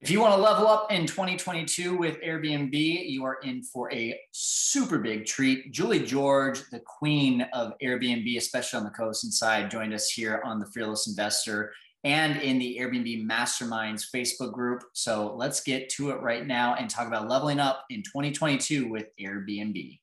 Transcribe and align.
If 0.00 0.12
you 0.12 0.20
want 0.20 0.36
to 0.36 0.40
level 0.40 0.68
up 0.68 0.92
in 0.92 1.06
2022 1.06 1.96
with 1.96 2.20
Airbnb, 2.20 2.72
you 2.72 3.24
are 3.24 3.38
in 3.42 3.64
for 3.64 3.92
a 3.92 4.16
super 4.30 4.98
big 4.98 5.26
treat. 5.26 5.72
Julie 5.72 6.06
George, 6.06 6.60
the 6.70 6.78
queen 6.78 7.42
of 7.52 7.72
Airbnb, 7.82 8.36
especially 8.36 8.78
on 8.78 8.84
the 8.84 8.90
coast 8.90 9.24
and 9.24 9.34
side, 9.34 9.72
joined 9.72 9.92
us 9.92 10.08
here 10.08 10.40
on 10.44 10.60
the 10.60 10.66
Fearless 10.66 11.08
Investor 11.08 11.72
and 12.04 12.40
in 12.40 12.60
the 12.60 12.78
Airbnb 12.80 13.26
Masterminds 13.26 14.04
Facebook 14.14 14.52
group. 14.52 14.84
So 14.92 15.34
let's 15.34 15.62
get 15.62 15.88
to 15.90 16.10
it 16.10 16.20
right 16.20 16.46
now 16.46 16.76
and 16.76 16.88
talk 16.88 17.08
about 17.08 17.28
leveling 17.28 17.58
up 17.58 17.84
in 17.90 18.04
2022 18.04 18.86
with 18.86 19.06
Airbnb. 19.20 19.98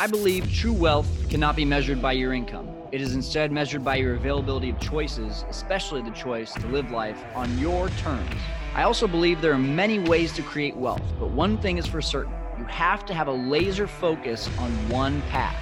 I 0.00 0.08
believe 0.08 0.52
true 0.52 0.72
wealth 0.72 1.08
cannot 1.30 1.54
be 1.54 1.64
measured 1.64 2.02
by 2.02 2.10
your 2.10 2.32
income. 2.32 2.68
It 2.90 3.00
is 3.00 3.14
instead 3.14 3.52
measured 3.52 3.84
by 3.84 3.94
your 3.94 4.16
availability 4.16 4.70
of 4.70 4.80
choices, 4.80 5.44
especially 5.48 6.02
the 6.02 6.10
choice 6.10 6.52
to 6.54 6.66
live 6.66 6.90
life 6.90 7.22
on 7.36 7.56
your 7.60 7.88
terms. 7.90 8.34
I 8.74 8.82
also 8.82 9.06
believe 9.06 9.40
there 9.40 9.52
are 9.52 9.58
many 9.58 10.00
ways 10.00 10.32
to 10.32 10.42
create 10.42 10.74
wealth, 10.74 11.02
but 11.20 11.30
one 11.30 11.58
thing 11.58 11.78
is 11.78 11.86
for 11.86 12.02
certain 12.02 12.34
you 12.58 12.64
have 12.64 13.06
to 13.06 13.14
have 13.14 13.28
a 13.28 13.32
laser 13.32 13.86
focus 13.86 14.48
on 14.58 14.70
one 14.88 15.22
path. 15.22 15.56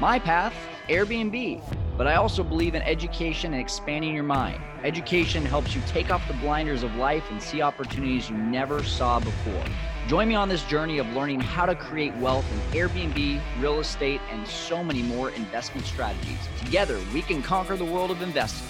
My 0.00 0.18
path, 0.18 0.54
Airbnb. 0.88 1.62
But 1.96 2.06
I 2.06 2.14
also 2.14 2.42
believe 2.42 2.74
in 2.74 2.82
education 2.82 3.52
and 3.52 3.60
expanding 3.60 4.14
your 4.14 4.24
mind. 4.24 4.60
Education 4.84 5.44
helps 5.44 5.74
you 5.74 5.82
take 5.86 6.12
off 6.12 6.26
the 6.28 6.34
blinders 6.34 6.82
of 6.82 6.94
life 6.96 7.24
and 7.30 7.42
see 7.42 7.60
opportunities 7.60 8.30
you 8.30 8.36
never 8.36 8.82
saw 8.82 9.18
before. 9.20 9.64
Join 10.06 10.28
me 10.28 10.34
on 10.34 10.48
this 10.48 10.62
journey 10.64 10.98
of 10.98 11.08
learning 11.08 11.40
how 11.40 11.66
to 11.66 11.74
create 11.74 12.14
wealth 12.16 12.46
in 12.52 12.78
Airbnb, 12.78 13.40
real 13.60 13.80
estate, 13.80 14.20
and 14.30 14.46
so 14.46 14.82
many 14.82 15.02
more 15.02 15.30
investment 15.30 15.86
strategies. 15.86 16.38
Together, 16.64 16.98
we 17.12 17.22
can 17.22 17.42
conquer 17.42 17.76
the 17.76 17.84
world 17.84 18.10
of 18.10 18.22
investing. 18.22 18.66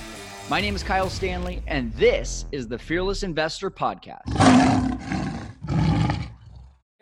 My 0.51 0.63
name 0.63 0.75
is 0.75 0.83
Kyle 0.83 1.11
Stanley, 1.11 1.63
and 1.67 1.93
this 1.93 2.47
is 2.53 2.67
the 2.67 2.79
Fearless 2.79 3.23
Investor 3.23 3.71
Podcast. 3.71 4.23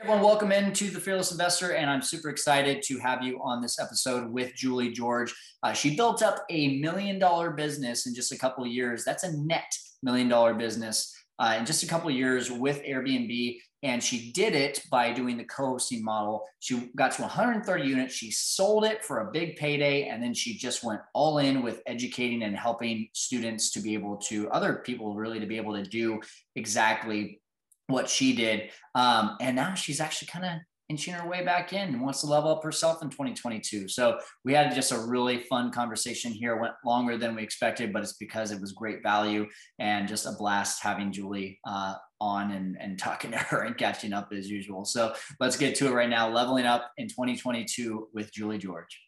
Everyone, 0.01 0.21
welcome 0.21 0.51
into 0.51 0.91
the 0.91 0.99
Fearless 0.99 1.31
Investor, 1.31 1.75
and 1.75 1.89
I'm 1.89 2.03
super 2.03 2.29
excited 2.29 2.83
to 2.87 2.99
have 2.99 3.23
you 3.23 3.39
on 3.41 3.63
this 3.63 3.79
episode 3.79 4.33
with 4.33 4.53
Julie 4.57 4.91
George. 4.91 5.33
Uh, 5.63 5.73
she 5.73 5.95
built 5.95 6.25
up 6.25 6.45
a 6.51 6.79
million 6.79 7.21
dollar 7.21 7.53
business 7.53 8.09
in 8.09 8.17
just 8.17 8.33
a 8.33 8.39
couple 8.39 8.67
years. 8.67 9.05
That's 9.05 9.23
a 9.23 9.37
net 9.37 9.73
million 10.03 10.29
dollar 10.29 10.53
business 10.53 11.15
uh, 11.39 11.55
in 11.57 11.67
just 11.67 11.85
a 11.85 11.87
couple 11.87 12.11
years 12.11 12.51
with 12.51 12.83
Airbnb. 12.83 13.59
And 13.87 14.03
she 14.03 14.33
did 14.33 14.57
it 14.57 14.83
by 14.91 15.13
doing 15.13 15.37
the 15.37 15.45
co-hosting 15.45 16.03
model. 16.03 16.45
She 16.59 16.91
got 16.97 17.13
to 17.13 17.23
130 17.23 17.85
units. 17.85 18.15
She 18.15 18.33
sold 18.33 18.85
it 18.85 19.05
for 19.05 19.21
a 19.21 19.31
big 19.31 19.55
payday. 19.55 20.09
And 20.09 20.21
then 20.21 20.35
she 20.35 20.59
just 20.59 20.83
went 20.83 21.01
all 21.15 21.39
in 21.39 21.63
with 21.63 21.83
educating 21.87 22.43
and 22.43 22.57
helping 22.57 23.09
students 23.13 23.71
to 23.71 23.81
be 23.81 23.95
able 23.95 24.17
to, 24.29 24.51
other 24.51 24.83
people 24.85 25.15
really 25.15 25.39
to 25.39 25.47
be 25.47 25.57
able 25.57 25.75
to 25.75 25.85
do 25.85 26.21
exactly 26.57 27.41
what 27.87 28.11
she 28.11 28.35
did. 28.35 28.71
Um, 28.97 29.37
and 29.41 29.55
now 29.55 29.75
she's 29.75 30.01
actually 30.01 30.27
kind 30.27 30.45
of 30.45 30.53
inching 30.89 31.15
her 31.15 31.29
way 31.29 31.45
back 31.45 31.73
in 31.73 31.89
and 31.89 32.03
wants 32.03 32.23
to 32.23 32.27
level 32.27 32.51
up 32.51 32.65
herself 32.65 33.03
in 33.03 33.11
2022. 33.11 33.87
So 33.87 34.19
we 34.45 34.53
had 34.53 34.75
just 34.75 34.91
a 34.91 34.99
really 34.99 35.39
fun 35.43 35.71
conversation 35.71 36.33
here. 36.33 36.57
Went 36.57 36.75
longer 36.85 37.17
than 37.17 37.37
we 37.37 37.43
expected, 37.45 37.93
but 37.93 38.03
it's 38.03 38.15
because 38.15 38.51
it 38.51 38.61
was 38.61 38.73
great 38.73 39.03
value 39.03 39.47
and 39.79 40.09
just 40.09 40.27
a 40.27 40.33
blast 40.33 40.83
having 40.83 41.13
Julie 41.13 41.61
uh, 41.65 41.95
on 42.21 42.51
and, 42.51 42.77
and 42.81 42.99
talking 42.99 43.31
to 43.33 43.39
her 43.51 43.63
and 43.63 43.77
catching 43.77 44.13
up 44.13 44.33
as 44.33 44.51
usual. 44.51 44.85
So 44.85 45.15
let's 45.41 45.57
get 45.57 45.75
to 45.77 45.87
it 45.87 45.93
right 45.93 46.09
now. 46.09 46.29
Leveling 46.29 46.67
up 46.67 46.91
in 46.97 47.09
2022 47.09 48.09
with 48.15 48.33
Julie 48.33 48.59
George. 48.59 48.99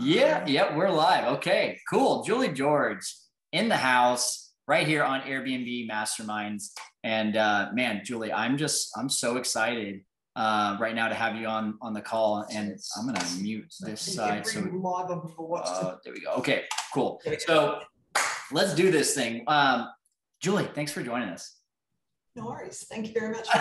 Yeah, 0.00 0.44
yeah, 0.46 0.76
we're 0.76 0.90
live. 0.90 1.36
Okay, 1.36 1.78
cool. 1.88 2.24
Julie 2.24 2.52
George 2.52 3.02
in 3.52 3.68
the 3.68 3.76
house 3.76 4.52
right 4.66 4.86
here 4.86 5.04
on 5.04 5.20
Airbnb 5.20 5.88
Masterminds. 5.88 6.70
And 7.04 7.36
uh, 7.36 7.68
man, 7.72 8.02
Julie, 8.04 8.32
I'm 8.32 8.56
just 8.56 8.90
I'm 8.98 9.08
so 9.08 9.36
excited 9.36 10.00
uh, 10.34 10.76
right 10.80 10.94
now 10.94 11.08
to 11.08 11.14
have 11.14 11.36
you 11.36 11.46
on 11.46 11.78
on 11.80 11.94
the 11.94 12.00
call. 12.00 12.44
And 12.52 12.76
I'm 12.98 13.06
gonna 13.06 13.24
mute 13.40 13.72
this 13.80 14.00
side. 14.00 14.46
So 14.46 14.60
uh, 14.60 15.96
there 16.04 16.12
we 16.12 16.20
go. 16.20 16.32
Okay, 16.34 16.64
cool. 16.92 17.20
So 17.46 17.80
let's 18.50 18.74
do 18.74 18.90
this 18.90 19.14
thing. 19.14 19.44
Um, 19.46 19.88
Julie, 20.40 20.68
thanks 20.74 20.92
for 20.92 21.02
joining 21.02 21.28
us. 21.28 21.55
No 22.36 22.46
worries. 22.46 22.84
Thank 22.90 23.08
you 23.08 23.14
very 23.14 23.32
much. 23.32 23.48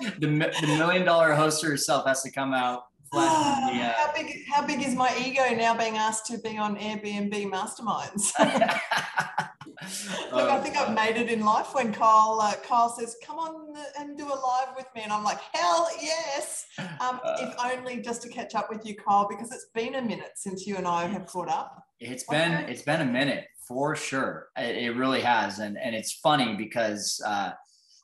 the, 0.18 0.52
the 0.60 0.66
million 0.78 1.06
dollar 1.06 1.34
host 1.34 1.64
herself 1.64 2.06
has 2.06 2.22
to 2.22 2.30
come 2.30 2.52
out. 2.52 2.84
the, 3.12 3.18
uh, 3.18 3.92
how 3.96 4.12
big? 4.14 4.44
How 4.52 4.66
big 4.66 4.82
is 4.82 4.94
my 4.94 5.10
ego 5.18 5.42
now 5.56 5.74
being 5.76 5.96
asked 5.96 6.26
to 6.26 6.38
be 6.38 6.58
on 6.58 6.76
Airbnb 6.76 7.32
masterminds? 7.50 8.32
Look, 10.30 10.50
I 10.50 10.60
think 10.60 10.76
I've 10.76 10.94
made 10.94 11.16
it 11.16 11.30
in 11.30 11.40
life 11.40 11.74
when 11.74 11.92
Kyle 11.92 12.38
uh, 12.42 12.54
Kyle 12.62 12.90
says, 12.90 13.16
"Come 13.24 13.38
on 13.38 13.74
and 13.98 14.18
do 14.18 14.26
a 14.26 14.36
live 14.36 14.76
with 14.76 14.86
me," 14.94 15.02
and 15.02 15.12
I'm 15.12 15.24
like, 15.24 15.40
"Hell 15.54 15.88
yes!" 16.00 16.66
Um, 17.00 17.18
uh, 17.24 17.36
if 17.40 17.54
only 17.64 18.02
just 18.02 18.20
to 18.22 18.28
catch 18.28 18.54
up 18.54 18.68
with 18.68 18.84
you, 18.84 18.94
Kyle, 18.94 19.26
because 19.26 19.50
it's 19.52 19.68
been 19.74 19.94
a 19.94 20.02
minute 20.02 20.32
since 20.34 20.66
you 20.66 20.76
and 20.76 20.86
I 20.86 21.06
have 21.06 21.24
caught 21.24 21.48
up. 21.48 21.82
It's 21.98 22.24
been 22.24 22.52
it's 22.68 22.82
been 22.82 23.00
a 23.00 23.06
minute 23.06 23.46
for 23.70 23.94
sure. 23.94 24.48
It, 24.58 24.76
it 24.76 24.96
really 24.96 25.20
has, 25.20 25.60
and 25.60 25.78
and 25.78 25.94
it's 25.94 26.12
funny 26.12 26.56
because. 26.56 27.22
Uh, 27.24 27.52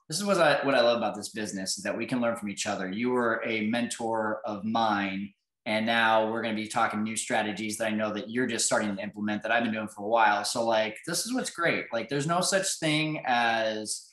this 0.08 0.20
is 0.20 0.24
what 0.24 0.38
I, 0.38 0.64
what 0.64 0.76
I 0.76 0.82
love 0.82 0.98
about 0.98 1.16
this 1.16 1.30
business 1.30 1.78
is 1.78 1.82
that 1.82 1.98
we 1.98 2.06
can 2.06 2.20
learn 2.20 2.36
from 2.36 2.48
each 2.48 2.64
other. 2.64 2.88
You 2.88 3.10
were 3.10 3.42
a 3.44 3.62
mentor 3.62 4.40
of 4.44 4.64
mine 4.64 5.32
and 5.66 5.84
now 5.84 6.30
we're 6.30 6.42
going 6.42 6.54
to 6.54 6.62
be 6.62 6.68
talking 6.68 7.02
new 7.02 7.16
strategies 7.16 7.76
that 7.78 7.88
I 7.88 7.90
know 7.90 8.14
that 8.14 8.30
you're 8.30 8.46
just 8.46 8.66
starting 8.66 8.94
to 8.94 9.02
implement 9.02 9.42
that 9.42 9.50
I've 9.50 9.64
been 9.64 9.72
doing 9.72 9.88
for 9.88 10.04
a 10.04 10.08
while. 10.08 10.44
So, 10.44 10.64
like, 10.64 10.96
this 11.08 11.26
is 11.26 11.34
what's 11.34 11.50
great. 11.50 11.86
Like, 11.92 12.08
there's 12.08 12.28
no 12.28 12.40
such 12.40 12.78
thing 12.78 13.20
as 13.26 14.06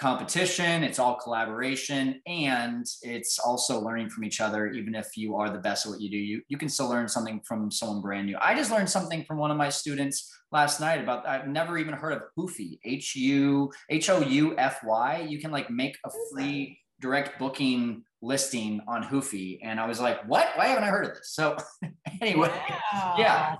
competition, 0.00 0.82
it's 0.82 0.98
all 0.98 1.14
collaboration, 1.16 2.20
and 2.26 2.86
it's 3.02 3.38
also 3.38 3.80
learning 3.80 4.08
from 4.08 4.24
each 4.24 4.40
other. 4.40 4.68
Even 4.68 4.94
if 4.94 5.16
you 5.16 5.36
are 5.36 5.50
the 5.50 5.58
best 5.58 5.84
at 5.84 5.92
what 5.92 6.00
you 6.00 6.10
do, 6.10 6.16
you, 6.16 6.42
you 6.48 6.56
can 6.56 6.70
still 6.70 6.88
learn 6.88 7.06
something 7.06 7.40
from 7.46 7.70
someone 7.70 8.00
brand 8.00 8.26
new. 8.26 8.36
I 8.40 8.54
just 8.54 8.70
learned 8.70 8.88
something 8.88 9.24
from 9.24 9.36
one 9.36 9.50
of 9.50 9.58
my 9.58 9.68
students 9.68 10.32
last 10.50 10.80
night 10.80 11.02
about 11.02 11.28
I've 11.28 11.48
never 11.48 11.76
even 11.76 11.92
heard 11.92 12.14
of 12.14 12.22
Houfy, 12.36 12.78
H 12.84 13.14
U 13.14 13.70
H 13.90 14.08
O 14.08 14.20
U 14.22 14.56
F 14.56 14.80
Y. 14.82 15.26
You 15.28 15.38
can 15.38 15.50
like 15.50 15.70
make 15.70 15.98
a 16.06 16.10
free 16.32 16.78
direct 17.00 17.38
booking 17.38 18.02
listing 18.22 18.80
on 18.88 19.02
Houfy. 19.02 19.58
And 19.62 19.78
I 19.78 19.86
was 19.86 20.00
like, 20.00 20.26
what? 20.26 20.48
Why 20.56 20.66
haven't 20.66 20.84
I 20.84 20.88
heard 20.88 21.06
of 21.06 21.14
this? 21.14 21.32
So 21.34 21.58
anyway, 22.22 22.50
wow. 22.92 23.16
yeah. 23.18 23.56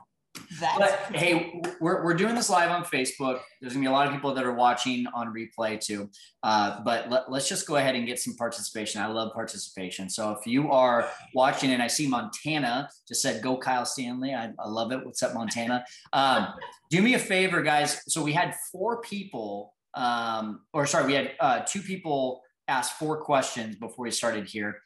That's 0.58 0.78
but 0.78 1.16
hey, 1.16 1.62
we're, 1.80 2.02
we're 2.02 2.14
doing 2.14 2.34
this 2.34 2.50
live 2.50 2.70
on 2.70 2.84
Facebook. 2.84 3.40
There's 3.60 3.72
gonna 3.72 3.84
be 3.84 3.88
a 3.88 3.92
lot 3.92 4.08
of 4.08 4.12
people 4.12 4.34
that 4.34 4.44
are 4.44 4.54
watching 4.54 5.06
on 5.14 5.32
replay 5.32 5.80
too. 5.80 6.10
Uh, 6.42 6.82
but 6.82 7.08
let, 7.08 7.28
us 7.28 7.48
just 7.48 7.68
go 7.68 7.76
ahead 7.76 7.94
and 7.94 8.04
get 8.06 8.18
some 8.18 8.34
participation. 8.34 9.00
I 9.00 9.06
love 9.06 9.32
participation. 9.32 10.10
So 10.10 10.32
if 10.32 10.46
you 10.46 10.72
are 10.72 11.08
watching 11.34 11.70
and 11.70 11.82
I 11.82 11.86
see 11.86 12.08
Montana 12.08 12.88
just 13.06 13.22
said, 13.22 13.42
go 13.42 13.56
Kyle 13.56 13.84
Stanley. 13.84 14.34
I, 14.34 14.52
I 14.58 14.68
love 14.68 14.90
it. 14.90 15.04
What's 15.04 15.22
up, 15.22 15.34
Montana? 15.34 15.84
Um, 16.12 16.48
do 16.90 17.00
me 17.00 17.14
a 17.14 17.18
favor, 17.18 17.62
guys. 17.62 18.02
So 18.08 18.22
we 18.22 18.32
had 18.32 18.56
four 18.72 19.00
people, 19.02 19.74
um, 19.94 20.62
or 20.72 20.86
sorry, 20.86 21.06
we 21.06 21.14
had 21.14 21.32
uh, 21.38 21.60
two 21.60 21.82
people 21.82 22.42
ask 22.66 22.96
four 22.96 23.20
questions 23.22 23.76
before 23.76 24.04
we 24.04 24.10
started 24.10 24.48
here. 24.48 24.78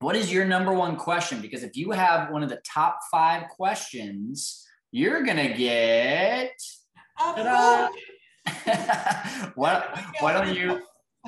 What 0.00 0.16
is 0.16 0.32
your 0.32 0.44
number 0.44 0.72
one 0.72 0.96
question? 0.96 1.40
Because 1.42 1.62
if 1.62 1.76
you 1.76 1.90
have 1.90 2.30
one 2.30 2.42
of 2.42 2.48
the 2.48 2.60
top 2.64 3.00
five 3.10 3.48
questions, 3.48 4.66
you're 4.92 5.22
gonna 5.22 5.54
get. 5.54 6.52
why, 9.54 10.04
why 10.20 10.32
don't 10.32 10.54
you? 10.54 10.80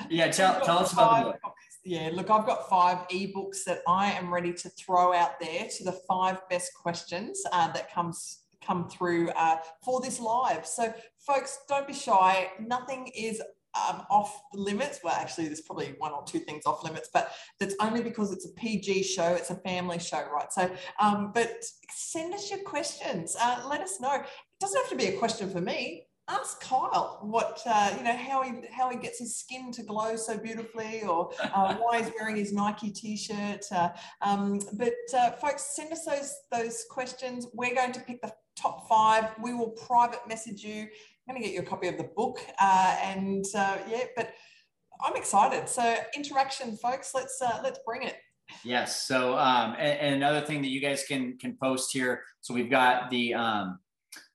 Yeah, 0.09 0.31
tell, 0.31 0.61
tell 0.63 0.79
us 0.79 0.93
about 0.93 1.25
the 1.25 1.31
book. 1.33 1.55
Yeah, 1.85 2.11
look, 2.13 2.31
I've 2.31 2.47
got 2.47 2.69
five 2.69 3.09
ebooks 3.09 3.65
that 3.67 3.81
I 3.89 4.13
am 4.13 4.33
ready 4.33 4.53
to 4.53 4.69
throw 4.71 5.13
out 5.13 5.41
there 5.41 5.67
to 5.77 5.85
the 5.85 5.99
five 6.09 6.39
best 6.49 6.73
questions 6.81 7.43
uh, 7.53 7.73
that 7.73 7.93
comes 7.93 8.43
come 8.65 8.89
through 8.89 9.31
uh, 9.31 9.57
for 9.85 10.01
this 10.01 10.21
live. 10.21 10.65
So, 10.65 10.95
folks, 11.19 11.59
don't 11.69 11.87
be 11.87 11.93
shy. 11.93 12.51
Nothing 12.61 13.09
is 13.09 13.43
um, 13.75 14.03
off 14.11 14.43
limits. 14.53 15.01
Well, 15.03 15.15
actually, 15.15 15.47
there's 15.47 15.61
probably 15.61 15.95
one 15.99 16.13
or 16.13 16.25
two 16.25 16.41
things 16.41 16.67
off 16.67 16.85
limits, 16.85 17.09
but 17.13 17.33
that's 17.59 17.75
only 17.81 18.03
because 18.03 18.33
it's 18.33 18.47
a 18.47 18.53
PG 18.53 19.03
show. 19.05 19.29
It's 19.29 19.51
a 19.51 19.57
family 19.57 19.99
show, 19.99 20.25
right? 20.33 20.53
So, 20.53 20.71
um, 21.01 21.33
but 21.35 21.65
send 21.91 22.35
us 22.35 22.51
your 22.51 22.61
questions. 22.61 23.37
Uh, 23.41 23.63
let 23.69 23.81
us 23.81 24.01
know. 24.01 24.15
It 24.15 24.27
doesn't 24.61 24.79
have 24.79 24.91
to 24.91 24.97
be 24.97 25.07
a 25.07 25.19
question 25.19 25.51
for 25.51 25.61
me. 25.61 26.07
Ask 26.29 26.61
Kyle 26.61 27.19
what 27.23 27.61
uh, 27.67 27.95
you 27.99 28.05
know 28.05 28.17
how 28.17 28.43
he 28.43 28.53
how 28.71 28.89
he 28.91 28.97
gets 28.97 29.19
his 29.19 29.37
skin 29.37 29.73
to 29.73 29.83
glow 29.83 30.15
so 30.15 30.39
beautifully, 30.39 31.03
or 31.03 31.33
uh, 31.41 31.75
why 31.79 32.01
he's 32.01 32.13
wearing 32.19 32.37
his 32.37 32.53
Nike 32.53 32.91
T-shirt. 32.91 33.65
Uh, 33.73 33.89
um, 34.21 34.61
but 34.75 34.95
uh, 35.17 35.33
folks, 35.33 35.75
send 35.75 35.93
us 35.93 36.05
those 36.05 36.33
those 36.53 36.85
questions. 36.89 37.49
We're 37.53 37.75
going 37.75 37.93
to 37.93 38.01
pick 38.01 38.23
the 38.23 38.33
top 38.57 38.89
five. 38.89 39.31
We 39.43 39.53
will 39.53 39.71
private 39.71 40.21
message 40.29 40.63
you 40.63 40.87
going 41.33 41.43
to 41.43 41.49
get 41.49 41.55
you 41.55 41.63
a 41.63 41.65
copy 41.69 41.89
of 41.89 41.97
the 41.97 42.11
book. 42.17 42.39
Uh, 42.61 42.97
and 43.03 43.45
uh, 43.57 43.79
yeah, 43.89 44.05
but 44.17 44.33
I'm 45.05 45.17
excited. 45.17 45.69
So 45.69 45.97
interaction, 46.17 46.77
folks. 46.77 47.13
Let's 47.15 47.41
uh, 47.41 47.61
let's 47.63 47.81
bring 47.87 48.03
it. 48.03 48.17
Yes. 48.65 49.07
So 49.07 49.39
um, 49.39 49.75
and, 49.79 49.99
and, 49.99 50.15
another 50.17 50.41
thing 50.41 50.63
that 50.63 50.69
you 50.69 50.81
guys 50.81 51.05
can 51.05 51.39
can 51.39 51.57
post 51.57 51.93
here. 51.93 52.23
So 52.41 52.55
we've 52.55 52.71
got 52.71 53.11
the 53.11 53.35
um, 53.35 53.79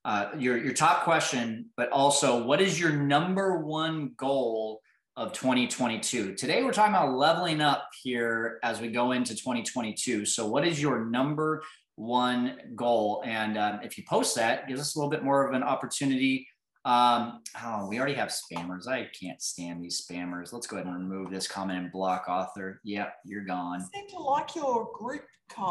uh, 0.03 0.29
your 0.37 0.57
your 0.57 0.73
top 0.73 1.03
question, 1.03 1.69
but 1.77 1.89
also 1.89 2.43
what 2.43 2.61
is 2.61 2.79
your 2.79 2.91
number 2.91 3.59
one 3.59 4.13
goal 4.17 4.81
of 5.17 5.33
2022. 5.33 6.35
Today, 6.35 6.63
we're 6.63 6.71
talking 6.71 6.93
about 6.93 7.17
leveling 7.17 7.59
up 7.59 7.89
here 8.03 8.59
as 8.61 8.79
we 8.79 8.89
go 8.89 9.13
into 9.13 9.33
2022. 9.33 10.25
So, 10.27 10.45
what 10.45 10.65
is 10.65 10.79
your 10.79 11.05
number 11.05 11.63
one 11.95 12.57
goal? 12.75 13.23
And 13.25 13.57
um, 13.57 13.79
if 13.81 13.97
you 13.97 14.03
post 14.07 14.35
that, 14.35 14.67
gives 14.67 14.79
us 14.79 14.95
a 14.95 14.99
little 14.99 15.09
bit 15.09 15.23
more 15.23 15.47
of 15.47 15.55
an 15.55 15.63
opportunity. 15.63 16.47
Um, 16.87 17.41
oh, 17.65 17.85
we 17.89 17.99
already 17.99 18.13
have 18.13 18.29
spammers. 18.29 18.87
I 18.87 19.09
can't 19.19 19.41
stand 19.41 19.83
these 19.83 20.07
spammers. 20.07 20.53
Let's 20.53 20.67
go 20.67 20.77
ahead 20.77 20.87
and 20.87 20.95
remove 20.95 21.29
this 21.29 21.45
comment 21.45 21.79
and 21.79 21.91
block 21.91 22.27
author. 22.29 22.79
Yep, 22.85 23.13
you're 23.25 23.43
gone. 23.43 23.81
I 23.81 23.99
seem 23.99 24.07
to 24.11 24.19
like 24.19 24.55
your 24.55 24.89
group. 24.93 25.23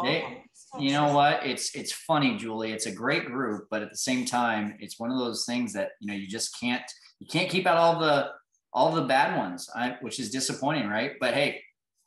They, 0.03 0.43
you 0.79 0.91
know 0.91 1.13
what? 1.13 1.43
It's 1.43 1.75
it's 1.75 1.91
funny, 1.91 2.37
Julie. 2.37 2.71
It's 2.71 2.85
a 2.85 2.91
great 2.91 3.25
group, 3.25 3.67
but 3.71 3.81
at 3.81 3.89
the 3.89 3.97
same 3.97 4.25
time, 4.25 4.75
it's 4.79 4.99
one 4.99 5.09
of 5.09 5.17
those 5.17 5.43
things 5.45 5.73
that 5.73 5.91
you 5.99 6.07
know 6.07 6.13
you 6.13 6.27
just 6.27 6.59
can't 6.59 6.83
you 7.19 7.25
can't 7.27 7.49
keep 7.49 7.65
out 7.65 7.77
all 7.77 7.99
the 7.99 8.29
all 8.71 8.91
the 8.91 9.03
bad 9.03 9.37
ones, 9.37 9.67
I, 9.75 9.97
which 10.01 10.19
is 10.19 10.29
disappointing, 10.29 10.87
right? 10.87 11.13
But 11.19 11.33
hey, 11.33 11.61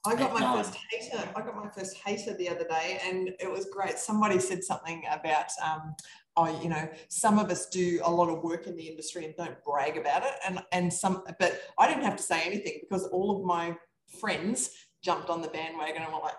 I 0.07 0.15
got 0.15 0.33
my 0.33 0.57
first 0.57 0.79
hater. 0.91 1.29
I 1.37 1.41
got 1.43 1.55
my 1.55 1.69
first 1.69 1.97
hater 1.99 2.35
the 2.35 2.49
other 2.49 2.65
day, 2.65 2.99
and 3.05 3.31
it 3.39 3.51
was 3.51 3.67
great. 3.67 3.99
Somebody 3.99 4.39
said 4.39 4.65
something 4.65 5.03
about, 5.11 5.47
um, 5.63 5.95
oh, 6.37 6.61
you 6.63 6.69
know, 6.69 6.89
some 7.09 7.39
of 7.39 7.51
us 7.51 7.67
do 7.67 8.01
a 8.05 8.11
lot 8.11 8.29
of 8.29 8.43
work 8.43 8.67
in 8.67 8.77
the 8.77 8.85
industry 8.85 9.25
and 9.25 9.35
don't 9.37 9.63
brag 9.65 9.97
about 9.97 10.23
it, 10.25 10.33
and 10.47 10.61
and 10.73 10.93
some, 10.93 11.23
but 11.39 11.61
I 11.79 11.89
didn't 11.89 12.05
have 12.05 12.17
to 12.17 12.23
say 12.23 12.43
anything 12.43 12.81
because 12.83 13.07
all 13.07 13.37
of 13.37 13.45
my 13.45 13.77
friends 14.21 14.71
jumped 15.03 15.31
on 15.31 15.43
the 15.43 15.49
bandwagon 15.49 16.03
and 16.03 16.13
were 16.13 16.21
like, 16.21 16.35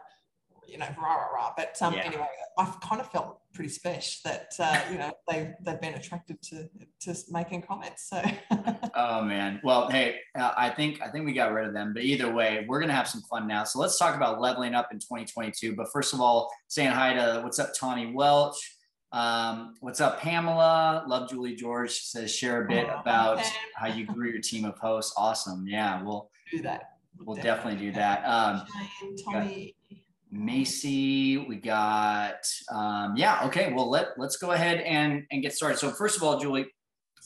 you 0.68 0.78
know, 0.78 0.88
rah 0.98 1.16
rah 1.16 1.28
rah. 1.36 1.54
But 1.56 1.78
um, 1.82 1.94
yeah. 1.94 2.04
anyway, 2.04 2.28
I've 2.58 2.80
kind 2.82 3.02
of 3.02 3.12
felt 3.12 3.40
pretty 3.54 3.70
special 3.70 4.22
that 4.24 4.54
uh, 4.60 4.80
you 4.90 4.98
know 4.98 5.12
they 5.30 5.54
they've 5.62 5.82
been 5.82 5.96
attracted 5.96 6.42
to 6.44 6.70
to 7.02 7.16
making 7.30 7.64
comments. 7.64 8.10
So. 8.10 8.22
oh 8.96 9.24
man, 9.24 9.60
well, 9.64 9.90
hey, 9.90 10.20
uh, 10.38 10.52
I 10.56 10.70
think 10.70 11.02
I 11.02 11.10
think 11.10 11.26
we 11.26 11.34
got 11.34 11.52
rid 11.52 11.68
of 11.68 11.74
them, 11.74 11.94
but 11.94 12.04
either 12.04 12.32
way, 12.32 12.66
we're 12.68 12.80
gonna 12.80 12.94
have 12.94 13.08
some 13.08 13.22
fun 13.22 13.48
now. 13.48 13.64
So 13.64 13.80
let's 13.80 13.98
talk 13.98 14.16
about 14.16 14.40
leveling 14.40 14.74
up 14.74 14.90
in 14.92 15.00
2022. 15.00 15.76
But 15.76 15.92
first 15.92 16.14
of 16.14 16.22
all, 16.22 16.52
saying 16.68 16.92
hi 16.92 17.14
to 17.14 17.42
what's 17.44 17.60
up, 17.60 17.72
Tawny 17.78 18.14
Welch. 18.14 18.78
Um, 19.14 19.76
what's 19.82 20.00
up, 20.00 20.22
Pamela? 20.22 21.04
Love 21.06 21.30
Julie 21.30 21.56
George. 21.56 21.92
She 21.92 22.06
says 22.06 22.34
share 22.34 22.64
a 22.64 22.68
bit 22.68 22.88
about 22.88 23.44
how 23.76 23.88
you 23.88 24.06
grew 24.06 24.30
your 24.30 24.42
team 24.42 24.64
of 24.64 24.78
hosts. 24.78 25.14
Awesome. 25.18 25.68
Yeah, 25.68 26.02
we'll 26.02 26.30
do 26.50 26.62
that. 26.62 26.92
We'll, 27.18 27.28
we'll 27.28 27.36
definitely, 27.36 27.74
definitely, 27.74 27.88
do 27.88 27.92
that. 27.94 28.24
Um, 28.26 28.66
Tommy. 29.26 29.76
Macy, 30.32 31.38
we 31.40 31.58
got 31.58 32.48
um, 32.72 33.18
yeah, 33.18 33.46
okay. 33.48 33.74
Well, 33.74 33.90
let 33.90 34.18
let's 34.18 34.38
go 34.38 34.52
ahead 34.52 34.80
and 34.80 35.26
and 35.30 35.42
get 35.42 35.54
started. 35.54 35.78
So 35.78 35.90
first 35.90 36.16
of 36.16 36.24
all, 36.24 36.40
Julie, 36.40 36.68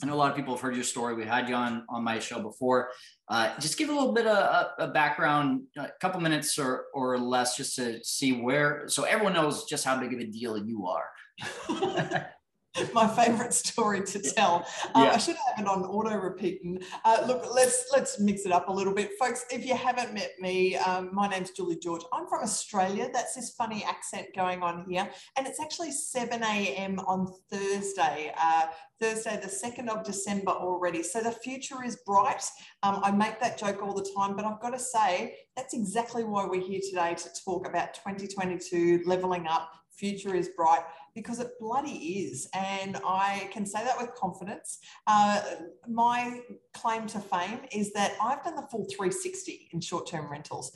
I 0.02 0.08
know 0.08 0.16
a 0.16 0.16
lot 0.16 0.31
of 0.31 0.36
people 0.36 0.56
have 0.56 0.62
heard 0.62 0.74
your 0.74 0.84
story. 0.84 1.14
We 1.14 1.24
had 1.24 1.48
you 1.48 1.54
on 1.54 1.86
on 1.88 2.04
my 2.04 2.18
show 2.18 2.42
before. 2.42 2.90
Uh, 3.30 3.56
just 3.60 3.78
give 3.78 3.90
a 3.90 3.94
little 3.94 4.12
bit 4.12 4.26
of 4.26 4.38
a, 4.38 4.86
a, 4.86 4.88
background, 4.88 5.64
a 5.78 5.90
couple 6.02 6.20
minutes 6.20 6.58
or 6.58 6.86
or 6.96 7.20
less, 7.20 7.56
just 7.56 7.76
to 7.76 8.04
see 8.04 8.42
where, 8.42 8.86
so 8.88 9.04
everyone 9.04 9.34
knows 9.34 9.66
just 9.66 9.86
how 9.86 10.00
big 10.00 10.12
of 10.14 10.20
a 10.20 10.26
deal 10.26 10.58
you 10.58 10.88
are. 10.88 11.06
my 12.94 13.08
favorite 13.08 13.54
story 13.54 14.04
to 14.04 14.20
tell. 14.20 14.66
Uh, 14.94 15.04
yeah. 15.04 15.12
I 15.12 15.18
should 15.18 15.36
have 15.36 15.66
it 15.66 15.68
on 15.68 15.84
auto 15.84 16.16
repeating. 16.16 16.82
Uh, 17.04 17.24
look, 17.28 17.46
let's 17.54 17.86
let's 17.92 18.20
mix 18.20 18.46
it 18.46 18.52
up 18.52 18.70
a 18.70 18.72
little 18.72 18.94
bit, 18.94 19.12
folks. 19.20 19.46
If 19.52 19.66
you 19.66 19.76
haven't 19.76 20.14
met 20.14 20.32
me, 20.40 20.76
um, 20.78 21.10
my 21.14 21.28
name's 21.28 21.52
Julie 21.52 21.78
George. 21.82 22.02
I'm 22.14 22.28
from 22.28 22.44
Australia. 22.44 23.10
That's 23.12 23.36
this 23.36 23.52
funny 23.52 23.84
accent 23.84 24.28
going 24.36 24.64
on 24.64 24.86
here, 24.90 25.10
and 25.38 25.48
it's 25.48 25.62
actually 25.62 25.92
7 25.92 26.44
a.m. 26.44 27.00
on 27.00 27.32
Thursday. 27.52 28.34
Uh, 28.38 28.68
Thursday, 29.00 29.38
the 29.42 29.48
2nd 29.50 29.90
of 29.90 30.06
December 30.06 30.52
already. 30.52 31.04
So 31.04 31.20
the 31.20 31.31
future 31.31 31.84
is 31.84 31.98
bright. 32.06 32.44
Um, 32.81 33.02
I 33.04 33.12
make 33.12 33.42
that 33.42 33.58
joke 33.58 33.84
all 33.84 33.94
the 33.94 34.10
time, 34.16 34.38
but 34.38 34.46
I've 34.46 34.62
got 34.62 34.70
to 34.70 34.80
say, 34.80 35.36
that's 35.58 35.74
exactly 35.74 36.24
why 36.24 36.46
we're 36.46 36.62
here 36.62 36.80
today 36.90 37.14
to 37.14 37.30
talk 37.44 37.68
about 37.68 37.94
2022, 37.94 39.04
leveling 39.06 39.48
up, 39.48 39.70
future 39.97 40.36
is 40.36 40.50
bright 40.50 40.83
because 41.13 41.39
it 41.39 41.51
bloody 41.59 41.92
is. 41.92 42.50
And 42.53 42.97
I 43.06 43.50
can 43.51 43.65
say 43.65 43.83
that 43.83 43.97
with 44.00 44.13
confidence. 44.15 44.80
Uh, 45.07 45.42
my 45.88 46.42
claim 46.74 47.07
to 47.07 47.19
fame 47.19 47.62
is 47.71 47.94
that 47.94 48.13
I've 48.21 48.44
done 48.44 48.56
the 48.56 48.68
full 48.69 48.86
360 48.86 49.69
in 49.71 49.81
short 49.81 50.07
term 50.07 50.30
rentals. 50.30 50.71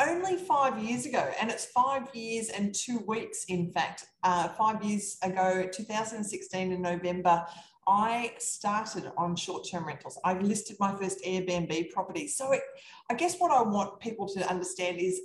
Only 0.00 0.36
five 0.36 0.82
years 0.82 1.04
ago, 1.04 1.30
and 1.38 1.50
it's 1.50 1.66
five 1.66 2.08
years 2.14 2.48
and 2.48 2.74
two 2.74 3.00
weeks, 3.06 3.44
in 3.44 3.70
fact. 3.72 4.06
Uh, 4.22 4.48
five 4.48 4.82
years 4.82 5.18
ago, 5.22 5.68
2016 5.70 6.72
in 6.72 6.80
November, 6.80 7.44
I 7.86 8.32
started 8.38 9.10
on 9.18 9.36
short 9.36 9.66
term 9.70 9.86
rentals. 9.86 10.18
I 10.24 10.38
listed 10.38 10.76
my 10.80 10.96
first 10.96 11.22
Airbnb 11.26 11.90
property. 11.90 12.26
So, 12.26 12.52
it, 12.52 12.62
I 13.10 13.14
guess 13.14 13.36
what 13.36 13.50
I 13.50 13.60
want 13.62 14.00
people 14.00 14.26
to 14.28 14.48
understand 14.48 14.98
is 14.98 15.20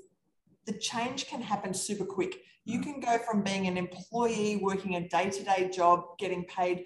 the 0.68 0.78
change 0.78 1.28
can 1.28 1.42
happen 1.42 1.74
super 1.74 2.06
quick. 2.06 2.42
You 2.66 2.82
can 2.82 3.00
go 3.00 3.18
from 3.18 3.42
being 3.42 3.66
an 3.66 3.78
employee 3.78 4.58
working 4.62 4.96
a 4.96 5.08
day 5.08 5.30
to 5.30 5.44
day 5.44 5.72
job, 5.74 6.18
getting 6.20 6.44
paid 6.46 6.86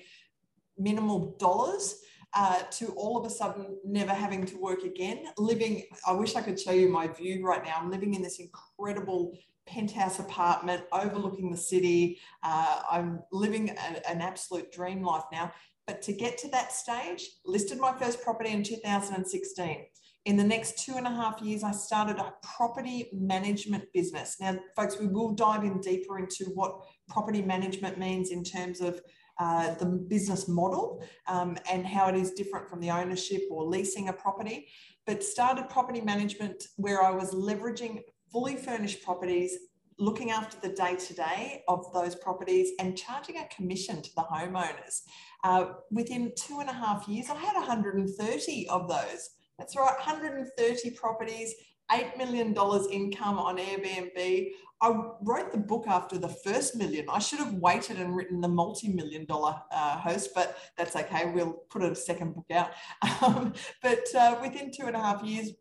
minimal 0.78 1.36
dollars. 1.40 2.02
Uh, 2.34 2.62
to 2.72 2.88
all 2.94 3.18
of 3.18 3.26
a 3.26 3.30
sudden 3.30 3.78
never 3.84 4.14
having 4.14 4.46
to 4.46 4.56
work 4.56 4.84
again, 4.84 5.26
living. 5.38 5.84
I 6.08 6.14
wish 6.14 6.38
I 6.38 6.42
could 6.42 6.58
show 6.58 6.72
you 6.72 6.88
my 6.88 7.10
view 7.10 7.46
right 7.46 7.62
now. 7.62 7.76
I'm 7.78 7.92
living 7.92 8.14
in 8.14 8.22
this 8.22 8.40
incredible 8.40 9.38
penthouse 9.66 10.18
apartment 10.20 10.84
overlooking 10.94 11.52
the 11.52 11.58
city. 11.58 12.20
Uh, 12.42 12.84
I'm 12.90 13.20
living 13.34 13.72
a, 13.72 14.10
an 14.10 14.22
absolute 14.22 14.72
dream 14.72 15.04
life 15.04 15.26
now. 15.34 15.52
But 15.88 16.02
to 16.04 16.14
get 16.14 16.38
to 16.38 16.48
that 16.52 16.72
stage, 16.72 17.28
listed 17.46 17.80
my 17.80 17.92
first 17.98 18.22
property 18.22 18.52
in 18.52 18.64
2016. 18.64 19.86
In 20.26 20.38
the 20.38 20.44
next 20.44 20.78
two 20.86 20.98
and 20.98 21.08
a 21.08 21.10
half 21.10 21.42
years, 21.42 21.64
I 21.64 21.72
started 21.72 22.18
a 22.18 22.34
property 22.44 23.10
management 23.12 23.86
business. 23.92 24.38
Now, 24.40 24.56
folks, 24.76 25.00
we 25.00 25.08
will 25.08 25.34
dive 25.34 25.64
in 25.64 25.82
deeper 25.82 26.20
into 26.20 26.46
what 26.54 26.80
property 27.10 27.42
management 27.42 27.98
means 27.98 28.30
in 28.30 28.44
terms 28.44 28.82
of 28.82 29.02
uh, 29.40 29.74
the 29.76 29.86
business 29.86 30.48
model 30.48 31.04
um, 31.28 31.58
and 31.72 31.88
how 31.88 32.08
it 32.08 32.16
is 32.16 32.34
different 32.34 32.70
from 32.70 32.80
the 32.80 32.92
ownership 32.92 33.42
or 33.50 33.66
leasing 33.66 34.10
a 34.10 34.14
property. 34.14 34.68
But 35.08 35.24
started 35.24 35.70
property 35.70 36.02
management 36.02 36.64
where 36.78 37.02
I 37.02 37.10
was 37.10 37.34
leveraging 37.34 38.02
fully 38.32 38.58
furnished 38.58 39.02
properties, 39.02 39.58
looking 39.98 40.30
after 40.30 40.56
the 40.60 40.76
day 40.76 40.98
to 40.98 41.14
day 41.16 41.64
of 41.68 41.92
those 41.94 42.14
properties, 42.14 42.74
and 42.80 42.96
charging 42.96 43.38
a 43.38 43.48
commission 43.48 44.04
to 44.04 44.10
the 44.16 44.22
homeowners. 44.22 45.02
Uh, 45.44 45.74
within 45.90 46.32
two 46.38 46.60
and 46.60 46.70
a 46.70 46.74
half 46.74 47.08
years, 47.08 47.28
I 47.28 47.36
had 47.38 47.56
130 47.56 48.70
of 48.70 48.88
those. 48.88 49.30
That's 49.62 49.76
right, 49.76 49.96
130 49.96 50.90
properties, 50.92 51.54
$8 51.92 52.18
million 52.18 52.48
income 52.92 53.38
on 53.38 53.60
Airbnb. 53.60 54.48
I 54.82 55.04
wrote 55.22 55.52
the 55.52 55.60
book 55.60 55.86
after 55.88 56.18
the 56.18 56.30
first 56.30 56.76
million. 56.76 57.06
I 57.08 57.20
should 57.20 57.38
have 57.38 57.54
waited 57.54 57.98
and 57.98 58.16
written 58.16 58.42
the 58.42 58.48
multi 58.48 58.88
million 58.92 59.26
dollar 59.26 59.62
uh, 59.72 60.00
host, 60.00 60.32
but 60.34 60.58
that's 60.80 60.96
okay. 60.96 61.32
We'll 61.32 61.54
put 61.70 61.84
a 61.84 61.94
second 61.94 62.34
book 62.34 62.50
out. 62.52 62.72
Um, 63.24 63.54
but 63.84 64.04
uh, 64.16 64.40
within 64.42 64.72
two 64.72 64.88
and 64.88 64.96
a 64.96 65.00
half 65.00 65.24
years, 65.24 65.52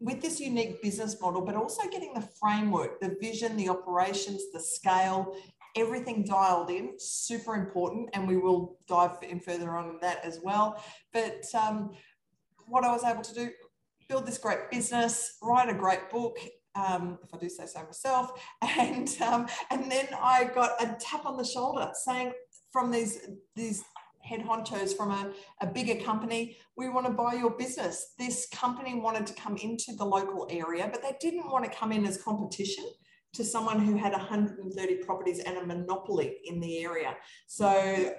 with 0.00 0.20
this 0.20 0.40
unique 0.40 0.82
business 0.82 1.20
model, 1.20 1.40
but 1.40 1.54
also 1.54 1.88
getting 1.88 2.12
the 2.14 2.28
framework, 2.40 2.98
the 3.00 3.16
vision, 3.20 3.56
the 3.56 3.68
operations, 3.68 4.42
the 4.52 4.58
scale, 4.58 5.36
everything 5.76 6.24
dialed 6.24 6.70
in, 6.70 6.94
super 6.98 7.54
important. 7.54 8.08
And 8.12 8.26
we 8.26 8.36
will 8.36 8.78
dive 8.88 9.18
in 9.22 9.38
further 9.38 9.70
on 9.76 9.98
that 10.02 10.24
as 10.24 10.40
well. 10.42 10.82
But 11.12 11.44
um, 11.54 11.92
what 12.70 12.84
I 12.84 12.92
was 12.92 13.04
able 13.04 13.22
to 13.22 13.34
do, 13.34 13.50
build 14.08 14.26
this 14.26 14.38
great 14.38 14.70
business, 14.70 15.36
write 15.42 15.68
a 15.68 15.74
great 15.74 16.08
book, 16.10 16.38
um, 16.74 17.18
if 17.22 17.34
I 17.34 17.38
do 17.38 17.48
say 17.48 17.66
so 17.66 17.82
myself, 17.84 18.30
and 18.62 19.08
um, 19.20 19.46
and 19.70 19.90
then 19.90 20.08
I 20.20 20.44
got 20.44 20.82
a 20.82 20.96
tap 21.00 21.26
on 21.26 21.36
the 21.36 21.44
shoulder 21.44 21.90
saying 22.04 22.32
from 22.72 22.90
these 22.90 23.28
these 23.56 23.84
head 24.22 24.40
honchos 24.40 24.96
from 24.96 25.10
a, 25.10 25.32
a 25.62 25.66
bigger 25.66 26.02
company, 26.04 26.56
we 26.76 26.88
want 26.88 27.06
to 27.06 27.12
buy 27.12 27.32
your 27.32 27.50
business. 27.50 28.12
This 28.18 28.46
company 28.52 28.94
wanted 28.94 29.26
to 29.26 29.34
come 29.34 29.56
into 29.56 29.94
the 29.96 30.04
local 30.04 30.46
area, 30.50 30.88
but 30.92 31.02
they 31.02 31.16
didn't 31.20 31.50
want 31.50 31.64
to 31.64 31.70
come 31.70 31.90
in 31.90 32.04
as 32.06 32.22
competition 32.22 32.84
to 33.32 33.44
someone 33.44 33.80
who 33.80 33.96
had 33.96 34.12
130 34.12 34.96
properties 34.96 35.40
and 35.40 35.56
a 35.58 35.64
monopoly 35.64 36.38
in 36.44 36.60
the 36.60 36.82
area. 36.82 37.14
So 37.46 37.68
a, 37.68 38.14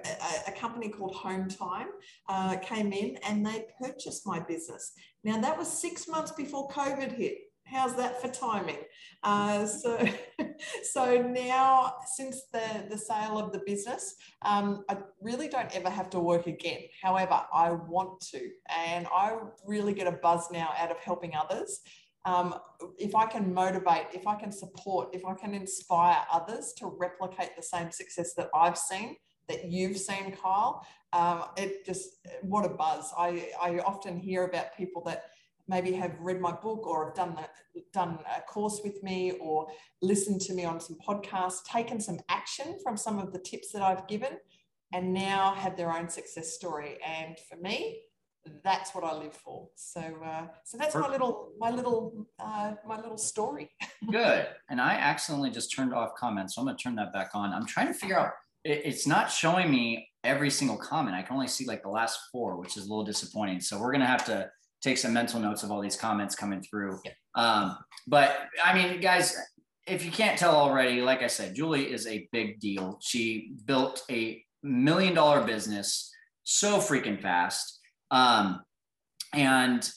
a 0.47 0.51
company 0.51 0.89
called 0.89 1.15
Hometime 1.15 1.87
uh, 2.29 2.57
came 2.57 2.93
in 2.93 3.17
and 3.27 3.45
they 3.45 3.65
purchased 3.81 4.25
my 4.25 4.39
business. 4.39 4.93
Now 5.23 5.39
that 5.41 5.57
was 5.57 5.67
six 5.67 6.07
months 6.07 6.31
before 6.31 6.69
COVID 6.69 7.11
hit. 7.11 7.37
How's 7.65 7.95
that 7.95 8.21
for 8.21 8.27
timing? 8.27 8.79
Uh, 9.23 9.65
so, 9.65 9.97
so 10.83 11.21
now 11.21 11.93
since 12.05 12.43
the, 12.51 12.85
the 12.89 12.97
sale 12.97 13.37
of 13.37 13.53
the 13.53 13.61
business, 13.65 14.15
um, 14.41 14.83
I 14.89 14.97
really 15.21 15.47
don't 15.47 15.73
ever 15.73 15.89
have 15.89 16.09
to 16.11 16.19
work 16.19 16.47
again. 16.47 16.81
However, 17.01 17.41
I 17.53 17.71
want 17.71 18.19
to, 18.31 18.49
and 18.77 19.07
I 19.07 19.37
really 19.65 19.93
get 19.93 20.07
a 20.07 20.11
buzz 20.11 20.49
now 20.51 20.73
out 20.77 20.91
of 20.91 20.97
helping 20.99 21.33
others 21.35 21.79
um, 22.25 22.55
if 22.97 23.15
I 23.15 23.25
can 23.25 23.53
motivate, 23.53 24.07
if 24.13 24.27
I 24.27 24.35
can 24.35 24.51
support, 24.51 25.09
if 25.13 25.25
I 25.25 25.33
can 25.33 25.53
inspire 25.53 26.23
others 26.31 26.73
to 26.77 26.87
replicate 26.99 27.55
the 27.55 27.63
same 27.63 27.91
success 27.91 28.33
that 28.35 28.49
I've 28.53 28.77
seen, 28.77 29.15
that 29.49 29.65
you've 29.65 29.97
seen, 29.97 30.31
Kyle, 30.31 30.85
um, 31.13 31.45
it 31.57 31.85
just, 31.85 32.17
what 32.41 32.65
a 32.65 32.69
buzz. 32.69 33.11
I, 33.17 33.49
I 33.61 33.79
often 33.79 34.17
hear 34.17 34.45
about 34.45 34.77
people 34.77 35.03
that 35.05 35.25
maybe 35.67 35.93
have 35.93 36.15
read 36.19 36.39
my 36.39 36.51
book 36.51 36.85
or 36.85 37.05
have 37.05 37.15
done 37.15 37.35
the, 37.35 37.81
done 37.93 38.19
a 38.37 38.41
course 38.41 38.81
with 38.83 39.01
me 39.01 39.33
or 39.41 39.67
listened 40.01 40.41
to 40.41 40.53
me 40.53 40.63
on 40.63 40.79
some 40.79 40.97
podcasts, 41.05 41.63
taken 41.63 41.99
some 41.99 42.19
action 42.29 42.77
from 42.83 42.97
some 42.97 43.19
of 43.19 43.33
the 43.33 43.39
tips 43.39 43.71
that 43.71 43.81
I've 43.81 44.07
given, 44.07 44.37
and 44.93 45.13
now 45.13 45.53
have 45.55 45.77
their 45.77 45.91
own 45.91 46.09
success 46.09 46.53
story. 46.53 46.97
And 47.05 47.37
for 47.49 47.55
me, 47.57 48.01
that's 48.63 48.93
what 48.95 49.03
I 49.03 49.13
live 49.13 49.33
for. 49.33 49.69
So, 49.75 50.01
uh, 50.01 50.47
so 50.63 50.77
that's 50.77 50.95
my 50.95 51.09
little, 51.09 51.51
my 51.59 51.69
little, 51.71 52.27
uh, 52.39 52.73
my 52.87 52.97
little 52.97 53.17
story. 53.17 53.69
Good. 54.11 54.47
And 54.69 54.81
I 54.81 54.93
accidentally 54.93 55.51
just 55.51 55.75
turned 55.75 55.93
off 55.93 56.15
comments, 56.15 56.55
so 56.55 56.61
I'm 56.61 56.65
going 56.65 56.77
to 56.77 56.83
turn 56.83 56.95
that 56.95 57.13
back 57.13 57.31
on. 57.33 57.53
I'm 57.53 57.65
trying 57.65 57.87
to 57.87 57.93
figure 57.93 58.17
out. 58.19 58.31
it's 58.63 59.07
not 59.07 59.31
showing 59.31 59.71
me 59.71 60.07
every 60.23 60.49
single 60.49 60.77
comment. 60.77 61.15
I 61.15 61.21
can 61.21 61.33
only 61.35 61.47
see 61.47 61.65
like 61.65 61.83
the 61.83 61.89
last 61.89 62.19
four, 62.31 62.57
which 62.57 62.77
is 62.77 62.85
a 62.85 62.89
little 62.89 63.03
disappointing. 63.03 63.59
So 63.59 63.79
we're 63.79 63.91
going 63.91 64.01
to 64.01 64.07
have 64.07 64.25
to 64.25 64.49
take 64.81 64.97
some 64.97 65.13
mental 65.13 65.39
notes 65.39 65.63
of 65.63 65.71
all 65.71 65.81
these 65.81 65.95
comments 65.95 66.35
coming 66.35 66.61
through. 66.61 66.99
Yeah. 67.05 67.11
Um, 67.35 67.77
but 68.07 68.37
I 68.63 68.73
mean, 68.73 68.99
guys, 69.01 69.37
if 69.87 70.05
you 70.05 70.11
can't 70.11 70.37
tell 70.37 70.55
already, 70.55 71.01
like 71.01 71.21
I 71.21 71.27
said, 71.27 71.55
Julie 71.55 71.91
is 71.91 72.07
a 72.07 72.27
big 72.31 72.59
deal. 72.59 72.99
She 73.01 73.53
built 73.65 74.03
a 74.09 74.43
million 74.63 75.13
dollar 75.13 75.43
business 75.43 76.11
so 76.43 76.77
freaking 76.77 77.21
fast. 77.21 77.79
Um, 78.11 78.61
and 79.33 79.89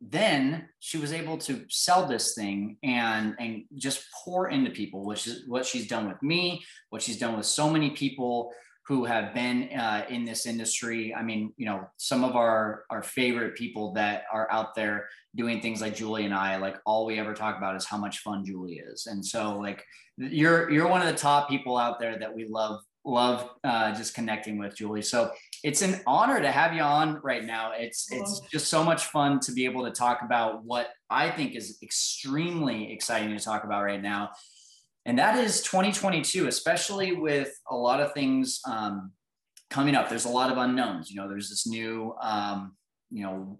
then 0.00 0.68
she 0.78 0.98
was 0.98 1.12
able 1.12 1.38
to 1.38 1.64
sell 1.68 2.06
this 2.06 2.34
thing 2.34 2.76
and 2.82 3.34
and 3.40 3.64
just 3.76 4.06
pour 4.24 4.48
into 4.48 4.70
people 4.70 5.04
which 5.04 5.26
is 5.26 5.44
what 5.48 5.66
she's 5.66 5.88
done 5.88 6.06
with 6.06 6.22
me 6.22 6.62
what 6.90 7.02
she's 7.02 7.18
done 7.18 7.36
with 7.36 7.44
so 7.44 7.68
many 7.68 7.90
people 7.90 8.52
who 8.88 9.04
have 9.04 9.34
been 9.34 9.68
uh, 9.78 10.06
in 10.08 10.24
this 10.24 10.46
industry. 10.46 11.14
I 11.14 11.22
mean, 11.22 11.52
you 11.58 11.66
know, 11.66 11.86
some 11.98 12.24
of 12.24 12.36
our 12.36 12.84
our 12.88 13.02
favorite 13.02 13.54
people 13.54 13.92
that 13.92 14.22
are 14.32 14.50
out 14.50 14.74
there 14.74 15.08
doing 15.36 15.60
things 15.60 15.82
like 15.82 15.94
Julie 15.94 16.24
and 16.24 16.32
I, 16.32 16.56
like 16.56 16.78
all 16.86 17.04
we 17.04 17.18
ever 17.18 17.34
talk 17.34 17.58
about 17.58 17.76
is 17.76 17.84
how 17.84 17.98
much 17.98 18.20
fun 18.20 18.46
Julie 18.46 18.80
is. 18.92 19.06
And 19.06 19.24
so 19.24 19.58
like 19.58 19.84
you're 20.16 20.70
you're 20.70 20.88
one 20.88 21.02
of 21.02 21.06
the 21.06 21.20
top 21.20 21.50
people 21.50 21.76
out 21.76 22.00
there 22.00 22.18
that 22.18 22.34
we 22.34 22.46
love 22.48 22.80
love 23.08 23.48
uh, 23.64 23.94
just 23.94 24.14
connecting 24.14 24.58
with 24.58 24.76
Julie. 24.76 25.02
So 25.02 25.32
it's 25.64 25.82
an 25.82 26.00
honor 26.06 26.40
to 26.40 26.50
have 26.50 26.74
you 26.74 26.82
on 26.82 27.20
right 27.22 27.44
now. 27.44 27.72
It's 27.74 28.12
it's 28.12 28.40
just 28.50 28.68
so 28.68 28.84
much 28.84 29.06
fun 29.06 29.40
to 29.40 29.52
be 29.52 29.64
able 29.64 29.84
to 29.84 29.90
talk 29.90 30.22
about 30.22 30.64
what 30.64 30.88
I 31.10 31.30
think 31.30 31.54
is 31.54 31.78
extremely 31.82 32.92
exciting 32.92 33.36
to 33.36 33.42
talk 33.42 33.64
about 33.64 33.82
right 33.82 34.02
now 34.02 34.30
and 35.08 35.18
that 35.18 35.38
is 35.38 35.62
2022, 35.62 36.48
especially 36.48 37.12
with 37.12 37.58
a 37.70 37.74
lot 37.74 38.00
of 38.00 38.12
things 38.12 38.60
um, 38.66 39.12
coming 39.70 39.94
up. 39.94 40.10
There's 40.10 40.26
a 40.26 40.28
lot 40.28 40.52
of 40.52 40.58
unknowns. 40.58 41.10
You 41.10 41.16
know, 41.16 41.26
there's 41.30 41.48
this 41.48 41.66
new, 41.66 42.14
um, 42.20 42.76
you 43.10 43.22
know, 43.22 43.58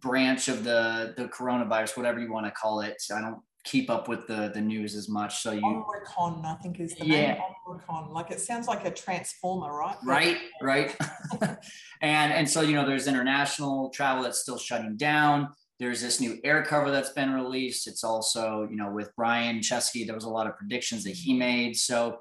branch 0.00 0.48
of 0.48 0.64
the 0.64 1.12
the 1.14 1.24
coronavirus, 1.26 1.98
whatever 1.98 2.20
you 2.20 2.32
want 2.32 2.46
to 2.46 2.52
call 2.52 2.80
it. 2.80 2.96
I 3.14 3.20
don't 3.20 3.42
keep 3.64 3.90
up 3.90 4.08
with 4.08 4.26
the 4.26 4.50
the 4.54 4.60
news 4.60 4.94
as 4.94 5.08
much. 5.08 5.42
So 5.42 5.52
you 5.52 5.64
Omicron, 5.64 6.44
I 6.44 6.54
think 6.62 6.80
is 6.80 6.94
the 6.94 7.06
yeah. 7.06 7.34
name 7.34 7.42
Omicron. 7.68 8.12
Like 8.12 8.30
it 8.30 8.40
sounds 8.40 8.66
like 8.66 8.84
a 8.84 8.90
transformer, 8.90 9.72
right? 9.72 9.96
Right, 10.04 10.38
right. 10.60 10.96
and 12.02 12.32
and 12.32 12.48
so 12.48 12.62
you 12.62 12.74
know, 12.74 12.86
there's 12.86 13.06
international 13.06 13.90
travel 13.90 14.22
that's 14.22 14.40
still 14.40 14.58
shutting 14.58 14.96
down. 14.96 15.48
There's 15.78 16.00
this 16.00 16.20
new 16.20 16.38
air 16.44 16.62
cover 16.62 16.90
that's 16.90 17.10
been 17.10 17.32
released. 17.32 17.88
It's 17.88 18.04
also, 18.04 18.68
you 18.70 18.76
know, 18.76 18.92
with 18.92 19.10
Brian 19.16 19.58
Chesky, 19.60 20.06
there 20.06 20.14
was 20.14 20.24
a 20.24 20.30
lot 20.30 20.46
of 20.46 20.56
predictions 20.56 21.02
that 21.04 21.14
he 21.14 21.34
made. 21.34 21.76
So, 21.76 22.18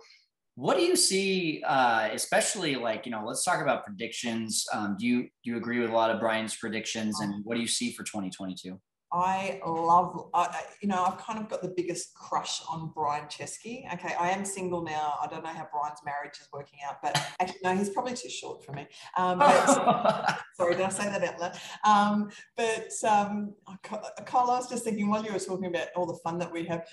what 0.55 0.77
do 0.77 0.83
you 0.83 0.95
see, 0.95 1.63
uh, 1.65 2.09
especially 2.11 2.75
like, 2.75 3.05
you 3.05 3.11
know, 3.11 3.23
let's 3.25 3.43
talk 3.43 3.61
about 3.61 3.85
predictions. 3.85 4.65
Um, 4.73 4.95
do 4.99 5.05
you 5.05 5.21
do 5.23 5.51
you 5.51 5.57
agree 5.57 5.79
with 5.79 5.89
a 5.89 5.93
lot 5.93 6.11
of 6.11 6.19
Brian's 6.19 6.55
predictions, 6.55 7.19
and 7.19 7.43
what 7.45 7.55
do 7.55 7.61
you 7.61 7.67
see 7.67 7.91
for 7.91 8.03
2022? 8.03 8.79
I 9.13 9.59
love, 9.65 10.29
I, 10.33 10.61
you 10.81 10.87
know, 10.87 11.03
I've 11.03 11.17
kind 11.17 11.37
of 11.37 11.49
got 11.49 11.61
the 11.61 11.73
biggest 11.75 12.13
crush 12.13 12.61
on 12.69 12.91
Brian 12.95 13.25
Chesky. 13.25 13.91
Okay, 13.93 14.13
I 14.17 14.29
am 14.29 14.45
single 14.45 14.83
now. 14.83 15.15
I 15.21 15.27
don't 15.27 15.43
know 15.43 15.49
how 15.49 15.67
Brian's 15.71 15.99
marriage 16.05 16.39
is 16.39 16.47
working 16.53 16.79
out, 16.87 16.97
but 17.03 17.21
actually, 17.41 17.59
no, 17.63 17.75
he's 17.75 17.89
probably 17.89 18.13
too 18.13 18.29
short 18.29 18.63
for 18.63 18.71
me. 18.71 18.87
Um, 19.17 19.39
but, 19.39 20.37
sorry, 20.55 20.75
did 20.75 20.85
I 20.85 20.89
say 20.89 21.05
that 21.05 21.23
out 21.23 21.39
loud? 21.39 21.59
Um, 21.83 22.29
but 22.55 22.91
um, 23.05 23.53
Kyle, 23.83 24.49
I 24.49 24.57
was 24.57 24.69
just 24.69 24.85
thinking 24.85 25.09
while 25.09 25.25
you 25.25 25.33
were 25.33 25.39
talking 25.39 25.65
about 25.65 25.87
all 25.95 26.05
the 26.05 26.19
fun 26.23 26.37
that 26.39 26.51
we 26.51 26.63
have, 26.65 26.87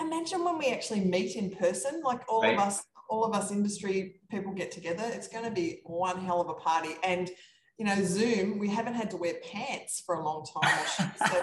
imagine 0.00 0.44
when 0.44 0.58
we 0.58 0.68
actually 0.68 1.00
meet 1.00 1.34
in 1.34 1.50
person, 1.50 2.02
like 2.04 2.20
all 2.28 2.42
right. 2.42 2.54
of 2.54 2.60
us, 2.60 2.84
all 3.08 3.24
of 3.24 3.34
us 3.34 3.50
industry 3.50 4.20
people 4.30 4.52
get 4.52 4.70
together. 4.70 5.04
It's 5.06 5.28
going 5.28 5.44
to 5.44 5.50
be 5.50 5.80
one 5.84 6.24
hell 6.24 6.40
of 6.40 6.48
a 6.48 6.54
party. 6.54 6.96
And 7.02 7.30
you 7.78 7.84
know, 7.84 7.96
Zoom, 8.04 8.58
we 8.58 8.68
haven't 8.68 8.94
had 8.94 9.10
to 9.10 9.16
wear 9.16 9.34
pants 9.42 10.02
for 10.04 10.16
a 10.16 10.24
long 10.24 10.46
time. 10.62 11.08
So, 11.28 11.42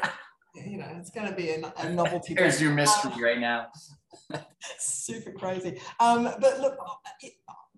you 0.56 0.78
know, 0.78 0.88
it's 0.98 1.10
going 1.10 1.28
to 1.28 1.36
be 1.36 1.50
a, 1.50 1.74
a 1.78 1.90
novelty. 1.90 2.34
There's 2.34 2.62
your 2.62 2.72
mystery 2.72 3.12
um, 3.14 3.22
right 3.22 3.40
now. 3.40 3.68
super 4.80 5.32
crazy. 5.32 5.80
Um, 6.00 6.24
but 6.40 6.60
look, 6.60 6.78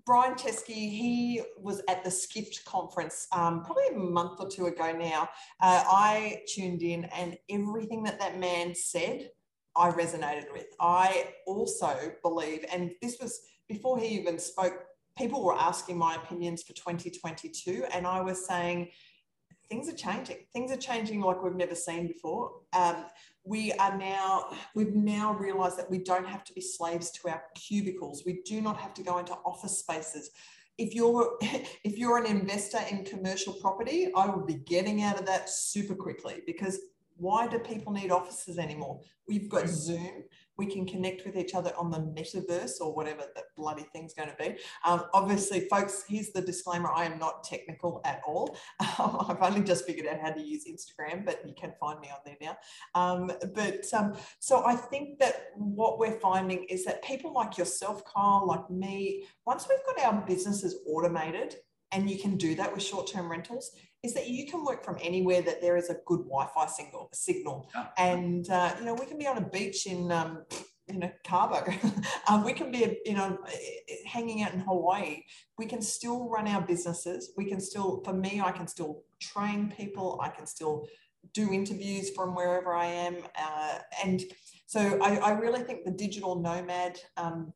Brian 0.06 0.36
Chesky, 0.36 0.74
he 0.74 1.42
was 1.58 1.82
at 1.88 2.04
the 2.04 2.12
Skift 2.12 2.64
conference 2.66 3.28
um, 3.32 3.64
probably 3.64 3.88
a 3.96 3.98
month 3.98 4.40
or 4.40 4.50
two 4.50 4.66
ago 4.68 4.92
now. 4.92 5.30
Uh, 5.62 5.84
I 5.88 6.42
tuned 6.48 6.84
in, 6.84 7.06
and 7.06 7.38
everything 7.50 8.04
that 8.04 8.20
that 8.20 8.40
man 8.40 8.76
said, 8.76 9.30
I 9.76 9.90
resonated 9.92 10.52
with. 10.52 10.68
I 10.80 11.30
also 11.48 12.12
believe, 12.22 12.66
and 12.72 12.92
this 13.02 13.18
was 13.22 13.40
before 13.68 13.98
he 13.98 14.08
even 14.08 14.38
spoke 14.38 14.86
people 15.18 15.44
were 15.44 15.56
asking 15.56 15.98
my 15.98 16.16
opinions 16.16 16.64
for 16.64 16.74
2022, 16.74 17.86
and 17.94 18.08
I 18.08 18.22
was 18.22 18.46
saying, 18.46 18.90
things 19.70 19.90
are 19.90 19.96
changing. 19.96 20.38
Things 20.54 20.72
are 20.72 20.78
changing 20.78 21.22
like 21.22 21.42
we've 21.42 21.56
never 21.56 21.76
seen 21.76 22.08
before. 22.08 22.52
Um, 22.74 23.06
we 23.44 23.74
are 23.74 23.98
now, 23.98 24.46
we've 24.76 24.96
now 24.96 25.34
realized 25.34 25.78
that 25.78 25.90
we 25.90 25.98
don't 26.00 26.28
have 26.28 26.44
to 26.46 26.54
be 26.54 26.62
slaves 26.62 27.12
to 27.12 27.30
our 27.30 27.44
cubicles. 27.56 28.24
We 28.26 28.42
do 28.46 28.62
not 28.62 28.78
have 28.78 28.94
to 28.96 29.04
go 29.04 29.18
into 29.18 29.34
office 29.46 29.80
spaces. 29.80 30.32
If 30.78 30.96
you're 30.96 31.38
if 31.42 31.98
you're 31.98 32.18
an 32.18 32.26
investor 32.26 32.80
in 32.90 33.04
commercial 33.04 33.54
property, 33.54 34.12
I 34.16 34.28
would 34.28 34.48
be 34.48 34.56
getting 34.56 35.04
out 35.04 35.20
of 35.20 35.26
that 35.26 35.50
super 35.50 35.96
quickly 35.96 36.42
because 36.46 36.80
why 37.18 37.48
do 37.48 37.60
people 37.60 37.94
need 37.94 38.12
offices 38.12 38.58
anymore? 38.58 39.00
We've 39.28 39.50
got 39.50 39.68
Zoom, 39.70 40.24
we 40.58 40.66
can 40.66 40.86
connect 40.86 41.26
with 41.26 41.36
each 41.36 41.56
other 41.56 41.74
on 41.78 41.90
the 41.90 41.98
metaverse 41.98 42.80
or 42.82 42.94
whatever 42.94 43.24
that 43.36 43.46
bloody 43.56 43.86
thing's 43.94 44.14
going 44.14 44.30
to 44.30 44.36
be. 44.36 44.56
Um, 44.86 45.04
obviously, 45.14 45.62
folks, 45.70 46.04
here's 46.08 46.32
the 46.32 46.42
disclaimer 46.42 46.92
I 46.92 47.06
am 47.06 47.20
not 47.20 47.44
technical 47.44 48.02
at 48.06 48.22
all. 48.28 48.58
Um, 49.00 49.18
I've 49.30 49.42
only 49.42 49.62
just 49.62 49.86
figured 49.86 50.08
out 50.08 50.20
how 50.20 50.32
to 50.32 50.42
use 50.42 50.66
Instagram, 50.66 51.26
but 51.26 51.42
you 51.48 51.54
can 51.56 51.74
find 51.80 52.00
me 52.00 52.10
on 52.10 52.20
there 52.26 52.38
now. 52.42 52.58
Um, 52.96 53.32
but 53.54 53.86
um, 53.94 54.14
so 54.40 54.66
I 54.66 54.76
think 54.76 55.20
that 55.20 55.52
what 55.56 56.00
we're 56.00 56.20
finding 56.20 56.64
is 56.66 56.86
that 56.86 57.04
people 57.04 57.34
like 57.34 57.58
yourself, 57.58 58.04
Kyle, 58.06 58.46
like 58.48 58.70
me, 58.70 59.26
once 59.46 59.68
we've 59.68 59.96
got 59.96 60.14
our 60.14 60.22
businesses 60.26 60.78
automated, 60.88 61.56
and 61.94 62.10
you 62.10 62.18
can 62.20 62.36
do 62.36 62.56
that 62.56 62.74
with 62.74 62.84
short-term 62.84 63.30
rentals 63.30 63.72
is 64.04 64.14
that 64.14 64.30
you 64.30 64.46
can 64.46 64.66
work 64.66 64.84
from 64.84 64.98
anywhere 65.02 65.42
that 65.42 65.62
there 65.62 65.78
is 65.78 65.90
a 65.90 65.98
good 66.06 66.20
Wi-Fi 66.26 66.66
signal. 66.66 67.10
Signal, 67.14 67.70
and 67.98 68.50
uh, 68.50 68.74
you 68.80 68.86
know 68.86 68.94
we 68.94 69.06
can 69.06 69.18
be 69.18 69.28
on 69.28 69.38
a 69.38 69.42
beach 69.42 69.86
in 69.88 70.12
um, 70.12 70.44
you 70.88 71.00
know 71.00 71.12
Cabo. 71.24 71.64
um, 72.28 72.44
we 72.46 72.54
can 72.54 72.70
be 72.72 73.00
you 73.06 73.14
know 73.14 73.38
hanging 74.06 74.44
out 74.44 74.54
in 74.54 74.60
Hawaii. 74.60 75.22
We 75.58 75.66
can 75.66 75.82
still 75.82 76.30
run 76.30 76.48
our 76.48 76.62
businesses. 76.62 77.32
We 77.38 77.46
can 77.46 77.62
still, 77.62 78.02
for 78.04 78.14
me, 78.14 78.42
I 78.42 78.52
can 78.52 78.68
still 78.68 79.04
train 79.22 79.74
people. 79.76 80.20
I 80.22 80.30
can 80.30 80.46
still 80.46 80.88
do 81.34 81.54
interviews 81.54 82.10
from 82.10 82.36
wherever 82.36 82.74
I 82.74 82.86
am, 82.86 83.16
uh, 83.40 83.80
and 84.04 84.22
so 84.66 85.00
I, 85.02 85.16
I, 85.18 85.32
really 85.32 85.62
think 85.62 85.86
the 85.86 85.92
digital 85.92 86.36
nomad 86.36 87.00
um, 87.16 87.54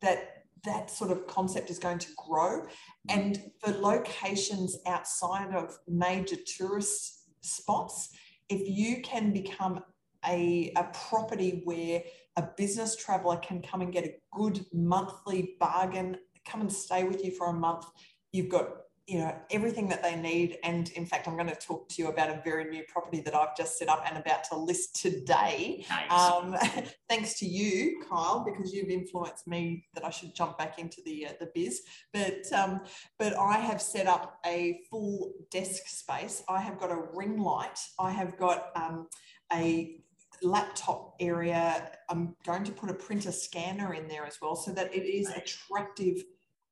that 0.00 0.39
that 0.64 0.90
sort 0.90 1.10
of 1.10 1.26
concept 1.26 1.70
is 1.70 1.78
going 1.78 1.98
to 1.98 2.08
grow. 2.16 2.62
Mm. 2.62 2.66
And 3.08 3.42
for 3.60 3.72
locations 3.72 4.78
outside 4.86 5.54
of 5.54 5.78
major 5.88 6.36
tourist 6.56 7.24
spots, 7.40 8.10
if 8.48 8.68
you 8.68 9.00
can 9.02 9.32
become 9.32 9.82
a, 10.26 10.72
a 10.76 10.84
property 11.08 11.62
where 11.64 12.02
a 12.36 12.42
business 12.56 12.96
traveler 12.96 13.36
can 13.36 13.62
come 13.62 13.80
and 13.80 13.92
get 13.92 14.04
a 14.04 14.14
good 14.32 14.64
monthly 14.72 15.56
bargain, 15.58 16.16
come 16.44 16.60
and 16.60 16.72
stay 16.72 17.04
with 17.04 17.24
you 17.24 17.30
for 17.32 17.48
a 17.48 17.52
month, 17.52 17.86
you've 18.32 18.48
got 18.48 18.68
you 19.10 19.18
know 19.18 19.34
everything 19.50 19.88
that 19.88 20.04
they 20.04 20.14
need. 20.14 20.58
And 20.62 20.88
in 20.90 21.04
fact 21.04 21.26
i'm 21.26 21.34
going 21.34 21.48
to 21.48 21.56
talk 21.56 21.88
to 21.88 22.02
you 22.02 22.08
about 22.08 22.30
a 22.30 22.40
very 22.44 22.64
new 22.70 22.84
property 22.88 23.20
that 23.22 23.34
i've 23.34 23.56
just 23.56 23.76
set 23.76 23.88
up 23.88 24.04
and 24.06 24.16
about 24.16 24.44
to 24.44 24.56
list 24.56 25.02
today. 25.02 25.84
Nice. 25.90 26.12
um, 26.12 26.56
thanks 27.08 27.38
to 27.40 27.46
you 27.46 28.02
kyle 28.08 28.44
because 28.44 28.72
you've 28.72 28.88
influenced 28.88 29.48
me 29.48 29.84
that 29.94 30.04
i 30.04 30.10
should 30.10 30.32
jump 30.34 30.56
back 30.58 30.78
into 30.78 31.02
the 31.04 31.26
uh, 31.26 31.32
the 31.40 31.50
biz. 31.54 31.82
But 32.12 32.50
um, 32.52 32.82
but 33.18 33.36
i 33.36 33.58
have 33.58 33.82
set 33.82 34.06
up 34.06 34.38
a 34.46 34.80
full 34.88 35.32
desk 35.50 35.88
space. 35.88 36.44
I 36.48 36.60
have 36.60 36.78
got 36.78 36.92
a 36.92 37.02
ring 37.12 37.38
light. 37.38 37.78
I 37.98 38.12
have 38.12 38.36
got 38.36 38.68
um, 38.76 39.08
a 39.52 39.96
laptop 40.42 41.16
area. 41.18 41.90
I'm 42.08 42.36
going 42.46 42.64
to 42.64 42.72
put 42.72 42.90
a 42.90 42.94
printer 42.94 43.32
scanner 43.32 43.92
in 43.94 44.06
there 44.06 44.24
as 44.24 44.38
well 44.40 44.54
so 44.54 44.70
that 44.72 44.94
it 44.94 45.04
is 45.04 45.28
attractive 45.30 46.22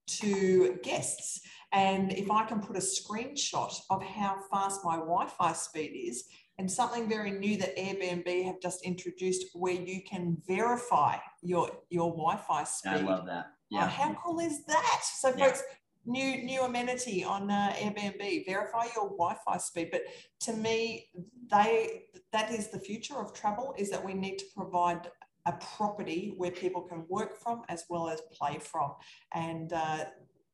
to 0.07 0.79
guests 0.83 1.41
And 1.73 2.13
if 2.13 2.31
I 2.31 2.45
can 2.45 2.61
put 2.61 2.77
a 2.77 2.81
screenshot 2.81 3.75
of 3.91 4.03
how 4.03 4.39
fast 4.51 4.81
my 4.85 4.97
Wi 4.97 5.27
Fi 5.27 5.53
speed 5.53 5.93
is, 6.09 6.25
and 6.59 6.71
something 6.71 7.09
very 7.09 7.31
new 7.31 7.57
that 7.59 7.77
Airbnb 7.77 8.45
have 8.45 8.61
just 8.61 8.85
introduced 8.85 9.47
where 9.55 9.75
you 9.75 10.03
can 10.03 10.37
verify 10.47 11.17
your, 11.43 11.71
your 11.91 12.11
Wi 12.11 12.37
Fi 12.37 12.65
speed. 12.65 12.91
I 12.91 13.01
love 13.01 13.27
that. 13.27 13.53
Yeah. 13.71 13.85
Oh, 13.85 13.89
how 13.89 14.15
cool 14.15 14.41
is 14.41 14.65
that? 14.65 15.01
So, 15.03 15.33
yeah. 15.37 15.47
folks, 15.47 15.63
new 16.07 16.43
new 16.43 16.63
amenity 16.63 17.23
on 17.23 17.51
uh, 17.51 17.73
Airbnb. 17.77 18.47
Verify 18.47 18.85
your 18.97 19.11
Wi-Fi 19.11 19.59
speed. 19.59 19.91
But 19.93 20.03
to 20.41 20.53
me, 20.55 21.09
they 21.51 22.05
that 22.33 22.51
is 22.51 22.69
the 22.69 22.79
future 22.79 23.17
of 23.17 23.35
travel. 23.35 23.75
Is 23.79 23.91
that 23.91 24.05
we 24.05 24.15
need 24.15 24.39
to 24.39 24.45
provide 24.57 25.11
a 25.47 25.53
property 25.77 26.35
where 26.37 26.51
people 26.51 26.83
can 26.83 27.05
work 27.09 27.41
from 27.41 27.63
as 27.69 27.85
well 27.89 28.09
as 28.09 28.21
play 28.33 28.59
from, 28.59 28.93
and 29.35 29.73
uh, 29.73 30.05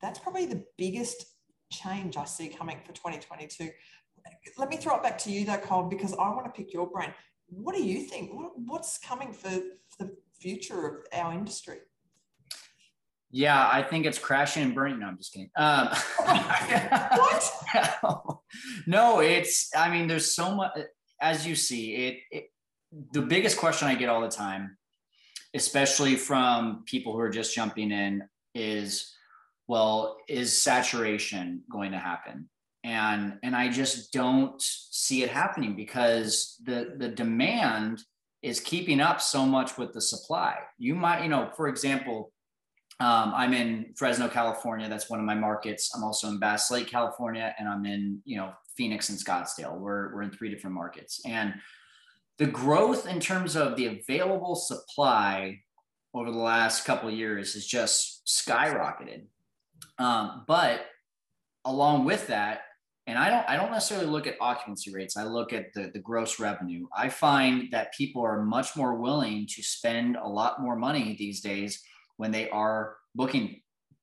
that's 0.04 0.18
probably 0.18 0.44
the 0.44 0.62
biggest 0.76 1.24
change 1.72 2.16
I 2.18 2.24
see 2.24 2.48
coming 2.48 2.78
for 2.84 2.92
2022. 2.92 3.70
Let 4.58 4.68
me 4.68 4.76
throw 4.76 4.96
it 4.96 5.02
back 5.02 5.16
to 5.18 5.30
you 5.30 5.46
though, 5.46 5.56
Cole, 5.56 5.84
because 5.84 6.12
I 6.12 6.28
want 6.28 6.44
to 6.44 6.50
pick 6.50 6.72
your 6.72 6.88
brain. 6.88 7.12
What 7.48 7.74
do 7.74 7.82
you 7.82 8.02
think? 8.02 8.30
what's 8.66 8.98
coming 8.98 9.32
for, 9.32 9.50
the 9.98 10.14
future 10.38 10.86
of 10.86 10.94
our 11.12 11.32
industry? 11.32 11.78
Yeah, 13.30 13.68
I 13.72 13.82
think 13.82 14.06
it's 14.06 14.18
crashing 14.18 14.62
and 14.62 14.74
burning. 14.74 15.00
No, 15.00 15.06
I'm 15.06 15.16
just 15.16 15.32
kidding. 15.32 15.50
Um, 15.56 15.88
what? 16.16 17.52
no, 18.86 19.20
it's. 19.20 19.70
I 19.76 19.90
mean, 19.90 20.06
there's 20.06 20.34
so 20.34 20.54
much. 20.54 20.72
As 21.20 21.46
you 21.46 21.54
see, 21.54 21.94
it, 21.94 22.18
it. 22.30 22.44
The 23.12 23.22
biggest 23.22 23.56
question 23.56 23.88
I 23.88 23.94
get 23.94 24.08
all 24.08 24.20
the 24.20 24.28
time, 24.28 24.76
especially 25.54 26.16
from 26.16 26.84
people 26.86 27.12
who 27.12 27.20
are 27.20 27.30
just 27.30 27.54
jumping 27.54 27.90
in, 27.90 28.22
is, 28.54 29.13
well, 29.66 30.18
is 30.28 30.60
saturation 30.62 31.62
going 31.70 31.92
to 31.92 31.98
happen? 31.98 32.48
And 32.82 33.38
and 33.42 33.56
I 33.56 33.68
just 33.68 34.12
don't 34.12 34.60
see 34.60 35.22
it 35.22 35.30
happening 35.30 35.74
because 35.74 36.60
the 36.64 36.94
the 36.98 37.08
demand 37.08 38.02
is 38.42 38.60
keeping 38.60 39.00
up 39.00 39.22
so 39.22 39.46
much 39.46 39.78
with 39.78 39.94
the 39.94 40.02
supply. 40.02 40.56
You 40.78 40.94
might, 40.94 41.22
you 41.22 41.30
know, 41.30 41.50
for 41.56 41.68
example 41.68 42.34
um, 43.00 43.32
I'm 43.34 43.52
in 43.54 43.92
Fresno, 43.96 44.28
California. 44.28 44.88
That's 44.88 45.10
one 45.10 45.18
of 45.18 45.26
my 45.26 45.34
markets. 45.34 45.90
I'm 45.94 46.04
also 46.04 46.28
in 46.28 46.38
Bass 46.38 46.70
Lake, 46.70 46.86
California, 46.86 47.54
and 47.58 47.68
I'm 47.68 47.84
in 47.86 48.20
you 48.24 48.36
know 48.36 48.52
Phoenix 48.76 49.08
and 49.08 49.18
Scottsdale. 49.18 49.76
We're 49.76 50.14
we're 50.14 50.22
in 50.22 50.30
three 50.30 50.48
different 50.48 50.74
markets, 50.74 51.20
and 51.26 51.54
the 52.38 52.46
growth 52.46 53.08
in 53.08 53.18
terms 53.18 53.56
of 53.56 53.76
the 53.76 53.86
available 53.86 54.54
supply 54.54 55.58
over 56.14 56.30
the 56.30 56.38
last 56.38 56.84
couple 56.84 57.10
years 57.10 57.54
has 57.54 57.66
just 57.66 58.22
skyrocketed. 58.26 59.24
Um, 59.98 60.44
but 60.46 60.86
along 61.64 62.04
with 62.04 62.26
that, 62.28 62.62
and 63.06 63.18
I 63.18 63.28
don't 63.28 63.48
I 63.48 63.56
don't 63.56 63.70
necessarily 63.70 64.06
look 64.06 64.26
at 64.26 64.36
occupancy 64.40 64.92
rates. 64.92 65.16
I 65.16 65.24
look 65.24 65.52
at 65.52 65.72
the, 65.74 65.90
the 65.92 65.98
gross 65.98 66.40
revenue. 66.40 66.86
I 66.96 67.10
find 67.10 67.70
that 67.70 67.92
people 67.92 68.22
are 68.22 68.42
much 68.42 68.76
more 68.76 68.94
willing 68.94 69.46
to 69.54 69.62
spend 69.62 70.16
a 70.16 70.26
lot 70.26 70.62
more 70.62 70.76
money 70.76 71.14
these 71.18 71.40
days 71.40 71.82
when 72.16 72.30
they 72.30 72.48
are 72.48 72.96
booking 73.14 73.60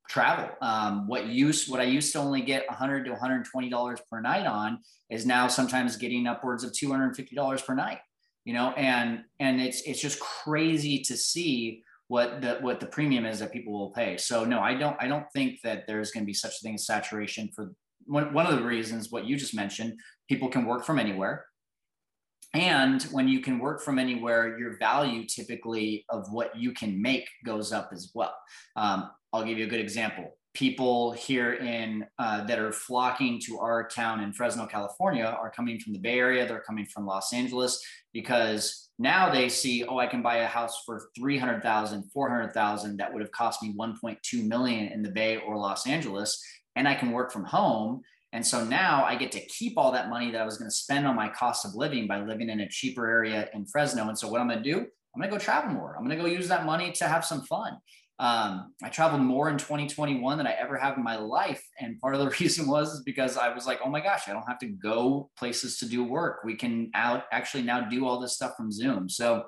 travel. 0.07 0.50
Um, 0.62 1.07
what 1.07 1.25
use 1.27 1.67
what 1.67 1.79
I 1.79 1.83
used 1.83 2.12
to 2.13 2.19
only 2.19 2.41
get 2.41 2.67
100 2.67 3.05
to 3.05 3.12
120 3.12 3.69
dollars 3.69 4.00
per 4.12 4.21
night 4.21 4.45
on 4.45 4.79
is 5.10 5.25
now 5.25 5.48
sometimes 5.48 5.95
getting 5.95 6.27
upwards 6.27 6.63
of 6.63 6.74
250 6.74 7.36
dollars 7.36 7.62
per 7.62 7.74
night. 7.74 8.00
You 8.45 8.53
know, 8.53 8.71
and 8.71 9.24
and 9.39 9.60
it's 9.60 9.81
it's 9.81 10.01
just 10.01 10.19
crazy 10.19 11.00
to 11.03 11.17
see 11.17 11.83
what 12.11 12.41
the 12.41 12.57
what 12.59 12.81
the 12.81 12.85
premium 12.85 13.25
is 13.25 13.39
that 13.39 13.53
people 13.53 13.71
will 13.71 13.91
pay. 13.91 14.17
So 14.17 14.43
no, 14.43 14.59
I 14.59 14.73
don't 14.73 14.97
I 14.99 15.07
don't 15.07 15.25
think 15.33 15.61
that 15.63 15.87
there's 15.87 16.11
going 16.11 16.23
to 16.23 16.27
be 16.27 16.33
such 16.33 16.55
a 16.57 16.61
thing 16.61 16.75
as 16.75 16.85
saturation 16.85 17.49
for 17.55 17.71
one, 18.05 18.33
one 18.33 18.47
of 18.47 18.57
the 18.59 18.65
reasons 18.65 19.11
what 19.11 19.23
you 19.23 19.37
just 19.37 19.55
mentioned. 19.55 19.97
People 20.27 20.49
can 20.49 20.65
work 20.65 20.83
from 20.83 20.99
anywhere. 20.99 21.45
And 22.53 23.01
when 23.13 23.29
you 23.29 23.39
can 23.39 23.59
work 23.59 23.81
from 23.81 23.97
anywhere, 23.97 24.59
your 24.59 24.77
value 24.77 25.25
typically 25.25 26.03
of 26.09 26.29
what 26.33 26.53
you 26.53 26.74
can 26.74 27.01
make 27.01 27.29
goes 27.45 27.71
up 27.71 27.91
as 27.93 28.11
well. 28.13 28.35
Um, 28.75 29.09
I'll 29.31 29.45
give 29.45 29.57
you 29.57 29.63
a 29.63 29.69
good 29.69 29.79
example. 29.79 30.37
People 30.53 31.13
here 31.13 31.53
in 31.53 32.05
uh, 32.19 32.43
that 32.43 32.59
are 32.59 32.74
flocking 32.74 33.39
to 33.45 33.59
our 33.59 33.87
town 33.87 34.19
in 34.19 34.33
Fresno, 34.33 34.65
California, 34.65 35.24
are 35.24 35.50
coming 35.50 35.79
from 35.79 35.93
the 35.93 36.00
Bay 36.00 36.19
Area. 36.19 36.45
They're 36.45 36.59
coming 36.59 36.87
from 36.87 37.05
Los 37.05 37.31
Angeles 37.31 37.81
because 38.11 38.90
now 39.01 39.31
they 39.31 39.50
see, 39.50 39.83
oh, 39.83 39.98
I 39.98 40.07
can 40.07 40.22
buy 40.22 40.37
a 40.37 40.48
house 40.48 40.83
for 40.85 41.09
300,000, 41.18 42.03
400,000 42.14 42.98
that 42.98 43.11
would 43.11 43.22
have 43.22 43.31
cost 43.31 43.64
me 43.64 43.74
1.2 43.77 44.48
million 44.48 44.87
in 44.87 45.01
the 45.01 45.11
Bay 45.11 45.37
or 45.37 45.57
Los 45.57 45.87
Angeles. 45.87 46.42
And 46.75 46.87
I 46.87 46.96
can 46.96 47.11
work 47.11 47.31
from 47.31 47.44
home 47.44 48.01
and 48.33 48.46
so 48.46 48.64
now 48.64 49.03
I 49.03 49.16
get 49.16 49.31
to 49.33 49.40
keep 49.42 49.77
all 49.77 49.92
that 49.92 50.09
money 50.09 50.31
that 50.31 50.42
I 50.42 50.46
was 50.46 50.57
going 50.57 50.70
to 50.70 50.75
spend 50.75 51.05
on 51.05 51.16
my 51.16 51.27
cost 51.29 51.66
of 51.66 51.75
living 51.75 52.07
by 52.07 52.22
living 52.22 52.50
in 52.50 52.61
a 52.61 52.70
cheaper 52.70 53.07
area 53.07 53.50
in 53.53 53.66
Fresno. 53.66 54.07
And 54.07 54.18
so 54.18 54.29
what 54.29 54.40
I'm 54.40 54.48
going 54.48 54.64
to 54.64 54.72
do, 54.72 54.77
I'm 54.79 55.22
going 55.22 55.29
to 55.29 55.37
go 55.37 55.37
travel 55.37 55.74
more. 55.74 55.96
I'm 55.98 56.05
going 56.05 56.18
to 56.18 56.24
go 56.24 56.29
use 56.29 56.48
that 56.48 56.66
money 56.66 56.94
to 56.94 57.07
have 57.07 57.25
some 57.25 57.42
fun. 57.42 57.77
Um, 58.22 58.75
I 58.84 58.90
traveled 58.90 59.24
more 59.24 59.50
in 59.50 59.57
2021 59.57 60.38
than 60.38 60.46
I 60.46 60.51
ever 60.51 60.77
have 60.77 60.96
in 60.96 61.03
my 61.03 61.18
life. 61.18 61.68
And 61.79 62.00
part 62.00 62.14
of 62.14 62.22
the 62.22 62.29
reason 62.40 62.68
was 62.68 63.01
because 63.01 63.36
I 63.36 63.51
was 63.51 63.66
like, 63.66 63.79
oh 63.84 63.90
my 63.90 64.00
gosh, 64.00 64.29
I 64.29 64.34
don't 64.34 64.48
have 64.48 64.60
to 64.60 64.68
go 64.68 65.31
places 65.36 65.79
to 65.79 65.88
do 65.88 66.03
work. 66.03 66.42
We 66.46 66.55
can 66.55 66.92
out 66.94 67.24
actually 67.31 67.64
now 67.64 67.81
do 67.81 68.05
all 68.05 68.20
this 68.20 68.34
stuff 68.34 68.55
from 68.55 68.72
Zoom. 68.72 69.10
So 69.10 69.46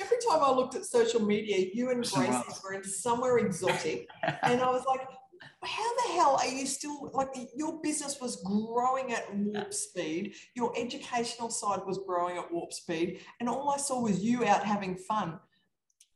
every 0.00 0.16
time 0.30 0.40
I 0.42 0.50
looked 0.52 0.76
at 0.76 0.84
social 0.84 1.20
media, 1.20 1.70
you 1.74 1.90
and 1.90 2.08
Gracie 2.08 2.32
were 2.62 2.74
in 2.74 2.84
somewhere 2.84 3.38
exotic. 3.38 4.06
and 4.22 4.60
I 4.60 4.70
was 4.70 4.84
like, 4.86 5.00
how 5.64 5.96
the 5.96 6.12
hell 6.12 6.38
are 6.40 6.46
you 6.46 6.66
still 6.66 7.10
like 7.14 7.30
your 7.56 7.80
business 7.82 8.20
was 8.20 8.36
growing 8.44 9.12
at 9.12 9.34
warp 9.34 9.74
speed 9.74 10.34
your 10.54 10.72
educational 10.76 11.50
side 11.50 11.80
was 11.84 11.98
growing 12.06 12.36
at 12.36 12.52
warp 12.52 12.72
speed 12.72 13.20
and 13.40 13.48
all 13.48 13.70
i 13.70 13.76
saw 13.76 14.00
was 14.00 14.22
you 14.22 14.44
out 14.44 14.64
having 14.64 14.94
fun 14.96 15.38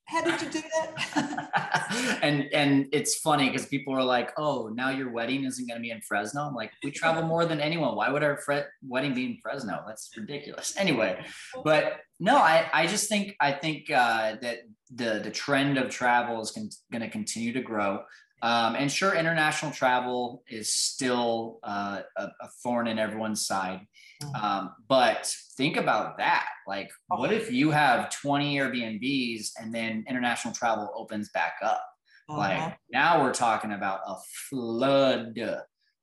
how 0.06 0.22
did 0.22 0.42
you 0.42 0.50
do 0.50 0.60
that? 0.60 1.48
And 2.22 2.48
and 2.54 2.86
it's 2.92 3.16
funny 3.16 3.50
because 3.50 3.66
people 3.66 3.94
are 3.94 4.04
like 4.04 4.32
oh 4.38 4.70
now 4.74 4.88
your 4.88 5.10
wedding 5.10 5.44
isn't 5.44 5.68
going 5.68 5.78
to 5.78 5.82
be 5.82 5.90
in 5.90 6.00
fresno? 6.00 6.42
I'm 6.42 6.54
like 6.54 6.72
we 6.82 6.90
travel 6.90 7.22
more 7.22 7.44
than 7.44 7.60
anyone. 7.60 7.96
Why 7.96 8.08
would 8.10 8.22
our 8.22 8.38
fre- 8.38 8.70
wedding 8.86 9.12
be 9.12 9.24
in 9.26 9.38
fresno? 9.42 9.82
That's 9.86 10.10
ridiculous. 10.16 10.74
Anyway 10.78 11.22
but 11.64 12.00
no 12.20 12.36
i 12.36 12.68
i 12.72 12.86
just 12.86 13.08
think 13.08 13.36
i 13.40 13.52
think 13.52 13.90
uh, 13.90 14.36
that 14.40 14.58
the 14.94 15.20
the 15.24 15.30
trend 15.30 15.78
of 15.78 15.90
travel 15.90 16.40
is 16.40 16.50
con- 16.50 16.68
going 16.90 17.02
to 17.02 17.08
continue 17.08 17.52
to 17.52 17.62
grow 17.62 18.02
um, 18.42 18.74
and 18.74 18.90
sure, 18.90 19.14
international 19.14 19.70
travel 19.70 20.42
is 20.50 20.72
still 20.72 21.60
uh, 21.62 22.00
a, 22.16 22.24
a, 22.24 22.48
thorn 22.62 22.88
in 22.88 22.98
everyone's 22.98 23.46
side. 23.46 23.86
Mm-hmm. 24.20 24.44
Um, 24.44 24.72
but 24.88 25.32
think 25.56 25.76
about 25.76 26.18
that. 26.18 26.48
Like, 26.66 26.90
what 27.06 27.32
if 27.32 27.52
you 27.52 27.70
have 27.70 28.10
20 28.10 28.56
Airbnbs 28.56 29.50
and 29.60 29.72
then 29.72 30.04
international 30.08 30.52
travel 30.52 30.90
opens 30.96 31.30
back 31.30 31.54
up? 31.62 31.84
Uh-huh. 32.28 32.38
Like, 32.38 32.78
now 32.92 33.22
we're 33.22 33.32
talking 33.32 33.72
about 33.72 34.00
a 34.08 34.16
flood. 34.50 35.38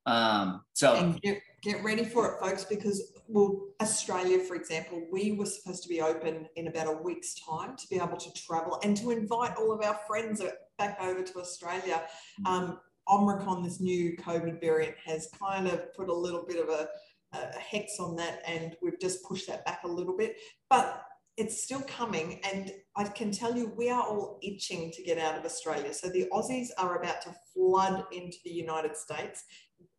Um, 0.06 0.62
so, 0.72 0.96
and 0.96 1.22
get, 1.22 1.42
get 1.62 1.84
ready 1.84 2.06
for 2.06 2.36
it, 2.36 2.40
folks, 2.40 2.64
because 2.64 3.19
well, 3.30 3.68
Australia, 3.80 4.40
for 4.40 4.56
example, 4.56 5.08
we 5.12 5.34
were 5.34 5.46
supposed 5.46 5.84
to 5.84 5.90
be 5.90 6.02
open 6.02 6.48
in 6.56 6.68
about 6.68 6.88
a 6.88 6.98
week's 7.04 7.36
time 7.36 7.76
to 7.78 7.88
be 7.88 7.98
able 7.98 8.18
to 8.18 8.34
travel 8.34 8.80
and 8.84 8.98
to 8.98 9.12
invite 9.12 9.56
all 9.56 9.72
of 9.72 9.86
our 9.86 10.00
friends 10.08 10.42
back 10.80 10.98
over 11.00 11.22
to 11.22 11.40
Australia. 11.40 12.02
Um, 12.46 12.80
Omicron, 13.08 13.64
this 13.64 13.80
new 13.80 14.18
COVID 14.18 14.60
variant, 14.60 14.96
has 15.06 15.30
kind 15.40 15.68
of 15.68 15.94
put 15.94 16.10
a 16.10 16.14
little 16.14 16.44
bit 16.48 16.62
of 16.62 16.70
a, 16.70 16.88
a 17.34 17.60
hex 17.60 18.00
on 18.00 18.16
that, 18.16 18.42
and 18.48 18.76
we've 18.82 19.00
just 19.00 19.24
pushed 19.24 19.48
that 19.48 19.64
back 19.64 19.82
a 19.84 19.88
little 19.88 20.18
bit. 20.18 20.36
But 20.68 21.04
it's 21.38 21.64
still 21.64 21.82
coming, 21.82 22.42
and 22.52 22.72
I 22.98 23.04
can 23.06 23.32
tell 23.32 23.56
you, 23.56 23.72
we 23.78 23.92
are 23.92 24.04
all 24.04 24.40
itching 24.42 24.92
to 24.92 25.04
get 25.04 25.20
out 25.20 25.38
of 25.38 25.46
Australia. 25.46 25.94
So 25.94 26.10
the 26.10 26.28
Aussies 26.34 26.70
are 26.80 27.00
about 27.00 27.22
to 27.22 27.36
flood 27.54 28.06
into 28.12 28.38
the 28.44 28.52
United 28.52 28.98
States 28.98 29.44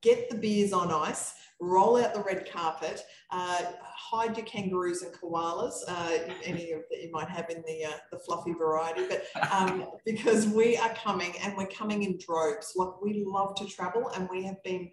get 0.03 0.31
the 0.31 0.37
beers 0.37 0.73
on 0.73 0.91
ice, 0.91 1.35
roll 1.61 1.97
out 1.97 2.15
the 2.15 2.23
red 2.23 2.51
carpet, 2.51 3.03
uh, 3.31 3.65
hide 3.83 4.37
your 4.37 4.47
kangaroos 4.47 5.03
and 5.03 5.13
koalas, 5.13 5.75
uh, 5.89 6.19
any 6.43 6.73
of 6.73 6.83
that 6.91 7.03
you 7.03 7.11
might 7.13 7.29
have 7.29 7.51
in 7.51 7.63
the, 7.67 7.85
uh, 7.85 7.93
the 8.11 8.19
fluffy 8.19 8.53
variety, 8.53 9.07
but 9.09 9.25
um, 9.53 9.87
because 10.07 10.47
we 10.49 10.77
are 10.77 10.95
coming 10.95 11.35
and 11.43 11.57
we're 11.57 11.67
coming 11.67 12.03
in 12.03 12.19
droves. 12.19 12.73
Like 12.77 13.01
we 13.03 13.25
love 13.27 13.55
to 13.57 13.67
travel 13.67 14.09
and 14.09 14.29
we 14.31 14.43
have 14.45 14.63
been 14.65 14.91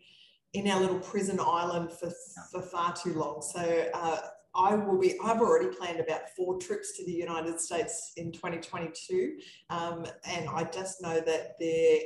in 0.53 0.67
our 0.67 0.79
little 0.79 0.99
prison 0.99 1.39
island 1.39 1.91
for, 1.91 2.11
for 2.51 2.61
far 2.61 2.93
too 2.95 3.13
long. 3.13 3.41
So 3.41 3.89
uh, 3.93 4.19
I 4.55 4.75
will 4.75 4.99
be, 4.99 5.17
I've 5.23 5.39
already 5.39 5.75
planned 5.75 5.99
about 5.99 6.29
four 6.35 6.57
trips 6.59 6.97
to 6.97 7.05
the 7.05 7.11
United 7.11 7.59
States 7.59 8.13
in 8.17 8.31
2022. 8.31 9.37
Um, 9.69 10.05
and 10.25 10.49
I 10.49 10.63
just 10.63 11.01
know 11.01 11.19
that 11.19 11.55
there, 11.59 11.99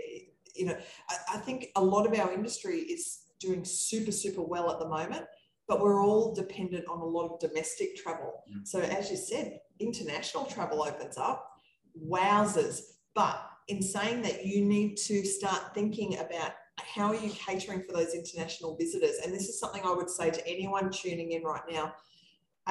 you 0.62 0.68
know, 0.68 0.78
I, 1.10 1.36
I 1.36 1.38
think 1.40 1.70
a 1.76 1.84
lot 1.84 2.06
of 2.06 2.18
our 2.20 2.32
industry 2.32 2.82
is 2.82 3.22
doing 3.40 3.66
super, 3.66 4.12
super 4.12 4.44
well 4.44 4.70
at 4.70 4.78
the 4.78 4.88
moment, 4.88 5.26
but 5.68 5.82
we're 5.82 6.06
all 6.06 6.36
dependent 6.36 6.86
on 6.88 7.00
a 7.00 7.06
lot 7.06 7.30
of 7.30 7.40
domestic 7.40 7.96
travel. 7.96 8.44
Mm. 8.48 8.68
So, 8.68 8.80
as 8.80 9.10
you 9.10 9.18
said, 9.18 9.60
international 9.80 10.46
travel 10.46 10.84
opens 10.84 11.18
up, 11.18 11.52
wowzers. 12.00 12.82
But 13.16 13.44
in 13.70 13.82
saying 13.82 14.22
that, 14.22 14.46
you 14.46 14.64
need 14.64 14.98
to 14.98 15.26
start 15.26 15.74
thinking 15.74 16.20
about 16.20 16.54
how 16.78 17.08
are 17.08 17.16
you 17.16 17.32
catering 17.32 17.82
for 17.82 17.94
those 17.94 18.14
international 18.14 18.78
visitors? 18.78 19.16
And 19.24 19.34
this 19.34 19.50
is 19.50 19.60
something 19.60 19.82
I 19.84 19.94
would 19.94 20.10
say 20.10 20.30
to 20.30 20.48
anyone 20.48 20.92
tuning 20.92 21.32
in 21.32 21.44
right 21.44 21.64
now. 21.70 21.94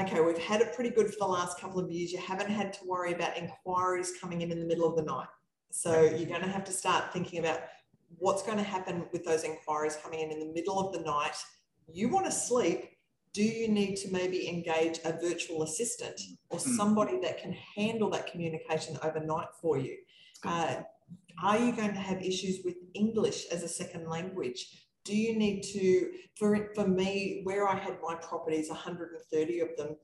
Okay, 0.00 0.20
we've 0.20 0.38
had 0.38 0.60
it 0.60 0.74
pretty 0.74 0.90
good 0.90 1.08
for 1.08 1.18
the 1.18 1.26
last 1.26 1.58
couple 1.58 1.80
of 1.80 1.90
years. 1.90 2.12
You 2.12 2.20
haven't 2.20 2.50
had 2.50 2.72
to 2.74 2.80
worry 2.86 3.12
about 3.12 3.36
inquiries 3.36 4.12
coming 4.20 4.42
in 4.42 4.52
in 4.52 4.60
the 4.60 4.66
middle 4.66 4.88
of 4.88 4.94
the 4.94 5.02
night. 5.02 5.26
So 5.72 6.02
you're 6.02 6.28
going 6.28 6.42
to 6.42 6.48
have 6.48 6.64
to 6.64 6.72
start 6.72 7.12
thinking 7.12 7.38
about 7.38 7.60
what's 8.18 8.42
going 8.42 8.58
to 8.58 8.64
happen 8.64 9.06
with 9.12 9.24
those 9.24 9.44
inquiries 9.44 9.98
coming 10.02 10.20
in 10.20 10.30
in 10.30 10.40
the 10.40 10.52
middle 10.52 10.78
of 10.78 10.92
the 10.92 11.00
night. 11.00 11.36
You 11.92 12.08
want 12.08 12.26
to 12.26 12.32
sleep. 12.32 12.90
Do 13.32 13.42
you 13.42 13.68
need 13.68 13.96
to 13.96 14.10
maybe 14.10 14.48
engage 14.48 14.98
a 15.04 15.12
virtual 15.12 15.62
assistant 15.62 16.20
or 16.50 16.58
hmm. 16.58 16.76
somebody 16.76 17.20
that 17.20 17.40
can 17.40 17.52
handle 17.76 18.10
that 18.10 18.26
communication 18.26 18.98
overnight 19.02 19.48
for 19.60 19.78
you? 19.78 19.96
Uh, 20.44 20.82
are 21.42 21.58
you 21.58 21.72
going 21.72 21.94
to 21.94 22.00
have 22.00 22.22
issues 22.22 22.58
with 22.64 22.74
English 22.94 23.46
as 23.46 23.62
a 23.62 23.68
second 23.68 24.08
language? 24.08 24.86
Do 25.04 25.16
you 25.16 25.36
need 25.36 25.62
to, 25.62 26.10
for, 26.36 26.70
for 26.74 26.86
me, 26.86 27.40
where 27.44 27.66
I 27.66 27.76
had 27.76 27.98
my 28.02 28.14
properties, 28.16 28.68
130 28.68 29.60
of 29.60 29.68
them, 29.76 29.96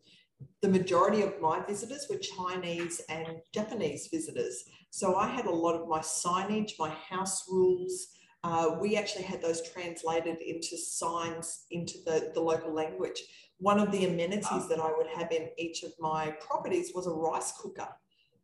the 0.62 0.68
majority 0.68 1.22
of 1.22 1.40
my 1.40 1.64
visitors 1.64 2.06
were 2.10 2.16
Chinese 2.16 3.00
and 3.08 3.38
Japanese 3.54 4.08
visitors. 4.12 4.64
So 4.90 5.16
I 5.16 5.28
had 5.28 5.46
a 5.46 5.50
lot 5.50 5.74
of 5.74 5.88
my 5.88 6.00
signage, 6.00 6.72
my 6.78 6.90
house 6.90 7.44
rules. 7.48 8.08
Uh, 8.42 8.76
we 8.80 8.96
actually 8.96 9.24
had 9.24 9.42
those 9.42 9.68
translated 9.70 10.40
into 10.40 10.76
signs 10.76 11.66
into 11.70 11.98
the, 12.04 12.30
the 12.34 12.40
local 12.40 12.72
language. 12.72 13.22
One 13.58 13.78
of 13.78 13.90
the 13.90 14.06
amenities 14.06 14.68
that 14.68 14.78
I 14.78 14.92
would 14.96 15.06
have 15.08 15.32
in 15.32 15.48
each 15.56 15.82
of 15.82 15.92
my 15.98 16.30
properties 16.40 16.92
was 16.94 17.06
a 17.06 17.10
rice 17.10 17.52
cooker. 17.60 17.88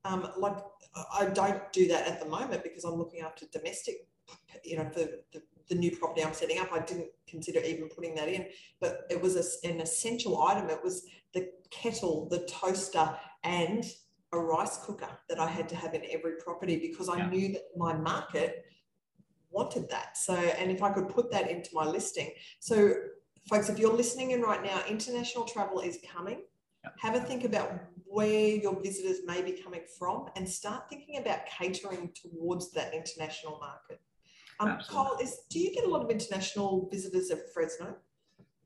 Um, 0.05 0.29
like 0.37 0.57
I 1.13 1.27
don't 1.27 1.73
do 1.73 1.87
that 1.89 2.07
at 2.07 2.21
the 2.21 2.27
moment 2.27 2.63
because 2.63 2.85
I'm 2.85 2.95
looking 2.95 3.21
after 3.21 3.47
domestic, 3.53 4.07
you 4.65 4.77
know, 4.77 4.89
for 4.91 5.01
the, 5.33 5.43
the 5.69 5.75
new 5.75 5.97
property 5.97 6.25
I'm 6.25 6.35
setting 6.35 6.59
up. 6.59 6.73
I 6.73 6.81
didn't 6.81 7.09
consider 7.27 7.61
even 7.61 7.89
putting 7.89 8.15
that 8.17 8.29
in, 8.29 8.47
but 8.81 9.07
it 9.11 9.21
was 9.21 9.37
a, 9.37 9.69
an 9.69 9.81
essential 9.81 10.43
item. 10.43 10.71
It 10.71 10.83
was 10.83 11.07
the 11.35 11.51
kettle, 11.71 12.29
the 12.29 12.41
toaster, 12.47 13.17
and 13.45 13.85
a 14.33 14.39
rice 14.39 14.79
cooker 14.85 15.09
that 15.29 15.39
I 15.39 15.47
had 15.47 15.69
to 15.71 15.77
have 15.77 15.95
in 15.95 16.03
every 16.11 16.37
property 16.37 16.77
because 16.77 17.09
I 17.09 17.19
yeah. 17.19 17.29
knew 17.29 17.53
that 17.53 17.65
my 17.77 17.93
market 17.95 18.65
wanted 19.51 19.89
that. 19.91 20.17
So, 20.17 20.35
and 20.35 20.71
if 20.71 20.83
I 20.83 20.91
could 20.91 21.09
put 21.09 21.31
that 21.33 21.51
into 21.51 21.71
my 21.75 21.85
listing. 21.85 22.33
So, 22.61 22.95
folks, 23.49 23.69
if 23.69 23.79
you're 23.79 23.93
listening 23.93 24.31
in 24.31 24.41
right 24.41 24.63
now, 24.63 24.83
international 24.89 25.45
travel 25.45 25.81
is 25.81 25.99
coming. 26.11 26.41
Yeah. 26.83 26.91
Have 26.99 27.15
a 27.15 27.21
think 27.21 27.45
about 27.45 27.73
where 28.05 28.57
your 28.57 28.81
visitors 28.83 29.19
may 29.27 29.43
be 29.43 29.53
coming 29.53 29.83
from 29.99 30.29
and 30.37 30.49
start 30.49 30.89
thinking 30.89 31.19
about 31.19 31.47
catering 31.47 32.11
towards 32.15 32.73
that 32.73 32.93
international 32.95 33.59
market. 33.59 34.01
Um, 34.63 35.09
is, 35.21 35.41
do 35.51 35.59
you 35.59 35.73
get 35.75 35.85
a 35.85 35.89
lot 35.89 36.03
of 36.03 36.11
international 36.11 36.89
visitors 36.91 37.31
at 37.31 37.53
Fresno? 37.53 37.97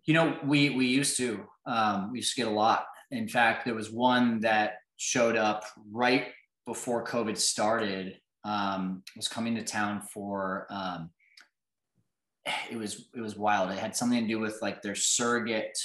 You 0.05 0.15
know, 0.15 0.39
we 0.45 0.71
we 0.71 0.87
used 0.87 1.17
to. 1.19 1.45
Um, 1.67 2.13
we 2.13 2.19
used 2.19 2.35
to 2.35 2.43
get 2.43 2.49
a 2.49 2.55
lot. 2.55 2.87
In 3.11 3.29
fact, 3.29 3.65
there 3.65 3.75
was 3.75 3.91
one 3.91 4.41
that 4.41 4.75
showed 4.97 5.37
up 5.37 5.65
right 5.91 6.29
before 6.67 7.05
COVID 7.05 7.37
started. 7.37 8.19
Um, 8.45 9.03
was 9.17 9.29
coming 9.29 9.55
to 9.57 9.63
town 9.63 10.03
for. 10.03 10.67
Um, 10.71 11.11
it 12.71 12.77
was 12.77 13.09
it 13.15 13.21
was 13.21 13.37
wild. 13.37 13.71
It 13.71 13.79
had 13.79 13.97
something 13.97 14.21
to 14.21 14.29
do 14.29 14.39
with 14.39 14.59
like 14.63 14.83
their 14.83 14.95
surrogate 14.95 15.77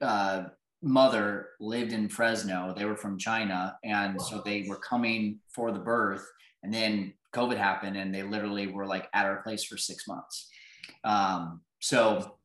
uh, 0.00 0.44
mother 0.82 1.50
lived 1.60 1.92
in 1.92 2.08
Fresno. 2.08 2.74
They 2.76 2.84
were 2.84 2.96
from 2.96 3.18
China, 3.18 3.76
and 3.84 4.20
so 4.20 4.42
they 4.44 4.66
were 4.68 4.78
coming 4.78 5.38
for 5.48 5.72
the 5.72 5.78
birth. 5.78 6.26
And 6.62 6.72
then 6.74 7.14
COVID 7.34 7.56
happened, 7.56 7.96
and 7.96 8.14
they 8.14 8.22
literally 8.22 8.66
were 8.66 8.86
like 8.86 9.08
at 9.12 9.26
our 9.26 9.42
place 9.42 9.64
for 9.64 9.76
six 9.76 10.06
months. 10.08 10.48
Um, 11.04 11.60
so 11.80 12.36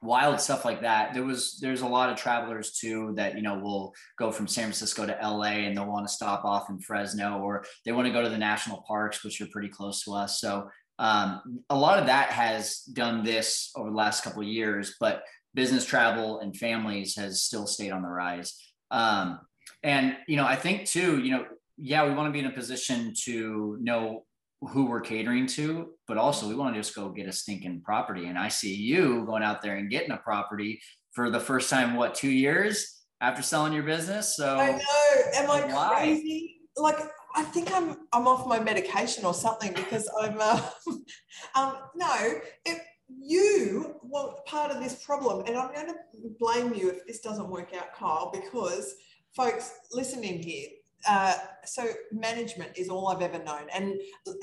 wild 0.00 0.40
stuff 0.40 0.64
like 0.64 0.82
that. 0.82 1.12
There 1.12 1.24
was 1.24 1.58
there's 1.60 1.80
a 1.80 1.86
lot 1.86 2.10
of 2.10 2.16
travelers 2.16 2.72
too 2.72 3.12
that 3.16 3.36
you 3.36 3.42
know 3.42 3.58
will 3.58 3.92
go 4.18 4.30
from 4.30 4.46
San 4.46 4.64
Francisco 4.64 5.06
to 5.06 5.18
LA 5.22 5.64
and 5.64 5.76
they'll 5.76 5.86
want 5.86 6.06
to 6.06 6.12
stop 6.12 6.44
off 6.44 6.70
in 6.70 6.80
Fresno 6.80 7.38
or 7.38 7.64
they 7.84 7.92
want 7.92 8.06
to 8.06 8.12
go 8.12 8.22
to 8.22 8.28
the 8.28 8.38
national 8.38 8.84
parks, 8.86 9.24
which 9.24 9.40
are 9.40 9.48
pretty 9.48 9.68
close 9.68 10.04
to 10.04 10.12
us. 10.12 10.40
So 10.40 10.68
um, 10.98 11.60
a 11.70 11.76
lot 11.76 11.98
of 11.98 12.06
that 12.06 12.30
has 12.30 12.80
done 12.92 13.24
this 13.24 13.70
over 13.76 13.90
the 13.90 13.96
last 13.96 14.24
couple 14.24 14.42
of 14.42 14.48
years, 14.48 14.96
but 14.98 15.22
business 15.54 15.84
travel 15.84 16.40
and 16.40 16.56
families 16.56 17.16
has 17.16 17.42
still 17.42 17.66
stayed 17.66 17.92
on 17.92 18.02
the 18.02 18.08
rise. 18.08 18.60
Um, 18.90 19.40
and 19.82 20.16
you 20.26 20.36
know, 20.36 20.46
I 20.46 20.56
think 20.56 20.86
too, 20.86 21.22
you 21.22 21.30
know, 21.30 21.44
yeah, 21.80 22.06
we 22.06 22.14
want 22.14 22.28
to 22.28 22.32
be 22.32 22.40
in 22.40 22.46
a 22.46 22.54
position 22.54 23.12
to 23.24 23.78
know 23.80 24.24
who 24.60 24.86
we're 24.86 25.00
catering 25.00 25.46
to, 25.46 25.90
but 26.08 26.18
also 26.18 26.48
we 26.48 26.54
want 26.54 26.74
to 26.74 26.80
just 26.80 26.94
go 26.94 27.08
get 27.10 27.28
a 27.28 27.32
stinking 27.32 27.80
property. 27.82 28.26
And 28.26 28.38
I 28.38 28.48
see 28.48 28.74
you 28.74 29.24
going 29.24 29.42
out 29.42 29.62
there 29.62 29.76
and 29.76 29.90
getting 29.90 30.10
a 30.10 30.16
property 30.16 30.80
for 31.12 31.30
the 31.30 31.40
first 31.40 31.70
time, 31.70 31.94
what, 31.94 32.14
two 32.14 32.30
years 32.30 33.02
after 33.20 33.42
selling 33.42 33.72
your 33.72 33.84
business? 33.84 34.36
So 34.36 34.58
I 34.58 34.72
know. 34.72 35.22
Am 35.34 35.50
I 35.50 35.72
why? 35.72 35.96
crazy? 35.96 36.56
Like 36.76 36.98
I 37.34 37.42
think 37.42 37.72
I'm 37.72 37.96
I'm 38.12 38.26
off 38.26 38.46
my 38.46 38.58
medication 38.58 39.24
or 39.24 39.34
something 39.34 39.72
because 39.72 40.08
I'm 40.20 40.36
uh, 40.40 40.60
um 41.54 41.76
no, 41.94 42.40
it, 42.64 42.78
you 43.08 43.96
were 44.02 44.34
part 44.46 44.70
of 44.70 44.82
this 44.82 45.04
problem, 45.04 45.44
and 45.46 45.56
I'm 45.56 45.72
going 45.72 45.86
to 45.86 45.94
blame 46.38 46.74
you 46.74 46.90
if 46.90 47.06
this 47.06 47.20
doesn't 47.20 47.48
work 47.48 47.74
out, 47.74 47.94
Kyle, 47.94 48.30
because 48.32 48.94
folks, 49.34 49.72
listen 49.92 50.22
in 50.24 50.42
here 50.42 50.68
uh, 51.06 51.34
so 51.64 51.86
management 52.12 52.76
is 52.76 52.88
all 52.88 53.08
I've 53.08 53.22
ever 53.22 53.42
known. 53.44 53.66
And 53.72 54.00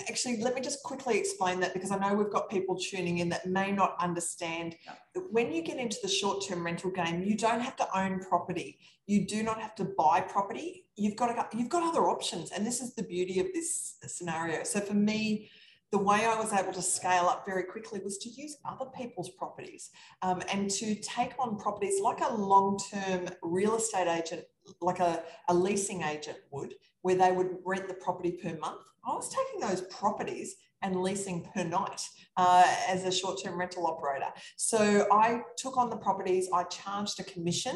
actually, 0.08 0.42
let 0.42 0.56
me 0.56 0.62
just 0.62 0.84
quickly 0.84 1.18
explain 1.18 1.60
that 1.60 1.74
because 1.74 1.92
I 1.92 1.98
know 1.98 2.14
we've 2.14 2.32
got 2.32 2.50
people 2.50 2.78
tuning 2.78 3.18
in 3.18 3.30
that 3.30 3.46
may 3.46 3.72
not 3.72 3.96
understand 4.00 4.76
that 5.14 5.32
when 5.32 5.52
you 5.52 5.62
get 5.62 5.78
into 5.78 5.98
the 6.02 6.08
short 6.08 6.46
term 6.48 6.66
rental 6.66 6.92
game, 6.92 7.24
you 7.24 7.36
don't 7.36 7.60
have 7.60 7.76
to 7.78 7.98
own 7.98 8.20
property. 8.20 8.80
You 9.06 9.26
do 9.28 9.44
not 9.44 9.62
have 9.62 9.76
to 9.76 9.86
buy 9.98 10.22
property. 10.22 10.86
You've 10.96 11.16
got 11.16 11.52
to, 11.52 11.58
you've 11.58 11.70
got 11.70 11.84
other 11.84 12.08
options. 12.08 12.52
And 12.52 12.66
this 12.66 12.82
is 12.82 12.96
the 12.96 13.04
beauty 13.04 13.40
of 13.40 13.48
this 13.54 13.98
scenario. 14.08 14.64
So 14.64 14.80
for 14.80 14.94
me, 14.94 15.50
the 15.92 15.98
way 16.00 16.26
I 16.26 16.40
was 16.40 16.52
able 16.52 16.74
to 16.74 16.82
scale 16.82 17.28
up 17.28 17.46
very 17.46 17.64
quickly 17.64 18.02
was 18.04 18.18
to 18.20 18.30
use 18.30 18.58
other 18.66 18.86
people's 18.98 19.30
properties 19.30 19.92
um, 20.22 20.42
and 20.52 20.70
to 20.72 20.96
take 20.96 21.34
on 21.38 21.58
properties 21.58 22.02
like 22.02 22.22
a 22.22 22.34
long 22.34 22.80
term 22.92 23.30
real 23.44 23.76
estate 23.76 24.08
agent 24.08 24.44
like 24.82 25.00
a, 25.00 25.24
a 25.50 25.54
leasing 25.54 26.04
agent 26.04 26.38
would, 26.52 26.74
where 27.02 27.16
they 27.16 27.32
would 27.32 27.58
rent 27.66 27.88
the 27.88 27.94
property 27.96 28.32
per 28.32 28.58
month. 28.58 28.82
I 29.06 29.14
was 29.14 29.30
taking 29.30 29.60
those 29.60 29.82
properties 29.82 30.56
and 30.82 31.02
leasing 31.02 31.48
per 31.54 31.64
night 31.64 32.02
uh, 32.38 32.64
as 32.88 33.06
a 33.06 33.12
short 33.12 33.42
term 33.44 33.60
rental 33.60 33.88
operator. 33.88 34.28
So 34.56 35.08
I 35.12 35.42
took 35.58 35.78
on 35.78 35.90
the 35.90 35.96
properties, 35.98 36.50
I 36.54 36.64
charged 36.64 37.20
a 37.20 37.24
commission, 37.24 37.76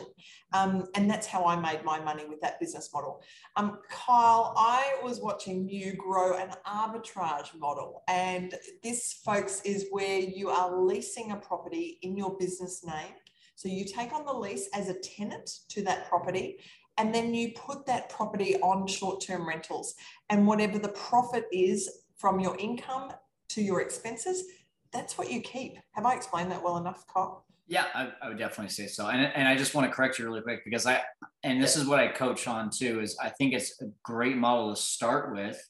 um, 0.54 0.86
and 0.95 1.10
that's 1.10 1.25
how 1.25 1.45
I 1.45 1.56
made 1.56 1.84
my 1.84 1.99
money 1.99 2.25
with 2.25 2.39
that 2.41 2.60
business 2.60 2.89
model. 2.93 3.21
Um, 3.56 3.80
Kyle, 3.89 4.54
I 4.58 4.97
was 5.04 5.19
watching 5.21 5.67
you 5.67 5.93
grow 5.93 6.38
an 6.38 6.52
arbitrage 6.67 7.58
model, 7.58 8.04
and 8.08 8.54
this, 8.84 9.13
folks, 9.25 9.62
is 9.63 9.88
where 9.91 10.19
you 10.19 10.49
are 10.49 10.80
leasing 10.80 11.32
a 11.32 11.36
property 11.36 11.97
in 12.02 12.15
your 12.15 12.38
business 12.38 12.84
name. 12.86 13.15
So 13.60 13.67
you 13.67 13.84
take 13.84 14.13
on 14.13 14.26
the 14.26 14.32
lease 14.32 14.69
as 14.74 14.88
a 14.88 14.93
tenant 14.93 15.50
to 15.67 15.82
that 15.82 16.08
property 16.08 16.60
and 16.98 17.13
then 17.13 17.34
you 17.34 17.52
put 17.52 17.86
that 17.88 18.08
property 18.08 18.56
on 18.62 18.88
short 18.88 19.19
term 19.19 19.45
rentals. 19.45 19.95
And 20.30 20.48
whatever 20.48 20.80
the 20.80 20.88
profit 20.88 21.43
is 21.52 22.04
from 22.15 22.39
your 22.39 22.56
income 22.56 23.12
to 23.50 23.62
your 23.62 23.82
expenses, 23.82 24.45
that's 24.93 25.17
what 25.17 25.30
you 25.30 25.41
keep. 25.41 25.78
Have 25.91 26.06
I 26.06 26.15
explained 26.15 26.50
that 26.54 26.63
well 26.63 26.78
enough, 26.78 27.04
Kyle? 27.13 27.43
Yeah, 27.67 27.88
I, 27.93 28.13
I, 28.22 28.30
would 28.30 28.38
definitely 28.38 28.69
say 28.69 28.88
so. 28.88 29.08
And, 29.08 29.30
and 29.36 29.45
I 29.45 29.58
just 29.58 29.76
want 29.76 29.91
to 29.91 29.93
correct 29.93 30.19
you 30.19 30.26
really 30.26 30.41
quick 30.41 30.63
because 30.63 30.86
I, 30.86 31.02
and 31.43 31.62
this 31.62 31.76
is 31.76 31.86
what 31.86 32.00
I 32.00 32.08
coach 32.08 32.48
on 32.48 32.69
too, 32.69 33.02
is 33.02 33.17
I 33.22 33.28
think 33.28 33.54
it's 33.54 33.82
a 33.82 33.88
great 34.04 34.38
model 34.38 34.74
to 34.74 34.82
start 34.82 35.34
with. 35.34 35.62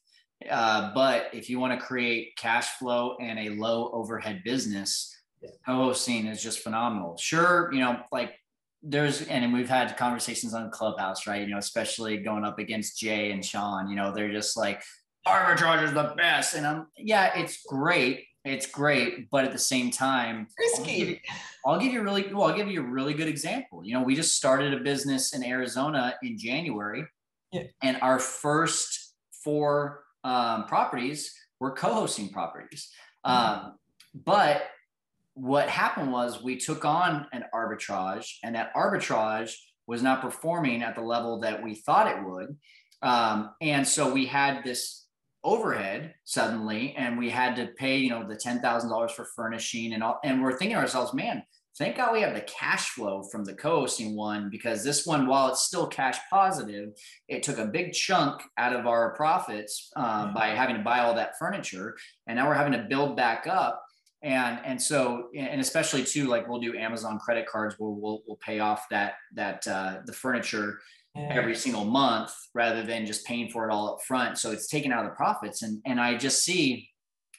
Uh, 0.47 0.93
but 0.93 1.29
if 1.33 1.49
you 1.49 1.59
want 1.59 1.77
to 1.77 1.83
create 1.83 2.37
cash 2.37 2.67
flow 2.77 3.17
and 3.19 3.39
a 3.39 3.49
low 3.55 3.89
overhead 3.93 4.43
business, 4.45 5.15
co-hosting 5.65 6.27
is 6.27 6.41
just 6.41 6.59
phenomenal. 6.59 7.17
Sure, 7.17 7.71
you 7.73 7.79
know, 7.79 8.01
like 8.11 8.33
there's 8.81 9.23
and 9.27 9.51
we've 9.53 9.69
had 9.69 9.97
conversations 9.97 10.53
on 10.53 10.71
Clubhouse, 10.71 11.27
right? 11.27 11.41
You 11.41 11.53
know, 11.53 11.57
especially 11.57 12.17
going 12.17 12.45
up 12.45 12.59
against 12.59 12.97
Jay 12.97 13.31
and 13.31 13.43
Sean. 13.43 13.89
You 13.89 13.95
know, 13.95 14.13
they're 14.13 14.31
just 14.31 14.57
like 14.57 14.81
arbitrage 15.27 15.83
is 15.83 15.93
the 15.93 16.13
best, 16.15 16.55
and 16.55 16.65
I'm 16.65 16.87
yeah, 16.97 17.37
it's 17.37 17.63
great, 17.63 18.25
it's 18.45 18.67
great, 18.67 19.29
but 19.29 19.45
at 19.45 19.51
the 19.51 19.59
same 19.59 19.91
time, 19.91 20.47
risky. 20.57 21.21
I'll 21.65 21.79
give, 21.79 21.91
you, 21.91 21.99
a 21.99 22.03
really 22.03 22.33
well. 22.33 22.47
I'll 22.47 22.55
give 22.55 22.69
you 22.69 22.81
a 22.81 22.89
really 22.89 23.13
good 23.13 23.27
example. 23.27 23.83
You 23.83 23.95
know, 23.95 24.03
we 24.03 24.15
just 24.15 24.35
started 24.35 24.73
a 24.73 24.77
business 24.77 25.33
in 25.33 25.43
Arizona 25.43 26.15
in 26.23 26.37
January, 26.37 27.05
yeah. 27.51 27.63
and 27.83 27.97
our 28.01 28.17
first 28.17 29.13
four 29.43 30.03
um, 30.23 30.65
properties 30.65 31.33
were 31.59 31.71
co-hosting 31.71 32.29
properties. 32.29 32.89
Mm-hmm. 33.25 33.65
Um, 33.65 33.73
but 34.25 34.63
what 35.39 35.69
happened 35.69 36.11
was 36.11 36.43
we 36.43 36.57
took 36.57 36.85
on 36.85 37.25
an 37.31 37.45
arbitrage, 37.53 38.25
and 38.43 38.55
that 38.55 38.73
arbitrage 38.75 39.53
was 39.87 40.03
not 40.03 40.21
performing 40.21 40.83
at 40.83 40.95
the 40.95 41.01
level 41.01 41.39
that 41.39 41.63
we 41.63 41.75
thought 41.75 42.07
it 42.07 42.23
would. 42.23 42.55
Um, 43.01 43.51
and 43.61 43.87
so 43.87 44.11
we 44.11 44.25
had 44.25 44.63
this 44.63 45.07
overhead 45.43 46.13
suddenly 46.25 46.93
and 46.97 47.17
we 47.17 47.29
had 47.29 47.55
to 47.55 47.67
pay 47.77 47.97
you 47.97 48.09
know 48.09 48.27
the 48.27 48.35
$10000 48.35 49.11
for 49.11 49.25
furnishing 49.35 49.93
and 49.93 50.03
all 50.03 50.19
and 50.23 50.41
we're 50.43 50.57
thinking 50.57 50.75
to 50.75 50.81
ourselves 50.81 51.13
man 51.13 51.41
thank 51.77 51.95
god 51.95 52.11
we 52.11 52.19
have 52.19 52.33
the 52.33 52.41
cash 52.41 52.89
flow 52.89 53.23
from 53.23 53.45
the 53.45 53.53
co-hosting 53.53 54.17
one 54.17 54.49
because 54.49 54.83
this 54.83 55.05
one 55.05 55.27
while 55.27 55.47
it's 55.47 55.61
still 55.61 55.87
cash 55.87 56.17
positive 56.29 56.89
it 57.29 57.41
took 57.41 57.57
a 57.57 57.65
big 57.65 57.93
chunk 57.93 58.41
out 58.57 58.75
of 58.75 58.85
our 58.85 59.15
profits 59.15 59.89
uh, 59.95 60.27
by 60.33 60.47
having 60.47 60.75
to 60.75 60.83
buy 60.83 60.99
all 60.99 61.15
that 61.15 61.39
furniture 61.39 61.95
and 62.27 62.35
now 62.35 62.45
we're 62.45 62.53
having 62.53 62.73
to 62.73 62.85
build 62.89 63.15
back 63.15 63.47
up 63.47 63.81
and 64.21 64.59
and 64.65 64.81
so 64.81 65.29
and 65.35 65.61
especially 65.61 66.03
too 66.03 66.27
like 66.27 66.47
we'll 66.47 66.59
do 66.59 66.77
amazon 66.77 67.17
credit 67.19 67.47
cards 67.47 67.75
where 67.77 67.89
we'll, 67.89 68.21
we'll 68.27 68.37
pay 68.45 68.59
off 68.59 68.85
that 68.91 69.13
that 69.33 69.65
uh, 69.67 69.99
the 70.05 70.11
furniture 70.11 70.79
every 71.15 71.55
single 71.55 71.85
month 71.85 72.31
rather 72.53 72.83
than 72.83 73.05
just 73.05 73.25
paying 73.25 73.49
for 73.49 73.67
it 73.67 73.73
all 73.73 73.93
up 73.93 74.01
front. 74.03 74.37
So 74.37 74.51
it's 74.51 74.67
taken 74.67 74.91
out 74.91 75.05
of 75.05 75.11
the 75.11 75.15
profits. 75.15 75.63
And, 75.63 75.81
and 75.85 75.99
I 75.99 76.15
just 76.15 76.43
see 76.43 76.89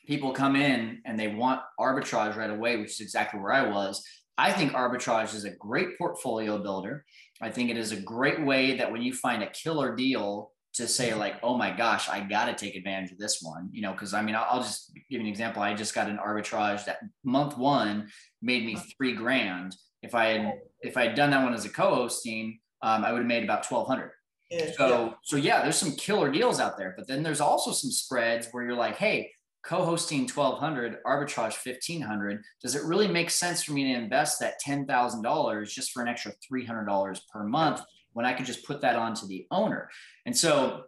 people 0.07 0.33
come 0.33 0.57
in 0.57 1.01
and 1.05 1.19
they 1.19 1.29
want 1.29 1.61
arbitrage 1.79 2.37
right 2.37 2.51
away, 2.51 2.77
which 2.77 2.93
is 2.93 3.01
exactly 3.01 3.41
where 3.41 3.53
I 3.53 3.69
was. 3.69 4.03
I 4.37 4.53
think 4.53 4.73
arbitrage 4.73 5.35
is 5.35 5.45
a 5.45 5.51
great 5.51 5.99
portfolio 5.99 6.59
builder. 6.59 7.05
I 7.43 7.51
think 7.51 7.71
it 7.71 7.77
is 7.77 7.93
a 7.93 8.01
great 8.01 8.45
way 8.45 8.77
that 8.77 8.91
when 8.91 9.03
you 9.03 9.13
find 9.13 9.43
a 9.43 9.51
killer 9.51 9.95
deal 9.95 10.53
to 10.75 10.87
say 10.87 11.15
like, 11.15 11.35
oh 11.43 11.57
my 11.57 11.71
gosh, 11.71 12.09
I 12.09 12.21
got 12.21 12.47
to 12.47 12.55
take 12.55 12.77
advantage 12.77 13.13
of 13.13 13.19
this 13.19 13.41
one, 13.43 13.69
you 13.73 13.83
know, 13.83 13.93
because 13.93 14.15
I 14.15 14.23
mean, 14.23 14.35
I'll, 14.35 14.47
I'll 14.51 14.63
just 14.63 14.95
give 14.95 15.03
you 15.09 15.21
an 15.21 15.27
example. 15.27 15.63
I 15.63 15.75
just 15.75 15.95
got 15.95 16.09
an 16.09 16.19
arbitrage 16.19 16.85
that 16.85 16.99
month 17.25 17.59
one 17.59 18.09
made 18.41 18.65
me 18.65 18.77
three 18.77 19.15
grand. 19.15 19.77
If 20.03 20.15
I 20.15 20.27
had 20.27 20.55
if 20.83 20.97
I 20.97 21.07
had 21.09 21.15
done 21.15 21.31
that 21.31 21.43
one 21.43 21.53
as 21.53 21.65
a 21.65 21.69
co-hosting, 21.69 22.59
um, 22.83 23.05
I 23.05 23.13
would 23.13 23.19
have 23.19 23.27
made 23.27 23.45
about 23.45 23.71
1200. 23.71 24.13
Yeah, 24.51 24.71
so, 24.77 24.89
yeah. 24.89 25.13
so 25.23 25.37
yeah, 25.37 25.63
there's 25.63 25.77
some 25.77 25.93
killer 25.93 26.31
deals 26.31 26.59
out 26.59 26.79
there, 26.79 26.95
but 26.97 27.07
then 27.07 27.23
there's 27.23 27.41
also 27.41 27.73
some 27.73 27.91
spreads 27.91 28.49
where 28.51 28.65
you're 28.65 28.75
like, 28.75 28.97
Hey, 28.97 29.31
co-hosting 29.63 30.23
1200 30.23 30.99
arbitrage 31.05 31.65
1500 31.65 32.43
does 32.63 32.75
it 32.75 32.85
really 32.85 33.07
make 33.07 33.29
sense 33.29 33.63
for 33.63 33.73
me 33.73 33.93
to 33.93 33.99
invest 33.99 34.41
that 34.41 34.55
$10,000 34.67 35.71
just 35.71 35.93
for 35.93 36.03
an 36.03 36.09
extra 36.09 36.33
$300 36.51 37.21
per 37.31 37.45
month 37.45 37.83
when 38.13 38.27
I 38.27 38.33
could 38.33 38.47
just 38.47 38.65
put 38.65 38.81
that 38.83 38.97
onto 38.97 39.27
the 39.27 39.47
owner? 39.51 39.89
And 40.27 40.37
so 40.37 40.85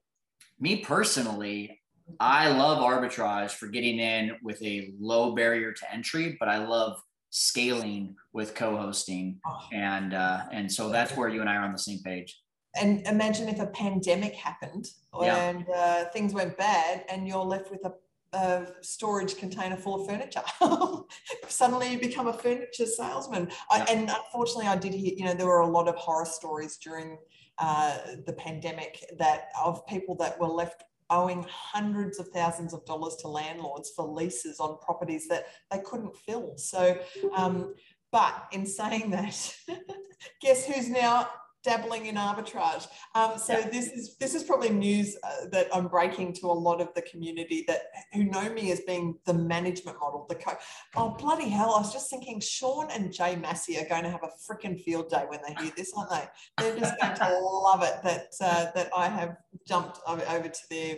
me 0.61 0.79
personally, 0.79 1.81
I 2.21 2.49
love 2.49 2.79
arbitrage 2.79 3.53
for 3.53 3.69
getting 3.69 3.99
in 3.99 4.33
with 4.43 4.63
a 4.63 4.93
low 4.99 5.35
barrier 5.35 5.73
to 5.73 5.93
entry, 5.93 6.37
but 6.39 6.49
I 6.49 6.65
love 6.65 7.01
scaling 7.33 8.15
with 8.35 8.55
co-hosting 8.55 9.41
oh. 9.47 9.67
and 9.73 10.13
uh, 10.13 10.43
and 10.53 10.71
so 10.71 10.91
that's 10.91 11.17
where 11.17 11.31
you 11.31 11.41
and 11.41 11.49
i 11.49 11.57
are 11.57 11.65
on 11.65 11.73
the 11.73 11.79
same 11.79 11.99
page 12.05 12.39
and 12.77 13.07
imagine 13.07 13.49
if 13.49 13.59
a 13.59 13.67
pandemic 13.67 14.35
happened 14.35 14.87
and 15.23 15.67
uh, 15.71 16.05
things 16.13 16.35
went 16.35 16.57
bad 16.57 17.05
and 17.11 17.27
you're 17.27 17.45
left 17.45 17.71
with 17.71 17.85
a, 17.85 17.93
a 18.35 18.67
storage 18.81 19.37
container 19.37 19.77
full 19.77 20.01
of 20.01 20.09
furniture 20.09 20.43
suddenly 21.49 21.93
you 21.93 22.01
become 22.01 22.29
a 22.29 22.33
furniture 22.33 22.87
salesman 22.87 23.47
yeah. 23.49 23.55
I, 23.71 23.93
and 23.93 24.11
unfortunately 24.11 24.67
i 24.67 24.77
did 24.77 24.95
hear 24.95 25.13
you 25.17 25.25
know 25.25 25.35
there 25.35 25.47
were 25.47 25.61
a 25.61 25.67
lot 25.67 25.89
of 25.89 25.97
horror 25.97 26.25
stories 26.25 26.79
during 26.79 27.19
uh, 27.59 27.99
the 28.27 28.33
pandemic 28.33 29.05
that 29.19 29.49
of 29.63 29.87
people 29.87 30.17
that 30.17 30.41
were 30.41 30.49
left 30.49 30.85
owing 31.13 31.45
hundreds 31.49 32.19
of 32.19 32.29
thousands 32.29 32.73
of 32.73 32.85
dollars 32.87 33.17
to 33.17 33.29
landlords 33.29 33.93
for 33.95 34.05
leases 34.07 34.59
on 34.59 34.79
properties 34.79 35.29
that 35.29 35.45
they 35.71 35.79
couldn't 35.79 36.17
fill. 36.17 36.55
So, 36.57 36.99
um, 37.37 37.75
but 38.11 38.47
in 38.53 38.67
saying 38.67 39.11
that, 39.11 39.57
guess 40.41 40.65
who's 40.65 40.89
now 40.89 41.29
dabbling 41.63 42.07
in 42.07 42.17
arbitrage? 42.17 42.87
Um, 43.15 43.39
so 43.39 43.59
yeah. 43.59 43.69
this 43.69 43.89
is 43.89 44.17
this 44.17 44.35
is 44.35 44.43
probably 44.43 44.71
news 44.71 45.17
uh, 45.23 45.47
that 45.51 45.69
I'm 45.73 45.89
breaking 45.89 46.35
to 46.35 46.47
a 46.47 46.53
lot 46.53 46.81
of 46.81 46.93
the 46.95 47.03
community 47.03 47.65
that 47.69 47.83
who 48.13 48.25
know 48.25 48.51
me 48.53 48.73
as 48.73 48.81
being 48.81 49.17
the 49.25 49.35
management 49.35 49.99
model. 50.01 50.27
The 50.29 50.37
co- 50.37 50.59
oh 50.97 51.11
bloody 51.19 51.49
hell! 51.49 51.75
I 51.75 51.81
was 51.81 51.93
just 51.93 52.11
thinking 52.11 52.41
Sean 52.41 52.91
and 52.91 53.13
Jay 53.13 53.37
Massey 53.37 53.79
are 53.79 53.89
going 53.89 54.05
to 54.05 54.11
have 54.11 54.23
a 54.23 54.53
freaking 54.53 54.81
field 54.81 55.09
day 55.09 55.25
when 55.29 55.41
they 55.47 55.55
hear 55.63 55.73
this, 55.77 55.93
aren't 55.97 56.11
they? 56.11 56.25
They're 56.59 56.79
just 56.79 57.01
going 57.01 57.15
to 57.15 57.39
love 57.43 57.83
it 57.83 58.03
that 58.05 58.27
uh, 58.41 58.71
that 58.75 58.91
I 58.97 59.09
have 59.09 59.37
jumped 59.67 59.99
over 60.07 60.49
to 60.49 60.61
their 60.71 60.97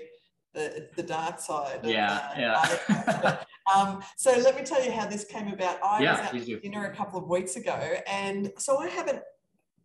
the, 0.54 0.88
the 0.96 1.02
dark 1.02 1.40
side. 1.40 1.80
Yeah, 1.82 2.30
of, 2.30 3.18
uh, 3.24 3.36
yeah. 3.68 3.74
um, 3.74 4.02
so 4.16 4.30
let 4.38 4.56
me 4.56 4.62
tell 4.62 4.82
you 4.82 4.92
how 4.92 5.06
this 5.06 5.24
came 5.24 5.48
about. 5.48 5.82
I 5.82 6.02
yeah, 6.02 6.32
was 6.32 6.48
at 6.48 6.62
dinner 6.62 6.86
a 6.86 6.94
couple 6.94 7.18
of 7.18 7.28
weeks 7.28 7.56
ago, 7.56 7.96
and 8.06 8.52
so 8.56 8.78
I 8.78 8.88
haven't 8.88 9.20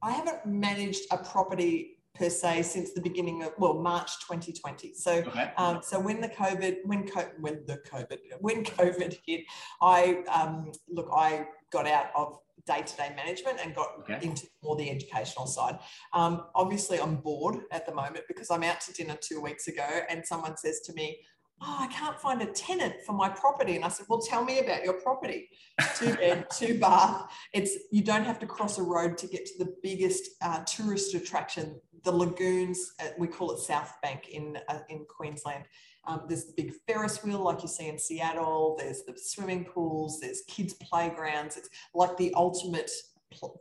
I 0.02 0.12
haven't 0.12 0.46
managed 0.46 1.04
a 1.12 1.18
property 1.18 1.98
per 2.16 2.30
se 2.30 2.64
since 2.64 2.94
the 2.94 3.02
beginning 3.02 3.44
of 3.44 3.54
well 3.58 3.76
March 3.76 4.12
2020. 4.28 4.94
So 4.94 5.12
okay. 5.12 5.52
um, 5.58 5.80
so 5.82 6.00
when 6.00 6.22
the 6.22 6.30
COVID 6.30 6.78
when 6.86 7.08
when 7.40 7.62
the 7.66 7.78
COVID 7.92 8.18
when 8.40 8.64
COVID 8.78 9.18
hit, 9.26 9.42
I 9.82 10.24
um, 10.34 10.72
look 10.90 11.10
I 11.14 11.48
got 11.72 11.88
out 11.88 12.08
of 12.16 12.40
day-to-day 12.66 13.14
management 13.16 13.58
and 13.64 13.74
got 13.74 13.88
okay. 14.00 14.20
into 14.22 14.46
more 14.64 14.76
the 14.76 14.90
educational 14.90 15.48
side. 15.48 15.80
Um, 16.14 16.46
obviously, 16.54 17.00
I'm 17.00 17.16
bored 17.16 17.62
at 17.72 17.86
the 17.86 17.94
moment 17.94 18.26
because 18.28 18.52
I'm 18.52 18.64
out 18.64 18.80
to 18.82 18.94
dinner 18.94 19.18
two 19.20 19.42
weeks 19.42 19.68
ago, 19.68 19.88
and 20.10 20.26
someone 20.26 20.56
says 20.56 20.82
to 20.82 20.94
me, 20.94 21.20
"Oh, 21.62 21.78
I 21.80 21.88
can't 21.88 22.20
find 22.20 22.42
a 22.42 22.48
tenant 22.48 22.96
for 23.06 23.14
my 23.14 23.30
property," 23.30 23.76
and 23.76 23.86
I 23.86 23.90
said, 23.90 24.06
"Well, 24.10 24.22
tell 24.22 24.44
me 24.44 24.60
about 24.60 24.84
your 24.84 24.94
property. 24.94 25.50
Two 25.96 26.14
bed, 26.16 26.48
two 26.52 26.80
bath. 26.80 27.32
It's 27.54 27.78
you 27.92 28.04
don't 28.04 28.24
have 28.24 28.40
to 28.40 28.48
cross 28.48 28.78
a 28.78 28.84
road 28.84 29.18
to 29.20 29.28
get 29.28 29.46
to 29.46 29.64
the 29.64 29.76
biggest 29.84 30.30
uh, 30.42 30.64
tourist 30.64 31.14
attraction, 31.16 31.80
the 32.04 32.12
lagoons. 32.12 32.94
Uh, 33.02 33.10
we 33.18 33.28
call 33.28 33.52
it 33.52 33.60
South 33.60 33.94
Bank 34.02 34.30
in 34.30 34.58
uh, 34.68 34.80
in 34.90 35.06
Queensland." 35.06 35.66
Um, 36.06 36.24
there's 36.28 36.46
the 36.46 36.54
big 36.56 36.74
Ferris 36.88 37.24
wheel, 37.24 37.40
like 37.40 37.62
you 37.62 37.68
see 37.68 37.88
in 37.88 38.00
Seattle. 38.00 38.76
There's 38.80 39.04
the 39.04 39.14
swimming 39.18 39.66
pools. 39.66 40.20
There's 40.20 40.42
kids' 40.48 40.74
playgrounds. 40.74 41.58
It's 41.58 41.70
like 41.94 42.18
the 42.18 42.34
ultimate 42.36 42.90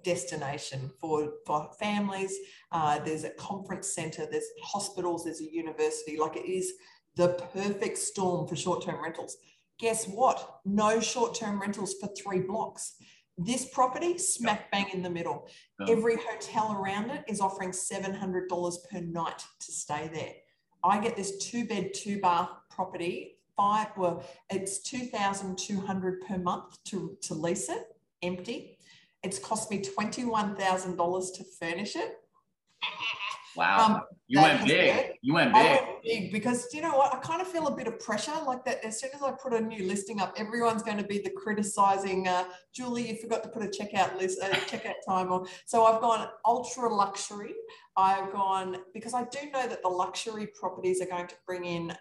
destination 0.02 0.90
for, 1.00 1.32
for 1.46 1.70
families. 1.78 2.34
Uh, 2.72 2.98
there's 3.00 3.24
a 3.24 3.30
conference 3.30 3.94
center. 3.94 4.26
There's 4.30 4.48
hospitals. 4.62 5.24
There's 5.24 5.40
a 5.40 5.52
university. 5.52 6.16
Like 6.16 6.37
it 6.37 6.48
is 6.48 6.72
the 7.18 7.35
perfect 7.52 7.98
storm 7.98 8.46
for 8.46 8.57
short-term 8.57 9.02
rentals. 9.02 9.37
Guess 9.81 10.07
what? 10.07 10.61
No 10.64 11.00
short-term 11.00 11.61
rentals 11.61 11.96
for 12.00 12.09
three 12.16 12.40
blocks. 12.40 12.94
This 13.37 13.66
property, 13.66 14.16
smack 14.18 14.70
bang 14.70 14.87
in 14.92 15.02
the 15.02 15.11
middle. 15.11 15.48
Every 15.88 16.16
hotel 16.16 16.76
around 16.81 17.11
it 17.11 17.24
is 17.28 17.40
offering 17.40 17.70
$700 17.70 18.76
per 18.90 19.00
night 19.00 19.42
to 19.61 19.72
stay 19.72 20.09
there. 20.12 20.33
I 20.83 21.00
get 21.00 21.16
this 21.16 21.38
two 21.38 21.66
bed, 21.66 21.92
two 21.92 22.20
bath 22.20 22.50
property. 22.70 23.35
Five, 23.57 23.88
well, 23.96 24.24
it's 24.50 24.78
2,200 24.83 26.20
per 26.20 26.38
month 26.38 26.83
to, 26.85 27.16
to 27.22 27.35
lease 27.35 27.68
it 27.68 27.83
empty. 28.22 28.78
It's 29.24 29.40
cost 29.40 29.70
me 29.70 29.81
$21,000 29.81 31.35
to 31.35 31.44
furnish 31.59 31.96
it. 31.96 32.20
Wow. 33.58 33.86
Um, 33.86 34.02
you 34.28 34.40
went 34.40 34.64
big. 34.64 35.14
You 35.20 35.34
went 35.34 35.52
big. 35.52 35.66
I 35.66 35.70
went 35.74 36.02
big 36.04 36.30
because 36.30 36.72
you 36.72 36.80
know 36.80 36.96
what? 36.96 37.12
I 37.12 37.18
kind 37.18 37.42
of 37.42 37.48
feel 37.48 37.66
a 37.66 37.74
bit 37.74 37.88
of 37.88 37.98
pressure 37.98 38.30
like 38.46 38.64
that. 38.66 38.84
As 38.84 39.00
soon 39.00 39.10
as 39.12 39.20
I 39.20 39.32
put 39.32 39.52
a 39.52 39.60
new 39.60 39.84
listing 39.84 40.20
up, 40.20 40.34
everyone's 40.36 40.84
going 40.84 40.98
to 40.98 41.04
be 41.04 41.18
the 41.18 41.30
criticizing. 41.30 42.28
Uh, 42.28 42.44
Julie, 42.72 43.08
you 43.08 43.16
forgot 43.16 43.42
to 43.42 43.48
put 43.48 43.64
a 43.64 43.66
checkout 43.66 44.16
list, 44.16 44.38
uh, 44.40 44.50
checkout 44.70 45.00
time 45.04 45.32
on. 45.32 45.48
So 45.66 45.86
I've 45.86 46.00
gone 46.00 46.28
ultra 46.44 46.88
luxury. 46.94 47.54
I've 47.96 48.30
gone 48.30 48.76
because 48.94 49.12
I 49.12 49.24
do 49.24 49.50
know 49.50 49.66
that 49.66 49.82
the 49.82 49.88
luxury 49.88 50.46
properties 50.46 51.02
are 51.02 51.06
going 51.06 51.26
to 51.26 51.34
bring 51.44 51.64
in 51.64 51.96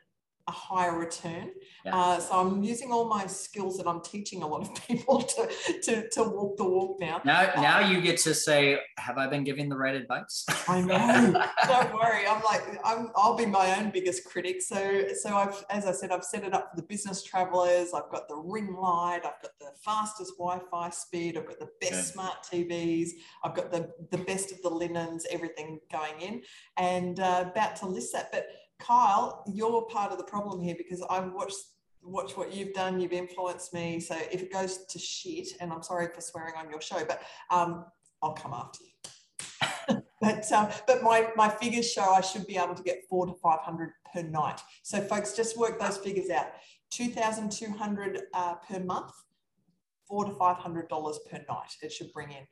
a 0.47 0.51
higher 0.51 0.97
return. 0.97 1.51
Yeah. 1.83 1.95
Uh, 1.95 2.19
so 2.19 2.33
I'm 2.39 2.63
using 2.63 2.91
all 2.91 3.10
my 3.10 3.27
skills 3.27 3.77
that 3.77 3.88
I'm 3.88 4.01
teaching 4.01 4.43
a 4.43 4.47
lot 4.47 4.62
of 4.62 4.73
people 4.88 5.21
to, 5.21 5.49
to, 5.83 6.10
to 6.10 6.23
walk 6.23 6.57
the 6.57 6.63
walk 6.63 6.99
now. 6.99 7.21
Now, 7.25 7.51
now 7.57 7.79
you 7.79 8.01
get 8.01 8.17
to 8.19 8.33
say, 8.33 8.79
have 8.97 9.17
I 9.17 9.27
been 9.27 9.43
giving 9.43 9.67
the 9.67 9.77
right 9.77 9.95
advice? 9.95 10.45
I 10.67 10.81
know. 10.83 11.43
Don't 11.67 11.93
worry. 11.93 12.25
I'm 12.27 12.41
like, 12.43 12.63
I'm, 12.86 13.12
I'll 13.15 13.36
be 13.36 13.45
my 13.45 13.77
own 13.77 13.91
biggest 13.91 14.23
critic. 14.23 14.62
So, 14.62 15.07
so 15.21 15.36
I've, 15.36 15.65
as 15.69 15.86
I 15.86 15.91
said, 15.91 16.12
I've 16.12 16.23
set 16.23 16.43
it 16.43 16.53
up 16.53 16.71
for 16.71 16.77
the 16.77 16.88
business 16.88 17.23
travelers. 17.23 17.93
I've 17.93 18.10
got 18.10 18.29
the 18.29 18.36
ring 18.36 18.73
light. 18.73 19.21
I've 19.25 19.41
got 19.41 19.60
the 19.60 19.71
fastest 19.83 20.33
Wi-Fi 20.38 20.89
speed. 20.91 21.38
I've 21.38 21.47
got 21.47 21.60
the 21.60 21.69
best 21.81 22.13
smart 22.13 22.47
TVs. 22.49 23.10
I've 23.43 23.53
got 23.53 23.71
the, 23.71 23.89
the 24.12 24.19
best 24.19 24.53
of 24.53 24.62
the 24.62 24.69
linens, 24.69 25.25
everything 25.29 25.79
going 25.91 26.21
in 26.21 26.41
and 26.77 27.19
uh, 27.19 27.45
about 27.51 27.75
to 27.77 27.86
list 27.86 28.13
that. 28.13 28.31
But 28.31 28.47
Kyle, 28.79 29.43
you're 29.47 29.83
part 29.83 30.11
of 30.11 30.17
the 30.17 30.23
problem 30.23 30.61
here 30.61 30.75
because 30.77 31.03
I've 31.09 31.31
watched 31.33 31.57
watch 32.03 32.37
what 32.37 32.53
you've 32.53 32.73
done. 32.73 32.99
You've 32.99 33.11
influenced 33.11 33.73
me. 33.73 33.99
So 33.99 34.15
if 34.31 34.41
it 34.41 34.51
goes 34.51 34.85
to 34.85 34.99
shit, 34.99 35.49
and 35.59 35.71
I'm 35.71 35.83
sorry 35.83 36.07
for 36.13 36.21
swearing 36.21 36.53
on 36.57 36.69
your 36.69 36.81
show, 36.81 37.03
but 37.05 37.21
um, 37.49 37.85
I'll 38.21 38.33
come 38.33 38.53
after 38.53 38.79
you. 38.83 40.01
but 40.21 40.51
um, 40.51 40.69
but 40.85 41.03
my 41.03 41.29
my 41.35 41.49
figures 41.49 41.91
show 41.91 42.01
I 42.01 42.21
should 42.21 42.47
be 42.47 42.57
able 42.57 42.75
to 42.75 42.83
get 42.83 43.03
four 43.09 43.25
to 43.25 43.33
five 43.33 43.59
hundred 43.59 43.91
per 44.13 44.21
night. 44.21 44.61
So 44.83 45.01
folks, 45.01 45.33
just 45.33 45.57
work 45.57 45.79
those 45.79 45.97
figures 45.97 46.29
out. 46.29 46.47
Two 46.89 47.09
thousand 47.09 47.51
two 47.51 47.71
hundred 47.71 48.21
uh, 48.33 48.55
per 48.55 48.79
month, 48.79 49.11
four 50.07 50.25
to 50.25 50.31
five 50.31 50.57
hundred 50.57 50.87
dollars 50.89 51.19
per 51.29 51.37
night. 51.49 51.71
It 51.81 51.91
should 51.91 52.11
bring 52.13 52.31
in. 52.31 52.45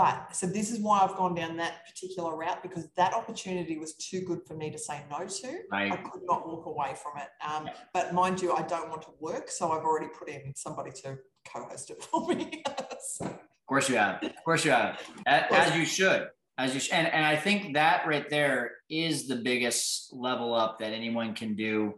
But 0.00 0.34
so 0.34 0.46
this 0.46 0.70
is 0.70 0.80
why 0.80 1.00
I've 1.00 1.14
gone 1.14 1.34
down 1.34 1.58
that 1.58 1.86
particular 1.86 2.34
route 2.34 2.62
because 2.62 2.88
that 2.96 3.12
opportunity 3.12 3.76
was 3.76 3.92
too 3.96 4.22
good 4.22 4.40
for 4.46 4.54
me 4.54 4.70
to 4.70 4.78
say 4.78 5.02
no 5.10 5.26
to. 5.26 5.58
Right. 5.70 5.92
I 5.92 5.96
could 5.96 6.22
not 6.24 6.48
walk 6.48 6.64
away 6.64 6.94
from 6.94 7.20
it. 7.20 7.28
Um, 7.46 7.68
but 7.92 8.14
mind 8.14 8.40
you, 8.40 8.54
I 8.54 8.62
don't 8.62 8.88
want 8.88 9.02
to 9.02 9.10
work, 9.20 9.50
so 9.50 9.72
I've 9.72 9.84
already 9.84 10.06
put 10.18 10.30
in 10.30 10.54
somebody 10.56 10.90
to 11.02 11.18
co-host 11.52 11.90
it 11.90 12.02
for 12.02 12.26
me. 12.28 12.64
so. 13.18 13.26
Of 13.26 13.66
course 13.66 13.90
you 13.90 13.96
have. 13.96 14.22
Of 14.22 14.42
course 14.42 14.64
you 14.64 14.70
have. 14.70 14.98
As, 15.26 15.44
as 15.50 15.76
you 15.76 15.84
should. 15.84 16.28
As 16.56 16.72
you 16.72 16.80
should. 16.80 16.94
And, 16.94 17.06
and 17.08 17.26
I 17.26 17.36
think 17.36 17.74
that 17.74 18.06
right 18.06 18.28
there 18.30 18.76
is 18.88 19.28
the 19.28 19.36
biggest 19.36 20.14
level 20.14 20.54
up 20.54 20.78
that 20.78 20.94
anyone 20.94 21.34
can 21.34 21.54
do, 21.54 21.92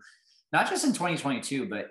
not 0.52 0.68
just 0.68 0.84
in 0.84 0.92
2022, 0.92 1.68
but 1.68 1.86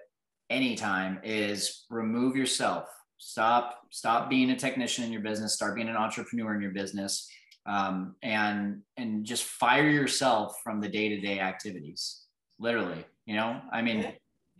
anytime 0.49 1.21
is 1.23 1.85
remove 1.89 2.35
yourself 2.35 2.89
stop 3.21 3.81
stop 3.91 4.31
being 4.31 4.49
a 4.49 4.55
technician 4.55 5.03
in 5.03 5.11
your 5.11 5.21
business 5.21 5.53
start 5.53 5.75
being 5.75 5.87
an 5.87 5.95
entrepreneur 5.95 6.55
in 6.55 6.61
your 6.61 6.71
business 6.71 7.29
um, 7.67 8.15
and 8.23 8.81
and 8.97 9.23
just 9.23 9.43
fire 9.43 9.87
yourself 9.87 10.59
from 10.63 10.81
the 10.81 10.89
day-to-day 10.89 11.39
activities 11.39 12.23
literally 12.59 13.05
you 13.27 13.35
know? 13.35 13.61
I 13.71 13.83
mean 13.83 13.99
yeah. 13.99 14.11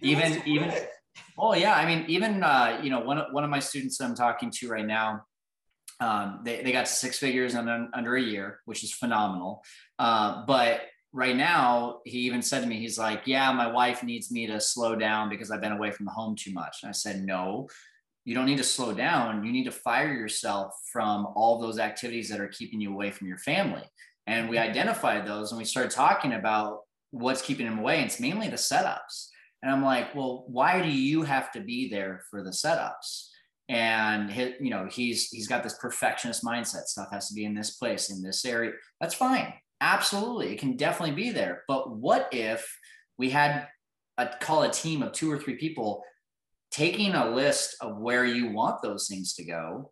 even 0.02 0.42
even 0.46 0.72
oh 1.40 1.56
yeah 1.56 1.74
i 1.74 1.86
mean 1.88 2.06
even 2.08 2.44
uh, 2.44 2.80
you 2.84 2.92
know 2.92 3.00
one, 3.00 3.18
one 3.32 3.44
of 3.44 3.50
my 3.50 3.60
students 3.60 3.98
that 3.98 4.06
i'm 4.06 4.16
talking 4.16 4.52
to 4.52 4.70
right 4.70 4.86
now 4.86 5.24
um, 6.00 6.42
they, 6.44 6.62
they 6.64 6.72
got 6.72 6.86
to 6.86 6.92
six 6.92 7.18
figures 7.18 7.56
in 7.56 7.68
under 7.94 8.16
a 8.16 8.22
year 8.22 8.60
which 8.66 8.84
is 8.84 8.94
phenomenal 8.94 9.64
uh, 9.98 10.46
but 10.46 10.82
right 11.14 11.36
now 11.36 12.00
he 12.06 12.20
even 12.20 12.44
said 12.44 12.62
to 12.62 12.68
me 12.68 12.78
he's 12.78 13.00
like 13.00 13.24
yeah 13.26 13.52
my 13.52 13.68
wife 13.68 14.04
needs 14.04 14.32
me 14.32 14.46
to 14.46 14.62
slow 14.62 14.96
down 14.96 15.30
because 15.30 15.50
i've 15.50 15.62
been 15.62 15.72
away 15.72 15.90
from 15.90 16.06
the 16.06 16.12
home 16.12 16.36
too 16.36 16.54
much. 16.54 16.78
And 16.84 16.90
i 16.90 16.94
said 16.94 17.24
no 17.24 17.68
you 18.26 18.36
don't 18.36 18.46
need 18.46 18.58
to 18.58 18.64
slow 18.64 18.94
down. 18.94 19.44
You 19.44 19.52
need 19.52 19.66
to 19.66 19.72
fire 19.72 20.14
yourself 20.14 20.74
from 20.92 21.28
all 21.36 21.60
those 21.60 21.80
activities 21.80 22.30
that 22.30 22.40
are 22.40 22.48
keeping 22.48 22.80
you 22.80 22.92
away 22.92 23.12
from 23.12 23.28
your 23.28 23.40
family. 23.40 23.84
And 24.28 24.50
we 24.50 24.58
identified 24.58 25.26
those 25.26 25.52
and 25.52 25.58
we 25.58 25.66
started 25.66 25.92
talking 25.92 26.34
about 26.34 26.82
what's 27.10 27.42
keeping 27.42 27.66
them 27.66 27.80
away. 27.80 28.02
It's 28.02 28.20
mainly 28.20 28.48
the 28.48 28.56
setups. 28.56 29.30
And 29.64 29.72
I'm 29.72 29.84
like, 29.84 30.16
well, 30.16 30.46
why 30.48 30.82
do 30.82 30.90
you 30.90 31.24
have 31.24 31.52
to 31.54 31.62
be 31.62 31.90
there 31.90 32.24
for 32.30 32.44
the 32.44 32.52
setups? 32.52 33.28
And 33.70 34.30
his, 34.30 34.54
you 34.60 34.70
know, 34.70 34.88
he's 34.90 35.30
he's 35.30 35.48
got 35.48 35.64
this 35.64 35.78
perfectionist 35.78 36.44
mindset. 36.44 36.86
Stuff 36.86 37.10
has 37.12 37.28
to 37.30 37.34
be 37.34 37.46
in 37.46 37.54
this 37.54 37.72
place, 37.78 38.10
in 38.10 38.22
this 38.22 38.44
area. 38.44 38.74
That's 39.00 39.14
fine. 39.14 39.54
Absolutely. 39.80 40.52
It 40.52 40.60
can 40.60 40.76
definitely 40.76 41.16
be 41.16 41.32
there. 41.32 41.64
But 41.68 41.96
what 41.96 42.30
if 42.32 42.78
we 43.18 43.30
had 43.30 43.68
a 44.18 44.30
call 44.40 44.64
a 44.64 44.72
team 44.72 45.02
of 45.02 45.14
two 45.14 45.32
or 45.32 45.40
three 45.40 45.56
people 45.56 46.04
taking 46.72 47.14
a 47.14 47.30
list 47.30 47.76
of 47.82 47.98
where 47.98 48.26
you 48.26 48.50
want 48.50 48.82
those 48.82 49.08
things 49.08 49.34
to 49.36 49.44
go, 49.44 49.92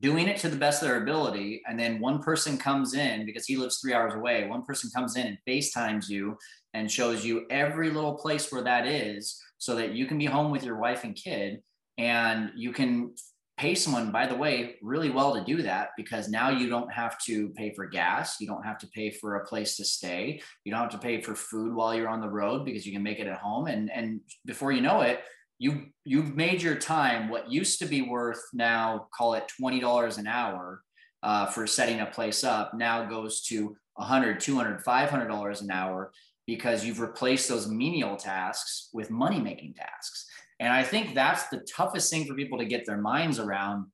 doing 0.00 0.28
it 0.28 0.38
to 0.38 0.48
the 0.48 0.56
best 0.56 0.82
of 0.82 0.88
their 0.88 1.02
ability, 1.02 1.62
and 1.68 1.78
then 1.78 2.00
one 2.00 2.22
person 2.22 2.56
comes 2.56 2.94
in 2.94 3.26
because 3.26 3.46
he 3.46 3.56
lives 3.56 3.78
three 3.78 3.92
hours 3.92 4.14
away. 4.14 4.46
One 4.46 4.64
person 4.64 4.90
comes 4.94 5.16
in 5.16 5.26
and 5.26 5.38
FaceTimes 5.46 6.08
you 6.08 6.38
and 6.72 6.90
shows 6.90 7.24
you 7.24 7.46
every 7.50 7.90
little 7.90 8.14
place 8.14 8.50
where 8.50 8.62
that 8.62 8.86
is 8.86 9.40
so 9.58 9.74
that 9.76 9.92
you 9.92 10.06
can 10.06 10.18
be 10.18 10.24
home 10.24 10.50
with 10.50 10.64
your 10.64 10.78
wife 10.78 11.04
and 11.04 11.14
kid 11.14 11.60
and 11.98 12.50
you 12.56 12.72
can 12.72 13.12
pay 13.58 13.74
someone 13.74 14.10
by 14.10 14.26
the 14.26 14.34
way 14.34 14.76
really 14.80 15.10
well 15.10 15.34
to 15.34 15.44
do 15.44 15.60
that 15.60 15.90
because 15.94 16.30
now 16.30 16.48
you 16.48 16.66
don't 16.66 16.90
have 16.90 17.18
to 17.18 17.50
pay 17.50 17.74
for 17.74 17.86
gas 17.86 18.40
you 18.40 18.46
don't 18.46 18.64
have 18.64 18.78
to 18.78 18.86
pay 18.86 19.10
for 19.10 19.36
a 19.36 19.44
place 19.44 19.76
to 19.76 19.84
stay 19.84 20.40
you 20.64 20.72
don't 20.72 20.80
have 20.80 20.90
to 20.90 20.96
pay 20.96 21.20
for 21.20 21.34
food 21.34 21.74
while 21.74 21.94
you're 21.94 22.08
on 22.08 22.22
the 22.22 22.28
road 22.28 22.64
because 22.64 22.86
you 22.86 22.92
can 22.92 23.02
make 23.02 23.18
it 23.18 23.26
at 23.26 23.38
home 23.38 23.66
and 23.66 23.90
and 23.90 24.20
before 24.46 24.72
you 24.72 24.80
know 24.80 25.02
it 25.02 25.20
you 25.60 25.86
you've 26.04 26.34
made 26.34 26.60
your 26.62 26.74
time 26.74 27.28
what 27.28 27.52
used 27.52 27.78
to 27.78 27.86
be 27.86 28.02
worth 28.02 28.42
now 28.52 29.06
call 29.16 29.34
it 29.34 29.44
$20 29.60 30.18
an 30.18 30.26
hour 30.26 30.82
uh, 31.22 31.46
for 31.46 31.66
setting 31.66 32.00
a 32.00 32.06
place 32.06 32.42
up 32.42 32.72
now 32.74 33.04
goes 33.04 33.42
to 33.42 33.76
100 33.94 34.40
200 34.40 34.82
500 34.82 35.28
dollars 35.28 35.60
an 35.60 35.70
hour 35.70 36.10
because 36.46 36.84
you've 36.84 36.98
replaced 36.98 37.48
those 37.48 37.68
menial 37.68 38.16
tasks 38.16 38.88
with 38.92 39.10
money 39.10 39.38
making 39.38 39.74
tasks. 39.74 40.26
And 40.58 40.72
i 40.72 40.82
think 40.82 41.14
that's 41.14 41.48
the 41.48 41.64
toughest 41.76 42.10
thing 42.10 42.26
for 42.26 42.34
people 42.34 42.58
to 42.58 42.64
get 42.64 42.86
their 42.86 42.98
minds 42.98 43.38
around 43.38 43.86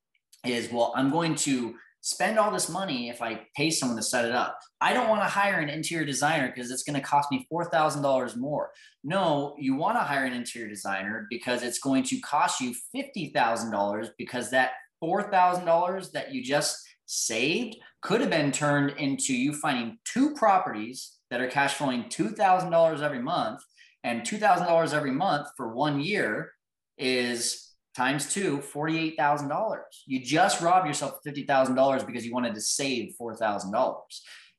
is 0.45 0.71
well 0.73 0.93
i'm 0.97 1.11
going 1.11 1.35
to 1.35 1.75
spend 2.07 2.39
all 2.39 2.53
this 2.53 2.69
money 2.69 3.09
if 3.09 3.21
I 3.21 3.41
pay 3.57 3.69
someone 3.69 3.97
to 3.97 4.03
set 4.03 4.25
it 4.25 4.31
up. 4.31 4.61
I 4.81 4.93
don't 4.93 5.09
want 5.09 5.23
to 5.23 5.29
hire 5.29 5.59
an 5.59 5.69
interior 5.69 6.07
designer 6.07 6.53
because 6.55 6.71
it's 6.71 6.85
going 6.85 6.95
to 6.95 7.05
cost 7.05 7.33
me 7.33 7.49
$4,000 7.53 8.37
more. 8.37 8.71
No, 9.03 9.57
you 9.59 9.75
want 9.75 9.97
to 9.97 10.05
hire 10.05 10.25
an 10.25 10.33
interior 10.33 10.69
designer 10.69 11.27
because 11.29 11.65
it's 11.65 11.81
going 11.81 12.05
to 12.05 12.21
cost 12.21 12.61
you 12.61 12.77
$50,000 12.95 14.11
because 14.19 14.53
that 14.53 14.75
$4,000 15.03 16.13
that 16.13 16.33
you 16.33 16.45
just 16.45 16.79
saved 17.07 17.77
could 18.03 18.21
have 18.21 18.31
been 18.31 18.53
turned 18.53 18.97
into 18.99 19.37
you 19.37 19.53
finding 19.53 19.99
two 20.05 20.33
properties 20.35 21.17
that 21.33 21.41
are 21.41 21.49
cash 21.49 21.75
flowing 21.75 22.05
$2,000 22.05 23.01
every 23.01 23.21
month 23.21 23.61
and 24.05 24.23
$2,000 24.23 24.95
every 24.95 25.11
month 25.11 25.49
for 25.57 25.75
one 25.75 25.99
year 25.99 26.53
is 26.99 27.66
times 27.97 28.33
two, 28.33 28.59
$48,000. 28.59 29.79
You 30.07 30.21
just 30.21 30.61
robbed 30.61 30.87
yourself 30.87 31.19
$50,000 31.27 32.07
because 32.07 32.27
you 32.27 32.33
wanted 32.33 32.55
to 32.55 32.61
save 32.61 33.15
$4,000. 33.21 33.97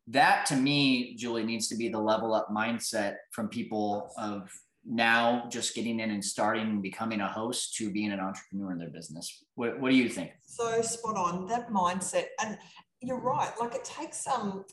That 0.07 0.45
to 0.47 0.55
me, 0.55 1.15
Julie, 1.15 1.43
needs 1.43 1.67
to 1.67 1.75
be 1.75 1.89
the 1.89 1.99
level 1.99 2.33
up 2.33 2.47
mindset 2.49 3.15
from 3.31 3.47
people 3.47 4.09
of 4.17 4.49
now 4.85 5.47
just 5.51 5.75
getting 5.75 5.99
in 5.99 6.11
and 6.11 6.23
starting 6.23 6.63
and 6.63 6.81
becoming 6.81 7.19
a 7.19 7.27
host 7.27 7.75
to 7.75 7.91
being 7.91 8.11
an 8.11 8.19
entrepreneur 8.19 8.71
in 8.71 8.79
their 8.79 8.89
business. 8.89 9.43
What, 9.55 9.79
what 9.79 9.91
do 9.91 9.97
you 9.97 10.09
think? 10.09 10.31
So 10.45 10.81
spot 10.81 11.17
on 11.17 11.45
that 11.47 11.69
mindset. 11.69 12.27
And 12.41 12.57
you're 13.01 13.19
right. 13.19 13.51
Like 13.59 13.75
it 13.75 13.83
takes 13.83 14.25
um, 14.27 14.65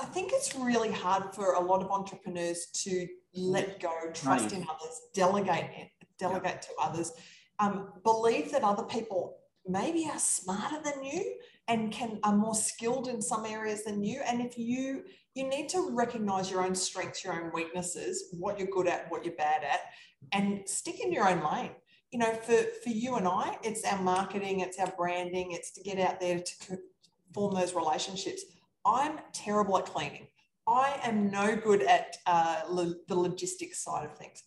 I 0.00 0.04
think 0.06 0.32
it's 0.32 0.54
really 0.54 0.92
hard 0.92 1.34
for 1.34 1.54
a 1.54 1.60
lot 1.60 1.82
of 1.82 1.90
entrepreneurs 1.90 2.66
to 2.84 3.06
let 3.34 3.80
go, 3.80 3.92
trust 4.14 4.52
in 4.52 4.62
others, 4.62 5.00
delegate, 5.14 5.90
delegate 6.18 6.44
yeah. 6.44 6.60
to 6.60 6.68
others 6.80 7.12
um, 7.58 7.88
believe 8.02 8.52
that 8.52 8.62
other 8.62 8.84
people 8.84 9.38
maybe 9.66 10.08
are 10.10 10.18
smarter 10.18 10.80
than 10.82 11.02
you 11.02 11.34
and 11.68 11.90
can 11.90 12.20
are 12.22 12.34
more 12.36 12.54
skilled 12.54 13.08
in 13.08 13.20
some 13.20 13.44
areas 13.44 13.84
than 13.84 14.02
you. 14.02 14.20
And 14.26 14.40
if 14.40 14.56
you 14.58 15.04
you 15.34 15.46
need 15.48 15.68
to 15.70 15.90
recognize 15.90 16.50
your 16.50 16.64
own 16.64 16.74
strengths 16.74 17.24
your 17.24 17.34
own 17.34 17.50
weaknesses 17.52 18.28
what 18.38 18.58
you're 18.58 18.68
good 18.68 18.86
at 18.86 19.10
what 19.10 19.24
you're 19.24 19.34
bad 19.34 19.62
at 19.64 19.80
and 20.32 20.66
stick 20.66 21.00
in 21.00 21.12
your 21.12 21.28
own 21.28 21.42
lane. 21.52 21.72
You 22.12 22.20
know 22.20 22.32
for 22.34 22.56
for 22.82 22.90
you 22.90 23.16
and 23.16 23.26
i 23.26 23.58
it's 23.62 23.84
our 23.84 24.00
marketing 24.00 24.60
it's 24.60 24.78
our 24.78 24.92
branding 24.96 25.52
it's 25.52 25.72
to 25.72 25.82
get 25.82 25.98
out 25.98 26.20
there 26.20 26.40
to 26.40 26.78
form 27.34 27.54
those 27.54 27.74
relationships. 27.74 28.42
I'm 28.84 29.18
terrible 29.32 29.76
at 29.78 29.86
cleaning. 29.86 30.28
I 30.66 30.98
am 31.04 31.30
no 31.30 31.56
good 31.56 31.82
at 31.82 32.16
uh, 32.26 32.62
lo- 32.68 32.94
the 33.08 33.14
logistics 33.14 33.84
side 33.84 34.04
of 34.04 34.16
things. 34.16 34.42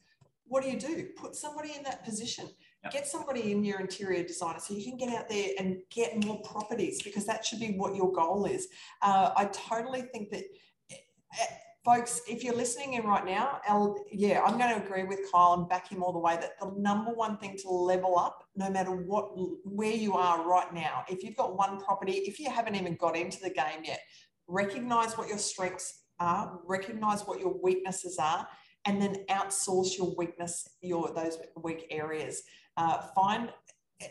What 0.46 0.64
do 0.64 0.70
you 0.70 0.80
do? 0.80 1.08
Put 1.16 1.36
somebody 1.36 1.74
in 1.78 1.84
that 1.84 2.04
position 2.04 2.50
Yep. 2.84 2.94
Get 2.94 3.08
somebody 3.08 3.52
in 3.52 3.64
your 3.64 3.82
interior 3.82 4.24
designer 4.24 4.60
so 4.60 4.74
you 4.74 4.84
can 4.84 4.98
get 4.98 5.10
out 5.10 5.28
there 5.28 5.50
and 5.60 5.78
get 5.90 6.24
more 6.24 6.42
properties 6.42 7.02
because 7.02 7.26
that 7.26 7.46
should 7.46 7.60
be 7.60 7.74
what 7.74 7.94
your 7.96 8.12
goal 8.12 8.46
is. 8.46 8.70
Uh, 9.02 9.32
I 9.36 9.46
totally 9.46 10.04
think 10.04 10.32
that, 10.32 10.46
uh, 10.94 11.46
folks, 11.84 12.22
if 12.26 12.42
you're 12.42 12.56
listening 12.56 12.94
in 12.94 13.04
right 13.04 13.26
now, 13.26 13.60
I'll, 13.68 13.98
yeah, 14.10 14.42
I'm 14.46 14.58
going 14.58 14.80
to 14.80 14.86
agree 14.86 15.04
with 15.04 15.30
Kyle 15.30 15.56
and 15.56 15.68
back 15.68 15.90
him 15.90 16.02
all 16.02 16.14
the 16.14 16.20
way 16.20 16.38
that 16.38 16.58
the 16.62 16.72
number 16.78 17.12
one 17.12 17.38
thing 17.38 17.58
to 17.64 17.70
level 17.70 18.18
up, 18.18 18.46
no 18.56 18.70
matter 18.70 18.92
what, 18.92 19.32
where 19.66 19.94
you 19.94 20.14
are 20.14 20.48
right 20.48 20.74
now, 20.74 21.04
if 21.10 21.22
you've 21.22 21.36
got 21.36 21.58
one 21.58 21.82
property, 21.82 22.14
if 22.14 22.40
you 22.40 22.50
haven't 22.50 22.76
even 22.76 22.96
got 22.96 23.18
into 23.18 23.40
the 23.42 23.50
game 23.50 23.84
yet, 23.84 24.00
recognize 24.48 25.18
what 25.18 25.28
your 25.28 25.38
strengths 25.38 26.04
are, 26.20 26.62
recognize 26.66 27.24
what 27.24 27.42
your 27.42 27.60
weaknesses 27.62 28.18
are, 28.20 28.48
and 28.86 29.02
then 29.02 29.16
outsource 29.30 29.98
your 29.98 30.16
weakness, 30.16 30.68
your 30.82 31.12
those 31.14 31.38
weak 31.62 31.86
areas 31.92 32.44
uh, 32.80 33.02
find 33.14 33.50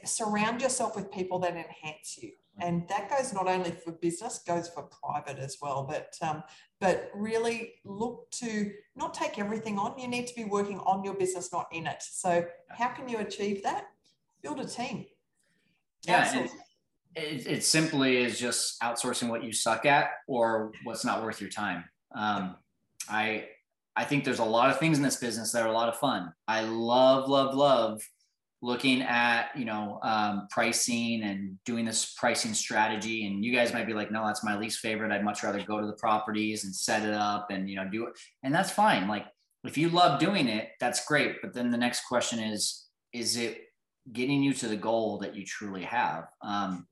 surround 0.04 0.61
yourself 0.61 0.94
with 0.94 1.11
people 1.11 1.38
that 1.38 1.57
enhance 1.57 2.18
you. 2.20 2.31
And 2.61 2.87
that 2.88 3.09
goes 3.09 3.33
not 3.33 3.48
only 3.48 3.70
for 3.70 3.92
business 3.92 4.40
goes 4.46 4.68
for 4.68 4.83
private 4.83 5.38
as 5.38 5.59
well. 5.62 5.87
But 5.88 6.14
um, 6.28 6.42
but 6.81 7.11
really 7.14 7.74
look 7.85 8.31
to 8.33 8.72
not 8.96 9.14
take 9.14 9.38
everything 9.38 9.78
on. 9.78 9.98
You 9.98 10.09
need 10.09 10.26
to 10.26 10.35
be 10.35 10.44
working 10.44 10.78
on 10.81 11.04
your 11.04 11.14
business 11.14 11.53
not 11.53 11.68
in 11.72 11.86
it. 11.86 12.03
So 12.03 12.45
how 12.68 12.88
can 12.88 13.09
you 13.09 13.18
achieve 13.18 13.62
that? 13.62 13.86
Build 14.42 14.61
a 14.61 14.66
team. 14.66 15.07
Yeah 16.07 16.47
it, 17.18 17.47
it, 17.47 17.64
simply 17.64 18.18
is 18.18 18.38
just 18.38 18.80
outsourcing 18.80 19.28
what 19.28 19.42
you 19.42 19.53
suck 19.53 19.86
at 19.86 20.11
or 20.26 20.72
what's 20.84 21.05
not 21.05 21.22
worth 21.22 21.40
your 21.40 21.51
time. 21.51 21.84
Um, 22.14 22.57
i 23.11 23.47
i 23.97 24.05
think 24.05 24.24
there's 24.24 24.38
a 24.38 24.45
lot 24.45 24.70
of 24.70 24.78
things 24.78 24.99
in 24.99 25.03
this 25.03 25.16
business 25.16 25.53
that 25.53 25.62
are 25.62 25.68
a 25.68 25.72
lot 25.72 25.88
of 25.88 25.97
fun. 25.97 26.32
I 26.47 26.62
love 26.62 27.28
love 27.28 27.55
love 27.55 28.03
looking 28.61 29.02
at 29.02 29.50
you 29.56 29.64
know 29.64 30.00
um, 30.02 30.48
pricing 30.50 31.22
and 31.22 31.56
doing 31.64 31.84
this 31.84 32.14
pricing 32.14 32.54
strategy. 32.54 33.26
And 33.26 33.44
you 33.44 33.54
guys 33.54 33.72
might 33.72 33.86
be 33.86 33.94
like 33.94 34.11
no 34.11 34.26
that's 34.26 34.44
my 34.44 34.59
least 34.59 34.80
favorite. 34.80 35.12
I'd 35.12 35.24
much 35.24 35.42
rather 35.42 35.62
go 35.62 35.80
to 35.80 35.86
the 35.86 35.94
properties 35.94 36.64
and 36.64 36.74
set 36.74 37.06
it 37.06 37.14
up 37.14 37.48
and 37.50 37.68
you 37.68 37.76
know 37.76 37.88
do 37.90 38.06
it. 38.06 38.14
And 38.42 38.54
that's 38.54 38.70
fine. 38.70 39.09
Like 39.09 39.26
if 39.64 39.76
you 39.76 39.88
love 39.88 40.20
doing 40.20 40.48
it 40.48 40.70
that's 40.80 41.04
great. 41.06 41.40
But 41.42 41.54
then 41.54 41.70
the 41.70 41.78
next 41.78 42.06
question 42.06 42.38
is 42.38 42.86
is 43.12 43.36
it 43.36 43.62
getting 44.12 44.42
you 44.42 44.54
to 44.54 44.68
the 44.68 44.76
goal 44.76 45.18
that 45.18 45.34
you 45.34 45.44
truly 45.44 45.82
have? 45.82 46.24
Um, 46.42 46.86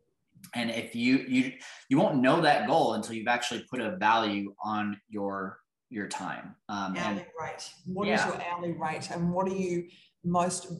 and 0.54 0.70
if 0.70 0.94
you 0.94 1.24
you 1.28 1.52
you 1.88 1.98
won't 1.98 2.18
know 2.18 2.40
that 2.40 2.66
goal 2.66 2.94
until 2.94 3.14
you've 3.14 3.28
actually 3.28 3.64
put 3.70 3.80
a 3.80 3.96
value 3.96 4.54
on 4.64 5.00
your 5.08 5.58
your 5.90 6.06
time. 6.06 6.54
Um, 6.68 6.96
hourly 6.96 7.20
and, 7.20 7.26
rate. 7.40 7.70
What 7.86 8.06
yeah. 8.06 8.14
is 8.14 8.34
your 8.34 8.42
hourly 8.42 8.72
rate? 8.72 9.10
And 9.10 9.32
what 9.32 9.46
are 9.48 9.54
you 9.54 9.88
most 10.24 10.72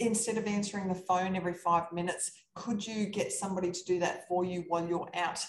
instead 0.00 0.36
of 0.36 0.46
answering 0.46 0.88
the 0.88 0.94
phone 0.94 1.36
every 1.36 1.54
five 1.54 1.84
minutes 1.92 2.32
could 2.54 2.86
you 2.86 3.06
get 3.06 3.32
somebody 3.32 3.70
to 3.70 3.84
do 3.84 3.98
that 3.98 4.26
for 4.28 4.44
you 4.44 4.64
while 4.68 4.86
you're 4.86 5.08
out 5.14 5.44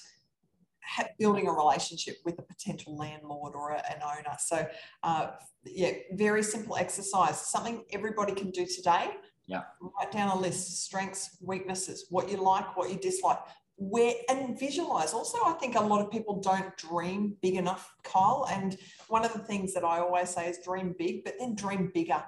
building 1.19 1.47
a 1.47 1.51
relationship 1.51 2.15
with 2.23 2.39
a 2.39 2.41
potential 2.41 2.95
landlord 2.97 3.53
or 3.55 3.71
a, 3.71 3.83
an 3.91 4.01
owner 4.03 4.35
so 4.39 4.65
uh, 5.03 5.31
yeah 5.65 5.91
very 6.13 6.41
simple 6.41 6.77
exercise 6.77 7.39
something 7.39 7.83
everybody 7.91 8.33
can 8.33 8.49
do 8.51 8.65
today 8.65 9.11
yeah. 9.47 9.61
Write 9.79 10.11
down 10.11 10.29
a 10.29 10.39
list, 10.39 10.83
strengths, 10.83 11.37
weaknesses, 11.41 12.07
what 12.09 12.29
you 12.29 12.37
like, 12.37 12.75
what 12.75 12.91
you 12.91 12.97
dislike. 12.97 13.39
Where 13.77 14.13
and 14.29 14.59
visualize. 14.59 15.13
Also, 15.13 15.37
I 15.45 15.53
think 15.53 15.75
a 15.75 15.79
lot 15.79 16.03
of 16.03 16.11
people 16.11 16.41
don't 16.41 16.75
dream 16.77 17.37
big 17.41 17.55
enough, 17.55 17.93
Kyle. 18.03 18.47
And 18.51 18.75
one 19.07 19.23
of 19.23 19.33
the 19.33 19.39
things 19.39 19.73
that 19.75 19.83
I 19.83 19.99
always 19.99 20.31
say 20.31 20.49
is 20.49 20.59
dream 20.63 20.95
big, 20.97 21.23
but 21.23 21.35
then 21.39 21.55
dream 21.55 21.91
bigger. 21.93 22.23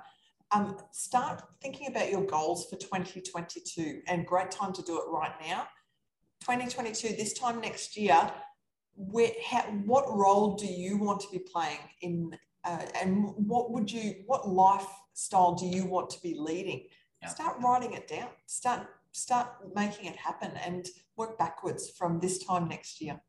Um, 0.52 0.78
start 0.92 1.44
thinking 1.62 1.88
about 1.88 2.10
your 2.10 2.26
goals 2.26 2.70
for 2.70 2.76
2022 2.76 4.02
and 4.08 4.26
great 4.26 4.50
time 4.50 4.74
to 4.74 4.82
do 4.82 4.98
it 4.98 5.04
right 5.08 5.34
now. 5.46 5.68
2022 6.42 7.10
this 7.16 7.34
time 7.34 7.62
next 7.62 7.98
year 7.98 8.32
where 8.96 9.32
how, 9.46 9.62
what 9.86 10.06
role 10.10 10.56
do 10.56 10.66
you 10.66 10.98
want 10.98 11.20
to 11.20 11.28
be 11.32 11.40
playing 11.40 11.80
in 12.02 12.36
uh, 12.66 12.86
and 13.00 13.34
what 13.36 13.72
would 13.72 13.92
you 13.92 14.16
what 14.26 14.48
lifestyle 14.48 15.54
do 15.54 15.66
you 15.66 15.86
want 15.86 16.10
to 16.10 16.22
be 16.22 16.36
leading? 16.38 16.86
Start 17.28 17.58
writing 17.62 17.94
it 17.94 18.08
down. 18.08 18.30
Start 18.48 18.88
start 19.12 19.50
making 19.76 20.06
it 20.06 20.16
happen 20.16 20.52
and 20.66 20.88
work 21.16 21.38
backwards 21.38 21.92
from 21.92 22.20
this 22.20 22.44
time 22.44 22.68
next 22.68 23.02
year. 23.02 23.20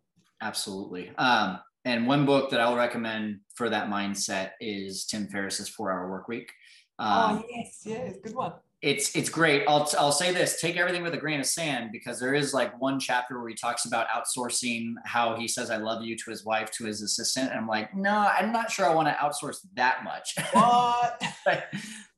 Absolutely. 0.41 1.11
Um, 1.18 1.59
and 1.85 2.07
one 2.07 2.27
book 2.27 2.51
that 2.51 2.61
i'll 2.61 2.77
recommend 2.77 3.41
for 3.55 3.71
that 3.71 3.89
mindset 3.89 4.51
is 4.61 5.07
tim 5.07 5.27
ferriss's 5.29 5.68
four 5.68 5.91
hour 5.91 6.11
work 6.11 6.29
week 6.29 6.53
um, 7.01 7.38
oh 7.38 7.44
yes 7.51 7.82
yes 7.84 8.16
good 8.22 8.34
one 8.34 8.53
it's 8.82 9.14
it's 9.14 9.28
great. 9.28 9.64
I'll 9.68 9.90
I'll 9.98 10.12
say 10.12 10.32
this: 10.32 10.59
take 10.59 10.78
everything 10.78 11.03
with 11.03 11.12
a 11.12 11.18
grain 11.18 11.38
of 11.38 11.44
sand 11.44 11.90
because 11.92 12.18
there 12.18 12.32
is 12.32 12.55
like 12.55 12.80
one 12.80 12.98
chapter 12.98 13.38
where 13.38 13.48
he 13.48 13.55
talks 13.55 13.84
about 13.84 14.07
outsourcing, 14.09 14.94
how 15.05 15.36
he 15.36 15.46
says 15.46 15.70
"I 15.70 15.76
love 15.76 16.03
you" 16.03 16.16
to 16.16 16.30
his 16.30 16.46
wife, 16.46 16.70
to 16.72 16.86
his 16.86 17.03
assistant, 17.03 17.51
and 17.51 17.59
I'm 17.59 17.66
like, 17.66 17.94
no, 17.94 18.11
I'm 18.11 18.53
not 18.53 18.70
sure 18.70 18.88
I 18.88 18.94
want 18.94 19.09
to 19.09 19.14
outsource 19.14 19.59
that 19.74 20.03
much. 20.03 20.34
What? 20.53 21.22
but, 21.44 21.64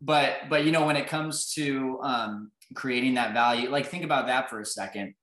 but 0.01 0.37
but 0.49 0.65
you 0.65 0.71
know, 0.71 0.87
when 0.87 0.97
it 0.97 1.09
comes 1.09 1.53
to 1.55 1.99
um, 2.03 2.53
creating 2.75 3.15
that 3.15 3.35
value, 3.35 3.69
like 3.69 3.87
think 3.87 4.05
about 4.05 4.29
that 4.29 4.49
for 4.49 4.61
a 4.61 4.67
second. 4.67 5.15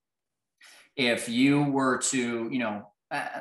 If 0.98 1.30
you 1.30 1.64
were 1.64 2.00
to, 2.10 2.50
you 2.52 2.60
know. 2.60 2.88
Uh, 3.12 3.40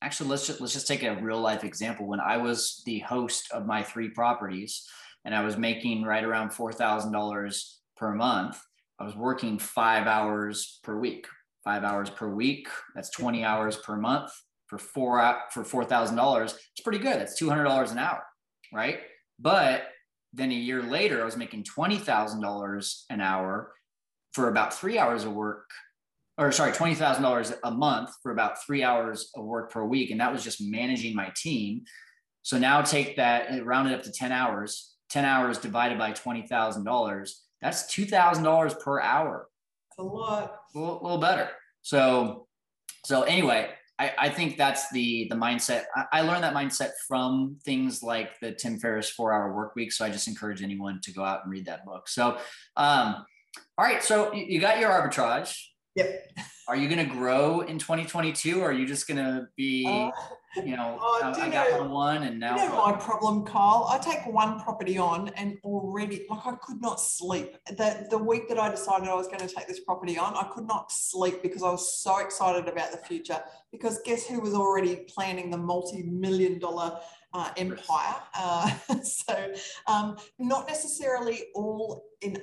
actually, 0.00 0.30
let's 0.30 0.46
just 0.46 0.60
let's 0.60 0.74
just 0.74 0.86
take 0.86 1.02
a 1.02 1.16
real 1.16 1.40
life 1.40 1.64
example. 1.64 2.06
When 2.06 2.20
I 2.20 2.36
was 2.36 2.82
the 2.84 3.00
host 3.00 3.50
of 3.52 3.66
my 3.66 3.82
three 3.82 4.10
properties, 4.10 4.86
and 5.28 5.34
I 5.34 5.44
was 5.44 5.58
making 5.58 6.04
right 6.04 6.24
around 6.24 6.52
$4,000 6.52 7.72
per 7.98 8.14
month. 8.14 8.58
I 8.98 9.04
was 9.04 9.14
working 9.14 9.58
five 9.58 10.06
hours 10.06 10.80
per 10.82 10.98
week, 10.98 11.26
five 11.62 11.84
hours 11.84 12.08
per 12.08 12.30
week. 12.30 12.66
That's 12.94 13.10
20 13.10 13.44
hours 13.44 13.76
per 13.76 13.98
month 13.98 14.30
for 14.68 14.78
four 14.78 15.18
for 15.52 15.64
$4,000. 15.64 16.44
It's 16.44 16.80
pretty 16.82 16.98
good. 16.98 17.20
That's 17.20 17.38
$200 17.38 17.92
an 17.92 17.98
hour. 17.98 18.24
Right. 18.72 19.00
But 19.38 19.88
then 20.32 20.50
a 20.50 20.54
year 20.54 20.82
later, 20.82 21.20
I 21.20 21.26
was 21.26 21.36
making 21.36 21.64
$20,000 21.64 23.02
an 23.10 23.20
hour 23.20 23.74
for 24.32 24.48
about 24.48 24.72
three 24.72 24.98
hours 24.98 25.24
of 25.24 25.34
work 25.34 25.68
or 26.38 26.52
sorry, 26.52 26.72
$20,000 26.72 27.54
a 27.64 27.70
month 27.70 28.12
for 28.22 28.32
about 28.32 28.64
three 28.64 28.82
hours 28.82 29.30
of 29.36 29.44
work 29.44 29.70
per 29.70 29.84
week. 29.84 30.10
And 30.10 30.20
that 30.20 30.32
was 30.32 30.42
just 30.42 30.62
managing 30.62 31.14
my 31.14 31.30
team. 31.36 31.82
So 32.40 32.58
now 32.58 32.80
take 32.80 33.16
that, 33.16 33.50
and 33.50 33.66
round 33.66 33.90
it 33.90 33.94
up 33.94 34.04
to 34.04 34.12
10 34.12 34.32
hours. 34.32 34.94
10 35.10 35.24
hours 35.24 35.58
divided 35.58 35.98
by 35.98 36.12
$20,000, 36.12 37.32
that's 37.60 37.94
$2,000 37.94 38.80
per 38.80 39.00
hour. 39.00 39.48
That's 39.90 39.98
a 39.98 40.02
lot. 40.02 40.56
A 40.74 40.78
little, 40.78 41.00
little, 41.02 41.18
better. 41.18 41.48
So, 41.82 42.46
so 43.04 43.22
anyway, 43.22 43.70
I, 43.98 44.12
I 44.18 44.28
think 44.28 44.56
that's 44.56 44.90
the, 44.90 45.26
the 45.30 45.36
mindset. 45.36 45.84
I, 45.96 46.04
I 46.12 46.20
learned 46.22 46.44
that 46.44 46.54
mindset 46.54 46.90
from 47.06 47.56
things 47.64 48.02
like 48.02 48.38
the 48.40 48.52
Tim 48.52 48.78
Ferriss 48.78 49.10
four 49.10 49.32
hour 49.32 49.54
work 49.54 49.74
week. 49.74 49.92
So 49.92 50.04
I 50.04 50.10
just 50.10 50.28
encourage 50.28 50.62
anyone 50.62 51.00
to 51.02 51.12
go 51.12 51.24
out 51.24 51.40
and 51.42 51.50
read 51.50 51.66
that 51.66 51.84
book. 51.84 52.08
So, 52.08 52.38
um, 52.76 53.24
all 53.76 53.84
right. 53.84 54.02
So 54.02 54.32
you 54.32 54.60
got 54.60 54.78
your 54.78 54.90
arbitrage. 54.90 55.56
Yep. 55.96 56.28
Are 56.68 56.76
you 56.76 56.88
going 56.88 57.08
to 57.08 57.12
grow 57.12 57.60
in 57.62 57.78
2022 57.78 58.60
or 58.60 58.68
are 58.68 58.72
you 58.72 58.86
just 58.86 59.08
going 59.08 59.18
to 59.18 59.48
be 59.56 59.84
uh, 59.86 60.10
you 60.64 60.76
know, 60.76 60.98
oh, 61.00 61.20
I, 61.22 61.30
I 61.30 61.50
got 61.50 61.70
know, 61.70 61.88
one 61.88 62.22
and 62.22 62.38
now. 62.38 62.56
You 62.56 62.68
know 62.68 62.86
my 62.86 62.92
problem, 62.92 63.44
Kyle. 63.44 63.88
I 63.90 63.98
take 63.98 64.26
one 64.26 64.60
property 64.60 64.98
on 64.98 65.28
and 65.30 65.58
already, 65.64 66.26
like, 66.28 66.46
I 66.46 66.52
could 66.62 66.80
not 66.80 67.00
sleep. 67.00 67.56
The, 67.66 68.06
the 68.10 68.18
week 68.18 68.48
that 68.48 68.58
I 68.58 68.70
decided 68.70 69.08
I 69.08 69.14
was 69.14 69.26
going 69.26 69.40
to 69.40 69.48
take 69.48 69.66
this 69.66 69.80
property 69.80 70.18
on, 70.18 70.34
I 70.34 70.48
could 70.52 70.66
not 70.66 70.90
sleep 70.92 71.42
because 71.42 71.62
I 71.62 71.70
was 71.70 72.00
so 72.00 72.18
excited 72.18 72.68
about 72.68 72.92
the 72.92 72.98
future. 72.98 73.40
Because 73.72 74.00
guess 74.04 74.26
who 74.26 74.40
was 74.40 74.54
already 74.54 75.06
planning 75.08 75.50
the 75.50 75.58
multi 75.58 76.02
million 76.02 76.58
dollar 76.58 76.98
uh, 77.34 77.50
empire? 77.56 78.16
Uh, 78.34 78.70
so, 79.02 79.52
um, 79.86 80.16
not 80.38 80.66
necessarily 80.68 81.44
all 81.54 82.04
in 82.22 82.38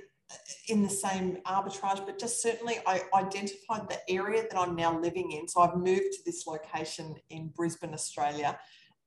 in 0.67 0.81
the 0.81 0.89
same 0.89 1.37
arbitrage, 1.45 2.05
but 2.05 2.19
just 2.19 2.41
certainly 2.41 2.77
I 2.85 3.01
identified 3.13 3.87
the 3.87 3.99
area 4.09 4.43
that 4.49 4.59
I'm 4.59 4.75
now 4.75 4.99
living 4.99 5.31
in. 5.31 5.47
So 5.47 5.61
I've 5.61 5.75
moved 5.75 6.13
to 6.13 6.19
this 6.25 6.47
location 6.47 7.15
in 7.29 7.49
Brisbane, 7.49 7.93
Australia. 7.93 8.57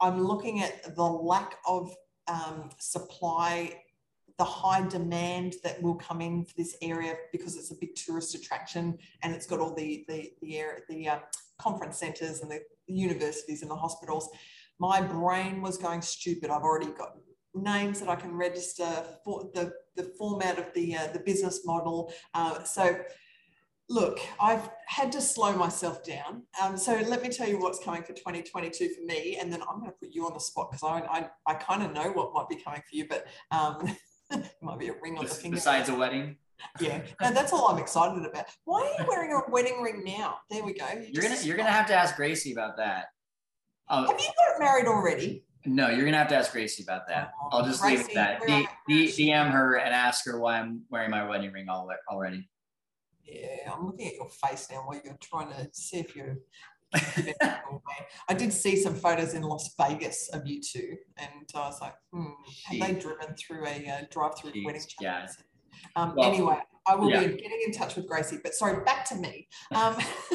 I'm 0.00 0.22
looking 0.22 0.62
at 0.62 0.94
the 0.94 1.02
lack 1.02 1.56
of 1.66 1.90
um, 2.28 2.70
supply, 2.78 3.80
the 4.38 4.44
high 4.44 4.86
demand 4.86 5.56
that 5.64 5.82
will 5.82 5.96
come 5.96 6.20
in 6.20 6.44
for 6.44 6.54
this 6.56 6.76
area 6.82 7.14
because 7.32 7.56
it's 7.56 7.72
a 7.72 7.76
big 7.80 7.96
tourist 7.96 8.34
attraction 8.36 8.96
and 9.22 9.34
it's 9.34 9.46
got 9.46 9.58
all 9.58 9.74
the 9.74 10.04
the 10.08 10.30
the, 10.40 10.58
area, 10.58 10.80
the 10.88 11.08
uh, 11.08 11.18
conference 11.58 11.98
centres 11.98 12.40
and 12.40 12.50
the 12.50 12.60
universities 12.86 13.62
and 13.62 13.70
the 13.70 13.76
hospitals. 13.76 14.28
My 14.78 15.00
brain 15.00 15.60
was 15.60 15.76
going 15.76 16.02
stupid. 16.02 16.50
I've 16.50 16.62
already 16.62 16.92
got 16.92 17.16
names 17.62 18.00
that 18.00 18.09
I 18.09 18.16
can 18.16 18.34
register 18.36 19.04
for 19.24 19.50
the, 19.54 19.72
the 19.96 20.04
format 20.18 20.59
of 20.59 20.72
the, 20.74 20.96
uh, 20.96 21.09
the 21.12 21.20
business 21.20 21.64
model. 21.64 22.12
Uh, 22.34 22.62
so 22.64 22.96
look, 23.88 24.20
I've 24.40 24.68
had 24.86 25.11
to 25.12 25.20
slow 25.20 25.54
myself 25.56 26.04
down. 26.04 26.42
Um, 26.62 26.76
so 26.76 26.94
let 27.06 27.22
me 27.22 27.28
tell 27.28 27.48
you 27.48 27.59
what's 27.59 27.82
coming 27.82 28.02
for 28.02 28.12
2022 28.12 28.90
for 28.94 29.04
me, 29.06 29.38
and 29.40 29.52
then 29.52 29.62
I'm 29.62 29.80
going 29.80 29.90
to 29.90 29.96
put 29.98 30.11
you 30.12 30.26
on 30.26 30.34
the 30.34 30.40
spot 30.40 30.70
because 30.70 30.82
I, 30.82 31.00
I, 31.06 31.28
I 31.46 31.54
kind 31.54 31.82
of 31.82 31.92
know 31.92 32.11
what 32.12 32.32
might 32.34 32.48
be 32.48 32.62
coming 32.62 32.80
for 32.80 32.96
you, 32.96 33.06
but 33.09 33.26
um, 33.50 33.96
it 34.30 34.50
might 34.62 34.78
be 34.78 34.88
a 34.88 34.94
ring 35.02 35.18
on 35.18 35.24
the 35.24 35.30
finger. 35.30 35.56
Besides 35.56 35.88
a 35.88 35.94
wedding. 35.94 36.36
Yeah, 36.80 37.02
and 37.20 37.36
that's 37.36 37.52
all 37.52 37.68
I'm 37.68 37.78
excited 37.78 38.26
about. 38.26 38.46
Why 38.64 38.80
are 38.80 39.00
you 39.00 39.09
wearing 39.09 39.30
a 39.32 39.48
wedding 39.48 39.80
ring 39.80 40.02
now? 40.04 40.38
There 40.50 40.64
we 40.64 40.72
go. 40.72 40.88
You 41.09 41.20
are 41.20 41.22
gonna 41.22 41.40
you're 41.40 41.56
gonna 41.56 41.70
have 41.70 41.86
to 41.86 41.94
ask 41.94 42.16
Gracie 42.16 42.50
about 42.50 42.76
that. 42.78 43.11
have 43.88 44.09
you 44.09 44.26
got 44.26 44.59
married 44.59 44.88
already? 44.88 45.44
No, 45.68 45.90
you're 45.90 46.04
gonna 46.04 46.16
have 46.16 46.28
to 46.28 46.36
ask 46.36 46.52
Gracie 46.52 46.82
about 46.82 47.06
that. 47.08 47.32
Oh, 47.42 47.58
I'll 47.58 47.64
just 47.64 47.84
leave 47.84 48.00
it 48.00 48.16
at 48.16 48.40
that. 48.46 48.46
D- 48.88 49.06
D- 49.06 49.28
DM 49.30 49.50
her 49.50 49.76
and 49.76 49.94
ask 49.94 50.24
her 50.24 50.40
why 50.40 50.58
I'm 50.58 50.82
wearing 50.90 51.10
my 51.10 51.28
wedding 51.28 51.52
ring 51.52 51.68
already. 51.68 52.48
Yeah, 53.24 53.72
I'm 53.72 53.84
looking 53.84 54.08
at 54.08 54.14
your 54.14 54.30
face 54.30 54.68
now 54.70 54.78
while 54.86 54.98
you're 55.04 55.18
trying 55.20 55.50
to 55.50 55.68
see 55.72 55.98
if 55.98 56.16
you're. 56.16 56.38
I 56.94 58.34
did 58.34 58.50
see 58.50 58.76
some 58.76 58.94
photos 58.94 59.34
in 59.34 59.42
Las 59.42 59.74
Vegas 59.78 60.30
of 60.32 60.46
you 60.46 60.62
two, 60.62 60.96
and 61.18 61.28
I 61.54 61.58
was 61.58 61.80
like, 61.82 61.94
hmm, 62.12 62.28
have 62.64 62.80
they 62.80 62.98
driven 62.98 63.34
through 63.34 63.66
a 63.66 63.86
uh, 63.86 64.04
drive-through 64.10 64.52
wedding? 64.64 64.80
Yeah. 64.98 65.26
Um, 65.96 66.14
well, 66.16 66.32
anyway, 66.32 66.58
I 66.86 66.94
will 66.94 67.10
yeah. 67.10 67.26
be 67.26 67.36
getting 67.36 67.60
in 67.66 67.72
touch 67.72 67.96
with 67.96 68.08
Gracie. 68.08 68.38
But 68.42 68.54
sorry, 68.54 68.82
back 68.84 69.04
to 69.10 69.16
me. 69.16 69.48
Um, 69.74 69.96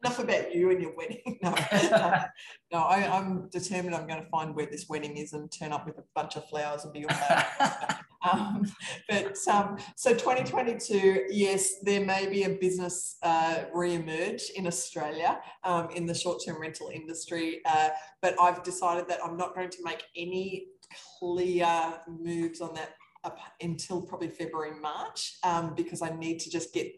enough 0.04 0.18
about 0.18 0.54
you 0.54 0.70
and 0.70 0.80
your 0.80 0.94
wedding. 0.94 1.38
no, 1.42 1.50
uh, 1.50 2.24
no 2.72 2.78
I, 2.78 3.18
am 3.18 3.48
determined 3.50 3.94
I'm 3.94 4.06
going 4.06 4.22
to 4.22 4.28
find 4.28 4.54
where 4.54 4.66
this 4.66 4.86
wedding 4.88 5.16
is 5.16 5.32
and 5.32 5.50
turn 5.50 5.72
up 5.72 5.86
with 5.86 5.98
a 5.98 6.04
bunch 6.14 6.36
of 6.36 6.48
flowers 6.48 6.84
and 6.84 6.92
be 6.92 7.00
your 7.00 7.10
um, 8.30 8.70
but 9.08 9.36
um, 9.48 9.76
so 9.96 10.12
2022, 10.12 11.26
yes, 11.30 11.80
there 11.82 12.04
may 12.04 12.28
be 12.28 12.44
a 12.44 12.50
business 12.50 13.16
uh, 13.22 13.64
re-emerge 13.74 14.42
in 14.56 14.66
Australia 14.66 15.40
um, 15.64 15.88
in 15.94 16.06
the 16.06 16.14
short-term 16.14 16.60
rental 16.60 16.90
industry, 16.94 17.60
uh, 17.66 17.90
but 18.22 18.34
I've 18.40 18.62
decided 18.62 19.08
that 19.08 19.18
I'm 19.24 19.36
not 19.36 19.54
going 19.54 19.70
to 19.70 19.78
make 19.84 20.04
any 20.16 20.68
clear 21.18 22.00
moves 22.08 22.60
on 22.60 22.74
that 22.74 22.94
until 23.60 24.00
probably 24.00 24.28
February, 24.28 24.78
March, 24.80 25.36
um, 25.44 25.74
because 25.74 26.00
I 26.00 26.10
need 26.10 26.38
to 26.40 26.50
just 26.50 26.72
get 26.72 26.90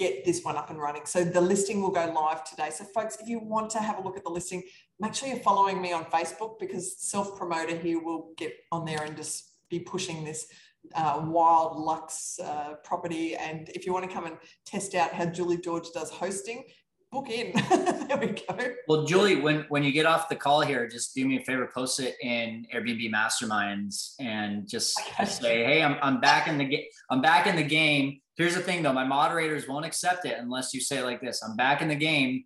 get 0.00 0.24
this 0.24 0.42
one 0.42 0.56
up 0.56 0.70
and 0.70 0.80
running. 0.80 1.04
So 1.04 1.22
the 1.22 1.40
listing 1.40 1.82
will 1.82 1.90
go 1.90 2.10
live 2.10 2.42
today. 2.42 2.70
So 2.70 2.84
folks, 2.84 3.18
if 3.20 3.28
you 3.28 3.38
want 3.38 3.68
to 3.72 3.78
have 3.78 3.98
a 3.98 4.02
look 4.02 4.16
at 4.16 4.24
the 4.24 4.30
listing, 4.30 4.62
make 4.98 5.14
sure 5.14 5.28
you're 5.28 5.38
following 5.38 5.80
me 5.80 5.92
on 5.92 6.06
Facebook 6.06 6.58
because 6.58 6.98
self 6.98 7.36
promoter 7.36 7.76
here 7.76 8.02
will 8.02 8.32
get 8.38 8.54
on 8.72 8.86
there 8.86 9.02
and 9.02 9.14
just 9.14 9.52
be 9.68 9.78
pushing 9.78 10.24
this 10.24 10.46
uh, 10.94 11.22
wild 11.26 11.76
luxe 11.76 12.40
uh, 12.42 12.74
property. 12.82 13.36
And 13.36 13.68
if 13.74 13.84
you 13.84 13.92
want 13.92 14.08
to 14.08 14.12
come 14.12 14.24
and 14.24 14.38
test 14.64 14.94
out 14.94 15.12
how 15.12 15.26
Julie 15.26 15.58
George 15.58 15.90
does 15.92 16.10
hosting, 16.10 16.64
book 17.12 17.28
in. 17.28 17.52
there 18.08 18.16
we 18.16 18.28
go. 18.28 18.74
Well, 18.88 19.04
Julie, 19.04 19.36
when 19.36 19.66
when 19.68 19.82
you 19.82 19.92
get 19.92 20.06
off 20.06 20.30
the 20.30 20.36
call 20.36 20.62
here, 20.62 20.88
just 20.88 21.14
do 21.14 21.26
me 21.26 21.36
a 21.38 21.44
favor, 21.44 21.70
post 21.74 22.00
it 22.00 22.16
in 22.22 22.66
Airbnb 22.74 23.12
Masterminds, 23.12 24.14
and 24.18 24.66
just, 24.66 24.98
just 25.18 25.42
say, 25.42 25.64
"Hey, 25.64 25.82
I'm 25.82 25.96
I'm 26.02 26.20
back 26.20 26.48
in 26.48 26.56
the 26.56 26.64
game. 26.64 26.84
I'm 27.10 27.20
back 27.20 27.46
in 27.46 27.56
the 27.56 27.64
game." 27.64 28.20
Here's 28.40 28.54
the 28.54 28.62
thing, 28.62 28.82
though: 28.82 28.94
my 28.94 29.04
moderators 29.04 29.68
won't 29.68 29.84
accept 29.84 30.24
it 30.24 30.38
unless 30.38 30.72
you 30.72 30.80
say 30.80 31.02
like 31.02 31.20
this: 31.20 31.42
"I'm 31.42 31.56
back 31.56 31.82
in 31.82 31.88
the 31.88 31.94
game. 31.94 32.44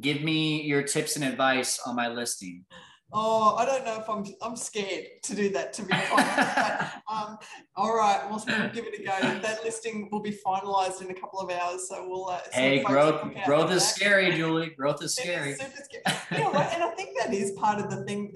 Give 0.00 0.22
me 0.22 0.62
your 0.62 0.82
tips 0.84 1.16
and 1.16 1.24
advice 1.24 1.80
on 1.84 1.96
my 1.96 2.06
listing." 2.06 2.64
Oh, 3.12 3.56
I 3.56 3.64
don't 3.64 3.84
know 3.84 4.00
if 4.00 4.08
I'm 4.08 4.24
I'm 4.40 4.56
scared 4.56 5.06
to 5.24 5.34
do 5.34 5.48
that 5.50 5.72
to 5.74 5.82
be 5.82 5.94
honest. 5.94 6.96
um, 7.10 7.38
all 7.74 7.96
right, 7.96 8.20
we'll, 8.28 8.38
give 8.70 8.84
it 8.84 9.00
a 9.00 9.04
go. 9.04 9.40
That 9.40 9.64
listing 9.64 10.08
will 10.12 10.22
be 10.22 10.36
finalised 10.46 11.02
in 11.02 11.10
a 11.10 11.14
couple 11.14 11.40
of 11.40 11.50
hours, 11.50 11.88
so 11.88 12.06
we'll. 12.08 12.28
Uh, 12.28 12.40
hey, 12.52 12.84
growth 12.84 13.28
growth 13.44 13.72
is 13.72 13.86
scary, 13.86 14.32
Julie. 14.36 14.70
Growth 14.70 15.02
is 15.02 15.14
scary. 15.14 15.54
super 15.54 15.70
scary. 15.82 16.16
you 16.32 16.38
know, 16.38 16.52
and 16.58 16.84
I 16.84 16.90
think 16.90 17.18
that 17.18 17.34
is 17.34 17.50
part 17.52 17.80
of 17.80 17.90
the 17.90 18.04
thing. 18.04 18.32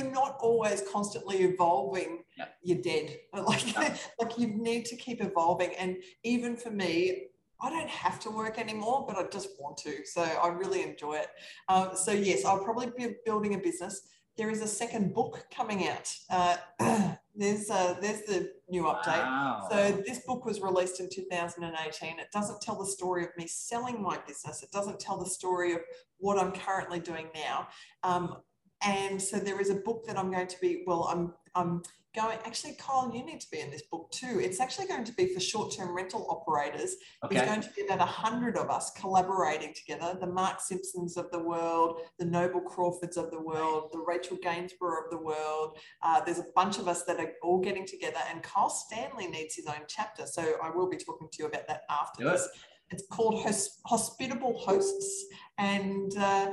You're 0.00 0.10
not 0.10 0.38
always 0.40 0.82
constantly 0.90 1.38
evolving, 1.38 2.24
you're 2.62 2.78
dead. 2.78 3.18
Like 3.32 3.76
like 4.20 4.38
you 4.38 4.46
need 4.46 4.86
to 4.86 4.96
keep 4.96 5.22
evolving, 5.22 5.74
and 5.78 5.96
even 6.24 6.56
for 6.56 6.70
me, 6.70 7.26
I 7.60 7.70
don't 7.70 7.88
have 7.88 8.18
to 8.20 8.30
work 8.30 8.58
anymore, 8.58 9.04
but 9.06 9.18
I 9.18 9.28
just 9.28 9.50
want 9.58 9.76
to. 9.78 10.06
So 10.06 10.22
I 10.22 10.48
really 10.48 10.82
enjoy 10.82 11.14
it. 11.14 11.28
Um, 11.68 11.90
so 11.94 12.12
yes, 12.12 12.44
I'll 12.44 12.64
probably 12.64 12.90
be 12.96 13.14
building 13.26 13.54
a 13.54 13.58
business. 13.58 14.02
There 14.36 14.50
is 14.50 14.62
a 14.62 14.66
second 14.66 15.12
book 15.12 15.44
coming 15.54 15.86
out. 15.88 16.14
Uh, 16.30 16.56
there's 17.34 17.68
uh, 17.68 17.96
there's 18.00 18.22
the 18.22 18.52
new 18.68 18.84
update. 18.84 19.18
Wow. 19.18 19.68
So 19.70 20.02
this 20.06 20.20
book 20.20 20.46
was 20.46 20.60
released 20.60 21.00
in 21.00 21.08
2018. 21.10 22.18
It 22.18 22.28
doesn't 22.32 22.62
tell 22.62 22.78
the 22.78 22.86
story 22.86 23.24
of 23.24 23.30
me 23.36 23.46
selling 23.46 24.02
my 24.02 24.18
business. 24.26 24.62
It 24.62 24.70
doesn't 24.70 24.98
tell 24.98 25.18
the 25.18 25.28
story 25.28 25.74
of 25.74 25.80
what 26.18 26.38
I'm 26.38 26.52
currently 26.52 27.00
doing 27.00 27.26
now. 27.34 27.68
Um, 28.02 28.36
and 28.82 29.20
so 29.20 29.38
there 29.38 29.60
is 29.60 29.70
a 29.70 29.74
book 29.74 30.06
that 30.06 30.18
I'm 30.18 30.30
going 30.30 30.48
to 30.48 30.60
be. 30.60 30.84
Well, 30.86 31.04
I'm 31.04 31.34
I'm 31.54 31.82
going, 32.14 32.38
actually, 32.44 32.74
Kyle, 32.74 33.10
you 33.14 33.24
need 33.24 33.40
to 33.40 33.50
be 33.50 33.60
in 33.60 33.70
this 33.70 33.82
book 33.82 34.10
too. 34.10 34.40
It's 34.42 34.60
actually 34.60 34.88
going 34.88 35.04
to 35.04 35.12
be 35.12 35.32
for 35.32 35.40
short 35.40 35.74
term 35.76 35.94
rental 35.94 36.26
operators. 36.28 36.96
Okay. 37.24 37.36
There's 37.36 37.48
going 37.48 37.62
to 37.62 37.70
be 37.70 37.82
about 37.82 37.98
100 37.98 38.56
of 38.56 38.70
us 38.70 38.90
collaborating 38.92 39.74
together 39.74 40.16
the 40.20 40.26
Mark 40.26 40.60
Simpsons 40.60 41.16
of 41.16 41.30
the 41.30 41.38
world, 41.38 42.00
the 42.18 42.24
Noble 42.24 42.60
Crawfords 42.60 43.16
of 43.16 43.30
the 43.30 43.40
world, 43.40 43.90
the 43.92 43.98
Rachel 43.98 44.38
Gainsborough 44.42 45.04
of 45.04 45.10
the 45.10 45.18
world. 45.18 45.78
Uh, 46.02 46.20
there's 46.24 46.38
a 46.38 46.46
bunch 46.54 46.78
of 46.78 46.88
us 46.88 47.04
that 47.04 47.20
are 47.20 47.32
all 47.42 47.60
getting 47.60 47.86
together, 47.86 48.20
and 48.30 48.42
Kyle 48.42 48.70
Stanley 48.70 49.28
needs 49.28 49.54
his 49.54 49.66
own 49.66 49.84
chapter. 49.86 50.26
So 50.26 50.54
I 50.62 50.70
will 50.70 50.88
be 50.88 50.96
talking 50.96 51.28
to 51.30 51.42
you 51.42 51.48
about 51.48 51.68
that 51.68 51.82
after 51.90 52.24
this. 52.24 52.44
It. 52.44 52.50
It's 52.92 53.06
called 53.06 53.44
Hospitable 53.86 54.58
Hosts, 54.58 55.26
and 55.60 56.16
uh, 56.16 56.52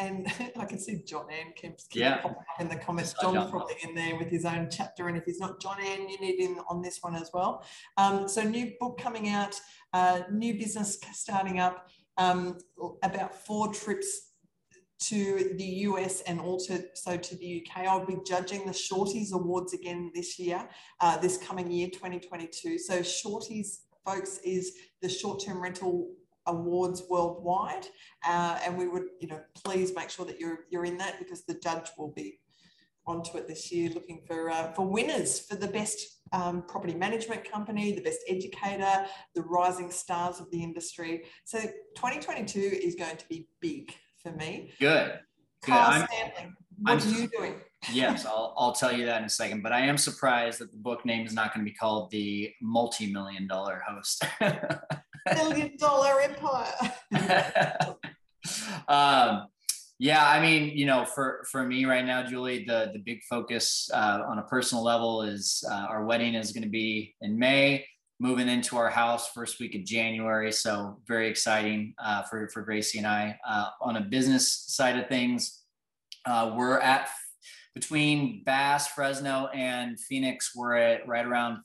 and 0.00 0.26
I 0.58 0.64
can 0.64 0.78
see 0.78 1.02
John 1.06 1.26
Ann 1.30 1.52
keeps 1.56 1.86
yeah. 1.92 2.22
in 2.58 2.68
the 2.68 2.76
comments. 2.76 3.14
John's 3.20 3.50
probably 3.50 3.76
in 3.82 3.94
there 3.94 4.16
with 4.16 4.28
his 4.28 4.44
own 4.44 4.68
chapter, 4.70 5.08
and 5.08 5.16
if 5.16 5.24
he's 5.24 5.40
not 5.40 5.60
John 5.60 5.80
Ann, 5.80 6.08
you 6.08 6.18
need 6.20 6.40
him 6.40 6.60
on 6.68 6.82
this 6.82 6.98
one 7.00 7.14
as 7.14 7.30
well. 7.32 7.64
Um, 7.96 8.28
so 8.28 8.42
new 8.42 8.72
book 8.78 8.98
coming 9.00 9.28
out, 9.28 9.58
uh, 9.92 10.22
new 10.30 10.54
business 10.54 10.98
starting 11.12 11.60
up, 11.60 11.88
um, 12.18 12.58
about 13.02 13.34
four 13.34 13.72
trips 13.72 14.26
to 14.98 15.54
the 15.56 15.64
US 15.64 16.20
and 16.22 16.40
also 16.40 16.78
so 16.94 17.16
to 17.16 17.36
the 17.36 17.64
UK. 17.64 17.86
I'll 17.86 18.04
be 18.04 18.18
judging 18.26 18.66
the 18.66 18.72
Shorties 18.72 19.32
Awards 19.32 19.72
again 19.72 20.10
this 20.14 20.38
year, 20.38 20.68
uh, 21.00 21.16
this 21.18 21.38
coming 21.38 21.70
year, 21.70 21.88
2022. 21.88 22.78
So 22.78 22.98
Shorties, 22.98 23.78
folks, 24.04 24.38
is 24.44 24.76
the 25.00 25.08
short-term 25.08 25.62
rental 25.62 26.10
awards 26.46 27.02
worldwide. 27.08 27.86
Uh, 28.26 28.58
and 28.64 28.76
we 28.76 28.88
would, 28.88 29.04
you 29.20 29.28
know, 29.28 29.40
please 29.54 29.94
make 29.94 30.10
sure 30.10 30.26
that 30.26 30.38
you're, 30.40 30.60
you're 30.70 30.84
in 30.84 30.98
that 30.98 31.18
because 31.18 31.44
the 31.44 31.54
judge 31.54 31.88
will 31.98 32.12
be 32.14 32.40
onto 33.06 33.36
it 33.38 33.48
this 33.48 33.72
year 33.72 33.90
looking 33.90 34.22
for, 34.26 34.50
uh, 34.50 34.72
for 34.72 34.86
winners 34.86 35.40
for 35.40 35.56
the 35.56 35.66
best 35.66 36.20
um, 36.32 36.62
property 36.66 36.94
management 36.94 37.50
company, 37.50 37.92
the 37.92 38.02
best 38.02 38.20
educator, 38.28 39.06
the 39.34 39.42
rising 39.42 39.90
stars 39.90 40.38
of 40.38 40.50
the 40.50 40.62
industry. 40.62 41.24
So 41.44 41.58
2022 41.60 42.60
is 42.60 42.94
going 42.94 43.16
to 43.16 43.28
be 43.28 43.48
big 43.60 43.92
for 44.22 44.32
me. 44.32 44.72
Good. 44.78 45.18
Good. 45.62 45.72
Kyle 45.72 46.06
Stanley, 46.06 46.54
what 46.78 47.04
I'm, 47.04 47.14
are 47.14 47.18
you 47.18 47.28
doing? 47.28 47.54
yes, 47.92 48.24
I'll, 48.26 48.54
I'll 48.56 48.72
tell 48.72 48.92
you 48.92 49.06
that 49.06 49.18
in 49.18 49.24
a 49.24 49.30
second. 49.30 49.62
But 49.62 49.72
I 49.72 49.80
am 49.80 49.98
surprised 49.98 50.60
that 50.60 50.70
the 50.70 50.78
book 50.78 51.04
name 51.04 51.26
is 51.26 51.34
not 51.34 51.54
going 51.54 51.64
to 51.64 51.70
be 51.70 51.76
called 51.76 52.10
The 52.10 52.50
Multi 52.62 53.12
Million 53.12 53.46
Dollar 53.46 53.82
Host. 53.86 54.24
Million 55.34 55.76
Dollar 55.78 56.20
Empire. 56.20 56.96
um, 58.88 59.46
yeah, 59.98 60.26
I 60.26 60.40
mean, 60.40 60.76
you 60.76 60.86
know, 60.86 61.04
for 61.04 61.44
for 61.50 61.64
me 61.64 61.84
right 61.84 62.04
now, 62.04 62.22
Julie, 62.22 62.64
the 62.64 62.90
the 62.92 62.98
big 62.98 63.22
focus 63.28 63.90
uh, 63.92 64.22
on 64.26 64.38
a 64.38 64.42
personal 64.42 64.82
level 64.82 65.22
is 65.22 65.62
uh, 65.70 65.74
our 65.74 66.04
wedding 66.04 66.34
is 66.34 66.52
going 66.52 66.64
to 66.64 66.70
be 66.70 67.14
in 67.20 67.38
May. 67.38 67.86
Moving 68.18 68.48
into 68.48 68.76
our 68.76 68.90
house 68.90 69.30
first 69.32 69.60
week 69.60 69.74
of 69.74 69.82
January, 69.84 70.52
so 70.52 71.00
very 71.06 71.28
exciting 71.28 71.94
uh, 71.98 72.22
for 72.24 72.48
for 72.48 72.62
Gracie 72.62 72.98
and 72.98 73.06
I. 73.06 73.38
Uh, 73.46 73.68
on 73.80 73.96
a 73.96 74.00
business 74.00 74.52
side 74.52 74.98
of 74.98 75.08
things, 75.08 75.62
uh, 76.26 76.52
we're 76.54 76.78
at 76.80 77.08
between 77.74 78.42
Bass, 78.44 78.88
Fresno, 78.88 79.48
and 79.54 79.98
Phoenix, 79.98 80.54
we're 80.54 80.74
at 80.74 81.06
right 81.06 81.24
around 81.24 81.58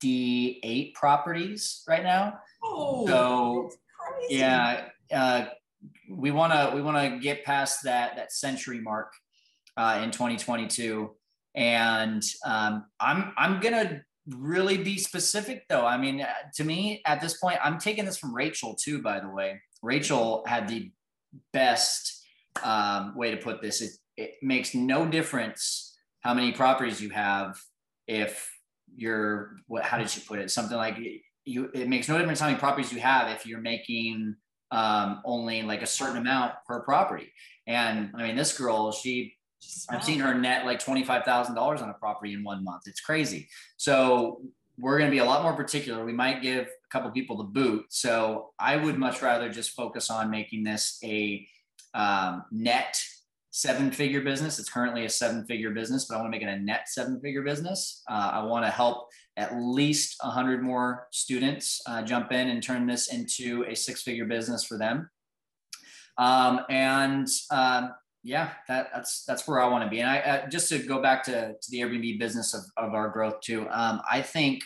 58 0.00 0.94
properties 0.94 1.82
right 1.88 2.02
now. 2.02 2.38
Oh, 2.62 3.06
so 3.06 3.70
yeah, 4.28 4.88
uh, 5.12 5.46
we 6.10 6.30
want 6.30 6.52
to 6.52 6.74
we 6.74 6.82
want 6.82 7.12
to 7.12 7.18
get 7.20 7.44
past 7.44 7.84
that 7.84 8.16
that 8.16 8.32
century 8.32 8.80
mark 8.80 9.12
uh, 9.76 10.00
in 10.02 10.10
2022, 10.10 11.10
and 11.54 12.22
um, 12.44 12.86
I'm 13.00 13.32
I'm 13.36 13.60
gonna 13.60 14.02
really 14.28 14.78
be 14.78 14.98
specific 14.98 15.64
though. 15.68 15.86
I 15.86 15.98
mean, 15.98 16.20
uh, 16.20 16.26
to 16.56 16.64
me 16.64 17.02
at 17.06 17.20
this 17.20 17.38
point, 17.38 17.58
I'm 17.62 17.78
taking 17.78 18.04
this 18.04 18.18
from 18.18 18.34
Rachel 18.34 18.74
too. 18.74 19.02
By 19.02 19.20
the 19.20 19.30
way, 19.30 19.60
Rachel 19.82 20.44
had 20.46 20.68
the 20.68 20.90
best 21.52 22.24
um, 22.62 23.16
way 23.16 23.30
to 23.30 23.36
put 23.36 23.62
this. 23.62 23.80
It, 23.80 23.92
it 24.16 24.34
makes 24.42 24.74
no 24.74 25.06
difference 25.06 25.96
how 26.20 26.34
many 26.34 26.52
properties 26.52 27.00
you 27.00 27.10
have 27.10 27.56
if 28.06 28.50
you're 28.96 29.56
what 29.66 29.84
how 29.84 29.98
did 29.98 30.10
she 30.10 30.20
put 30.20 30.38
it? 30.38 30.50
Something 30.50 30.76
like 30.76 30.98
you 31.44 31.70
it 31.74 31.88
makes 31.88 32.08
no 32.08 32.18
difference 32.18 32.40
how 32.40 32.46
many 32.46 32.58
properties 32.58 32.92
you 32.92 33.00
have 33.00 33.30
if 33.30 33.46
you're 33.46 33.60
making 33.60 34.36
um, 34.70 35.22
only 35.24 35.62
like 35.62 35.82
a 35.82 35.86
certain 35.86 36.18
amount 36.18 36.54
per 36.66 36.80
property. 36.80 37.32
And 37.66 38.10
i 38.16 38.22
mean 38.22 38.36
this 38.36 38.56
girl 38.56 38.92
she 38.92 39.34
i've 39.90 40.04
seen 40.04 40.20
her 40.20 40.34
net 40.34 40.64
like 40.64 40.78
$25000 40.78 41.82
on 41.82 41.88
a 41.88 41.94
property 41.94 42.32
in 42.32 42.44
one 42.44 42.64
month. 42.64 42.82
It's 42.86 43.00
crazy. 43.00 43.48
So 43.76 44.42
we're 44.78 44.98
going 44.98 45.10
to 45.10 45.14
be 45.14 45.18
a 45.18 45.24
lot 45.24 45.42
more 45.42 45.54
particular. 45.54 46.04
We 46.04 46.12
might 46.12 46.40
give 46.40 46.66
a 46.66 46.88
couple 46.90 47.10
people 47.10 47.36
the 47.36 47.44
boot. 47.44 47.86
So 47.88 48.50
i 48.58 48.76
would 48.76 48.98
much 48.98 49.22
rather 49.22 49.48
just 49.48 49.70
focus 49.70 50.10
on 50.10 50.30
making 50.30 50.64
this 50.64 50.98
a 51.02 51.46
um, 51.94 52.44
net 52.52 53.00
seven 53.58 53.90
figure 53.90 54.20
business. 54.20 54.60
It's 54.60 54.70
currently 54.70 55.04
a 55.04 55.08
seven 55.08 55.44
figure 55.44 55.70
business, 55.70 56.04
but 56.04 56.14
I 56.14 56.20
want 56.20 56.32
to 56.32 56.38
make 56.38 56.46
it 56.46 56.52
a 56.52 56.60
net 56.60 56.88
seven 56.88 57.20
figure 57.20 57.42
business. 57.42 58.04
Uh, 58.08 58.30
I 58.34 58.44
want 58.44 58.64
to 58.64 58.70
help 58.70 59.08
at 59.36 59.56
least 59.56 60.16
100 60.22 60.62
more 60.62 61.08
students 61.10 61.82
uh, 61.88 62.02
jump 62.02 62.30
in 62.30 62.50
and 62.50 62.62
turn 62.62 62.86
this 62.86 63.12
into 63.12 63.64
a 63.68 63.74
six 63.74 64.02
figure 64.02 64.26
business 64.26 64.62
for 64.62 64.78
them. 64.78 65.10
Um, 66.18 66.60
and 66.70 67.26
um, 67.50 67.94
yeah, 68.22 68.50
that, 68.68 68.90
that's 68.94 69.24
that's 69.24 69.48
where 69.48 69.60
I 69.60 69.66
want 69.66 69.82
to 69.82 69.90
be. 69.90 70.00
And 70.00 70.08
I 70.08 70.18
uh, 70.20 70.48
just 70.48 70.68
to 70.68 70.78
go 70.78 71.02
back 71.02 71.24
to, 71.24 71.54
to 71.60 71.70
the 71.70 71.80
Airbnb 71.80 72.20
business 72.20 72.54
of, 72.54 72.62
of 72.76 72.94
our 72.94 73.08
growth 73.08 73.40
too. 73.40 73.66
Um, 73.70 74.00
I 74.08 74.22
think 74.22 74.62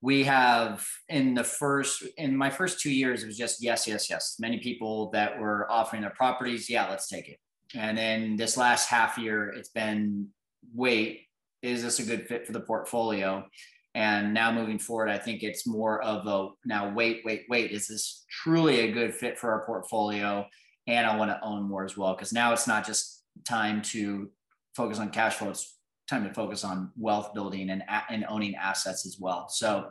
we 0.00 0.22
have 0.24 0.86
in 1.08 1.34
the 1.34 1.44
first 1.44 2.04
in 2.16 2.36
my 2.36 2.50
first 2.50 2.80
two 2.80 2.90
years 2.90 3.22
it 3.22 3.26
was 3.26 3.36
just 3.36 3.62
yes 3.62 3.86
yes 3.86 4.08
yes 4.08 4.36
many 4.38 4.58
people 4.58 5.10
that 5.10 5.38
were 5.38 5.70
offering 5.70 6.00
their 6.00 6.10
properties 6.12 6.70
yeah 6.70 6.88
let's 6.88 7.06
take 7.06 7.28
it 7.28 7.38
and 7.74 7.96
then 7.96 8.36
this 8.36 8.56
last 8.56 8.88
half 8.88 9.18
year, 9.18 9.48
it's 9.48 9.68
been 9.68 10.28
wait, 10.74 11.22
is 11.62 11.82
this 11.82 11.98
a 11.98 12.04
good 12.04 12.26
fit 12.26 12.46
for 12.46 12.52
the 12.52 12.60
portfolio? 12.60 13.46
And 13.94 14.32
now 14.32 14.52
moving 14.52 14.78
forward, 14.78 15.08
I 15.08 15.18
think 15.18 15.42
it's 15.42 15.66
more 15.66 16.02
of 16.02 16.26
a 16.26 16.50
now 16.64 16.92
wait, 16.92 17.22
wait, 17.24 17.46
wait, 17.48 17.72
is 17.72 17.88
this 17.88 18.24
truly 18.30 18.80
a 18.80 18.92
good 18.92 19.14
fit 19.14 19.38
for 19.38 19.50
our 19.52 19.66
portfolio? 19.66 20.46
And 20.86 21.06
I 21.06 21.16
want 21.16 21.30
to 21.30 21.42
own 21.42 21.68
more 21.68 21.84
as 21.84 21.96
well. 21.96 22.14
Because 22.14 22.32
now 22.32 22.52
it's 22.52 22.66
not 22.66 22.86
just 22.86 23.24
time 23.44 23.82
to 23.82 24.30
focus 24.76 24.98
on 24.98 25.10
cash 25.10 25.34
flow, 25.34 25.50
it's 25.50 25.76
time 26.08 26.24
to 26.24 26.32
focus 26.32 26.64
on 26.64 26.90
wealth 26.96 27.34
building 27.34 27.70
and, 27.70 27.82
and 28.08 28.24
owning 28.28 28.54
assets 28.54 29.06
as 29.06 29.16
well. 29.18 29.48
So 29.48 29.90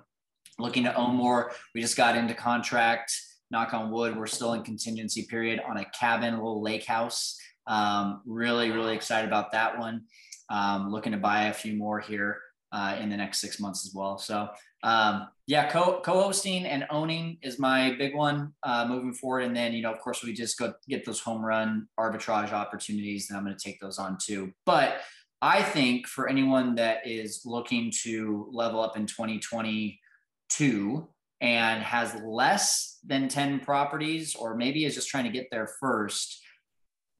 looking 0.57 0.83
to 0.83 0.95
own 0.95 1.15
more. 1.15 1.51
We 1.73 1.81
just 1.81 1.97
got 1.97 2.17
into 2.17 2.33
contract, 2.33 3.13
knock 3.51 3.73
on 3.73 3.91
wood, 3.91 4.15
we're 4.15 4.27
still 4.27 4.53
in 4.53 4.63
contingency 4.63 5.25
period 5.29 5.61
on 5.67 5.77
a 5.77 5.85
cabin, 5.85 6.33
a 6.33 6.37
little 6.37 6.61
lake 6.61 6.85
house 6.85 7.37
um, 7.69 8.21
really, 8.25 8.71
really 8.71 8.95
excited 8.95 9.27
about 9.27 9.53
that 9.53 9.79
one. 9.79 10.03
Um, 10.49 10.91
looking 10.91 11.13
to 11.13 11.17
buy 11.17 11.43
a 11.43 11.53
few 11.53 11.75
more 11.75 11.99
here 11.99 12.41
uh, 12.71 12.97
in 12.99 13.09
the 13.09 13.17
next 13.17 13.39
six 13.39 13.59
months 13.59 13.85
as 13.85 13.93
well. 13.93 14.17
So 14.17 14.49
um, 14.83 15.27
yeah, 15.47 15.69
co- 15.69 15.99
co-hosting 16.01 16.65
and 16.65 16.85
owning 16.89 17.37
is 17.41 17.59
my 17.59 17.95
big 17.97 18.15
one 18.15 18.53
uh, 18.63 18.85
moving 18.87 19.13
forward. 19.13 19.43
And 19.43 19.53
then, 19.55 19.73
you 19.73 19.81
know, 19.81 19.93
of 19.93 19.99
course, 19.99 20.23
we 20.23 20.33
just 20.33 20.57
go 20.57 20.73
get 20.87 21.05
those 21.05 21.19
home 21.19 21.45
run 21.45 21.87
arbitrage 21.99 22.51
opportunities, 22.51 23.29
and 23.29 23.37
I'm 23.37 23.45
going 23.45 23.55
to 23.55 23.63
take 23.63 23.79
those 23.79 23.99
on 23.99 24.17
too. 24.23 24.51
But 24.65 25.01
I 25.41 25.63
think 25.63 26.07
for 26.07 26.29
anyone 26.29 26.75
that 26.75 27.07
is 27.07 27.43
looking 27.45 27.93
to 28.03 28.49
level 28.51 28.81
up 28.81 28.97
in 28.97 29.05
2022 29.05 31.07
and 31.41 31.83
has 31.83 32.15
less 32.23 32.99
than 33.05 33.29
10 33.29 33.61
properties, 33.61 34.35
or 34.35 34.55
maybe 34.55 34.85
is 34.85 34.95
just 34.95 35.09
trying 35.09 35.25
to 35.25 35.29
get 35.29 35.47
there 35.51 35.69
first, 35.79 36.41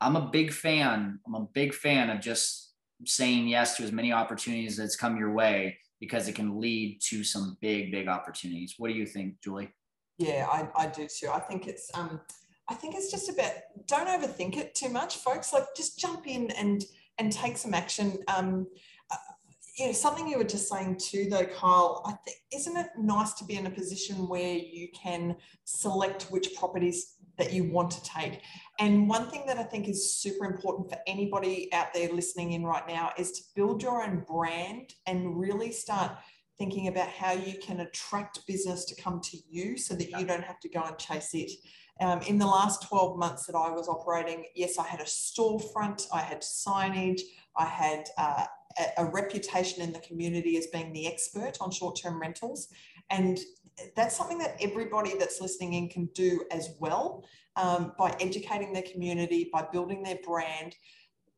I'm 0.01 0.15
a 0.15 0.29
big 0.29 0.51
fan. 0.51 1.19
I'm 1.25 1.35
a 1.35 1.47
big 1.53 1.73
fan 1.73 2.09
of 2.09 2.21
just 2.21 2.73
saying 3.05 3.47
yes 3.47 3.77
to 3.77 3.83
as 3.83 3.91
many 3.91 4.11
opportunities 4.11 4.77
that's 4.77 4.95
come 4.95 5.17
your 5.17 5.31
way 5.31 5.77
because 5.99 6.27
it 6.27 6.35
can 6.35 6.59
lead 6.59 6.99
to 7.01 7.23
some 7.23 7.57
big, 7.61 7.91
big 7.91 8.07
opportunities. 8.07 8.75
What 8.77 8.89
do 8.89 8.93
you 8.93 9.05
think, 9.05 9.35
Julie? 9.43 9.73
Yeah, 10.17 10.47
I, 10.49 10.67
I 10.75 10.87
do 10.87 11.07
too. 11.07 11.29
I 11.33 11.39
think 11.39 11.67
it's 11.67 11.89
um 11.93 12.19
I 12.69 12.75
think 12.75 12.95
it's 12.95 13.09
just 13.09 13.29
about 13.29 13.51
don't 13.87 14.07
overthink 14.07 14.57
it 14.57 14.75
too 14.75 14.89
much, 14.89 15.17
folks. 15.17 15.53
Like 15.53 15.63
just 15.75 15.97
jump 15.97 16.27
in 16.27 16.51
and 16.51 16.83
and 17.17 17.31
take 17.31 17.57
some 17.57 17.73
action. 17.73 18.19
Um, 18.27 18.67
uh, 19.11 19.15
you 19.77 19.87
know, 19.87 19.91
something 19.91 20.27
you 20.27 20.37
were 20.37 20.43
just 20.43 20.69
saying 20.69 20.97
too, 20.97 21.27
though, 21.29 21.45
Kyle. 21.45 22.03
I 22.05 22.13
think 22.23 22.37
isn't 22.53 22.77
it 22.77 22.87
nice 22.97 23.33
to 23.35 23.45
be 23.45 23.55
in 23.55 23.65
a 23.65 23.71
position 23.71 24.27
where 24.27 24.55
you 24.55 24.89
can 24.93 25.35
select 25.63 26.23
which 26.23 26.53
properties 26.55 27.15
that 27.37 27.53
you 27.53 27.63
want 27.63 27.91
to 27.91 28.03
take? 28.03 28.41
And 28.79 29.09
one 29.09 29.29
thing 29.29 29.43
that 29.45 29.57
I 29.57 29.63
think 29.63 29.89
is 29.89 30.15
super 30.15 30.45
important 30.45 30.89
for 30.89 30.97
anybody 31.05 31.71
out 31.73 31.93
there 31.93 32.11
listening 32.13 32.53
in 32.53 32.63
right 32.63 32.87
now 32.87 33.11
is 33.17 33.33
to 33.33 33.41
build 33.53 33.83
your 33.83 34.01
own 34.01 34.23
brand 34.25 34.93
and 35.05 35.37
really 35.37 35.73
start 35.73 36.13
thinking 36.57 36.87
about 36.87 37.09
how 37.09 37.33
you 37.33 37.59
can 37.59 37.81
attract 37.81 38.45
business 38.47 38.85
to 38.85 39.01
come 39.01 39.19
to 39.21 39.37
you 39.49 39.77
so 39.77 39.95
that 39.95 40.09
you 40.11 40.25
don't 40.25 40.43
have 40.43 40.61
to 40.61 40.69
go 40.69 40.81
and 40.81 40.97
chase 40.97 41.33
it. 41.33 41.51
Um, 41.99 42.21
in 42.21 42.37
the 42.37 42.45
last 42.45 42.87
12 42.87 43.17
months 43.17 43.45
that 43.47 43.55
I 43.55 43.69
was 43.69 43.89
operating, 43.89 44.45
yes, 44.55 44.77
I 44.77 44.87
had 44.87 45.01
a 45.01 45.05
storefront, 45.05 46.07
I 46.13 46.21
had 46.21 46.41
signage, 46.41 47.19
I 47.57 47.65
had 47.65 48.05
uh, 48.17 48.45
a, 48.77 49.03
a 49.03 49.05
reputation 49.05 49.83
in 49.83 49.91
the 49.91 49.99
community 49.99 50.57
as 50.57 50.67
being 50.67 50.93
the 50.93 51.07
expert 51.07 51.57
on 51.59 51.71
short 51.71 51.99
term 52.01 52.19
rentals. 52.19 52.69
And 53.09 53.39
that's 53.95 54.15
something 54.15 54.37
that 54.37 54.55
everybody 54.61 55.17
that's 55.17 55.41
listening 55.41 55.73
in 55.73 55.89
can 55.89 56.05
do 56.13 56.43
as 56.51 56.69
well 56.79 57.25
um, 57.59 57.93
by 57.97 58.15
educating 58.19 58.73
their 58.73 58.83
community, 58.83 59.49
by 59.51 59.65
building 59.71 60.03
their 60.03 60.19
brand. 60.23 60.75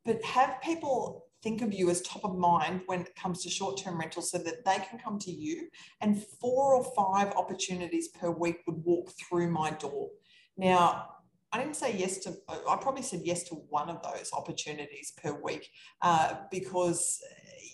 But 0.05 0.23
have 0.23 0.61
people 0.61 1.25
think 1.43 1.61
of 1.61 1.73
you 1.73 1.89
as 1.89 2.01
top 2.01 2.23
of 2.23 2.37
mind 2.37 2.81
when 2.85 3.01
it 3.01 3.15
comes 3.15 3.43
to 3.43 3.49
short 3.49 3.81
term 3.81 3.99
rentals 3.99 4.29
so 4.29 4.37
that 4.37 4.63
they 4.65 4.77
can 4.87 4.99
come 4.99 5.17
to 5.19 5.31
you. 5.31 5.67
And 6.01 6.23
four 6.39 6.75
or 6.75 6.83
five 6.95 7.33
opportunities 7.35 8.09
per 8.09 8.29
week 8.29 8.59
would 8.67 8.83
walk 8.83 9.11
through 9.11 9.49
my 9.49 9.71
door. 9.71 10.09
Now, 10.57 11.07
I 11.51 11.57
didn't 11.57 11.75
say 11.75 11.95
yes 11.97 12.19
to, 12.19 12.33
I 12.47 12.77
probably 12.79 13.01
said 13.01 13.21
yes 13.23 13.43
to 13.45 13.55
one 13.55 13.89
of 13.89 14.01
those 14.03 14.31
opportunities 14.31 15.13
per 15.21 15.33
week 15.33 15.69
uh, 16.01 16.35
because 16.49 17.19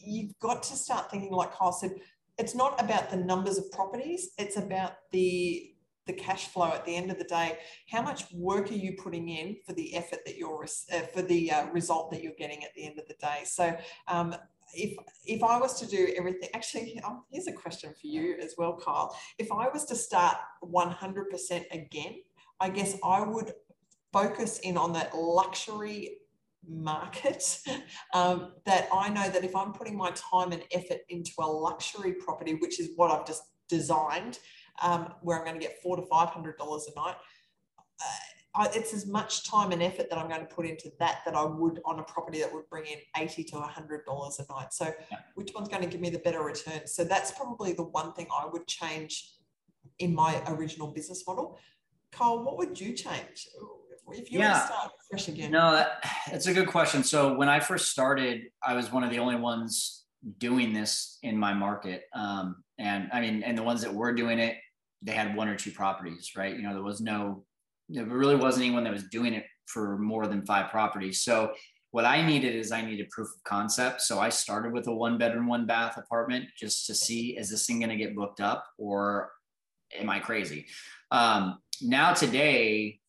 you've 0.04 0.38
got 0.40 0.64
to 0.64 0.76
start 0.76 1.12
thinking, 1.12 1.32
like 1.32 1.54
Kyle 1.54 1.72
said, 1.72 1.92
it's 2.40 2.56
not 2.56 2.82
about 2.82 3.12
the 3.12 3.18
numbers 3.18 3.58
of 3.58 3.72
properties, 3.72 4.32
it's 4.38 4.58
about 4.58 4.94
the 5.12 5.74
the 6.08 6.14
cash 6.14 6.48
flow 6.48 6.72
at 6.72 6.86
the 6.86 6.96
end 6.96 7.12
of 7.12 7.18
the 7.18 7.24
day 7.26 7.58
how 7.90 8.02
much 8.02 8.24
work 8.34 8.72
are 8.72 8.76
you 8.76 8.94
putting 8.94 9.30
in 9.30 9.56
for 9.66 9.74
the 9.74 9.96
effort 9.96 10.20
that 10.26 10.38
you're 10.38 10.66
uh, 10.94 11.00
for 11.14 11.22
the 11.22 11.52
uh, 11.52 11.68
result 11.68 12.10
that 12.12 12.24
you're 12.24 12.34
getting 12.38 12.64
at 12.64 12.74
the 12.76 12.86
end 12.86 12.98
of 12.98 13.08
the 13.08 13.16
day 13.16 13.42
so 13.44 13.76
um, 14.08 14.36
if 14.74 14.98
if 15.26 15.44
I 15.44 15.58
was 15.60 15.80
to 15.80 15.88
do 15.88 16.14
everything, 16.18 16.50
actually, 16.54 17.00
oh, 17.06 17.24
here's 17.32 17.48
a 17.48 17.54
question 17.54 17.94
for 18.00 18.08
you 18.08 18.36
as 18.42 18.56
well, 18.58 18.78
Kyle. 18.78 19.18
If 19.38 19.52
I 19.52 19.70
was 19.70 19.86
to 19.86 19.96
start 19.96 20.36
100% 20.64 21.64
again, 21.72 22.16
I 22.60 22.70
guess 22.70 22.98
I 23.04 23.22
would 23.22 23.54
focus 24.12 24.60
in 24.60 24.78
on 24.78 24.94
that 24.94 25.16
luxury 25.16 26.18
market 26.68 27.60
um, 28.14 28.54
that 28.66 28.88
I 28.94 29.10
know 29.10 29.30
that 29.30 29.44
if 29.44 29.56
I'm 29.56 29.74
putting 29.74 29.98
my 29.98 30.12
time 30.12 30.52
and 30.52 30.64
effort 30.72 31.00
into 31.10 31.32
a 31.40 31.46
luxury 31.46 32.14
property, 32.14 32.56
which 32.56 32.80
is 32.80 32.90
what 32.96 33.12
I've 33.12 33.26
just 33.26 33.44
designed, 33.70 34.40
um, 34.82 35.14
where 35.22 35.38
I'm 35.38 35.46
going 35.46 35.60
to 35.60 35.66
get 35.66 35.82
four 35.82 35.96
to 35.96 36.04
five 36.04 36.30
hundred 36.30 36.58
dollars 36.58 36.90
a 36.94 37.00
night. 37.00 37.16
Uh, 37.80 38.06
I, 38.56 38.70
it's 38.74 38.94
as 38.94 39.06
much 39.06 39.48
time 39.48 39.72
and 39.72 39.84
effort 39.84 40.10
that 40.10 40.18
I'm 40.18 40.28
going 40.28 40.42
to 40.42 40.48
put 40.48 40.66
into 40.66 40.92
that 41.00 41.20
that 41.26 41.36
I 41.36 41.44
would 41.44 41.80
on 41.86 42.00
a 42.00 42.04
property 42.04 42.40
that 42.40 42.54
would 42.54 42.68
bring 42.70 42.86
in 42.86 42.98
eighty 43.18 43.44
to 43.46 43.60
hundred 43.60 44.06
dollars 44.06 44.40
a 44.40 44.54
night. 44.54 44.74
So, 44.74 44.86
yeah. 45.12 45.18
which 45.36 45.52
one's 45.54 45.68
going 45.68 45.84
to 45.84 45.88
give 45.88 46.02
me 46.02 46.10
the 46.10 46.20
better 46.20 46.42
return? 46.42 46.88
So 46.88 47.04
that's 47.04 47.32
probably 47.32 47.74
the 47.74 47.84
one 47.84 48.14
thing 48.14 48.28
I 48.32 48.48
would 48.48 48.68
change 48.68 49.34
in 50.00 50.14
my 50.14 50.42
original 50.48 50.88
business 50.88 51.24
model. 51.28 51.60
Kyle, 52.12 52.44
what 52.44 52.58
would 52.58 52.80
you 52.80 52.94
change 52.94 53.48
if 54.12 54.32
you 54.32 54.40
yeah. 54.40 54.66
start 54.66 54.92
fresh 55.10 55.28
again? 55.28 55.52
No, 55.52 55.72
that, 55.72 56.04
that's 56.32 56.48
a 56.48 56.54
good 56.54 56.68
question. 56.68 57.04
So 57.04 57.34
when 57.36 57.50
I 57.50 57.60
first 57.60 57.92
started, 57.92 58.44
I 58.66 58.74
was 58.74 58.92
one 58.92 59.04
of 59.04 59.12
the 59.12 59.20
only 59.20 59.36
ones 59.36 60.06
doing 60.38 60.74
this 60.74 61.20
in 61.24 61.38
my 61.38 61.54
market. 61.54 62.04
Um, 62.14 62.64
and 62.80 63.10
I 63.12 63.22
mean, 63.22 63.44
and 63.44 63.58
the 63.58 63.64
ones 63.64 63.82
that 63.82 63.94
were 63.94 64.14
doing 64.14 64.40
it, 64.40 64.56
they 65.02 65.14
had 65.14 65.36
one 65.36 65.48
or 65.48 65.56
two 65.56 65.72
properties, 65.72 66.32
right? 66.36 66.56
You 66.56 66.64
know, 66.64 66.74
there 66.74 66.84
was 66.84 67.02
no, 67.02 67.44
there 67.90 68.06
really 68.06 68.36
wasn't 68.36 68.66
anyone 68.66 68.84
that 68.84 68.94
was 68.94 69.06
doing 69.06 69.34
it 69.34 69.46
for 69.68 69.98
more 69.98 70.28
than 70.28 70.46
five 70.46 70.72
properties. 70.72 71.24
So 71.24 71.54
what 71.92 72.06
I 72.06 72.26
needed 72.26 72.56
is 72.56 72.72
I 72.72 72.82
needed 72.82 73.10
proof 73.10 73.28
of 73.28 73.44
concept. 73.44 74.02
So 74.02 74.20
I 74.20 74.30
started 74.30 74.74
with 74.74 74.88
a 74.88 74.94
one 74.94 75.18
bedroom, 75.18 75.48
one 75.48 75.66
bath 75.66 75.98
apartment 75.98 76.46
just 76.58 76.86
to 76.88 76.96
see 76.96 77.38
is 77.38 77.50
this 77.50 77.66
thing 77.66 77.80
going 77.80 77.90
to 77.90 77.96
get 77.96 78.16
booked 78.16 78.42
up 78.42 78.66
or 78.78 79.32
am 79.98 80.10
I 80.10 80.20
crazy? 80.20 80.66
Um, 81.12 81.60
now 81.82 82.14
today, 82.14 83.00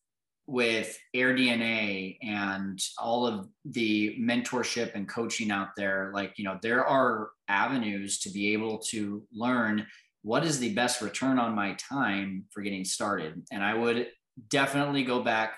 with 0.47 0.97
AirDNA 1.15 2.17
and 2.23 2.81
all 2.97 3.27
of 3.27 3.47
the 3.65 4.15
mentorship 4.19 4.95
and 4.95 5.07
coaching 5.07 5.51
out 5.51 5.69
there, 5.77 6.11
like, 6.11 6.33
you 6.37 6.43
know, 6.43 6.57
there 6.63 6.83
are 6.83 7.29
avenues 7.47 8.19
to 8.21 8.31
be 8.31 8.53
able 8.53 8.79
to 8.79 9.21
learn 9.31 9.85
what 10.21 10.43
is 10.43 10.59
the 10.59 10.73
best 10.73 11.01
return 11.01 11.39
on 11.39 11.55
my 11.55 11.73
time 11.73 12.45
for 12.51 12.61
getting 12.61 12.83
started? 12.83 13.41
And 13.51 13.63
I 13.63 13.73
would 13.73 14.07
definitely 14.49 15.03
go 15.03 15.21
back. 15.21 15.53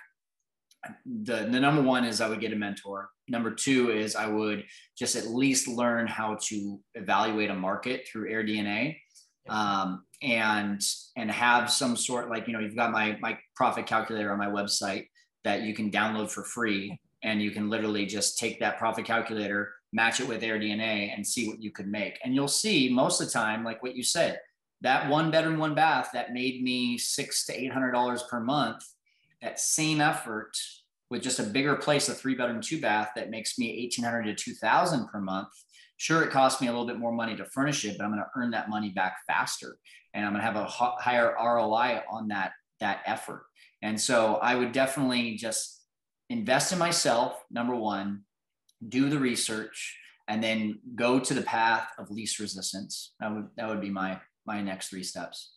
The, 1.06 1.48
the 1.50 1.60
number 1.60 1.82
one 1.82 2.06
is 2.06 2.22
I 2.22 2.30
would 2.30 2.40
get 2.40 2.54
a 2.54 2.56
mentor. 2.56 3.10
Number 3.28 3.52
two 3.52 3.92
is 3.92 4.16
I 4.16 4.28
would 4.28 4.66
just 4.98 5.16
at 5.16 5.28
least 5.28 5.68
learn 5.68 6.08
how 6.08 6.38
to 6.48 6.80
evaluate 6.96 7.50
a 7.50 7.56
market 7.56 8.08
through 8.08 8.32
AirDNA. 8.32 8.98
Um, 9.50 10.04
and 10.22 10.82
and 11.18 11.32
have 11.32 11.72
some 11.72 11.96
sort 11.96 12.30
like 12.30 12.48
you 12.48 12.54
know 12.54 12.60
you've 12.60 12.76
got 12.76 12.92
my 12.92 13.18
my 13.22 13.38
profit 13.56 13.88
calculator 13.88 14.32
on 14.32 14.38
my 14.38 14.46
website 14.46 15.08
that 15.44 15.64
you 15.64 15.74
can 15.74 15.90
download 15.90 16.30
for 16.30 16.44
free 16.44 17.00
and 17.24 17.42
you 17.42 17.50
can 17.50 17.70
literally 17.70 18.06
just 18.06 18.38
take 18.38 18.60
that 18.60 18.78
profit 18.78 19.04
calculator 19.04 19.74
match 19.94 20.20
it 20.20 20.28
with 20.28 20.44
AirDNA 20.44 21.12
and 21.14 21.26
see 21.26 21.50
what 21.50 21.60
you 21.60 21.72
could 21.72 21.88
make 21.88 22.20
and 22.24 22.36
you'll 22.36 22.48
see 22.48 22.88
most 22.88 23.20
of 23.20 23.28
the 23.28 23.34
time 23.34 23.64
like 23.64 23.82
what 23.82 23.96
you 23.96 24.04
said 24.04 24.40
that 24.82 25.10
one 25.10 25.32
bedroom, 25.32 25.60
one 25.60 25.76
bath 25.76 26.10
that 26.14 26.34
made 26.34 26.64
me 26.64 26.98
six 26.98 27.46
to 27.46 27.54
eight 27.54 27.72
hundred 27.72 27.92
dollars 27.92 28.24
per 28.30 28.40
month. 28.40 28.84
That 29.42 29.60
same 29.60 30.02
effort 30.02 30.58
with 31.10 31.22
just 31.24 31.40
a 31.40 31.44
bigger 31.44 31.76
place, 31.76 32.10
a 32.10 32.14
three 32.14 32.36
bedroom, 32.36 32.62
two 32.62 32.82
bath 32.82 33.10
that 33.16 33.30
makes 33.30 33.58
me 33.58 33.70
eighteen 33.72 34.06
hundred 34.06 34.24
to 34.24 34.36
two 34.36 34.54
thousand 34.54 35.08
per 35.08 35.20
month. 35.20 35.50
Sure, 35.98 36.24
it 36.24 36.32
costs 36.32 36.62
me 36.62 36.68
a 36.68 36.72
little 36.72 36.88
bit 36.88 36.98
more 36.98 37.12
money 37.12 37.36
to 37.36 37.46
furnish 37.46 37.86
it, 37.86 37.96
but 37.98 38.04
I'm 38.04 38.12
going 38.12 38.24
to 38.24 38.30
earn 38.36 38.52
that 38.52 38.70
money 38.70 38.90
back 38.90 39.18
faster, 39.28 39.78
and 40.14 40.26
I'm 40.26 40.32
going 40.32 40.42
to 40.42 40.46
have 40.46 40.56
a 40.56 40.66
higher 40.66 41.36
ROI 41.40 42.02
on 42.10 42.28
that 42.30 42.54
that 42.80 43.02
effort. 43.06 43.46
And 43.84 44.00
so 44.00 44.36
I 44.36 44.56
would 44.56 44.72
definitely 44.72 45.36
just 45.36 45.84
invest 46.30 46.72
in 46.72 46.80
myself. 46.80 47.44
Number 47.52 47.76
one, 47.76 48.22
do 48.88 49.10
the 49.10 49.20
research, 49.20 49.98
and 50.28 50.44
then 50.44 50.80
go 50.96 51.20
to 51.20 51.34
the 51.34 51.42
path 51.44 51.90
of 52.00 52.10
least 52.10 52.40
resistance. 52.40 53.14
That 53.20 53.34
would 53.34 53.48
that 53.58 53.70
would 53.70 53.82
be 53.82 53.92
my 53.92 54.20
my 54.46 54.62
next 54.62 54.90
three 54.90 55.04
steps. 55.04 55.56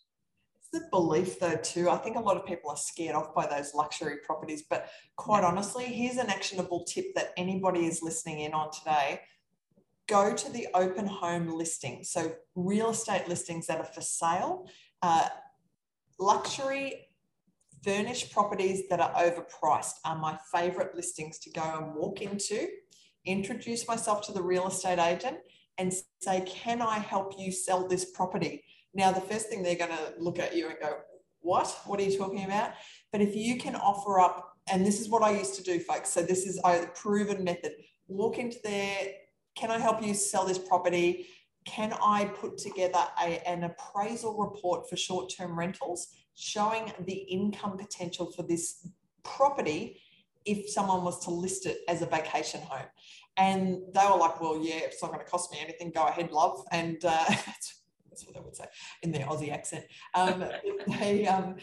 It's 0.59 0.68
the 0.70 0.89
belief 0.91 1.39
though 1.41 1.57
too. 1.57 1.91
I 1.91 1.97
think 1.97 2.16
a 2.16 2.20
lot 2.20 2.37
of 2.37 2.47
people 2.47 2.70
are 2.70 2.76
scared 2.76 3.14
off 3.14 3.35
by 3.35 3.47
those 3.47 3.74
luxury 3.74 4.16
properties 4.24 4.64
but 4.68 4.89
quite 5.16 5.45
honestly 5.45 5.85
here's 5.85 6.16
an 6.16 6.30
actionable 6.30 6.85
tip 6.85 7.14
that 7.14 7.32
anybody 7.37 7.87
is 7.87 8.03
listening 8.03 8.41
in 8.41 8.53
on 8.53 8.70
today. 8.70 9.20
Go 10.07 10.35
to 10.35 10.53
the 10.53 10.68
open 10.74 11.07
home 11.07 11.49
listing. 11.49 12.05
So 12.05 12.35
real 12.55 12.91
estate 12.91 13.28
listings 13.28 13.66
that 13.66 13.78
are 13.78 13.85
for 13.85 14.01
sale 14.03 14.68
uh, 15.03 15.28
luxury 16.18 17.09
furnished 17.82 18.32
properties 18.32 18.89
that 18.89 19.01
are 19.01 19.12
overpriced 19.14 19.95
are 20.05 20.16
my 20.16 20.39
favorite 20.53 20.95
listings 20.95 21.39
to 21.39 21.51
go 21.51 21.62
and 21.62 21.95
walk 21.95 22.22
into 22.22 22.68
introduce 23.26 23.87
myself 23.87 24.22
to 24.22 24.32
the 24.32 24.43
real 24.43 24.66
estate 24.66 24.99
agent 24.99 25.37
and 25.78 25.93
say 26.20 26.41
can 26.47 26.80
i 26.80 26.99
help 26.99 27.35
you 27.39 27.53
sell 27.53 27.87
this 27.87 28.07
property 28.12 28.62
now, 28.95 29.12
the 29.12 29.20
first 29.20 29.49
thing 29.49 29.62
they're 29.62 29.76
going 29.76 29.90
to 29.90 30.14
look 30.18 30.38
at 30.38 30.57
you 30.57 30.68
and 30.68 30.76
go, 30.80 30.99
What? 31.40 31.68
What 31.86 32.01
are 32.01 32.03
you 32.03 32.16
talking 32.16 32.45
about? 32.45 32.72
But 33.12 33.20
if 33.20 33.34
you 33.34 33.59
can 33.59 33.74
offer 33.76 34.20
up, 34.20 34.53
and 34.70 34.84
this 34.84 35.01
is 35.01 35.09
what 35.09 35.22
I 35.22 35.30
used 35.36 35.55
to 35.57 35.62
do, 35.62 35.78
folks. 35.78 36.11
So, 36.11 36.22
this 36.22 36.47
is 36.47 36.61
a 36.64 36.86
proven 36.95 37.45
method 37.45 37.72
walk 38.09 38.38
into 38.38 38.59
there. 38.62 38.99
Can 39.57 39.70
I 39.70 39.78
help 39.78 40.03
you 40.03 40.14
sell 40.14 40.45
this 40.45 40.59
property? 40.59 41.26
can 41.64 41.95
I 41.95 42.26
put 42.26 42.59
together 42.59 43.05
a, 43.20 43.47
an 43.49 43.64
appraisal 43.64 44.36
report 44.36 44.88
for 44.88 44.97
short 44.97 45.32
term 45.34 45.59
rentals 45.59 46.09
showing 46.34 46.92
the 47.01 47.14
income 47.14 47.76
potential 47.76 48.30
for 48.30 48.42
this 48.42 48.88
property 49.22 50.01
if 50.45 50.68
someone 50.68 51.05
was 51.05 51.24
to 51.24 51.30
list 51.30 51.66
it 51.66 51.78
as 51.88 52.03
a 52.03 52.07
vacation 52.07 52.61
home? 52.62 52.86
And 53.36 53.78
they 53.92 54.07
were 54.07 54.18
like, 54.18 54.40
well, 54.40 54.62
yeah, 54.62 54.80
it's 54.80 55.03
not 55.03 55.12
going 55.12 55.24
to 55.24 55.30
cost 55.30 55.51
me 55.53 55.59
anything. 55.61 55.90
Go 55.90 56.07
ahead, 56.07 56.30
love. 56.30 56.62
And 56.70 57.03
uh, 57.05 57.24
that's 58.14 58.26
what 58.26 58.34
they 58.34 58.40
would 58.40 58.56
say 58.56 58.66
in 59.02 59.10
their 59.10 59.26
Aussie 59.26 59.52
accent. 59.52 59.84
Um, 60.14 60.44
they, 61.00 61.26
um, 61.26 61.56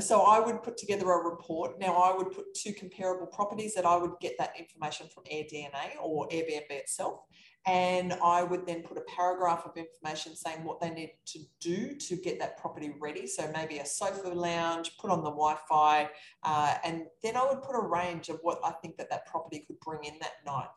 so 0.00 0.22
I 0.22 0.40
would 0.40 0.62
put 0.62 0.76
together 0.76 1.10
a 1.10 1.18
report. 1.18 1.78
Now 1.78 1.94
I 1.94 2.16
would 2.16 2.32
put 2.32 2.54
two 2.54 2.72
comparable 2.72 3.26
properties 3.26 3.74
that 3.74 3.86
I 3.86 3.96
would 3.96 4.12
get 4.20 4.34
that 4.38 4.54
information 4.58 5.06
from 5.08 5.24
AirDNA 5.24 6.02
or 6.02 6.28
Airbnb 6.28 6.70
itself. 6.70 7.20
And 7.64 8.14
I 8.14 8.42
would 8.42 8.66
then 8.66 8.82
put 8.82 8.98
a 8.98 9.02
paragraph 9.02 9.64
of 9.66 9.76
information 9.76 10.34
saying 10.34 10.64
what 10.64 10.80
they 10.80 10.90
need 10.90 11.12
to 11.26 11.38
do 11.60 11.94
to 11.94 12.16
get 12.16 12.40
that 12.40 12.58
property 12.58 12.92
ready. 13.00 13.28
So 13.28 13.48
maybe 13.54 13.78
a 13.78 13.86
sofa 13.86 14.28
lounge, 14.30 14.98
put 14.98 15.10
on 15.10 15.22
the 15.22 15.30
Wi-Fi, 15.30 16.10
uh, 16.42 16.74
and 16.84 17.04
then 17.22 17.36
I 17.36 17.44
would 17.44 17.62
put 17.62 17.76
a 17.76 17.86
range 17.86 18.30
of 18.30 18.40
what 18.42 18.58
I 18.64 18.72
think 18.82 18.96
that 18.96 19.10
that 19.10 19.26
property 19.26 19.64
could 19.64 19.78
bring 19.78 20.02
in 20.02 20.14
that 20.20 20.44
night. 20.44 20.70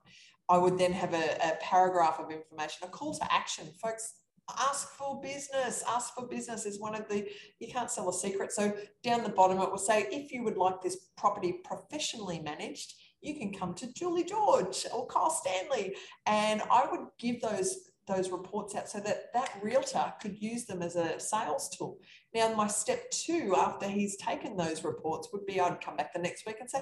I 0.47 0.59
would 0.59 0.77
then 0.77 0.93
have 0.93 1.15
a, 1.15 1.37
a 1.43 1.57
paragraph 1.59 2.19
of 2.19 2.29
information, 2.29 2.83
a 2.83 2.87
call 2.87 3.17
to 3.17 3.33
action. 3.33 3.65
Folks, 3.81 4.13
ask 4.59 4.89
for 4.89 5.19
business. 5.21 5.83
Ask 5.87 6.13
for 6.13 6.27
business 6.27 6.65
is 6.65 6.79
one 6.79 6.95
of 6.95 7.07
the 7.09 7.27
you 7.59 7.67
can't 7.67 7.89
sell 7.89 8.09
a 8.09 8.13
secret. 8.13 8.51
So 8.51 8.75
down 9.03 9.23
the 9.23 9.29
bottom 9.29 9.59
it 9.59 9.69
will 9.69 9.77
say 9.77 10.07
if 10.11 10.31
you 10.31 10.43
would 10.43 10.57
like 10.57 10.81
this 10.81 11.07
property 11.17 11.59
professionally 11.63 12.39
managed 12.39 12.93
you 13.21 13.35
can 13.35 13.51
come 13.51 13.73
to 13.73 13.91
julie 13.93 14.23
george 14.23 14.85
or 14.93 15.07
kyle 15.07 15.29
stanley. 15.29 15.95
And 16.25 16.61
i 16.71 16.87
would 16.89 17.07
give 17.19 17.41
those 17.41 17.91
those 18.07 18.29
reports 18.29 18.75
out 18.75 18.87
so 18.87 18.99
that 18.99 19.33
that 19.33 19.57
realtor 19.63 20.13
could 20.21 20.39
use 20.39 20.65
them 20.65 20.83
as 20.83 20.95
a 20.95 21.19
sales 21.19 21.69
tool. 21.69 21.97
Now 22.35 22.53
my 22.53 22.67
step 22.67 23.09
two 23.09 23.55
after 23.57 23.87
he's 23.87 24.15
taken 24.17 24.55
those 24.55 24.83
reports 24.83 25.29
would 25.33 25.45
be 25.45 25.59
i'd 25.59 25.81
come 25.81 25.95
back 25.95 26.13
the 26.13 26.19
next 26.19 26.45
week 26.45 26.57
and 26.59 26.69
say 26.69 26.81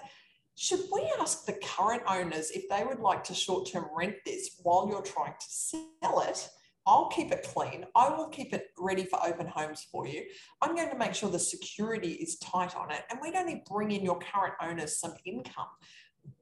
should 0.55 0.81
we 0.91 1.11
ask 1.19 1.45
the 1.45 1.57
current 1.63 2.03
owners 2.07 2.51
if 2.51 2.69
they 2.69 2.83
would 2.83 2.99
like 2.99 3.23
to 3.23 3.33
short 3.33 3.67
term 3.71 3.85
rent 3.95 4.15
this 4.25 4.59
while 4.61 4.87
you're 4.89 5.01
trying 5.01 5.33
to 5.33 5.45
sell 5.47 6.19
it 6.27 6.49
I'll 6.85 7.07
keep 7.07 7.31
it 7.31 7.43
clean. 7.43 7.85
I 7.95 8.09
will 8.09 8.27
keep 8.27 8.53
it 8.53 8.67
ready 8.77 9.05
for 9.05 9.19
open 9.25 9.47
homes 9.47 9.87
for 9.89 10.05
you. 10.05 10.23
I'm 10.61 10.75
going 10.75 10.89
to 10.89 10.97
make 10.97 11.13
sure 11.13 11.29
the 11.29 11.39
security 11.39 12.13
is 12.13 12.37
tight 12.39 12.75
on 12.75 12.91
it. 12.91 13.03
And 13.09 13.19
we'd 13.21 13.35
only 13.35 13.63
bring 13.69 13.91
in 13.91 14.03
your 14.03 14.19
current 14.19 14.55
owners 14.61 14.97
some 14.97 15.13
income. 15.25 15.67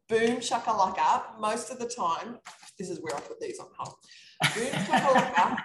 Boom 0.09 0.37
shakalaka. 0.37 1.39
Most 1.39 1.69
of 1.71 1.79
the 1.79 1.87
time, 1.87 2.39
this 2.77 2.89
is 2.89 2.99
where 3.01 3.15
I 3.15 3.19
put 3.19 3.39
these 3.39 3.59
on 3.59 3.67
hold. 3.77 3.95
Boom 4.55 4.65
shakalaka. 4.85 5.57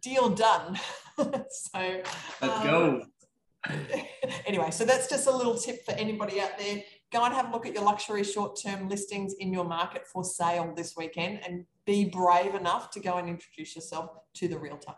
deal 0.00 0.30
done. 0.30 0.78
so 1.18 2.02
let's 2.40 2.42
um, 2.42 2.64
go. 2.64 3.02
anyway, 4.46 4.70
so 4.70 4.84
that's 4.84 5.08
just 5.08 5.26
a 5.26 5.34
little 5.34 5.56
tip 5.56 5.84
for 5.84 5.92
anybody 5.92 6.40
out 6.40 6.58
there. 6.58 6.82
Go 7.12 7.24
and 7.24 7.34
have 7.34 7.50
a 7.50 7.52
look 7.52 7.66
at 7.66 7.74
your 7.74 7.84
luxury 7.84 8.24
short 8.24 8.58
term 8.60 8.88
listings 8.88 9.34
in 9.34 9.52
your 9.52 9.64
market 9.64 10.06
for 10.06 10.24
sale 10.24 10.72
this 10.74 10.96
weekend 10.96 11.40
and 11.46 11.64
be 11.86 12.04
brave 12.04 12.54
enough 12.54 12.90
to 12.92 13.00
go 13.00 13.16
and 13.16 13.28
introduce 13.28 13.74
yourself 13.74 14.10
to 14.34 14.48
the 14.48 14.58
realtor. 14.58 14.94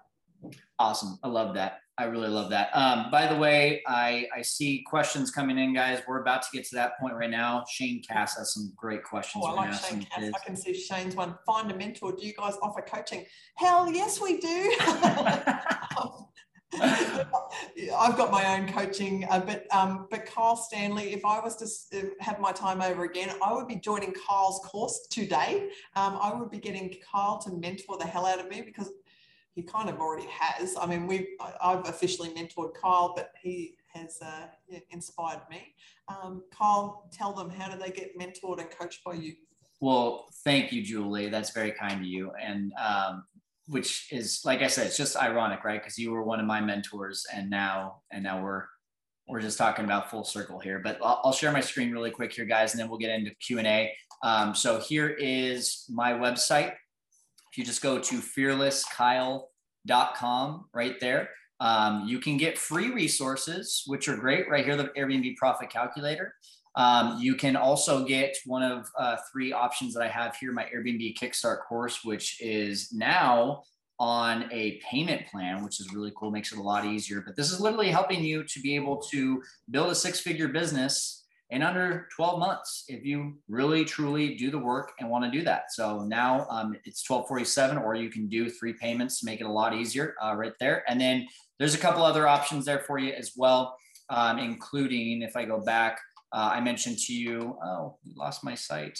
Awesome. 0.78 1.18
I 1.22 1.28
love 1.28 1.54
that. 1.54 1.80
I 1.98 2.04
really 2.04 2.28
love 2.28 2.50
that. 2.50 2.68
Um, 2.74 3.10
by 3.10 3.26
the 3.26 3.36
way, 3.36 3.82
I, 3.86 4.26
I 4.36 4.42
see 4.42 4.84
questions 4.86 5.30
coming 5.30 5.56
in, 5.58 5.72
guys. 5.72 6.02
We're 6.06 6.20
about 6.20 6.42
to 6.42 6.48
get 6.52 6.66
to 6.66 6.74
that 6.74 6.98
point 7.00 7.14
right 7.14 7.30
now. 7.30 7.64
Shane 7.70 8.02
Cass 8.02 8.36
has 8.36 8.52
some 8.52 8.70
great 8.76 9.02
questions. 9.02 9.42
Oh, 9.46 9.52
I 9.52 9.54
like 9.54 9.72
Shane 9.72 10.02
Cass. 10.02 10.30
I 10.34 10.44
can 10.44 10.56
see 10.56 10.74
Shane's 10.74 11.16
one. 11.16 11.36
Find 11.46 11.70
a 11.70 11.74
mentor. 11.74 12.12
Do 12.12 12.26
you 12.26 12.34
guys 12.34 12.54
offer 12.60 12.82
coaching? 12.82 13.24
Hell 13.54 13.90
yes, 13.90 14.20
we 14.20 14.38
do. 14.38 14.76
I've 16.74 18.16
got 18.16 18.30
my 18.32 18.56
own 18.56 18.68
coaching, 18.72 19.24
uh, 19.30 19.40
but 19.40 19.66
um, 19.74 20.08
but 20.10 20.26
Kyle 20.26 20.56
Stanley, 20.56 21.12
if 21.12 21.24
I 21.24 21.38
was 21.40 21.56
to 21.56 22.10
have 22.20 22.40
my 22.40 22.52
time 22.52 22.82
over 22.82 23.04
again, 23.04 23.30
I 23.44 23.52
would 23.52 23.68
be 23.68 23.76
joining 23.76 24.12
Kyle's 24.12 24.60
course 24.64 25.06
today. 25.08 25.70
Um, 25.94 26.18
I 26.20 26.34
would 26.34 26.50
be 26.50 26.58
getting 26.58 26.94
Kyle 27.10 27.38
to 27.38 27.52
mentor 27.52 27.98
the 27.98 28.06
hell 28.06 28.26
out 28.26 28.40
of 28.40 28.48
me 28.48 28.62
because 28.62 28.90
he 29.54 29.62
kind 29.62 29.88
of 29.88 30.00
already 30.00 30.26
has. 30.28 30.76
I 30.76 30.86
mean, 30.86 31.06
we 31.06 31.36
I've 31.62 31.88
officially 31.88 32.30
mentored 32.30 32.74
Kyle, 32.74 33.12
but 33.14 33.30
he 33.40 33.76
has 33.94 34.18
uh, 34.20 34.48
inspired 34.90 35.42
me. 35.48 35.74
Um, 36.08 36.42
Kyle, 36.56 37.08
tell 37.12 37.32
them 37.32 37.48
how 37.48 37.70
do 37.70 37.78
they 37.78 37.90
get 37.90 38.18
mentored 38.18 38.60
and 38.60 38.70
coached 38.70 39.04
by 39.04 39.14
you? 39.14 39.34
Well, 39.80 40.28
thank 40.44 40.72
you, 40.72 40.82
Julie. 40.82 41.28
That's 41.28 41.50
very 41.50 41.72
kind 41.72 42.00
of 42.00 42.06
you. 42.06 42.32
And 42.42 42.72
um, 42.74 43.24
which 43.68 44.12
is 44.12 44.42
like 44.44 44.62
I 44.62 44.68
said, 44.68 44.86
it's 44.86 44.96
just 44.96 45.16
ironic, 45.16 45.64
right? 45.64 45.80
Because 45.80 45.98
you 45.98 46.12
were 46.12 46.22
one 46.22 46.38
of 46.40 46.46
my 46.46 46.60
mentors, 46.60 47.26
and 47.34 47.50
now 47.50 48.02
and 48.12 48.22
now 48.22 48.42
we're 48.42 48.64
we're 49.28 49.40
just 49.40 49.58
talking 49.58 49.84
about 49.84 50.10
full 50.10 50.24
circle 50.24 50.60
here. 50.60 50.78
But 50.78 50.98
I'll, 51.02 51.20
I'll 51.24 51.32
share 51.32 51.50
my 51.52 51.60
screen 51.60 51.90
really 51.90 52.10
quick 52.10 52.32
here, 52.32 52.44
guys, 52.44 52.72
and 52.72 52.80
then 52.80 52.88
we'll 52.88 52.98
get 52.98 53.10
into 53.10 53.34
Q 53.36 53.58
and 53.58 53.66
A. 53.66 53.92
Um, 54.22 54.54
so 54.54 54.80
here 54.80 55.08
is 55.08 55.84
my 55.88 56.12
website. 56.12 56.72
If 57.50 57.58
you 57.58 57.64
just 57.64 57.82
go 57.82 57.98
to 57.98 58.16
fearlesskyle.com, 58.16 60.64
right 60.74 61.00
there, 61.00 61.30
um, 61.60 62.04
you 62.06 62.20
can 62.20 62.36
get 62.36 62.58
free 62.58 62.90
resources, 62.90 63.82
which 63.86 64.08
are 64.08 64.16
great. 64.16 64.48
Right 64.48 64.64
here, 64.64 64.76
the 64.76 64.90
Airbnb 64.96 65.36
Profit 65.36 65.70
Calculator. 65.70 66.34
Um, 66.76 67.18
you 67.18 67.34
can 67.34 67.56
also 67.56 68.04
get 68.04 68.36
one 68.44 68.62
of 68.62 68.86
uh, 68.98 69.16
three 69.32 69.52
options 69.52 69.94
that 69.94 70.02
I 70.02 70.08
have 70.08 70.36
here, 70.36 70.52
my 70.52 70.64
Airbnb 70.64 71.18
Kickstart 71.18 71.64
course, 71.66 72.04
which 72.04 72.40
is 72.40 72.92
now 72.92 73.62
on 73.98 74.48
a 74.52 74.78
payment 74.90 75.26
plan, 75.28 75.64
which 75.64 75.80
is 75.80 75.92
really 75.94 76.12
cool, 76.16 76.30
makes 76.30 76.52
it 76.52 76.58
a 76.58 76.62
lot 76.62 76.84
easier. 76.84 77.22
But 77.24 77.34
this 77.34 77.50
is 77.50 77.60
literally 77.60 77.90
helping 77.90 78.22
you 78.22 78.44
to 78.44 78.60
be 78.60 78.76
able 78.76 78.98
to 79.10 79.42
build 79.70 79.90
a 79.90 79.94
six 79.94 80.20
figure 80.20 80.48
business 80.48 81.24
in 81.50 81.62
under 81.62 82.08
12 82.14 82.40
months 82.40 82.84
if 82.88 83.04
you 83.04 83.38
really 83.48 83.84
truly 83.84 84.34
do 84.34 84.50
the 84.50 84.58
work 84.58 84.92
and 84.98 85.08
want 85.08 85.24
to 85.24 85.30
do 85.30 85.44
that. 85.44 85.72
So 85.72 86.00
now 86.00 86.46
um, 86.50 86.76
it's 86.84 87.08
1247, 87.08 87.78
or 87.78 87.94
you 87.94 88.10
can 88.10 88.28
do 88.28 88.50
three 88.50 88.72
payments 88.74 89.20
to 89.20 89.26
make 89.26 89.40
it 89.40 89.46
a 89.46 89.50
lot 89.50 89.74
easier 89.74 90.14
uh, 90.22 90.34
right 90.34 90.54
there. 90.58 90.82
And 90.88 91.00
then 91.00 91.26
there's 91.58 91.74
a 91.74 91.78
couple 91.78 92.02
other 92.02 92.26
options 92.26 92.64
there 92.64 92.80
for 92.80 92.98
you 92.98 93.12
as 93.12 93.32
well, 93.36 93.76
um, 94.10 94.38
including 94.38 95.22
if 95.22 95.36
I 95.36 95.44
go 95.44 95.60
back, 95.60 96.00
uh, 96.32 96.50
I 96.52 96.60
mentioned 96.60 96.98
to 96.98 97.12
you, 97.12 97.56
oh, 97.64 97.98
lost 98.16 98.44
my 98.44 98.54
site. 98.54 98.98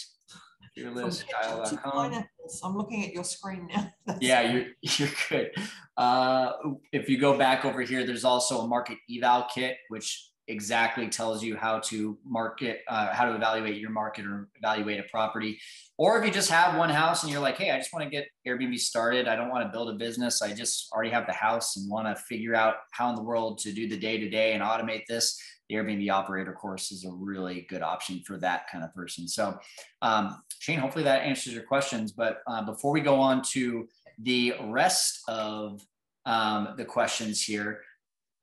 Fearlesskyle.com. 0.77 2.23
I'm 2.63 2.77
looking 2.77 3.05
at 3.05 3.13
your 3.13 3.23
screen 3.23 3.67
now. 3.73 3.91
yeah, 4.21 4.41
you're, 4.41 4.65
you're 4.81 5.09
good. 5.29 5.51
Uh, 5.95 6.51
if 6.91 7.09
you 7.09 7.19
go 7.19 7.37
back 7.37 7.65
over 7.65 7.81
here, 7.81 8.05
there's 8.05 8.23
also 8.23 8.61
a 8.61 8.67
market 8.67 8.97
eval 9.09 9.47
kit, 9.53 9.77
which 9.89 10.31
exactly 10.49 11.09
tells 11.09 11.43
you 11.43 11.57
how 11.57 11.79
to 11.79 12.17
market, 12.25 12.81
uh, 12.87 13.13
how 13.13 13.25
to 13.25 13.35
evaluate 13.35 13.75
your 13.81 13.89
market 13.89 14.25
or 14.25 14.47
evaluate 14.55 14.99
a 14.99 15.03
property. 15.03 15.59
Or 15.97 16.17
if 16.17 16.25
you 16.25 16.31
just 16.31 16.49
have 16.49 16.77
one 16.77 16.89
house 16.89 17.23
and 17.23 17.31
you're 17.31 17.41
like, 17.41 17.57
hey, 17.57 17.71
I 17.71 17.77
just 17.77 17.91
want 17.91 18.05
to 18.05 18.09
get 18.09 18.27
Airbnb 18.47 18.79
started. 18.79 19.27
I 19.27 19.35
don't 19.35 19.49
want 19.49 19.65
to 19.65 19.71
build 19.71 19.89
a 19.89 19.97
business. 19.97 20.41
I 20.41 20.53
just 20.53 20.89
already 20.93 21.09
have 21.09 21.27
the 21.27 21.33
house 21.33 21.75
and 21.75 21.89
want 21.89 22.07
to 22.07 22.15
figure 22.23 22.55
out 22.55 22.75
how 22.91 23.09
in 23.09 23.15
the 23.15 23.23
world 23.23 23.57
to 23.59 23.73
do 23.73 23.89
the 23.89 23.97
day 23.97 24.17
to 24.19 24.29
day 24.29 24.53
and 24.53 24.63
automate 24.63 25.05
this 25.09 25.37
the 25.69 25.75
Airbnb 25.75 26.09
operator 26.11 26.53
course 26.53 26.91
is 26.91 27.05
a 27.05 27.11
really 27.11 27.65
good 27.69 27.81
option 27.81 28.21
for 28.25 28.37
that 28.37 28.69
kind 28.71 28.83
of 28.83 28.93
person. 28.93 29.27
So, 29.27 29.57
um, 30.01 30.41
Shane, 30.59 30.79
hopefully 30.79 31.03
that 31.03 31.23
answers 31.23 31.53
your 31.53 31.63
questions. 31.63 32.11
But 32.11 32.39
uh, 32.47 32.63
before 32.63 32.91
we 32.91 33.01
go 33.01 33.19
on 33.19 33.41
to 33.51 33.87
the 34.19 34.53
rest 34.65 35.21
of 35.27 35.81
um, 36.25 36.73
the 36.77 36.85
questions 36.85 37.43
here, 37.43 37.81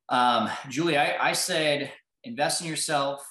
um, 0.08 0.50
Julie, 0.68 0.98
I, 0.98 1.30
I, 1.30 1.32
said 1.32 1.90
invest 2.24 2.60
in 2.60 2.68
yourself, 2.68 3.26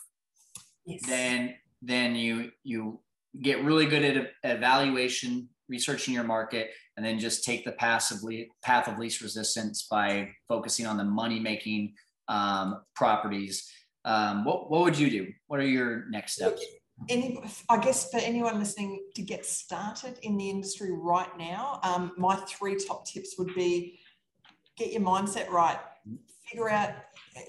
yes. 0.85 1.01
then 1.07 1.53
then 1.83 2.15
you 2.15 2.49
you 2.63 2.99
get 3.41 3.63
really 3.63 3.85
good 3.85 4.03
at 4.03 4.31
evaluation, 4.43 5.49
researching 5.69 6.15
your 6.15 6.23
market, 6.23 6.71
and 6.97 7.05
then 7.05 7.19
just 7.19 7.43
take 7.43 7.63
the 7.63 7.73
passively 7.73 8.49
path 8.63 8.87
of 8.87 8.97
least 8.97 9.21
resistance 9.21 9.87
by 9.89 10.29
focusing 10.47 10.87
on 10.87 10.97
the 10.97 11.03
money 11.03 11.39
making 11.39 11.93
um, 12.27 12.81
properties 12.95 13.69
um, 14.05 14.43
what, 14.43 14.69
what 14.69 14.81
would 14.81 14.97
you 14.97 15.09
do? 15.09 15.33
What 15.47 15.59
are 15.59 15.67
your 15.67 16.05
next 16.09 16.33
steps? 16.33 16.63
Any, 17.09 17.39
I 17.69 17.77
guess 17.79 18.11
for 18.11 18.17
anyone 18.17 18.59
listening 18.59 19.03
to 19.15 19.21
get 19.21 19.45
started 19.45 20.19
in 20.21 20.37
the 20.37 20.49
industry 20.49 20.91
right 20.91 21.29
now, 21.37 21.79
um, 21.83 22.13
my 22.17 22.35
three 22.35 22.75
top 22.75 23.05
tips 23.05 23.35
would 23.37 23.53
be 23.55 23.99
get 24.77 24.91
your 24.91 25.01
mindset 25.01 25.49
right, 25.49 25.77
figure 26.45 26.69
out, 26.69 26.91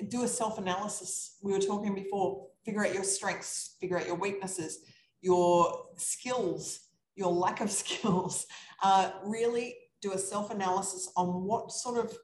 do 0.09 0.23
a 0.23 0.29
self 0.29 0.59
analysis. 0.59 1.37
We 1.43 1.53
were 1.53 1.61
talking 1.61 1.95
before, 1.95 2.47
figure 2.65 2.85
out 2.85 2.95
your 2.95 3.05
strengths, 3.05 3.77
figure 3.81 3.99
out 3.99 4.07
your 4.07 4.17
weaknesses, 4.17 4.79
your 5.21 5.87
skills, 5.97 6.81
your 7.15 7.33
lack 7.33 7.61
of 7.61 7.71
skills. 7.83 8.47
Uh, 8.83 9.11
really 9.25 9.77
do 10.01 10.13
a 10.13 10.19
self 10.19 10.51
analysis 10.51 11.11
on 11.17 11.45
what 11.45 11.71
sort 11.71 12.05
of 12.05 12.17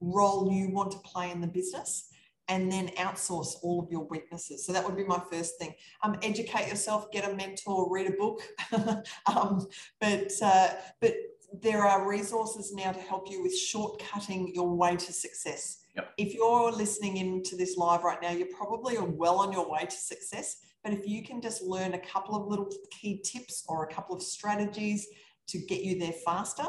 role 0.00 0.52
you 0.52 0.70
want 0.70 0.90
to 0.90 0.98
play 0.98 1.30
in 1.30 1.40
the 1.40 1.46
business 1.46 2.11
and 2.52 2.70
then 2.70 2.88
outsource 2.98 3.56
all 3.62 3.80
of 3.82 3.90
your 3.90 4.04
weaknesses. 4.04 4.66
So 4.66 4.74
that 4.74 4.84
would 4.84 4.94
be 4.94 5.04
my 5.04 5.20
first 5.30 5.58
thing. 5.58 5.72
Um, 6.02 6.16
educate 6.22 6.68
yourself, 6.68 7.10
get 7.10 7.26
a 7.26 7.34
mentor, 7.34 7.90
read 7.90 8.08
a 8.08 8.12
book. 8.12 8.42
um, 9.26 9.66
but 9.98 10.30
uh, 10.42 10.68
but 11.00 11.14
there 11.62 11.82
are 11.82 12.06
resources 12.06 12.74
now 12.74 12.92
to 12.92 13.00
help 13.00 13.30
you 13.30 13.42
with 13.42 13.58
shortcutting 13.58 14.54
your 14.54 14.68
way 14.68 14.96
to 14.96 15.12
success. 15.14 15.78
Yep. 15.96 16.12
If 16.18 16.34
you're 16.34 16.70
listening 16.70 17.16
into 17.16 17.56
this 17.56 17.78
live 17.78 18.04
right 18.04 18.20
now, 18.20 18.32
you're 18.32 18.54
probably 18.54 18.98
well 18.98 19.38
on 19.38 19.50
your 19.50 19.70
way 19.70 19.86
to 19.86 19.96
success. 19.96 20.58
But 20.84 20.92
if 20.92 21.06
you 21.06 21.22
can 21.22 21.40
just 21.40 21.62
learn 21.62 21.94
a 21.94 21.98
couple 21.98 22.34
of 22.36 22.48
little 22.48 22.70
key 22.90 23.22
tips 23.24 23.64
or 23.66 23.84
a 23.84 23.92
couple 23.92 24.14
of 24.14 24.22
strategies 24.22 25.06
to 25.48 25.58
get 25.58 25.82
you 25.82 25.98
there 25.98 26.12
faster, 26.12 26.64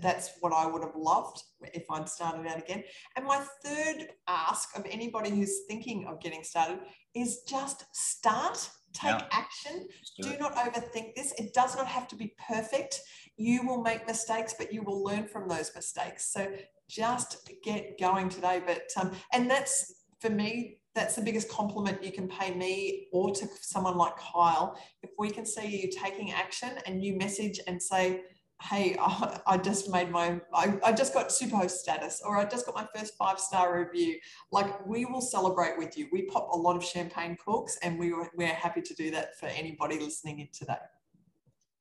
that's 0.00 0.30
what 0.40 0.52
I 0.52 0.66
would 0.66 0.82
have 0.82 0.96
loved 0.96 1.42
if 1.74 1.84
I'd 1.90 2.08
started 2.08 2.46
out 2.46 2.58
again. 2.58 2.84
And 3.16 3.24
my 3.26 3.44
third 3.64 4.08
ask 4.28 4.76
of 4.76 4.86
anybody 4.90 5.30
who's 5.30 5.60
thinking 5.68 6.06
of 6.06 6.20
getting 6.20 6.42
started 6.42 6.80
is 7.14 7.42
just 7.48 7.84
start, 7.92 8.68
take 8.92 9.10
yeah. 9.10 9.26
action. 9.32 9.86
Do, 10.20 10.30
do 10.30 10.38
not 10.38 10.54
overthink 10.54 11.14
this. 11.14 11.32
It 11.38 11.52
does 11.54 11.76
not 11.76 11.86
have 11.86 12.08
to 12.08 12.16
be 12.16 12.34
perfect. 12.48 13.00
You 13.36 13.66
will 13.66 13.82
make 13.82 14.06
mistakes, 14.06 14.54
but 14.58 14.72
you 14.72 14.82
will 14.82 15.02
learn 15.02 15.26
from 15.26 15.48
those 15.48 15.72
mistakes. 15.74 16.32
So 16.32 16.48
just 16.88 17.50
get 17.62 17.98
going 17.98 18.28
today. 18.28 18.62
But 18.64 18.88
um, 19.00 19.12
and 19.32 19.50
that's 19.50 19.94
for 20.20 20.30
me. 20.30 20.76
That's 20.92 21.14
the 21.14 21.22
biggest 21.22 21.48
compliment 21.48 22.02
you 22.02 22.10
can 22.10 22.26
pay 22.26 22.52
me 22.52 23.06
or 23.12 23.32
to 23.32 23.46
someone 23.60 23.96
like 23.96 24.16
Kyle. 24.16 24.76
If 25.04 25.10
we 25.18 25.30
can 25.30 25.46
see 25.46 25.82
you 25.82 25.88
taking 25.88 26.32
action 26.32 26.70
and 26.84 27.04
you 27.04 27.16
message 27.16 27.60
and 27.68 27.80
say, 27.80 28.22
hey, 28.62 28.96
I, 29.46 29.58
just 29.58 29.90
made 29.90 30.10
my, 30.10 30.40
I, 30.54 30.78
I 30.84 30.92
just 30.92 31.14
got 31.14 31.28
superhost 31.28 31.70
status, 31.70 32.22
or 32.24 32.36
I 32.36 32.44
just 32.44 32.66
got 32.66 32.74
my 32.74 32.86
first 32.94 33.14
five 33.16 33.38
star 33.38 33.78
review. 33.78 34.18
Like 34.52 34.86
we 34.86 35.04
will 35.04 35.20
celebrate 35.20 35.78
with 35.78 35.96
you. 35.96 36.08
We 36.12 36.22
pop 36.22 36.50
a 36.52 36.56
lot 36.56 36.76
of 36.76 36.84
champagne 36.84 37.36
corks, 37.36 37.78
and 37.82 37.98
we 37.98 38.12
were, 38.12 38.28
we're 38.36 38.48
happy 38.48 38.82
to 38.82 38.94
do 38.94 39.10
that 39.12 39.38
for 39.38 39.46
anybody 39.46 39.98
listening 39.98 40.40
in 40.40 40.48
today. 40.52 40.74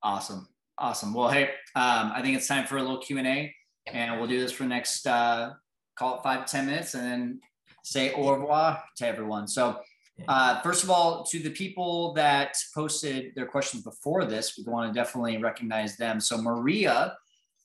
Awesome, 0.03 0.47
awesome. 0.77 1.13
Well, 1.13 1.29
hey, 1.29 1.49
um, 1.75 2.11
I 2.15 2.21
think 2.21 2.37
it's 2.37 2.47
time 2.47 2.65
for 2.65 2.77
a 2.77 2.81
little 2.81 2.99
Q 2.99 3.17
and 3.17 3.27
A, 3.27 3.53
and 3.87 4.19
we'll 4.19 4.29
do 4.29 4.39
this 4.39 4.51
for 4.51 4.63
the 4.63 4.69
next 4.69 5.05
uh, 5.05 5.53
call 5.97 6.17
it 6.17 6.23
five 6.23 6.45
to 6.45 6.51
ten 6.51 6.65
minutes, 6.65 6.93
and 6.93 7.03
then 7.03 7.41
say 7.83 8.13
au 8.13 8.31
revoir 8.31 8.81
to 8.97 9.07
everyone. 9.07 9.47
So 9.47 9.79
uh, 10.27 10.61
first 10.61 10.83
of 10.83 10.89
all, 10.89 11.23
to 11.25 11.39
the 11.39 11.49
people 11.49 12.13
that 12.13 12.55
posted 12.73 13.33
their 13.35 13.45
questions 13.45 13.83
before 13.83 14.25
this, 14.25 14.57
we 14.57 14.71
want 14.71 14.93
to 14.93 14.99
definitely 14.99 15.37
recognize 15.37 15.97
them. 15.97 16.19
So 16.19 16.37
Maria 16.37 17.15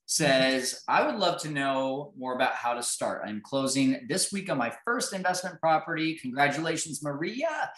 says, 0.07 0.82
I 0.86 1.07
would 1.07 1.16
love 1.16 1.40
to 1.42 1.50
know 1.50 2.12
more 2.16 2.34
about 2.34 2.52
how 2.52 2.74
to 2.74 2.82
start. 2.82 3.22
I'm 3.24 3.40
closing 3.40 4.07
this 4.07 4.32
week 4.32 4.50
on 4.50 4.59
my 4.59 4.72
first 4.84 5.14
investment 5.14 5.59
property. 5.61 6.18
Congratulations, 6.20 7.02
Maria. 7.02 7.70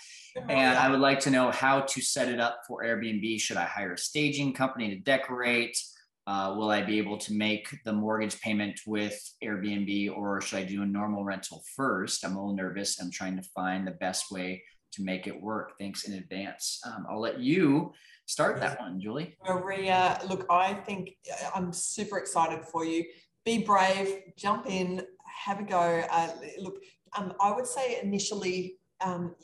And 0.49 0.77
I 0.77 0.91
would 0.91 1.01
like 1.01 1.21
to 1.21 1.31
know 1.31 1.51
how 1.53 1.81
to 1.83 2.01
set 2.03 2.29
it 2.29 2.41
up 2.41 2.63
for 2.67 2.83
Airbnb. 2.83 3.41
Should 3.41 3.57
I 3.57 3.65
hire 3.65 3.93
a 3.93 3.99
staging 3.99 4.53
company 4.53 4.91
to 4.91 4.97
decorate? 4.97 5.79
Uh, 6.27 6.55
will 6.57 6.71
I 6.71 6.83
be 6.83 6.99
able 6.99 7.19
to 7.19 7.33
make 7.33 7.69
the 7.85 7.93
mortgage 7.93 8.41
payment 8.41 8.81
with 8.85 9.17
Airbnb 9.45 10.17
or 10.17 10.41
should 10.41 10.59
I 10.59 10.65
do 10.65 10.83
a 10.83 10.87
normal 10.87 11.25
rental 11.25 11.63
first? 11.77 12.25
I'm 12.25 12.35
a 12.35 12.41
little 12.41 12.57
nervous. 12.57 13.01
I'm 13.01 13.13
trying 13.13 13.37
to 13.37 13.43
find 13.55 13.87
the 13.87 13.93
best 13.93 14.33
way 14.33 14.65
to 14.93 15.03
make 15.03 15.29
it 15.29 15.41
work. 15.41 15.79
Thanks 15.79 16.05
in 16.09 16.15
advance. 16.15 16.81
Um, 16.85 17.07
I'll 17.09 17.21
let 17.21 17.39
you 17.39 17.93
start 18.25 18.59
that 18.59 18.81
one, 18.81 19.01
Julie. 19.01 19.37
Maria, 19.47 20.19
look, 20.29 20.47
I 20.51 20.75
think 20.75 21.17
uh, 21.31 21.51
I'm 21.55 21.73
super 21.73 22.19
excited 22.19 22.65
for 22.65 22.85
you. 22.85 23.05
Be 23.45 23.59
brave, 23.59 24.23
jump 24.37 24.67
in, 24.69 25.03
have 25.25 25.61
a 25.61 25.63
go. 25.63 26.05
Uh, 26.11 26.29
look, 26.59 26.83
um, 27.17 27.35
I 27.41 27.53
would 27.53 27.69
say 27.69 28.01
initially 28.03 28.79
um, 29.01 29.37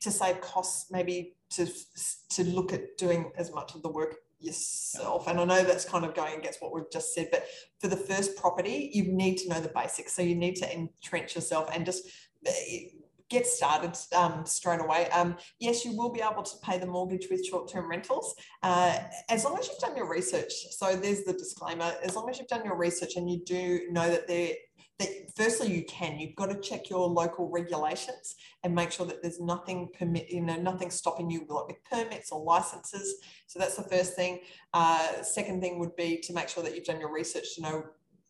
to 0.00 0.10
save 0.10 0.42
costs, 0.42 0.90
maybe 0.90 1.36
to 1.50 1.66
to 2.30 2.44
look 2.44 2.74
at 2.74 2.98
doing 2.98 3.32
as 3.38 3.54
much 3.54 3.74
of 3.74 3.80
the 3.80 3.88
work 3.88 4.16
yourself. 4.40 5.26
And 5.26 5.40
I 5.40 5.44
know 5.44 5.62
that's 5.64 5.84
kind 5.84 6.04
of 6.04 6.14
going 6.14 6.38
against 6.38 6.62
what 6.62 6.72
we've 6.72 6.90
just 6.90 7.14
said, 7.14 7.28
but 7.30 7.46
for 7.80 7.88
the 7.88 7.96
first 7.96 8.36
property, 8.36 8.90
you 8.92 9.04
need 9.04 9.36
to 9.38 9.48
know 9.48 9.60
the 9.60 9.68
basics. 9.68 10.12
So 10.12 10.22
you 10.22 10.34
need 10.34 10.56
to 10.56 10.72
entrench 10.72 11.34
yourself 11.34 11.70
and 11.72 11.84
just 11.84 12.08
eh, 12.46 12.88
get 13.28 13.46
started 13.46 13.96
um, 14.16 14.46
straight 14.46 14.80
away. 14.80 15.08
Um, 15.10 15.36
yes, 15.60 15.84
you 15.84 15.96
will 15.96 16.12
be 16.12 16.20
able 16.20 16.42
to 16.42 16.56
pay 16.62 16.78
the 16.78 16.86
mortgage 16.86 17.26
with 17.30 17.44
short-term 17.44 17.88
rentals 17.88 18.34
uh, 18.62 18.98
as 19.28 19.44
long 19.44 19.58
as 19.58 19.68
you've 19.68 19.78
done 19.78 19.96
your 19.96 20.08
research. 20.08 20.52
So 20.70 20.96
there's 20.96 21.24
the 21.24 21.34
disclaimer: 21.34 21.92
as 22.02 22.16
long 22.16 22.30
as 22.30 22.38
you've 22.38 22.48
done 22.48 22.64
your 22.64 22.76
research 22.76 23.16
and 23.16 23.30
you 23.30 23.40
do 23.44 23.82
know 23.90 24.08
that 24.08 24.26
they're 24.26 24.54
that 24.98 25.08
firstly 25.36 25.72
you 25.72 25.84
can 25.84 26.18
you've 26.18 26.34
got 26.34 26.50
to 26.50 26.60
check 26.60 26.90
your 26.90 27.08
local 27.08 27.48
regulations 27.48 28.34
and 28.64 28.74
make 28.74 28.90
sure 28.90 29.06
that 29.06 29.22
there's 29.22 29.40
nothing 29.40 29.88
permit 29.96 30.28
you 30.28 30.40
know 30.40 30.56
nothing 30.56 30.90
stopping 30.90 31.30
you 31.30 31.46
like 31.48 31.68
with 31.68 31.84
permits 31.84 32.32
or 32.32 32.42
licenses. 32.42 33.16
So 33.46 33.58
that's 33.58 33.76
the 33.76 33.84
first 33.84 34.14
thing. 34.14 34.40
Uh, 34.74 35.22
second 35.22 35.60
thing 35.60 35.78
would 35.78 35.96
be 35.96 36.18
to 36.18 36.32
make 36.32 36.48
sure 36.48 36.62
that 36.62 36.74
you've 36.74 36.84
done 36.84 37.00
your 37.00 37.12
research 37.12 37.54
to 37.54 37.62
know 37.62 37.84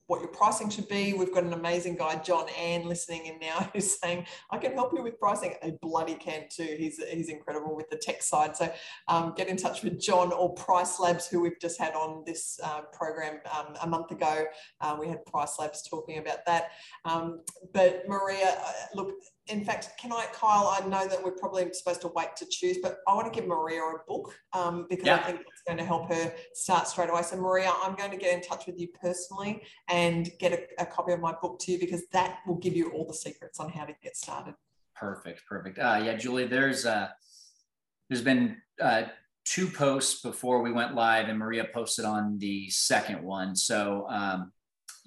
what 0.09 0.21
your 0.21 0.31
pricing 0.31 0.71
should 0.71 0.89
be. 0.89 1.13
We've 1.13 1.33
got 1.33 1.45
an 1.45 1.53
amazing 1.53 1.97
guy, 1.97 2.17
John 2.17 2.47
Ann, 2.59 2.89
listening 2.89 3.27
in 3.27 3.39
now, 3.39 3.71
who's 3.75 4.01
saying, 4.01 4.27
I 4.51 4.59
can 4.59 4.73
help 4.73 4.93
you 4.95 5.03
with 5.03 5.21
pricing. 5.21 5.55
A 5.63 5.73
bloody 5.83 6.15
can 6.15 6.45
too. 6.51 6.77
He's, 6.79 6.99
he's 7.11 7.29
incredible 7.29 7.77
with 7.77 7.91
the 7.91 7.97
tech 7.97 8.23
side. 8.23 8.57
So 8.57 8.73
um, 9.07 9.35
get 9.37 9.49
in 9.49 9.57
touch 9.57 9.83
with 9.83 10.01
John 10.01 10.33
or 10.33 10.55
PriceLabs, 10.55 11.29
who 11.29 11.41
we've 11.41 11.61
just 11.61 11.79
had 11.79 11.95
on 11.95 12.25
this 12.27 12.59
uh, 12.65 12.83
program 12.93 13.41
um, 13.57 13.77
a 13.83 13.87
month 13.87 14.11
ago. 14.11 14.47
Uh, 14.81 14.97
we 14.99 15.09
had 15.09 15.19
PriceLabs 15.27 15.89
talking 15.89 16.19
about 16.19 16.45
that. 16.47 16.71
Um, 17.05 17.43
but 17.75 18.05
Maria, 18.09 18.57
uh, 18.65 18.73
look, 18.95 19.13
in 19.49 19.65
fact, 19.65 19.91
can 19.99 20.13
I, 20.13 20.27
Kyle? 20.33 20.77
I 20.79 20.87
know 20.87 21.07
that 21.09 21.23
we're 21.23 21.33
probably 21.33 21.73
supposed 21.73 22.01
to 22.03 22.09
wait 22.09 22.37
to 22.37 22.47
choose, 22.47 22.79
but 22.83 22.99
I 23.07 23.15
want 23.15 23.33
to 23.33 23.41
give 23.41 23.49
Maria 23.49 23.83
a 23.83 23.99
book 24.07 24.35
um, 24.53 24.87
because 24.89 25.07
yeah. 25.07 25.17
I 25.17 25.23
think 25.23 25.41
it's 25.41 25.63
going 25.67 25.79
to 25.79 25.85
help 25.85 26.13
her 26.13 26.33
start 26.55 26.87
straight 26.87 27.11
away. 27.11 27.23
So, 27.23 27.37
Maria, 27.37 27.71
I'm 27.83 27.95
going 27.95 28.11
to 28.11 28.17
get 28.17 28.35
in 28.35 28.43
touch 28.43 28.67
with 28.67 28.79
you 28.79 28.89
personally 29.01 29.63
and 29.89 30.31
get 30.39 30.53
a, 30.53 30.83
a 30.83 30.87
copy 30.87 31.13
of 31.13 31.21
my 31.21 31.35
book 31.41 31.59
to 31.61 31.73
you 31.73 31.79
because 31.79 32.03
that 32.13 32.39
will 32.47 32.57
give 32.57 32.77
you 32.77 32.91
all 32.91 33.07
the 33.07 33.15
secrets 33.15 33.59
on 33.61 33.71
how 33.71 33.85
to 33.85 33.95
get 34.03 34.17
started. 34.17 34.55
Perfect, 34.95 35.43
perfect. 35.49 35.79
Uh, 35.79 36.01
yeah, 36.05 36.15
Julie, 36.17 36.47
there's 36.47 36.85
uh, 36.85 37.09
there's 38.09 38.23
been 38.23 38.57
uh, 38.81 39.05
two 39.45 39.69
posts 39.69 40.21
before 40.23 40.61
we 40.63 40.73
went 40.73 40.95
live, 40.95 41.29
and 41.29 41.39
Maria 41.39 41.67
posted 41.73 42.05
on 42.05 42.39
the 42.39 42.69
second 42.71 43.23
one. 43.23 43.57
So 43.57 44.07
um, 44.11 44.53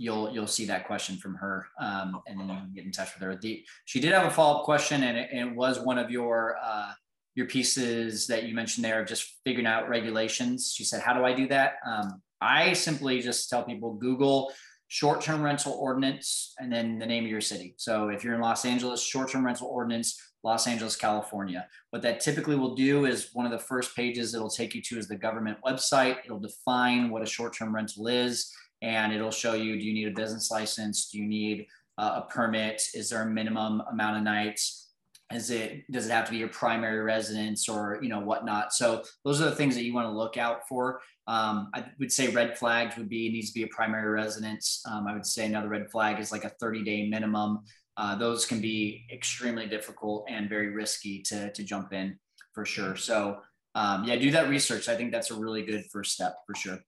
you'll 0.01 0.31
you'll 0.33 0.47
see 0.47 0.65
that 0.65 0.87
question 0.87 1.15
from 1.17 1.35
her, 1.35 1.67
um, 1.79 2.21
and 2.25 2.39
then 2.39 2.47
you 2.47 2.55
can 2.55 2.71
get 2.73 2.85
in 2.85 2.91
touch 2.91 3.13
with 3.13 3.21
her. 3.21 3.35
The, 3.35 3.63
she 3.85 3.99
did 3.99 4.13
have 4.13 4.25
a 4.25 4.31
follow 4.31 4.59
up 4.59 4.65
question, 4.65 5.03
and 5.03 5.17
it, 5.17 5.29
it, 5.31 5.55
was 5.55 5.79
one 5.79 5.99
of 5.99 6.09
your 6.09 6.57
uh, 6.61 6.91
your 7.35 7.45
pieces 7.45 8.25
that 8.27 8.43
you 8.43 8.55
mentioned 8.55 8.83
there 8.83 9.01
of 9.01 9.07
just 9.07 9.39
figuring 9.45 9.67
out 9.67 9.87
regulations. 9.87 10.73
She 10.75 10.83
said, 10.83 11.01
"How 11.01 11.13
do 11.13 11.23
I 11.23 11.33
do 11.33 11.47
that?" 11.49 11.73
Um, 11.85 12.21
I 12.41 12.73
simply 12.73 13.21
just 13.21 13.49
tell 13.49 13.63
people 13.63 13.93
Google 13.93 14.51
short 14.87 15.21
term 15.21 15.41
rental 15.41 15.73
ordinance 15.73 16.53
and 16.59 16.73
then 16.73 16.97
the 16.97 17.05
name 17.05 17.23
of 17.23 17.29
your 17.29 17.39
city. 17.39 17.75
So 17.77 18.09
if 18.09 18.23
you're 18.23 18.33
in 18.33 18.41
Los 18.41 18.65
Angeles, 18.65 19.03
short 19.03 19.29
term 19.29 19.45
rental 19.45 19.67
ordinance, 19.67 20.19
Los 20.43 20.65
Angeles, 20.65 20.95
California. 20.95 21.67
What 21.91 22.01
that 22.01 22.19
typically 22.19 22.55
will 22.55 22.73
do 22.73 23.05
is 23.05 23.29
one 23.33 23.45
of 23.45 23.51
the 23.51 23.59
first 23.59 23.95
pages 23.95 24.33
it'll 24.33 24.49
take 24.49 24.73
you 24.73 24.81
to 24.81 24.97
is 24.97 25.07
the 25.07 25.15
government 25.15 25.59
website. 25.63 26.17
It'll 26.25 26.39
define 26.39 27.11
what 27.11 27.21
a 27.21 27.27
short 27.27 27.55
term 27.55 27.75
rental 27.75 28.07
is 28.07 28.51
and 28.81 29.13
it'll 29.13 29.31
show 29.31 29.53
you 29.53 29.79
do 29.79 29.85
you 29.85 29.93
need 29.93 30.07
a 30.07 30.15
business 30.15 30.51
license? 30.51 31.09
Do 31.09 31.19
you 31.19 31.27
need 31.27 31.67
uh, 31.97 32.21
a 32.23 32.33
permit? 32.33 32.81
Is 32.93 33.09
there 33.09 33.21
a 33.21 33.25
minimum 33.25 33.81
amount 33.91 34.17
of 34.17 34.23
nights? 34.23 34.89
Is 35.33 35.49
it 35.49 35.89
does 35.91 36.07
it 36.07 36.11
have 36.11 36.25
to 36.25 36.31
be 36.31 36.37
your 36.37 36.49
primary 36.49 36.99
residence 36.99 37.69
or 37.69 37.99
you 38.01 38.09
know 38.09 38.19
whatnot? 38.19 38.73
So 38.73 39.03
those 39.23 39.41
are 39.41 39.45
the 39.45 39.55
things 39.55 39.75
that 39.75 39.83
you 39.83 39.93
want 39.93 40.07
to 40.07 40.11
look 40.11 40.37
out 40.37 40.67
for. 40.67 41.01
Um, 41.27 41.69
i 41.73 41.85
would 41.99 42.11
say 42.11 42.29
red 42.29 42.57
flags 42.57 42.97
would 42.97 43.07
be 43.07 43.31
needs 43.31 43.49
to 43.49 43.53
be 43.53 43.63
a 43.63 43.67
primary 43.67 44.09
residence. 44.09 44.83
Um, 44.89 45.07
i 45.07 45.13
would 45.13 45.25
say 45.25 45.45
another 45.45 45.69
red 45.69 45.89
flag 45.89 46.19
is 46.19 46.31
like 46.31 46.43
a 46.43 46.49
30 46.49 46.83
day 46.83 47.07
minimum. 47.07 47.59
Uh, 47.97 48.15
those 48.15 48.45
can 48.45 48.59
be 48.59 49.05
extremely 49.13 49.67
difficult 49.67 50.25
and 50.29 50.49
very 50.49 50.69
risky 50.69 51.21
to, 51.21 51.51
to 51.51 51.63
jump 51.63 51.93
in 51.93 52.17
for 52.53 52.65
sure. 52.65 52.95
So 52.95 53.39
um, 53.75 54.03
yeah 54.03 54.15
do 54.17 54.31
that 54.31 54.49
research. 54.49 54.89
I 54.89 54.95
think 54.97 55.11
that's 55.11 55.31
a 55.31 55.35
really 55.35 55.63
good 55.63 55.85
first 55.91 56.11
step 56.11 56.35
for 56.45 56.55
sure 56.55 56.79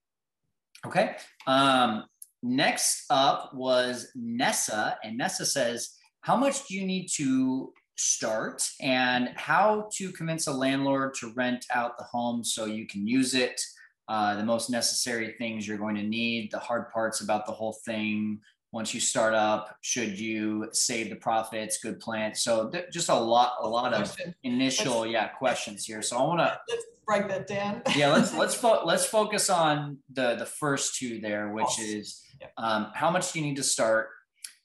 Okay. 0.86 1.16
Um, 1.46 2.04
next 2.42 3.04
up 3.10 3.54
was 3.54 4.08
Nessa, 4.14 4.98
and 5.02 5.16
Nessa 5.16 5.46
says, 5.46 5.90
How 6.20 6.36
much 6.36 6.66
do 6.66 6.74
you 6.74 6.86
need 6.86 7.08
to 7.16 7.72
start 7.96 8.68
and 8.80 9.30
how 9.36 9.88
to 9.94 10.10
convince 10.12 10.46
a 10.46 10.52
landlord 10.52 11.14
to 11.14 11.32
rent 11.34 11.64
out 11.72 11.96
the 11.96 12.04
home 12.04 12.44
so 12.44 12.66
you 12.66 12.86
can 12.86 13.06
use 13.06 13.34
it? 13.34 13.60
Uh, 14.06 14.36
the 14.36 14.44
most 14.44 14.68
necessary 14.68 15.34
things 15.38 15.66
you're 15.66 15.78
going 15.78 15.94
to 15.96 16.02
need, 16.02 16.50
the 16.50 16.58
hard 16.58 16.90
parts 16.92 17.22
about 17.22 17.46
the 17.46 17.52
whole 17.52 17.76
thing. 17.86 18.38
Once 18.74 18.92
you 18.92 18.98
start 18.98 19.34
up, 19.34 19.76
should 19.82 20.18
you 20.18 20.68
save 20.72 21.08
the 21.08 21.14
profits? 21.14 21.78
Good 21.78 22.00
plan. 22.00 22.34
So 22.34 22.68
th- 22.68 22.86
just 22.90 23.08
a 23.08 23.14
lot, 23.14 23.52
a 23.60 23.68
lot 23.68 23.94
of 23.94 24.16
initial, 24.42 25.06
yeah, 25.06 25.28
questions 25.28 25.84
here. 25.84 26.02
So 26.02 26.18
I 26.18 26.22
want 26.22 26.40
to 26.68 26.76
break 27.06 27.28
that 27.28 27.46
down. 27.46 27.82
yeah, 27.96 28.12
let's 28.12 28.34
let's 28.34 28.56
fo- 28.56 28.84
let's 28.84 29.06
focus 29.06 29.48
on 29.48 29.98
the 30.12 30.34
the 30.34 30.44
first 30.44 30.96
two 30.96 31.20
there, 31.20 31.52
which 31.52 31.66
awesome. 31.66 31.84
is 31.84 32.20
um, 32.56 32.90
how 32.94 33.12
much 33.12 33.32
do 33.32 33.38
you 33.38 33.46
need 33.46 33.54
to 33.58 33.62
start, 33.62 34.08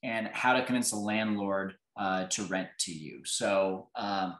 and 0.02 0.28
how 0.34 0.54
to 0.54 0.66
convince 0.66 0.92
a 0.92 0.98
landlord 0.98 1.76
uh, 1.96 2.26
to 2.30 2.46
rent 2.46 2.70
to 2.80 2.92
you. 2.92 3.22
So 3.26 3.90
um. 3.96 4.38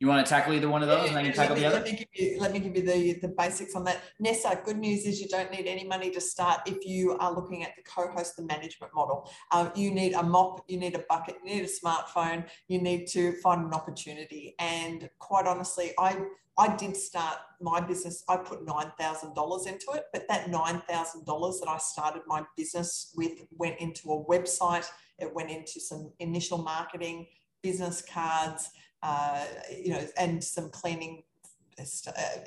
You 0.00 0.06
want 0.06 0.24
to 0.24 0.30
tackle 0.30 0.52
either 0.52 0.68
one 0.68 0.82
of 0.82 0.88
those, 0.88 1.08
and 1.08 1.18
I 1.18 1.24
can 1.24 1.32
tackle 1.32 1.56
me, 1.56 1.62
the 1.62 1.66
other. 1.66 1.76
Let 1.76 1.84
me 1.84 1.92
give 1.92 2.08
you, 2.12 2.40
let 2.40 2.52
me 2.52 2.60
give 2.60 2.76
you 2.76 2.82
the, 2.82 3.18
the 3.20 3.34
basics 3.36 3.74
on 3.74 3.82
that. 3.84 4.00
Nessa, 4.20 4.60
good 4.64 4.78
news 4.78 5.04
is 5.04 5.20
you 5.20 5.26
don't 5.26 5.50
need 5.50 5.66
any 5.66 5.82
money 5.84 6.08
to 6.12 6.20
start 6.20 6.60
if 6.66 6.86
you 6.86 7.18
are 7.18 7.34
looking 7.34 7.64
at 7.64 7.74
the 7.74 7.82
co-host 7.82 8.36
the 8.36 8.44
management 8.44 8.94
model. 8.94 9.28
Um, 9.50 9.72
you 9.74 9.90
need 9.90 10.12
a 10.12 10.22
mop, 10.22 10.64
you 10.68 10.78
need 10.78 10.94
a 10.94 11.04
bucket, 11.08 11.38
you 11.44 11.56
need 11.56 11.64
a 11.64 11.86
smartphone, 11.86 12.46
you 12.68 12.80
need 12.80 13.08
to 13.08 13.32
find 13.40 13.64
an 13.64 13.74
opportunity. 13.74 14.54
And 14.60 15.10
quite 15.18 15.46
honestly, 15.46 15.92
I 15.98 16.16
I 16.56 16.76
did 16.76 16.96
start 16.96 17.38
my 17.60 17.80
business. 17.80 18.22
I 18.28 18.36
put 18.36 18.64
nine 18.64 18.92
thousand 19.00 19.34
dollars 19.34 19.66
into 19.66 19.86
it, 19.94 20.04
but 20.12 20.28
that 20.28 20.48
nine 20.48 20.80
thousand 20.88 21.26
dollars 21.26 21.58
that 21.58 21.68
I 21.68 21.78
started 21.78 22.22
my 22.28 22.44
business 22.56 23.12
with 23.16 23.32
went 23.50 23.80
into 23.80 24.12
a 24.12 24.24
website. 24.24 24.88
It 25.18 25.34
went 25.34 25.50
into 25.50 25.80
some 25.80 26.12
initial 26.20 26.58
marketing, 26.58 27.26
business 27.64 28.00
cards 28.00 28.70
uh, 29.02 29.44
you 29.76 29.92
know, 29.92 30.04
and 30.16 30.42
some 30.42 30.70
cleaning 30.70 31.22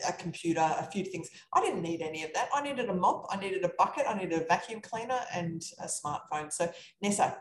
a 0.07 0.13
computer, 0.13 0.59
a 0.59 0.83
few 0.91 1.05
things. 1.05 1.29
I 1.53 1.61
didn't 1.61 1.81
need 1.81 2.01
any 2.01 2.23
of 2.23 2.33
that. 2.33 2.49
I 2.53 2.61
needed 2.61 2.89
a 2.89 2.93
mop, 2.93 3.27
I 3.29 3.37
needed 3.37 3.63
a 3.63 3.71
bucket, 3.77 4.05
I 4.07 4.13
needed 4.17 4.41
a 4.41 4.45
vacuum 4.45 4.81
cleaner 4.81 5.19
and 5.33 5.61
a 5.79 5.87
smartphone. 5.87 6.51
So 6.51 6.69
Nessa, 7.01 7.37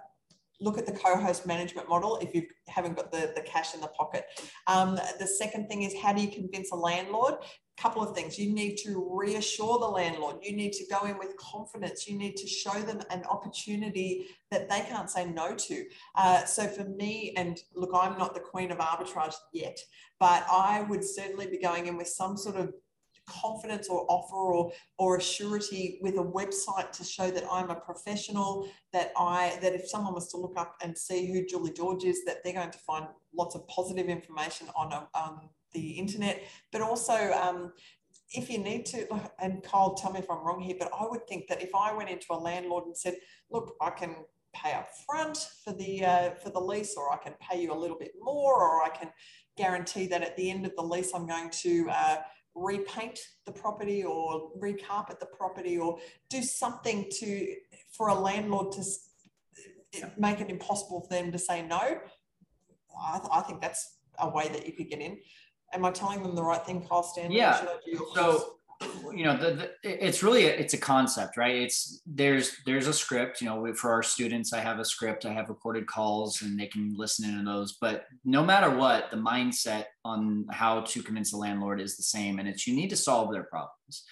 look 0.60 0.78
at 0.78 0.86
the 0.86 0.92
co-host 0.92 1.46
management 1.46 1.88
model 1.88 2.18
if 2.18 2.34
you 2.34 2.42
haven't 2.68 2.96
got 2.96 3.10
the, 3.10 3.32
the 3.34 3.42
cash 3.42 3.74
in 3.74 3.80
the 3.80 3.88
pocket. 3.88 4.24
Um, 4.66 4.98
the 5.18 5.26
second 5.26 5.68
thing 5.68 5.82
is 5.82 5.94
how 6.00 6.12
do 6.12 6.22
you 6.22 6.30
convince 6.30 6.70
a 6.70 6.76
landlord? 6.76 7.34
Couple 7.78 8.02
of 8.02 8.14
things. 8.14 8.38
You 8.38 8.52
need 8.52 8.76
to 8.78 9.08
reassure 9.10 9.78
the 9.78 9.86
landlord. 9.86 10.36
You 10.42 10.54
need 10.54 10.72
to 10.74 10.84
go 10.86 11.06
in 11.06 11.18
with 11.18 11.36
confidence. 11.36 12.06
You 12.06 12.18
need 12.18 12.36
to 12.36 12.46
show 12.46 12.78
them 12.80 13.00
an 13.10 13.24
opportunity 13.24 14.26
that 14.50 14.68
they 14.68 14.80
can't 14.80 15.10
say 15.10 15.24
no 15.24 15.54
to. 15.54 15.84
Uh, 16.14 16.44
so 16.44 16.66
for 16.66 16.84
me, 16.84 17.32
and 17.36 17.58
look, 17.74 17.90
I'm 17.94 18.18
not 18.18 18.34
the 18.34 18.40
queen 18.40 18.70
of 18.70 18.78
arbitrage 18.78 19.34
yet, 19.52 19.78
but 20.18 20.44
I 20.50 20.82
would 20.88 21.04
certainly 21.04 21.46
be 21.46 21.58
going 21.58 21.86
in 21.86 21.96
with 21.96 22.08
some 22.08 22.36
sort 22.36 22.56
of 22.56 22.74
confidence 23.30 23.88
or 23.88 24.06
offer 24.08 24.34
or 24.34 24.72
or 24.98 25.16
a 25.16 25.22
surety 25.22 25.98
with 26.02 26.16
a 26.16 26.22
website 26.22 26.90
to 26.92 27.04
show 27.04 27.30
that 27.30 27.44
I'm 27.50 27.70
a 27.70 27.74
professional 27.74 28.68
that 28.92 29.12
I 29.16 29.58
that 29.62 29.74
if 29.74 29.88
someone 29.88 30.14
was 30.14 30.28
to 30.32 30.36
look 30.36 30.58
up 30.58 30.74
and 30.82 30.96
see 30.96 31.32
who 31.32 31.46
Julie 31.46 31.72
George 31.72 32.04
is 32.04 32.24
that 32.24 32.42
they're 32.42 32.54
going 32.54 32.70
to 32.70 32.78
find 32.78 33.06
lots 33.34 33.54
of 33.54 33.66
positive 33.68 34.08
information 34.08 34.68
on 34.76 34.92
a, 34.92 35.08
um, 35.14 35.48
the 35.72 35.90
internet, 35.92 36.42
but 36.72 36.80
also 36.80 37.14
um, 37.32 37.72
if 38.32 38.50
you 38.50 38.58
need 38.58 38.86
to, 38.86 39.06
and 39.42 39.62
Kyle, 39.62 39.94
tell 39.94 40.12
me 40.12 40.20
if 40.20 40.30
I'm 40.30 40.44
wrong 40.44 40.60
here, 40.60 40.76
but 40.78 40.90
I 40.98 41.06
would 41.08 41.26
think 41.26 41.48
that 41.48 41.62
if 41.62 41.74
I 41.74 41.92
went 41.94 42.10
into 42.10 42.26
a 42.30 42.38
landlord 42.38 42.86
and 42.86 42.96
said, 42.96 43.16
look, 43.50 43.74
I 43.80 43.90
can 43.90 44.16
pay 44.52 44.72
up 44.72 44.88
front 45.06 45.48
for 45.64 45.72
the 45.72 46.04
uh, 46.04 46.30
for 46.30 46.50
the 46.50 46.60
lease, 46.60 46.94
or 46.96 47.12
I 47.12 47.16
can 47.18 47.34
pay 47.40 47.62
you 47.62 47.72
a 47.72 47.74
little 47.74 47.98
bit 47.98 48.12
more, 48.20 48.54
or 48.54 48.82
I 48.82 48.88
can 48.88 49.10
guarantee 49.56 50.06
that 50.08 50.22
at 50.22 50.36
the 50.36 50.50
end 50.50 50.66
of 50.66 50.74
the 50.76 50.82
lease, 50.82 51.12
I'm 51.14 51.26
going 51.26 51.50
to 51.50 51.88
uh, 51.90 52.16
repaint 52.54 53.18
the 53.46 53.52
property 53.52 54.02
or 54.02 54.50
recarpet 54.58 55.20
the 55.20 55.26
property 55.26 55.78
or 55.78 55.98
do 56.28 56.42
something 56.42 57.06
to 57.20 57.54
for 57.92 58.08
a 58.08 58.14
landlord 58.14 58.72
to 58.72 58.82
make 60.16 60.40
it 60.40 60.50
impossible 60.50 61.00
for 61.02 61.14
them 61.14 61.32
to 61.32 61.38
say 61.38 61.62
no. 61.62 61.98
I, 63.02 63.18
th- 63.18 63.30
I 63.32 63.40
think 63.42 63.60
that's 63.60 63.98
a 64.18 64.28
way 64.28 64.48
that 64.48 64.66
you 64.66 64.72
could 64.72 64.88
get 64.88 65.00
in 65.00 65.18
am 65.72 65.84
I 65.84 65.90
telling 65.90 66.22
them 66.22 66.34
the 66.34 66.42
right 66.42 66.64
thing, 66.64 66.86
Kyle 66.86 67.02
Stanley? 67.02 67.36
Yeah. 67.36 67.64
So 68.14 68.56
you 69.12 69.24
know 69.24 69.36
the, 69.36 69.70
the, 69.82 70.06
it's 70.06 70.22
really 70.22 70.46
a, 70.46 70.50
it's 70.50 70.72
a 70.72 70.78
concept 70.78 71.36
right? 71.36 71.54
It's 71.56 72.00
there's 72.06 72.56
there's 72.64 72.86
a 72.86 72.92
script 72.92 73.40
you 73.40 73.48
know 73.48 73.74
for 73.74 73.90
our 73.90 74.02
students 74.02 74.52
i 74.52 74.60
have 74.60 74.78
a 74.78 74.84
script 74.84 75.26
i 75.26 75.32
have 75.32 75.50
recorded 75.50 75.86
calls 75.86 76.40
and 76.42 76.58
they 76.58 76.66
can 76.66 76.94
listen 76.96 77.28
into 77.28 77.44
those. 77.44 77.76
But 77.80 78.06
no 78.24 78.44
matter 78.44 78.70
what 78.70 79.10
the 79.10 79.16
mindset 79.16 79.84
on 80.04 80.46
how 80.50 80.80
to 80.80 81.02
convince 81.02 81.32
a 81.32 81.36
landlord 81.36 81.80
is 81.80 81.96
the 81.96 82.02
same 82.02 82.38
and 82.38 82.48
it's 82.48 82.66
you 82.66 82.74
need 82.74 82.90
to 82.90 82.96
solve 82.96 83.32
their 83.32 83.44
problems. 83.44 84.04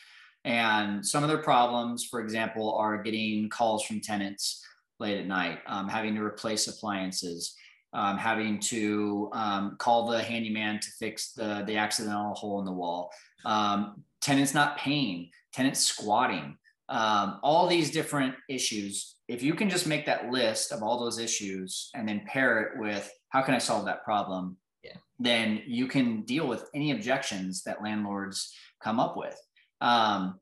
And 0.45 1.05
some 1.05 1.23
of 1.23 1.29
their 1.29 1.43
problems 1.43 2.05
for 2.05 2.21
example 2.21 2.75
are 2.75 3.03
getting 3.03 3.49
calls 3.49 3.85
from 3.85 4.01
tenants 4.01 4.63
late 5.01 5.19
at 5.19 5.27
night 5.27 5.61
um, 5.67 5.89
having 5.89 6.15
to 6.15 6.23
replace 6.23 6.67
appliances 6.67 7.55
um, 7.93 8.19
having 8.19 8.59
to 8.61 9.31
um, 9.33 9.77
call 9.79 10.09
the 10.09 10.23
handyman 10.23 10.81
to 10.81 10.91
fix 10.99 11.33
the, 11.33 11.65
the 11.67 11.77
accidental 11.77 12.35
hole 12.35 12.59
in 12.59 12.65
the 12.65 12.73
wall, 12.73 13.11
um, 13.45 14.03
tenants 14.21 14.55
not 14.55 14.77
paying, 14.77 15.31
tenants 15.53 15.81
squatting, 15.81 16.57
um, 16.89 17.39
all 17.43 17.67
these 17.67 17.91
different 17.91 18.35
issues. 18.49 19.17
If 19.29 19.43
you 19.43 19.55
can 19.55 19.69
just 19.69 19.87
make 19.87 20.07
that 20.07 20.31
list 20.31 20.73
of 20.73 20.83
all 20.83 20.99
those 20.99 21.19
issues 21.19 21.91
and 21.95 22.09
then 22.09 22.23
pair 22.27 22.61
it 22.63 22.79
with 22.79 23.11
how 23.29 23.43
can 23.43 23.55
I 23.55 23.59
solve 23.59 23.85
that 23.87 24.05
problem, 24.05 24.57
yeah. 24.83 24.97
then 25.19 25.63
you 25.67 25.87
can 25.87 26.23
deal 26.23 26.47
with 26.47 26.69
any 26.75 26.93
objections 26.93 27.63
that 27.65 27.83
landlords 27.83 28.55
come 28.83 29.01
up 29.01 29.17
with. 29.17 29.39
Um, 29.81 30.41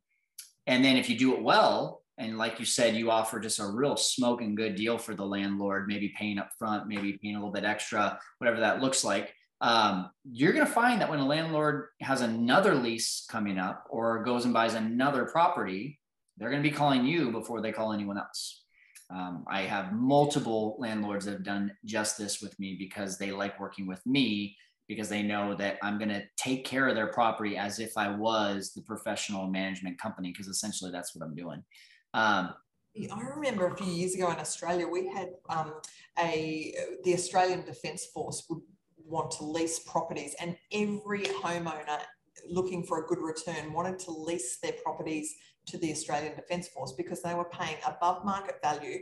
and 0.66 0.84
then 0.84 0.96
if 0.96 1.08
you 1.08 1.18
do 1.18 1.34
it 1.34 1.42
well, 1.42 2.02
and 2.18 2.38
like 2.38 2.58
you 2.58 2.64
said 2.64 2.94
you 2.94 3.10
offer 3.10 3.38
just 3.38 3.60
a 3.60 3.66
real 3.66 3.96
smoking 3.96 4.54
good 4.54 4.74
deal 4.74 4.98
for 4.98 5.14
the 5.14 5.24
landlord 5.24 5.86
maybe 5.86 6.12
paying 6.16 6.38
up 6.38 6.50
front 6.58 6.86
maybe 6.86 7.18
paying 7.22 7.36
a 7.36 7.38
little 7.38 7.52
bit 7.52 7.64
extra 7.64 8.18
whatever 8.38 8.60
that 8.60 8.80
looks 8.80 9.04
like 9.04 9.32
um, 9.62 10.10
you're 10.30 10.52
going 10.52 10.66
to 10.66 10.70
find 10.70 11.00
that 11.00 11.08
when 11.08 11.18
a 11.18 11.26
landlord 11.26 11.86
has 12.02 12.20
another 12.20 12.74
lease 12.74 13.26
coming 13.30 13.58
up 13.58 13.84
or 13.88 14.22
goes 14.22 14.44
and 14.44 14.52
buys 14.52 14.74
another 14.74 15.24
property 15.24 15.98
they're 16.36 16.50
going 16.50 16.62
to 16.62 16.68
be 16.68 16.74
calling 16.74 17.06
you 17.06 17.30
before 17.30 17.62
they 17.62 17.72
call 17.72 17.92
anyone 17.92 18.18
else 18.18 18.64
um, 19.10 19.44
i 19.48 19.62
have 19.62 19.92
multiple 19.92 20.76
landlords 20.78 21.24
that 21.24 21.32
have 21.32 21.44
done 21.44 21.72
just 21.84 22.18
this 22.18 22.42
with 22.42 22.58
me 22.58 22.76
because 22.78 23.16
they 23.16 23.30
like 23.30 23.58
working 23.58 23.86
with 23.86 24.04
me 24.04 24.56
because 24.88 25.08
they 25.08 25.22
know 25.22 25.54
that 25.54 25.78
I'm 25.82 25.98
going 25.98 26.10
to 26.10 26.22
take 26.36 26.64
care 26.64 26.88
of 26.88 26.94
their 26.94 27.08
property 27.08 27.56
as 27.56 27.78
if 27.78 27.96
I 27.96 28.08
was 28.08 28.72
the 28.72 28.82
professional 28.82 29.48
management 29.48 30.00
company, 30.00 30.30
because 30.30 30.46
essentially 30.46 30.92
that's 30.92 31.14
what 31.14 31.24
I'm 31.26 31.34
doing. 31.34 31.62
Um, 32.16 32.54
I 33.12 33.20
remember 33.34 33.66
a 33.66 33.76
few 33.76 33.92
years 33.92 34.14
ago 34.14 34.30
in 34.30 34.38
Australia, 34.38 34.88
we 34.88 35.06
had 35.06 35.28
um, 35.50 35.74
a 36.18 36.74
the 37.04 37.12
Australian 37.12 37.62
Defence 37.66 38.06
Force 38.06 38.46
would 38.48 38.62
want 39.04 39.30
to 39.32 39.44
lease 39.44 39.78
properties, 39.80 40.34
and 40.40 40.56
every 40.72 41.24
homeowner 41.24 42.00
looking 42.48 42.82
for 42.82 43.04
a 43.04 43.06
good 43.06 43.18
return 43.18 43.70
wanted 43.74 43.98
to 43.98 44.12
lease 44.12 44.56
their 44.62 44.72
properties 44.82 45.34
to 45.66 45.76
the 45.76 45.92
Australian 45.92 46.34
Defence 46.34 46.68
Force 46.68 46.92
because 46.92 47.20
they 47.20 47.34
were 47.34 47.44
paying 47.44 47.76
above 47.86 48.24
market 48.24 48.56
value. 48.62 49.00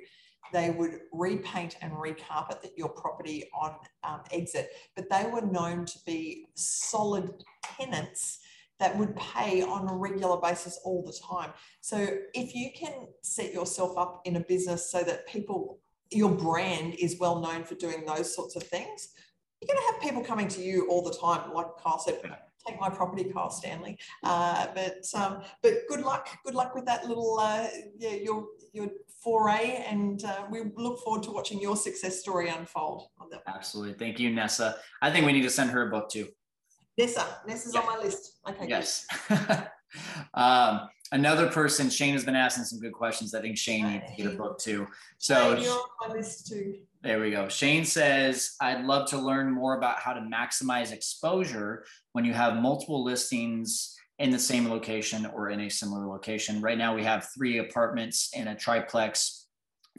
They 0.53 0.71
would 0.71 0.99
repaint 1.13 1.77
and 1.81 1.93
recarpet 1.93 2.71
your 2.77 2.89
property 2.89 3.45
on 3.55 3.77
um, 4.03 4.23
exit, 4.33 4.71
but 4.97 5.09
they 5.09 5.31
were 5.31 5.41
known 5.41 5.85
to 5.87 5.99
be 6.05 6.49
solid 6.55 7.45
tenants 7.79 8.41
that 8.81 8.97
would 8.97 9.15
pay 9.17 9.63
on 9.63 9.89
a 9.89 9.95
regular 9.95 10.37
basis 10.41 10.79
all 10.85 11.03
the 11.05 11.13
time. 11.13 11.51
So 11.81 12.19
if 12.35 12.55
you 12.55 12.71
can 12.75 13.07
set 13.23 13.53
yourself 13.53 13.97
up 13.97 14.23
in 14.25 14.37
a 14.37 14.41
business 14.41 14.91
so 14.91 15.03
that 15.05 15.27
people, 15.29 15.79
your 16.11 16.31
brand 16.31 16.95
is 16.95 17.19
well 17.19 17.41
known 17.41 17.65
for 17.65 17.77
doing 17.77 18.05
those 18.05 18.35
sorts 18.35 18.57
of 18.57 18.63
things, 18.65 19.11
you're 19.61 19.75
going 19.75 19.87
to 19.87 19.93
have 19.93 20.03
people 20.03 20.23
coming 20.23 20.49
to 20.49 20.63
you 20.63 20.89
all 20.91 21.03
the 21.03 21.15
time. 21.15 21.53
Like 21.53 21.67
Kyle 21.83 21.99
said, 21.99 22.21
take 22.67 22.81
my 22.81 22.89
property, 22.89 23.25
Kyle 23.25 23.51
Stanley. 23.51 23.99
Uh, 24.23 24.67
but 24.75 25.05
um, 25.15 25.43
but 25.63 25.73
good 25.89 26.01
luck, 26.01 26.29
good 26.45 26.55
luck 26.55 26.75
with 26.75 26.85
that 26.87 27.07
little 27.07 27.39
uh, 27.39 27.67
yeah 27.99 28.11
your 28.11 28.47
your 28.73 28.89
foray, 29.23 29.85
and 29.89 30.25
uh, 30.25 30.45
we 30.51 30.61
look 30.77 30.99
forward 31.01 31.23
to 31.25 31.31
watching 31.31 31.61
your 31.61 31.77
success 31.77 32.21
story 32.21 32.49
unfold. 32.49 33.09
Absolutely, 33.47 33.95
thank 33.95 34.19
you, 34.19 34.31
Nessa. 34.31 34.77
I 35.01 35.11
think 35.11 35.27
we 35.27 35.33
need 35.33 35.43
to 35.43 35.51
send 35.51 35.71
her 35.71 35.89
a 35.89 35.91
book 35.91 36.11
too. 36.11 36.29
Nessa. 36.97 37.39
Nessa's 37.47 37.75
yeah. 37.75 37.81
on 37.81 37.87
my 37.87 38.03
list. 38.03 38.39
Okay. 38.49 38.67
Yes. 38.69 39.07
um, 40.35 40.89
another 41.13 41.49
person, 41.49 41.91
Shane 41.91 42.13
has 42.13 42.25
been 42.25 42.37
asking 42.37 42.65
some 42.65 42.81
good 42.81 42.93
questions. 42.93 43.35
I 43.35 43.41
think 43.41 43.57
Shane 43.57 43.91
needs 43.91 44.05
to 44.11 44.23
get 44.23 44.33
a 44.33 44.37
book 44.37 44.59
too. 44.59 44.87
So 45.19 45.57
on 45.57 46.09
my 46.09 46.15
list 46.15 46.49
too. 46.49 46.77
There 47.03 47.21
we 47.21 47.31
go. 47.31 47.49
Shane 47.49 47.85
says, 47.85 48.57
I'd 48.61 48.85
love 48.85 49.09
to 49.11 49.19
learn 49.19 49.53
more 49.53 49.77
about 49.77 49.99
how 49.99 50.15
to 50.15 50.21
maximize 50.21 50.93
exposure 50.93 51.85
when 52.13 52.25
you 52.25 52.33
have 52.33 52.57
multiple 52.57 53.05
listings 53.05 53.95
in 54.19 54.31
the 54.31 54.39
same 54.39 54.71
location 54.71 55.27
or 55.27 55.51
in 55.51 55.61
a 55.61 55.69
similar 55.69 56.07
location. 56.07 56.63
Right 56.63 56.79
now, 56.79 56.95
we 56.95 57.05
have 57.05 57.29
three 57.37 57.59
apartments 57.59 58.31
and 58.35 58.49
a 58.49 58.55
triplex, 58.55 59.49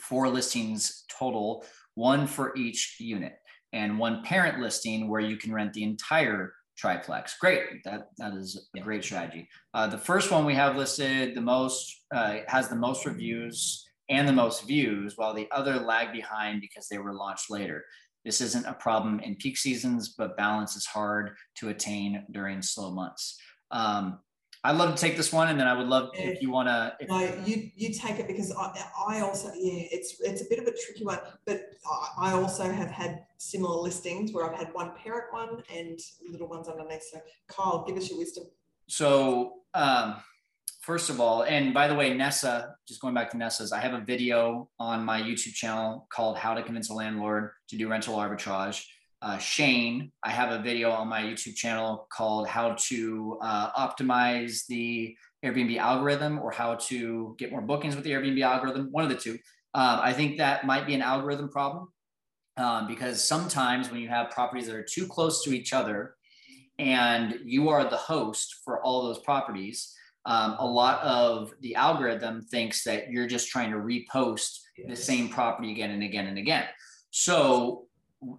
four 0.02 0.30
listings 0.30 1.04
total, 1.10 1.66
one 1.96 2.26
for 2.26 2.56
each 2.56 2.96
unit, 3.00 3.34
and 3.74 4.00
one 4.00 4.24
parent 4.24 4.60
listing 4.60 5.10
where 5.10 5.22
you 5.22 5.38
can 5.38 5.54
rent 5.54 5.74
the 5.74 5.84
entire 5.84 6.54
triplex. 6.78 7.38
Great, 7.40 7.84
that 7.84 8.10
that 8.18 8.34
is 8.34 8.70
a 8.76 8.80
great 8.80 9.04
strategy. 9.04 9.48
Uh, 9.74 9.88
the 9.88 9.98
first 9.98 10.32
one 10.32 10.46
we 10.46 10.56
have 10.56 10.76
listed 10.76 11.36
the 11.36 11.42
most 11.42 12.04
uh, 12.14 12.38
has 12.48 12.68
the 12.68 12.76
most 12.76 13.06
reviews 13.06 13.86
and 14.10 14.28
the 14.28 14.34
most 14.34 14.68
views, 14.68 15.18
while 15.18 15.34
the 15.34 15.48
other 15.52 15.80
lag 15.80 16.12
behind 16.12 16.62
because 16.62 16.88
they 16.88 16.98
were 16.98 17.14
launched 17.14 17.50
later. 17.50 17.84
This 18.24 18.42
isn't 18.42 18.66
a 18.66 18.74
problem 18.74 19.20
in 19.20 19.36
peak 19.36 19.58
seasons, 19.58 20.16
but 20.18 20.38
balance 20.38 20.76
is 20.76 20.86
hard 20.86 21.36
to 21.58 21.70
attain 21.70 22.26
during 22.32 22.62
slow 22.62 22.92
months. 22.92 23.38
Um, 23.72 24.20
I'd 24.66 24.78
love 24.78 24.96
to 24.96 25.00
take 25.00 25.16
this 25.16 25.32
one, 25.32 25.50
and 25.50 25.60
then 25.60 25.68
I 25.68 25.78
would 25.78 25.86
love 25.86 26.10
if 26.16 26.42
you 26.42 26.50
want 26.50 26.68
to. 26.70 26.98
No, 27.08 27.20
you 27.46 27.70
you 27.76 27.94
take 27.94 28.18
it 28.18 28.26
because 28.26 28.52
I, 28.52 28.84
I 29.08 29.22
also 29.22 29.50
yeah, 29.50 29.84
it's 29.92 30.20
it's 30.22 30.42
a 30.42 30.46
bit 30.50 30.58
of 30.58 30.66
a 30.66 30.72
tricky 30.72 31.06
one, 31.06 31.20
but 31.46 31.70
I 32.20 32.32
also 32.32 32.72
have 32.72 32.90
had 32.90 33.26
similar 33.38 33.80
listings 33.80 34.34
where 34.34 34.50
I've 34.50 34.58
had 34.58 34.74
one 34.74 34.92
parent 34.96 35.26
one 35.32 35.62
and 35.72 36.00
little 36.28 36.48
ones 36.48 36.68
underneath. 36.68 37.04
So 37.04 37.22
Kyle, 37.48 37.86
give 37.86 37.96
us 37.96 38.10
your 38.10 38.18
wisdom. 38.18 38.46
So 38.88 39.58
um, 39.76 40.16
first 40.82 41.12
of 41.12 41.22
all, 41.22 41.44
and 41.44 41.72
by 41.72 41.88
the 41.88 41.94
way, 41.94 42.16
Nessa, 42.16 42.76
just 42.88 43.02
going 43.02 43.14
back 43.14 43.30
to 43.32 43.38
Nessa's, 43.38 43.72
I 43.72 43.80
have 43.80 43.94
a 43.94 44.02
video 44.02 44.68
on 44.80 45.06
my 45.06 45.22
YouTube 45.22 45.54
channel 45.54 46.08
called 46.10 46.38
"How 46.38 46.56
to 46.56 46.64
Convince 46.64 46.90
a 46.90 46.94
Landlord 46.96 47.52
to 47.70 47.78
Do 47.78 47.88
Rental 47.88 48.16
Arbitrage." 48.16 48.84
Uh, 49.22 49.38
Shane, 49.38 50.12
I 50.24 50.32
have 50.32 50.52
a 50.52 50.62
video 50.62 50.92
on 50.92 51.08
my 51.08 51.22
YouTube 51.22 51.56
channel 51.56 52.08
called 52.12 52.48
How 52.48 52.76
to 52.88 53.40
uh, 53.42 53.72
Optimize 53.72 54.66
the 54.68 55.16
Airbnb 55.44 55.78
Algorithm 55.78 56.40
or 56.40 56.52
How 56.52 56.76
to 56.76 57.36
Get 57.38 57.52
More 57.52 57.62
Bookings 57.62 57.96
with 57.96 58.04
the 58.04 58.12
Airbnb 58.12 58.42
Algorithm, 58.42 58.90
one 58.92 59.04
of 59.04 59.10
the 59.10 59.16
two. 59.16 59.38
Um, 59.74 60.00
I 60.02 60.14
think 60.14 60.38
that 60.38 60.66
might 60.66 60.86
be 60.86 60.94
an 60.94 61.02
algorithm 61.02 61.50
problem 61.50 61.90
um, 62.58 62.88
because 62.88 63.24
sometimes 63.24 63.92
when 63.92 64.00
you 64.00 64.10
have 64.10 64.32
properties 64.32 64.68
that 64.68 64.76
are 64.76 64.88
too 64.90 65.08
close 65.08 65.44
to 65.44 65.54
each 65.54 65.74
other 65.74 66.16
and 66.80 67.40
you 67.44 67.70
are 67.70 67.90
the 67.90 67.98
host 67.98 68.56
for 68.64 68.82
all 68.84 69.04
those 69.04 69.20
properties, 69.20 69.94
um, 70.26 70.56
a 70.60 70.66
lot 70.66 71.02
of 71.04 71.54
the 71.62 71.76
algorithm 71.76 72.42
thinks 72.42 72.84
that 72.84 73.10
you're 73.12 73.28
just 73.28 73.50
trying 73.50 73.72
to 73.72 73.78
repost 73.78 74.60
yes. 74.78 74.88
the 74.88 74.96
same 74.96 75.30
property 75.30 75.72
again 75.72 75.92
and 75.92 76.04
again 76.04 76.28
and 76.28 76.38
again. 76.38 76.66
So 77.12 77.85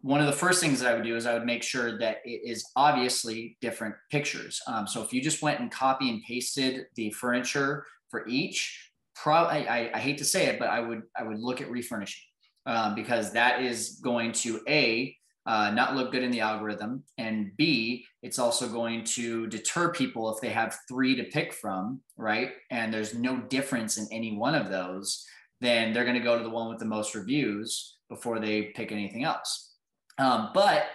one 0.02 0.20
of 0.20 0.26
the 0.26 0.32
first 0.32 0.60
things 0.60 0.80
that 0.80 0.90
I 0.90 0.94
would 0.94 1.04
do 1.04 1.14
is 1.14 1.26
I 1.26 1.34
would 1.34 1.46
make 1.46 1.62
sure 1.62 1.98
that 1.98 2.18
it 2.24 2.40
is 2.44 2.68
obviously 2.74 3.56
different 3.60 3.94
pictures. 4.10 4.60
Um, 4.66 4.86
so 4.86 5.02
if 5.02 5.12
you 5.12 5.20
just 5.20 5.42
went 5.42 5.60
and 5.60 5.70
copy 5.70 6.10
and 6.10 6.22
pasted 6.26 6.86
the 6.96 7.10
furniture 7.10 7.84
for 8.10 8.26
each, 8.26 8.90
probably 9.14 9.68
I, 9.68 9.90
I, 9.94 9.98
hate 9.98 10.18
to 10.18 10.24
say 10.24 10.46
it, 10.46 10.58
but 10.58 10.68
I 10.68 10.80
would 10.80 11.02
I 11.16 11.22
would 11.22 11.38
look 11.38 11.60
at 11.60 11.70
refurnishing 11.70 12.24
um, 12.66 12.94
because 12.94 13.32
that 13.32 13.62
is 13.62 14.00
going 14.02 14.32
to 14.32 14.60
a 14.68 15.16
uh, 15.46 15.70
not 15.70 15.94
look 15.94 16.10
good 16.10 16.24
in 16.24 16.32
the 16.32 16.40
algorithm, 16.40 17.04
and 17.18 17.52
b 17.56 18.04
it's 18.22 18.40
also 18.40 18.68
going 18.68 19.04
to 19.04 19.46
deter 19.46 19.92
people 19.92 20.34
if 20.34 20.40
they 20.40 20.48
have 20.48 20.76
three 20.88 21.14
to 21.14 21.22
pick 21.24 21.52
from, 21.52 22.00
right? 22.16 22.50
And 22.72 22.92
there's 22.92 23.14
no 23.14 23.36
difference 23.36 23.96
in 23.96 24.08
any 24.10 24.36
one 24.36 24.56
of 24.56 24.68
those, 24.68 25.24
then 25.60 25.92
they're 25.92 26.04
going 26.04 26.18
to 26.18 26.24
go 26.24 26.36
to 26.36 26.42
the 26.42 26.50
one 26.50 26.68
with 26.68 26.80
the 26.80 26.84
most 26.84 27.14
reviews 27.14 27.96
before 28.08 28.40
they 28.40 28.72
pick 28.74 28.90
anything 28.90 29.22
else. 29.22 29.75
Um, 30.18 30.50
but 30.54 30.86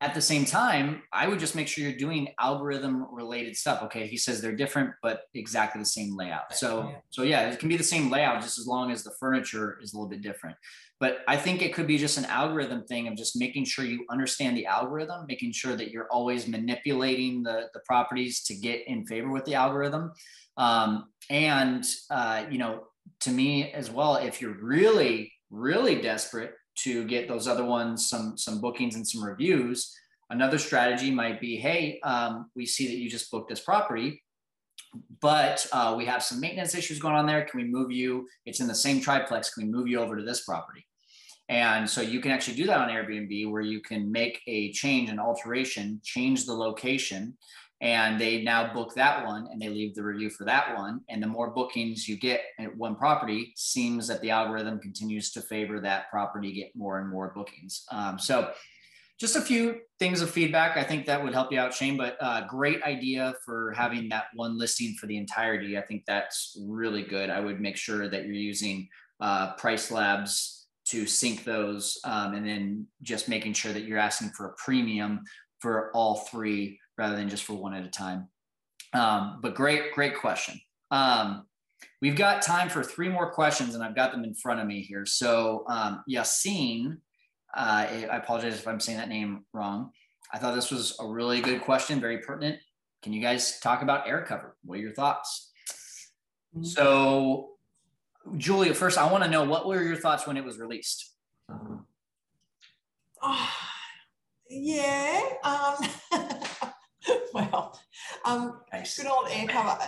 at 0.00 0.14
the 0.14 0.20
same 0.20 0.44
time, 0.44 1.02
I 1.12 1.26
would 1.26 1.38
just 1.38 1.54
make 1.54 1.66
sure 1.66 1.82
you're 1.82 1.96
doing 1.96 2.28
algorithm 2.38 3.06
related 3.10 3.56
stuff. 3.56 3.82
Okay, 3.84 4.06
he 4.06 4.18
says 4.18 4.40
they're 4.40 4.54
different, 4.54 4.90
but 5.02 5.22
exactly 5.32 5.80
the 5.80 5.86
same 5.86 6.14
layout. 6.14 6.54
So, 6.54 6.92
so 7.08 7.22
yeah, 7.22 7.48
it 7.48 7.58
can 7.58 7.70
be 7.70 7.76
the 7.76 7.84
same 7.84 8.10
layout 8.10 8.42
just 8.42 8.58
as 8.58 8.66
long 8.66 8.90
as 8.90 9.02
the 9.02 9.12
furniture 9.18 9.78
is 9.80 9.94
a 9.94 9.96
little 9.96 10.08
bit 10.08 10.20
different. 10.20 10.56
But 11.00 11.18
I 11.26 11.36
think 11.36 11.62
it 11.62 11.72
could 11.72 11.86
be 11.86 11.96
just 11.96 12.18
an 12.18 12.26
algorithm 12.26 12.84
thing 12.84 13.08
of 13.08 13.16
just 13.16 13.38
making 13.38 13.64
sure 13.64 13.84
you 13.84 14.04
understand 14.10 14.56
the 14.56 14.66
algorithm, 14.66 15.24
making 15.26 15.52
sure 15.52 15.74
that 15.74 15.90
you're 15.90 16.08
always 16.10 16.46
manipulating 16.48 17.42
the, 17.42 17.68
the 17.72 17.80
properties 17.80 18.42
to 18.44 18.54
get 18.54 18.86
in 18.86 19.06
favor 19.06 19.30
with 19.30 19.46
the 19.46 19.54
algorithm. 19.54 20.12
Um, 20.56 21.06
and, 21.30 21.84
uh, 22.10 22.44
you 22.50 22.58
know, 22.58 22.84
to 23.20 23.30
me 23.30 23.72
as 23.72 23.90
well, 23.90 24.16
if 24.16 24.42
you're 24.42 24.56
really 24.60 25.32
really 25.50 26.00
desperate 26.00 26.52
to 26.76 27.04
get 27.06 27.28
those 27.28 27.46
other 27.46 27.64
ones 27.64 28.08
some 28.08 28.36
some 28.36 28.60
bookings 28.60 28.94
and 28.94 29.06
some 29.06 29.24
reviews. 29.24 29.94
Another 30.30 30.58
strategy 30.58 31.10
might 31.10 31.40
be 31.40 31.56
hey 31.56 32.00
um, 32.02 32.50
we 32.54 32.66
see 32.66 32.86
that 32.88 32.96
you 32.96 33.08
just 33.08 33.30
booked 33.30 33.48
this 33.48 33.60
property 33.60 34.22
but 35.20 35.66
uh, 35.72 35.94
we 35.96 36.04
have 36.04 36.22
some 36.22 36.40
maintenance 36.40 36.74
issues 36.74 37.00
going 37.00 37.14
on 37.14 37.26
there. 37.26 37.44
Can 37.44 37.60
we 37.60 37.66
move 37.66 37.90
you? 37.90 38.28
It's 38.46 38.60
in 38.60 38.68
the 38.68 38.74
same 38.74 39.00
triplex. 39.00 39.52
Can 39.52 39.64
we 39.64 39.72
move 39.72 39.88
you 39.88 39.98
over 39.98 40.16
to 40.16 40.22
this 40.22 40.44
property? 40.44 40.86
And 41.48 41.88
so 41.88 42.00
you 42.00 42.20
can 42.20 42.30
actually 42.30 42.56
do 42.56 42.66
that 42.66 42.78
on 42.78 42.88
airbnb 42.88 43.50
where 43.50 43.62
you 43.62 43.80
can 43.80 44.10
make 44.10 44.40
a 44.46 44.72
change 44.72 45.10
an 45.10 45.18
alteration 45.18 46.00
change 46.02 46.46
the 46.46 46.54
location 46.54 47.36
and 47.84 48.18
they 48.18 48.42
now 48.42 48.72
book 48.72 48.94
that 48.94 49.26
one 49.26 49.46
and 49.52 49.60
they 49.60 49.68
leave 49.68 49.94
the 49.94 50.02
review 50.02 50.30
for 50.30 50.44
that 50.46 50.74
one. 50.74 51.02
And 51.10 51.22
the 51.22 51.26
more 51.26 51.50
bookings 51.50 52.08
you 52.08 52.16
get 52.16 52.40
at 52.58 52.74
one 52.74 52.96
property 52.96 53.52
seems 53.56 54.08
that 54.08 54.22
the 54.22 54.30
algorithm 54.30 54.80
continues 54.80 55.30
to 55.32 55.42
favor 55.42 55.78
that 55.80 56.10
property 56.10 56.50
get 56.50 56.74
more 56.74 56.98
and 56.98 57.10
more 57.10 57.30
bookings. 57.36 57.84
Um, 57.92 58.18
so 58.18 58.52
just 59.20 59.36
a 59.36 59.40
few 59.42 59.80
things 59.98 60.22
of 60.22 60.30
feedback. 60.30 60.78
I 60.78 60.82
think 60.82 61.04
that 61.04 61.22
would 61.22 61.34
help 61.34 61.52
you 61.52 61.58
out 61.58 61.74
shane 61.74 61.98
but 61.98 62.16
uh, 62.22 62.46
great 62.46 62.82
idea 62.84 63.34
for 63.44 63.74
having 63.76 64.08
that 64.08 64.24
one 64.34 64.58
listing 64.58 64.94
for 64.98 65.06
the 65.06 65.18
entirety. 65.18 65.76
I 65.76 65.82
think 65.82 66.04
that's 66.06 66.56
really 66.66 67.02
good. 67.02 67.28
I 67.28 67.40
would 67.40 67.60
make 67.60 67.76
sure 67.76 68.08
that 68.08 68.24
you're 68.24 68.32
using 68.32 68.88
uh, 69.20 69.56
PriceLabs 69.56 70.62
to 70.86 71.06
sync 71.06 71.44
those 71.44 71.98
um, 72.04 72.32
and 72.32 72.46
then 72.46 72.86
just 73.02 73.28
making 73.28 73.52
sure 73.52 73.74
that 73.74 73.84
you're 73.84 73.98
asking 73.98 74.30
for 74.30 74.46
a 74.46 74.54
premium 74.54 75.20
for 75.60 75.90
all 75.94 76.26
three 76.30 76.78
rather 76.98 77.16
than 77.16 77.28
just 77.28 77.44
for 77.44 77.54
one 77.54 77.74
at 77.74 77.84
a 77.84 77.90
time. 77.90 78.28
Um, 78.92 79.40
but 79.42 79.54
great, 79.54 79.92
great 79.92 80.16
question. 80.16 80.60
Um, 80.90 81.46
we've 82.00 82.16
got 82.16 82.42
time 82.42 82.68
for 82.68 82.82
three 82.82 83.08
more 83.08 83.32
questions, 83.32 83.74
and 83.74 83.82
I've 83.82 83.96
got 83.96 84.12
them 84.12 84.24
in 84.24 84.34
front 84.34 84.60
of 84.60 84.66
me 84.66 84.82
here. 84.82 85.04
So 85.04 85.64
um, 85.68 86.04
Yassine, 86.08 86.98
uh, 87.56 87.86
I 87.90 88.16
apologize 88.16 88.54
if 88.54 88.68
I'm 88.68 88.80
saying 88.80 88.98
that 88.98 89.08
name 89.08 89.44
wrong. 89.52 89.90
I 90.32 90.38
thought 90.38 90.54
this 90.54 90.70
was 90.70 90.96
a 91.00 91.06
really 91.06 91.40
good 91.40 91.62
question, 91.62 92.00
very 92.00 92.18
pertinent. 92.18 92.58
Can 93.02 93.12
you 93.12 93.20
guys 93.20 93.60
talk 93.60 93.82
about 93.82 94.06
AirCover? 94.06 94.52
What 94.64 94.78
are 94.78 94.82
your 94.82 94.94
thoughts? 94.94 95.52
Mm-hmm. 96.56 96.64
So, 96.64 97.50
Julia, 98.36 98.74
first, 98.74 98.96
I 98.96 99.10
want 99.10 99.24
to 99.24 99.30
know 99.30 99.44
what 99.44 99.66
were 99.66 99.82
your 99.82 99.96
thoughts 99.96 100.26
when 100.26 100.36
it 100.36 100.44
was 100.44 100.58
released? 100.58 101.12
Oh, 103.22 103.50
yeah. 104.48 105.20
Um, 105.44 105.76
well, 107.34 107.78
um, 108.24 108.60
nice. 108.72 108.96
good 108.96 109.06
old 109.06 109.26
AirCover. 109.26 109.78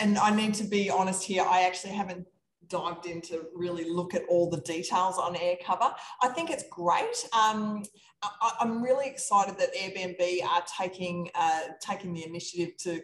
And 0.00 0.18
I 0.18 0.34
need 0.34 0.54
to 0.54 0.64
be 0.64 0.90
honest 0.90 1.22
here, 1.24 1.44
I 1.46 1.62
actually 1.62 1.92
haven't 1.92 2.26
dived 2.68 3.06
in 3.06 3.20
to 3.20 3.46
really 3.54 3.88
look 3.88 4.14
at 4.14 4.22
all 4.28 4.48
the 4.48 4.60
details 4.60 5.18
on 5.18 5.34
AirCover. 5.34 5.92
I 6.22 6.28
think 6.28 6.50
it's 6.50 6.64
great. 6.70 7.28
Um, 7.32 7.84
I, 8.22 8.52
am 8.60 8.82
really 8.82 9.06
excited 9.06 9.58
that 9.58 9.74
Airbnb 9.74 10.44
are 10.44 10.62
taking 10.80 11.30
uh, 11.34 11.60
taking 11.80 12.14
the 12.14 12.24
initiative 12.24 12.76
to 12.78 13.00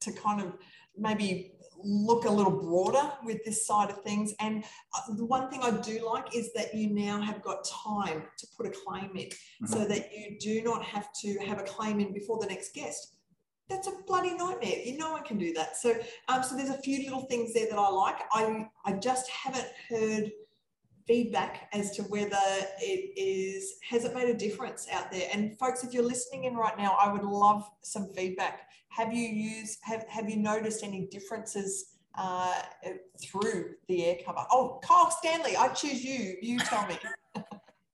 to 0.00 0.12
kind 0.12 0.40
of 0.40 0.54
maybe 0.96 1.52
look 1.84 2.24
a 2.24 2.30
little 2.30 2.52
broader 2.52 3.12
with 3.24 3.44
this 3.44 3.66
side 3.66 3.90
of 3.90 4.02
things. 4.02 4.34
And 4.40 4.64
uh, 4.94 5.14
the 5.14 5.24
one 5.24 5.50
thing 5.50 5.60
I 5.62 5.70
do 5.70 6.04
like 6.06 6.34
is 6.34 6.52
that 6.54 6.74
you 6.74 6.90
now 6.90 7.20
have 7.20 7.42
got 7.42 7.64
time 7.64 8.24
to 8.38 8.46
put 8.56 8.66
a 8.66 8.70
claim 8.70 9.10
in 9.16 9.28
mm-hmm. 9.28 9.66
so 9.66 9.84
that 9.86 10.10
you 10.12 10.38
do 10.38 10.62
not 10.62 10.84
have 10.84 11.12
to 11.22 11.38
have 11.38 11.58
a 11.58 11.64
claim 11.64 12.00
in 12.00 12.12
before 12.12 12.38
the 12.38 12.46
next 12.46 12.74
guest. 12.74 13.14
That's 13.68 13.86
a 13.86 13.92
bloody 14.06 14.34
nightmare. 14.34 14.78
You, 14.84 14.98
no 14.98 15.12
one 15.12 15.22
can 15.22 15.38
do 15.38 15.52
that. 15.52 15.76
So, 15.76 15.94
um, 16.28 16.42
so 16.42 16.56
there's 16.56 16.70
a 16.70 16.82
few 16.82 17.04
little 17.04 17.26
things 17.26 17.54
there 17.54 17.68
that 17.70 17.78
I 17.78 17.88
like. 17.88 18.16
I, 18.32 18.66
I 18.84 18.94
just 18.94 19.30
haven't 19.30 19.68
heard 19.88 20.32
feedback 21.10 21.68
as 21.72 21.90
to 21.90 22.02
whether 22.04 22.38
it 22.80 23.18
is 23.18 23.78
has 23.88 24.04
it 24.04 24.14
made 24.14 24.28
a 24.28 24.34
difference 24.34 24.86
out 24.92 25.10
there. 25.10 25.28
And 25.32 25.58
folks 25.58 25.82
if 25.82 25.92
you're 25.92 26.04
listening 26.04 26.44
in 26.44 26.54
right 26.54 26.78
now 26.78 26.96
i 27.02 27.12
would 27.12 27.24
love 27.24 27.68
some 27.82 28.12
feedback. 28.14 28.68
Have 28.90 29.12
you 29.12 29.26
used 29.26 29.80
have, 29.82 30.04
have 30.08 30.30
you 30.30 30.36
noticed 30.36 30.84
any 30.84 31.06
differences 31.06 31.96
uh, 32.16 32.62
through 33.24 33.74
the 33.88 33.98
AirCover? 33.98 34.44
Oh 34.52 34.78
kyle 34.84 35.10
stanley 35.10 35.56
i 35.56 35.66
choose 35.68 36.04
you. 36.04 36.36
You 36.40 36.58
tell 36.60 36.86
me. 36.86 36.96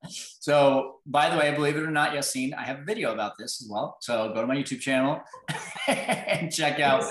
So 0.48 1.00
by 1.06 1.30
the 1.30 1.36
way 1.38 1.52
believe 1.54 1.76
it 1.76 1.82
or 1.82 1.90
not 1.90 2.12
yassine 2.12 2.52
i 2.54 2.62
have 2.62 2.80
a 2.80 2.84
video 2.84 3.14
about 3.14 3.32
this 3.38 3.62
as 3.62 3.68
well. 3.68 3.96
So 4.00 4.30
go 4.34 4.42
to 4.42 4.46
my 4.46 4.56
youtube 4.56 4.80
channel 4.80 5.22
and 5.88 6.52
check 6.52 6.80
out 6.80 7.02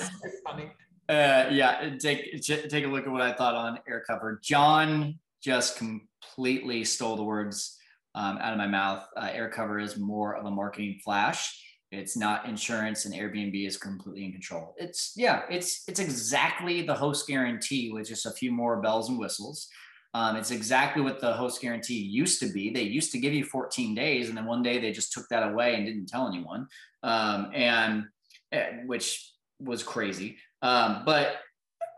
funny. 0.46 0.70
uh, 1.10 1.46
yeah, 1.52 1.96
take 2.00 2.42
take 2.44 2.86
a 2.86 2.88
look 2.88 3.06
at 3.08 3.12
what 3.12 3.22
I 3.22 3.34
thought 3.34 3.56
on 3.56 3.80
AirCover. 3.90 4.42
John 4.42 5.20
just 5.46 5.78
completely 5.78 6.84
stole 6.84 7.16
the 7.16 7.24
words 7.24 7.78
um, 8.16 8.40
out 8.40 8.52
of 8.52 8.58
my 8.58 8.66
mouth. 8.66 9.08
Uh, 9.16 9.30
AirCover 9.30 9.82
is 9.82 9.96
more 9.96 10.36
of 10.36 10.46
a 10.46 10.52
marketing 10.52 11.00
flash. 11.04 11.62
It's 11.92 12.18
not 12.18 12.48
insurance, 12.48 13.06
and 13.06 13.14
Airbnb 13.14 13.66
is 13.68 13.78
completely 13.78 14.26
in 14.26 14.32
control. 14.32 14.74
It's 14.78 15.14
yeah, 15.16 15.44
it's 15.50 15.84
it's 15.88 16.00
exactly 16.00 16.82
the 16.82 16.96
host 16.96 17.28
guarantee 17.28 17.92
with 17.92 18.08
just 18.08 18.26
a 18.26 18.32
few 18.32 18.52
more 18.52 18.82
bells 18.82 19.10
and 19.10 19.20
whistles. 19.20 19.70
Um, 20.16 20.36
it's 20.36 20.50
exactly 20.50 21.04
what 21.04 21.22
the 21.22 21.34
host 21.34 21.62
guarantee 21.62 22.00
used 22.00 22.40
to 22.40 22.48
be. 22.52 22.72
They 22.72 22.82
used 22.82 23.12
to 23.12 23.20
give 23.20 23.34
you 23.34 23.44
14 23.44 23.94
days, 23.94 24.30
and 24.30 24.38
then 24.38 24.46
one 24.46 24.64
day 24.64 24.80
they 24.80 24.92
just 24.92 25.14
took 25.14 25.28
that 25.30 25.48
away 25.48 25.76
and 25.76 25.86
didn't 25.86 26.08
tell 26.08 26.28
anyone, 26.28 26.68
um, 27.04 27.52
and 27.54 28.06
eh, 28.52 28.78
which 28.88 29.32
was 29.60 29.84
crazy. 29.84 30.38
Um, 30.64 31.04
but 31.06 31.36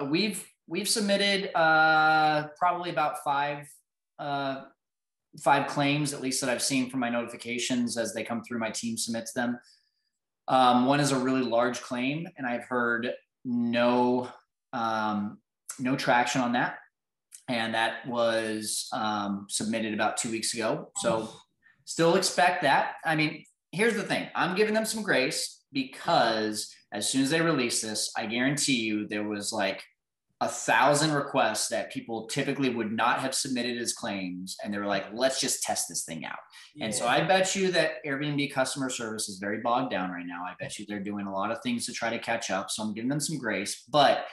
we've 0.06 0.46
we've 0.68 0.88
submitted 0.88 1.56
uh, 1.58 2.48
probably 2.58 2.90
about 2.90 3.24
five 3.24 3.68
uh, 4.20 4.64
five 5.42 5.68
claims 5.68 6.14
at 6.14 6.22
least 6.22 6.42
that 6.42 6.50
I've 6.50 6.62
seen 6.62 6.90
from 6.90 7.00
my 7.00 7.10
notifications 7.10 7.98
as 7.98 8.14
they 8.14 8.24
come 8.24 8.44
through. 8.44 8.60
My 8.60 8.72
team 8.72 8.98
submits 8.98 9.34
them. 9.34 9.60
Um, 10.48 10.86
one 10.86 11.00
is 11.00 11.12
a 11.12 11.20
really 11.20 11.42
large 11.42 11.82
claim, 11.82 12.28
and 12.38 12.48
I've 12.48 12.64
heard 12.66 13.12
no 13.44 14.30
um, 14.74 15.40
no 15.80 15.96
traction 15.96 16.42
on 16.42 16.54
that, 16.54 16.78
and 17.48 17.74
that 17.74 18.08
was 18.08 18.90
um, 18.94 19.48
submitted 19.50 19.94
about 19.94 20.18
two 20.18 20.32
weeks 20.32 20.54
ago. 20.54 20.92
So 20.98 21.30
still 21.86 22.16
expect 22.16 22.64
that. 22.64 22.94
I 23.06 23.16
mean, 23.16 23.44
here's 23.72 23.96
the 23.96 24.04
thing: 24.04 24.28
I'm 24.36 24.56
giving 24.56 24.74
them 24.74 24.86
some 24.86 25.04
grace 25.04 25.64
because 25.74 26.74
as 26.94 27.10
soon 27.10 27.24
as 27.24 27.30
they 27.30 27.42
release 27.42 27.82
this, 27.82 28.12
I 28.18 28.26
guarantee 28.26 28.78
you 28.78 29.08
there 29.08 29.28
was 29.28 29.52
like 29.52 29.84
a 30.40 30.48
thousand 30.48 31.14
requests 31.14 31.68
that 31.70 31.92
people 31.92 32.28
typically 32.28 32.70
would 32.70 32.92
not 32.92 33.20
have 33.20 33.34
submitted 33.34 33.78
as 33.78 33.94
claims 33.94 34.56
and 34.64 34.72
they 34.72 34.78
were 34.78 34.86
like 34.86 35.06
let's 35.14 35.40
just 35.40 35.64
test 35.64 35.88
this 35.90 36.04
thing 36.06 36.26
out. 36.26 36.38
Yeah. 36.76 36.86
and 36.86 36.94
so 36.94 37.08
i 37.08 37.22
bet 37.22 37.56
you 37.56 37.72
that 37.72 38.04
airbnb 38.06 38.52
customer 38.52 38.90
service 38.90 39.30
is 39.30 39.40
very 39.40 39.62
bogged 39.62 39.92
down 39.92 40.12
right 40.12 40.26
now. 40.26 40.44
I 40.46 40.54
bet 40.60 40.78
you 40.78 40.86
they're 40.88 41.00
doing 41.00 41.26
a 41.26 41.34
lot 41.34 41.52
of 41.52 41.62
things 41.64 41.86
to 41.88 41.94
try 41.94 42.10
to 42.10 42.20
catch 42.20 42.52
up 42.52 42.70
so 42.70 42.84
i'm 42.84 42.94
giving 42.94 43.10
them 43.10 43.20
some 43.20 43.38
grace 43.38 43.84
but 43.90 44.26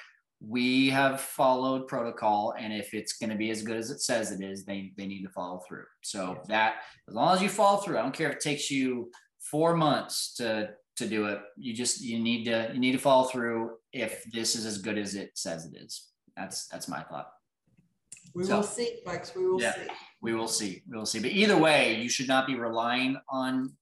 we 0.46 0.90
have 0.90 1.20
followed 1.20 1.86
protocol 1.88 2.54
and 2.58 2.72
if 2.72 2.92
it's 2.92 3.14
going 3.14 3.30
to 3.30 3.36
be 3.36 3.50
as 3.50 3.62
good 3.62 3.76
as 3.76 3.90
it 3.90 4.02
says 4.02 4.30
it 4.30 4.42
is 4.42 4.64
they 4.64 4.92
they 4.98 5.06
need 5.06 5.22
to 5.22 5.30
follow 5.30 5.60
through. 5.66 5.84
So 6.02 6.42
that 6.48 6.76
as 7.08 7.14
long 7.14 7.34
as 7.34 7.42
you 7.42 7.48
follow 7.48 7.78
through 7.78 7.98
i 7.98 8.02
don't 8.02 8.14
care 8.14 8.28
if 8.28 8.36
it 8.36 8.40
takes 8.40 8.70
you 8.70 9.10
four 9.40 9.74
months 9.74 10.34
to 10.34 10.70
to 10.96 11.06
do 11.06 11.26
it. 11.26 11.40
You 11.56 11.74
just 11.74 12.00
you 12.00 12.18
need 12.18 12.44
to 12.44 12.70
you 12.72 12.80
need 12.80 12.92
to 12.92 12.98
follow 12.98 13.24
through 13.24 13.72
if 13.92 14.24
this 14.32 14.54
is 14.54 14.66
as 14.66 14.78
good 14.78 14.98
as 14.98 15.14
it 15.14 15.32
says 15.34 15.66
it 15.66 15.76
is. 15.76 16.08
That's 16.36 16.66
that's 16.68 16.88
my 16.88 17.02
thought. 17.02 17.28
We 18.34 18.44
so, 18.44 18.56
will 18.56 18.62
see, 18.64 18.98
folks. 19.06 19.34
We 19.34 19.46
will 19.46 19.60
yeah, 19.60 19.74
see. 19.74 19.80
We 20.20 20.34
will 20.34 20.48
see. 20.48 20.82
We 20.88 20.96
will 20.96 21.06
see. 21.06 21.20
But 21.20 21.30
either 21.30 21.56
way, 21.56 22.00
you 22.00 22.08
should 22.08 22.28
not 22.28 22.46
be 22.46 22.56
relying 22.56 23.16
on 23.28 23.76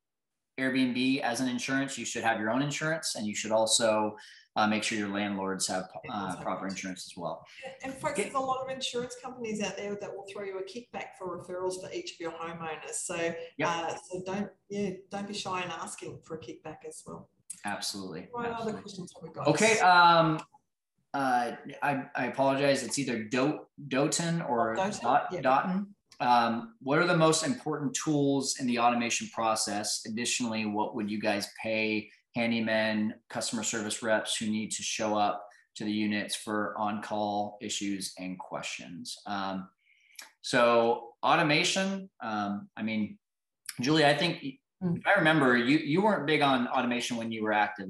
Airbnb 0.59 1.21
as 1.21 1.41
an 1.41 1.49
insurance. 1.49 1.97
You 1.99 2.05
should 2.05 2.25
have 2.25 2.39
your 2.39 2.51
own 2.51 2.63
insurance, 2.63 3.15
and 3.15 3.27
you 3.27 3.35
should 3.35 3.53
also 3.53 4.17
uh, 4.57 4.67
make 4.67 4.83
sure 4.83 4.99
your 4.99 5.09
landlords 5.09 5.67
have 5.69 5.89
uh, 6.11 6.37
proper 6.37 6.67
insurance 6.67 7.11
as 7.11 7.17
well. 7.17 7.45
And 7.83 7.95
folks, 7.95 8.19
there's 8.19 8.35
a 8.35 8.39
lot 8.39 8.65
of 8.65 8.71
insurance 8.71 9.17
companies 9.23 9.63
out 9.63 9.77
there 9.77 9.95
that 9.95 10.15
will 10.15 10.27
throw 10.31 10.45
you 10.45 10.59
a 10.59 10.63
kickback 10.63 11.17
for 11.19 11.39
referrals 11.39 11.81
for 11.83 11.91
each 11.93 12.13
of 12.13 12.21
your 12.21 12.33
homeowners. 12.33 12.95
So, 12.95 13.17
yep. 13.17 13.69
uh, 13.69 13.95
so 14.11 14.23
don't 14.27 14.51
yeah, 14.69 14.91
don't 15.11 15.27
be 15.27 15.35
shy 15.35 15.63
in 15.63 15.71
asking 15.71 16.21
for 16.25 16.37
a 16.37 16.41
kickback 16.41 16.79
as 16.87 17.03
well. 17.07 17.31
Absolutely. 17.65 18.29
What 18.31 18.47
Absolutely. 18.47 18.73
other 18.73 18.83
questions 18.83 19.13
have 19.15 19.23
we 19.23 19.33
got? 19.33 19.47
Okay. 19.47 19.79
Um, 19.79 20.41
uh, 21.15 21.53
I, 21.83 22.05
I 22.17 22.27
apologize. 22.27 22.83
It's 22.83 22.99
either 22.99 23.25
Do- 23.25 23.61
Doten 23.89 24.49
or 24.49 24.79
oh, 24.79 24.91
Dot, 25.03 25.29
yeah. 25.31 25.41
Dotten. 25.41 25.87
Um, 26.23 26.75
what 26.81 26.99
are 26.99 27.07
the 27.07 27.17
most 27.17 27.45
important 27.45 27.95
tools 27.95 28.57
in 28.61 28.67
the 28.67 28.79
automation 28.79 29.29
process? 29.35 30.03
Additionally, 30.07 30.67
what 30.67 30.95
would 30.95 31.11
you 31.11 31.21
guys 31.21 31.49
pay 31.63 32.09
handymen, 32.37 33.13
customer 33.29 33.63
service 33.63 34.03
reps 34.03 34.37
who 34.37 34.47
need 34.47 34.71
to 34.73 34.83
show 34.83 35.17
up 35.17 35.47
to 35.77 35.85
the 35.85 35.93
units 35.93 36.35
for 36.35 36.75
on-call 36.79 37.59
issues 37.61 38.13
and 38.19 38.39
questions. 38.39 39.17
Um, 39.27 39.69
so 40.43 41.11
automation, 41.23 42.11
um, 42.23 42.69
I 42.77 42.83
mean, 42.83 43.19
Julie, 43.81 44.05
I 44.05 44.17
think 44.17 44.45
hmm. 44.83 44.97
I 45.07 45.19
remember 45.19 45.57
you 45.57 45.79
you 45.79 46.03
weren't 46.03 46.27
big 46.27 46.43
on 46.43 46.69
automation 46.69 47.17
when 47.17 47.33
you 47.33 47.43
were 47.43 47.53
active. 47.53 47.89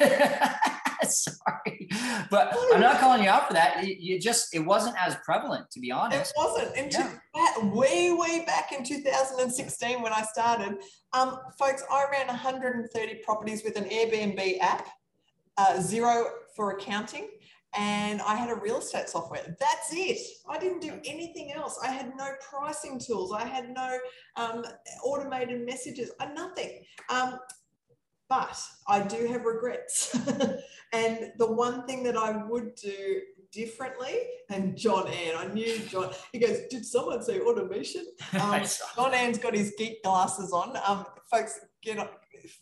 Sorry, 1.26 1.88
but 2.30 2.56
I'm 2.72 2.80
not 2.80 2.98
calling 2.98 3.22
you 3.22 3.28
out 3.28 3.48
for 3.48 3.54
that. 3.54 3.86
You 3.86 4.18
just 4.18 4.54
it 4.54 4.60
wasn't 4.60 4.96
as 4.98 5.16
prevalent, 5.24 5.70
to 5.72 5.80
be 5.80 5.90
honest. 5.90 6.32
It 6.32 6.38
wasn't. 6.38 6.76
Until 6.76 7.06
yeah. 7.34 7.64
way 7.64 8.12
way 8.12 8.44
back 8.46 8.72
in 8.72 8.84
2016 8.84 10.02
when 10.02 10.12
I 10.12 10.22
started, 10.22 10.78
um, 11.12 11.38
folks, 11.58 11.82
I 11.90 12.06
ran 12.10 12.26
130 12.26 13.14
properties 13.24 13.62
with 13.64 13.76
an 13.76 13.84
Airbnb 13.84 14.58
app, 14.60 14.88
uh, 15.56 15.74
Xero 15.74 16.24
for 16.54 16.72
accounting, 16.72 17.28
and 17.74 18.20
I 18.22 18.34
had 18.34 18.50
a 18.50 18.54
real 18.54 18.78
estate 18.78 19.08
software. 19.08 19.56
That's 19.60 19.92
it. 19.92 20.18
I 20.48 20.58
didn't 20.58 20.80
do 20.80 21.00
anything 21.04 21.52
else. 21.52 21.78
I 21.82 21.90
had 21.90 22.12
no 22.16 22.30
pricing 22.48 22.98
tools. 22.98 23.32
I 23.32 23.44
had 23.44 23.70
no 23.70 23.98
um, 24.36 24.64
automated 25.04 25.64
messages. 25.64 26.10
Uh, 26.18 26.28
nothing. 26.34 26.84
Um, 27.08 27.38
but 28.30 28.56
I 28.86 29.00
do 29.00 29.26
have 29.26 29.44
regrets. 29.44 30.16
and 30.92 31.32
the 31.36 31.52
one 31.52 31.84
thing 31.84 32.04
that 32.04 32.16
I 32.16 32.42
would 32.46 32.76
do 32.76 33.20
differently, 33.52 34.14
and 34.48 34.76
John 34.76 35.08
Ann, 35.08 35.34
I 35.36 35.52
knew 35.52 35.78
John, 35.80 36.12
he 36.32 36.38
goes, 36.38 36.60
Did 36.70 36.86
someone 36.86 37.22
say 37.22 37.40
automation? 37.40 38.06
Um, 38.40 38.62
John 38.94 39.12
Ann's 39.12 39.38
got 39.38 39.54
his 39.54 39.74
geek 39.76 40.02
glasses 40.04 40.52
on. 40.52 40.76
Um, 40.86 41.04
folks, 41.28 41.58
get 41.82 41.98
on, 41.98 42.08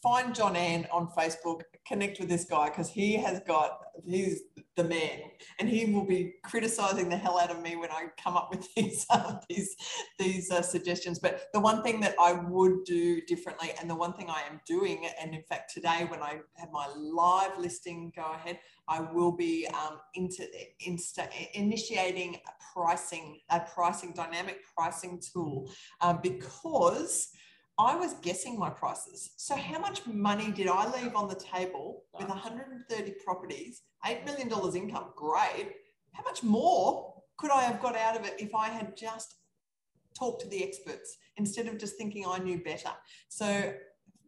find 0.02 0.34
John 0.34 0.56
Ann 0.56 0.88
on 0.90 1.08
Facebook, 1.16 1.60
connect 1.88 2.20
with 2.20 2.28
this 2.28 2.44
guy 2.44 2.68
because 2.68 2.90
he 2.90 3.14
has 3.14 3.40
got, 3.40 3.78
he's 4.06 4.42
the 4.76 4.84
man 4.84 5.22
and 5.58 5.68
he 5.68 5.92
will 5.92 6.04
be 6.04 6.34
criticizing 6.44 7.08
the 7.08 7.16
hell 7.16 7.38
out 7.38 7.50
of 7.50 7.60
me 7.60 7.74
when 7.76 7.90
I 7.90 8.06
come 8.22 8.36
up 8.36 8.50
with 8.50 8.72
these, 8.76 9.06
uh, 9.10 9.38
these, 9.48 9.74
these 10.18 10.50
uh, 10.50 10.62
suggestions. 10.62 11.18
But 11.18 11.48
the 11.52 11.60
one 11.60 11.82
thing 11.82 12.00
that 12.00 12.14
I 12.20 12.32
would 12.32 12.84
do 12.84 13.20
differently 13.22 13.72
and 13.80 13.88
the 13.88 13.94
one 13.94 14.12
thing 14.12 14.28
I 14.28 14.42
am 14.50 14.60
doing, 14.66 15.08
and 15.20 15.34
in 15.34 15.42
fact, 15.42 15.72
today 15.72 16.06
when 16.08 16.22
I 16.22 16.40
have 16.56 16.70
my 16.70 16.86
live 16.96 17.58
listing 17.58 18.12
go 18.14 18.32
ahead, 18.32 18.58
I 18.86 19.00
will 19.00 19.32
be 19.32 19.66
um, 19.68 19.98
into, 20.14 20.46
insta, 20.86 21.28
initiating 21.54 22.36
a 22.36 22.72
pricing, 22.72 23.40
a 23.50 23.60
pricing, 23.60 24.12
dynamic 24.12 24.60
pricing 24.76 25.20
tool 25.32 25.70
uh, 26.00 26.12
because 26.12 27.28
I 27.78 27.94
was 27.94 28.14
guessing 28.14 28.58
my 28.58 28.70
prices. 28.70 29.30
So, 29.36 29.54
how 29.54 29.78
much 29.78 30.04
money 30.06 30.50
did 30.50 30.66
I 30.66 30.90
leave 31.00 31.14
on 31.14 31.28
the 31.28 31.36
table 31.36 32.02
with 32.18 32.28
130 32.28 33.10
properties, 33.24 33.82
$8 34.04 34.24
million 34.24 34.48
income? 34.76 35.12
Great. 35.14 35.74
How 36.12 36.24
much 36.24 36.42
more 36.42 37.14
could 37.36 37.52
I 37.52 37.62
have 37.62 37.80
got 37.80 37.96
out 37.96 38.16
of 38.16 38.26
it 38.26 38.34
if 38.40 38.52
I 38.54 38.68
had 38.68 38.96
just 38.96 39.36
talked 40.18 40.42
to 40.42 40.48
the 40.48 40.64
experts 40.64 41.16
instead 41.36 41.68
of 41.68 41.78
just 41.78 41.96
thinking 41.96 42.24
I 42.26 42.38
knew 42.38 42.62
better? 42.64 42.90
So, 43.28 43.72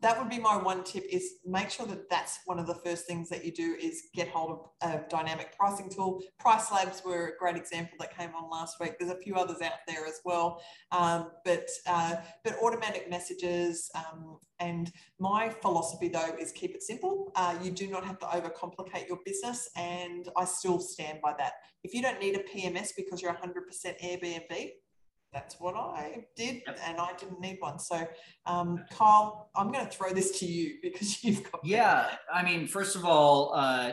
that 0.02 0.18
would 0.18 0.30
be 0.30 0.38
my 0.38 0.56
one 0.56 0.82
tip 0.82 1.04
is 1.10 1.34
make 1.44 1.70
sure 1.70 1.86
that 1.86 2.08
that's 2.08 2.40
one 2.46 2.58
of 2.58 2.66
the 2.66 2.74
first 2.74 3.06
things 3.06 3.28
that 3.28 3.44
you 3.44 3.52
do 3.52 3.76
is 3.80 4.08
get 4.14 4.28
hold 4.28 4.50
of 4.82 4.90
a 4.90 5.02
dynamic 5.08 5.56
pricing 5.56 5.90
tool. 5.90 6.22
PriceLabs 6.44 7.04
were 7.04 7.28
a 7.28 7.38
great 7.38 7.56
example 7.56 7.96
that 8.00 8.16
came 8.16 8.30
on 8.34 8.50
last 8.50 8.80
week. 8.80 8.98
There's 8.98 9.10
a 9.10 9.18
few 9.18 9.34
others 9.34 9.60
out 9.60 9.72
there 9.86 10.06
as 10.06 10.20
well. 10.24 10.62
Um, 10.92 11.30
but 11.44 11.68
uh, 11.86 12.16
but 12.44 12.56
automatic 12.62 13.10
messages 13.10 13.90
um, 13.94 14.38
and 14.58 14.90
my 15.18 15.50
philosophy 15.50 16.08
though 16.08 16.34
is 16.38 16.52
keep 16.52 16.74
it 16.74 16.82
simple. 16.82 17.30
Uh, 17.36 17.56
you 17.62 17.70
do 17.70 17.88
not 17.88 18.04
have 18.04 18.18
to 18.20 18.26
overcomplicate 18.26 19.08
your 19.08 19.18
business 19.24 19.70
and 19.76 20.28
i 20.36 20.44
still 20.44 20.80
stand 20.80 21.20
by 21.22 21.34
that. 21.38 21.52
If 21.84 21.94
you 21.94 22.02
don't 22.02 22.20
need 22.20 22.36
a 22.36 22.42
pms 22.42 22.90
because 22.96 23.22
you're 23.22 23.34
100% 23.34 23.40
airbnb 24.02 24.70
that's 25.32 25.60
what 25.60 25.76
I 25.76 26.24
did, 26.36 26.62
yep. 26.66 26.78
and 26.84 26.98
I 26.98 27.12
didn't 27.18 27.40
need 27.40 27.58
one. 27.60 27.78
So, 27.78 28.06
um, 28.46 28.84
Kyle, 28.90 29.50
I'm 29.54 29.70
going 29.70 29.84
to 29.84 29.90
throw 29.90 30.12
this 30.12 30.38
to 30.40 30.46
you 30.46 30.74
because 30.82 31.22
you've 31.24 31.50
got. 31.50 31.60
Yeah, 31.64 32.08
I 32.32 32.42
mean, 32.42 32.66
first 32.66 32.96
of 32.96 33.04
all, 33.04 33.52
uh, 33.54 33.92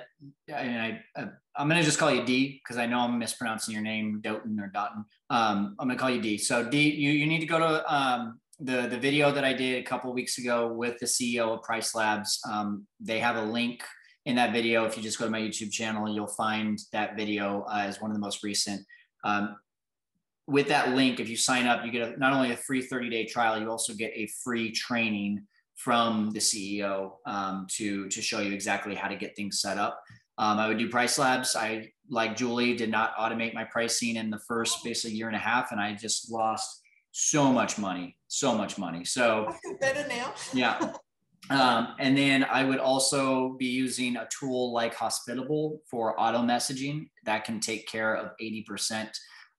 I, 0.49 0.99
I, 1.15 1.27
I'm 1.55 1.67
going 1.69 1.79
to 1.79 1.85
just 1.85 1.99
call 1.99 2.11
you 2.11 2.25
D 2.25 2.61
because 2.63 2.77
I 2.77 2.85
know 2.85 2.99
I'm 2.99 3.19
mispronouncing 3.19 3.73
your 3.73 3.83
name, 3.83 4.21
Doten 4.23 4.59
or 4.59 4.71
Dotten. 4.73 5.05
Um, 5.29 5.75
I'm 5.79 5.87
going 5.87 5.97
to 5.97 6.01
call 6.01 6.09
you 6.09 6.21
D. 6.21 6.37
So, 6.37 6.67
D, 6.67 6.89
you 6.89 7.11
you 7.11 7.27
need 7.27 7.39
to 7.41 7.45
go 7.45 7.59
to 7.59 7.93
um, 7.93 8.39
the 8.59 8.87
the 8.87 8.97
video 8.97 9.31
that 9.31 9.43
I 9.43 9.53
did 9.53 9.77
a 9.77 9.83
couple 9.83 10.11
weeks 10.13 10.39
ago 10.39 10.73
with 10.73 10.97
the 10.99 11.05
CEO 11.05 11.53
of 11.53 11.61
PriceLabs. 11.61 12.39
Um, 12.49 12.87
they 12.99 13.19
have 13.19 13.35
a 13.35 13.43
link 13.43 13.83
in 14.25 14.35
that 14.35 14.51
video. 14.51 14.85
If 14.85 14.97
you 14.97 15.03
just 15.03 15.19
go 15.19 15.25
to 15.25 15.31
my 15.31 15.39
YouTube 15.39 15.71
channel, 15.71 16.09
you'll 16.09 16.27
find 16.27 16.79
that 16.91 17.15
video 17.15 17.63
uh, 17.69 17.83
as 17.85 18.01
one 18.01 18.09
of 18.09 18.15
the 18.15 18.21
most 18.21 18.43
recent. 18.43 18.85
Um, 19.23 19.55
with 20.47 20.69
that 20.69 20.95
link, 20.95 21.19
if 21.19 21.27
you 21.27 21.35
sign 21.35 21.67
up, 21.67 21.85
you 21.85 21.91
get 21.91 22.15
a, 22.15 22.19
not 22.19 22.33
only 22.33 22.53
a 22.53 22.57
free 22.57 22.81
30 22.81 23.09
day 23.09 23.25
trial, 23.25 23.59
you 23.59 23.69
also 23.69 23.93
get 23.93 24.11
a 24.15 24.27
free 24.43 24.71
training 24.71 25.45
from 25.75 26.31
the 26.31 26.39
CEO 26.39 27.11
um, 27.25 27.67
to, 27.71 28.07
to 28.07 28.21
show 28.21 28.39
you 28.39 28.53
exactly 28.53 28.95
how 28.95 29.07
to 29.07 29.15
get 29.15 29.35
things 29.35 29.59
set 29.61 29.77
up. 29.77 30.01
Um, 30.39 30.57
I 30.57 30.67
would 30.67 30.77
do 30.77 30.89
PriceLabs. 30.89 31.55
I, 31.55 31.91
like 32.09 32.37
Julie, 32.37 32.75
did 32.75 32.89
not 32.89 33.15
automate 33.17 33.53
my 33.53 33.65
pricing 33.65 34.15
in 34.15 34.29
the 34.29 34.39
first 34.47 34.83
basically 34.83 35.17
year 35.17 35.27
and 35.27 35.35
a 35.35 35.39
half, 35.39 35.71
and 35.71 35.81
I 35.81 35.93
just 35.93 36.31
lost 36.31 36.81
so 37.11 37.51
much 37.51 37.77
money, 37.77 38.15
so 38.27 38.55
much 38.55 38.77
money. 38.77 39.03
So 39.03 39.53
better 39.81 40.07
now. 40.07 40.33
yeah. 40.53 40.93
Um, 41.49 41.95
and 41.99 42.17
then 42.17 42.43
I 42.43 42.63
would 42.63 42.79
also 42.79 43.55
be 43.57 43.67
using 43.67 44.17
a 44.17 44.27
tool 44.37 44.73
like 44.73 44.93
Hospitable 44.93 45.81
for 45.89 46.19
auto 46.19 46.39
messaging 46.39 47.09
that 47.25 47.45
can 47.45 47.59
take 47.59 47.87
care 47.87 48.15
of 48.15 48.31
80% 48.41 49.09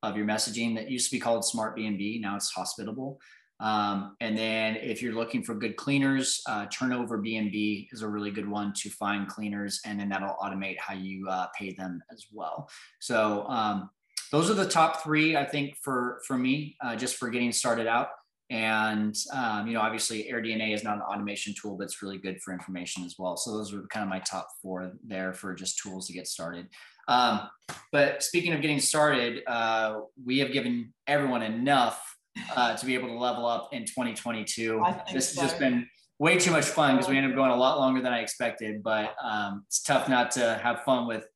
of 0.03 0.17
your 0.17 0.27
messaging 0.27 0.75
that 0.77 0.91
used 0.91 1.11
to 1.11 1.17
be 1.17 1.21
called 1.21 1.45
Smartbnb. 1.45 2.21
Now 2.21 2.37
it's 2.37 2.51
Hospitable. 2.51 3.19
Um, 3.61 4.17
and 4.21 4.39
then 4.39 4.77
if 4.77 5.03
you're 5.03 5.15
looking 5.15 5.43
for 5.43 5.55
good 5.55 5.77
cleaners, 5.77 6.41
uh, 6.49 6.67
TurnoverBnB 6.67 7.89
is 7.91 8.03
a 8.03 8.09
really 8.09 8.31
good 8.31 8.49
one 8.49 8.73
to 8.77 8.91
find 8.91 9.27
cleaners, 9.27 9.81
and 9.85 9.99
then 9.99 10.09
that'll 10.09 10.37
automate 10.37 10.79
how 10.79 10.95
you 10.95 11.27
uh, 11.29 11.47
pay 11.59 11.73
them 11.73 12.01
as 12.13 12.27
well. 12.33 12.71
So 13.01 13.47
um, 13.49 13.91
those 14.31 14.49
are 14.51 14.55
the 14.55 14.69
top 14.69 15.03
three, 15.03 15.37
I 15.37 15.45
think, 15.45 15.77
for 15.83 16.21
for 16.27 16.39
me, 16.39 16.77
uh, 16.85 16.95
just 16.95 17.17
for 17.17 17.31
getting 17.31 17.51
started 17.51 17.87
out. 17.89 18.11
And 18.51 19.15
um, 19.35 19.67
you 19.67 19.75
know, 19.75 19.81
obviously, 19.81 20.31
AirDNA 20.33 20.73
is 20.73 20.85
not 20.85 20.97
an 20.97 21.03
automation 21.03 21.53
tool, 21.61 21.77
but 21.77 21.85
it's 21.85 22.01
really 22.01 22.19
good 22.19 22.41
for 22.41 22.55
information 22.55 23.05
as 23.05 23.17
well. 23.19 23.37
So 23.37 23.53
those 23.53 23.75
are 23.75 23.83
kind 23.89 24.05
of 24.05 24.09
my 24.09 24.21
top 24.21 24.49
four 24.63 24.93
there 25.05 25.35
for 25.35 25.55
just 25.55 25.79
tools 25.79 26.07
to 26.07 26.13
get 26.13 26.29
started. 26.29 26.69
Um, 27.09 27.49
but 27.91 28.23
speaking 28.23 28.53
of 28.53 28.61
getting 28.61 28.81
started, 28.81 29.43
uh, 29.47 30.01
we 30.25 30.39
have 30.39 30.53
given 30.53 30.93
everyone 31.07 31.43
enough 31.43 32.17
uh, 32.55 32.77
to 32.77 32.87
be 32.87 32.95
able 32.95 33.09
to 33.09 33.19
level 33.19 33.47
up 33.47 33.71
in 33.73 33.85
2022. 33.85 34.85
This 35.13 35.35
so. 35.35 35.41
has 35.41 35.51
just 35.51 35.59
been 35.59 35.89
way 36.19 36.39
too 36.39 36.51
much 36.51 36.67
fun 36.67 36.97
because 36.97 37.09
we 37.09 37.17
ended 37.17 37.33
up 37.33 37.37
going 37.37 37.51
a 37.51 37.57
lot 37.57 37.79
longer 37.79 38.03
than 38.03 38.13
I 38.13 38.21
expected. 38.21 38.83
But 38.83 39.15
um, 39.23 39.65
it's 39.67 39.83
tough 39.83 40.09
not 40.09 40.31
to 40.33 40.61
have 40.63 40.83
fun 40.85 41.07
with 41.07 41.27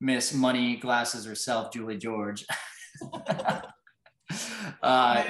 Miss 0.00 0.32
Money 0.32 0.76
Glasses 0.76 1.24
herself, 1.24 1.72
Julie 1.72 1.98
George. 1.98 2.44
uh, 4.82 5.24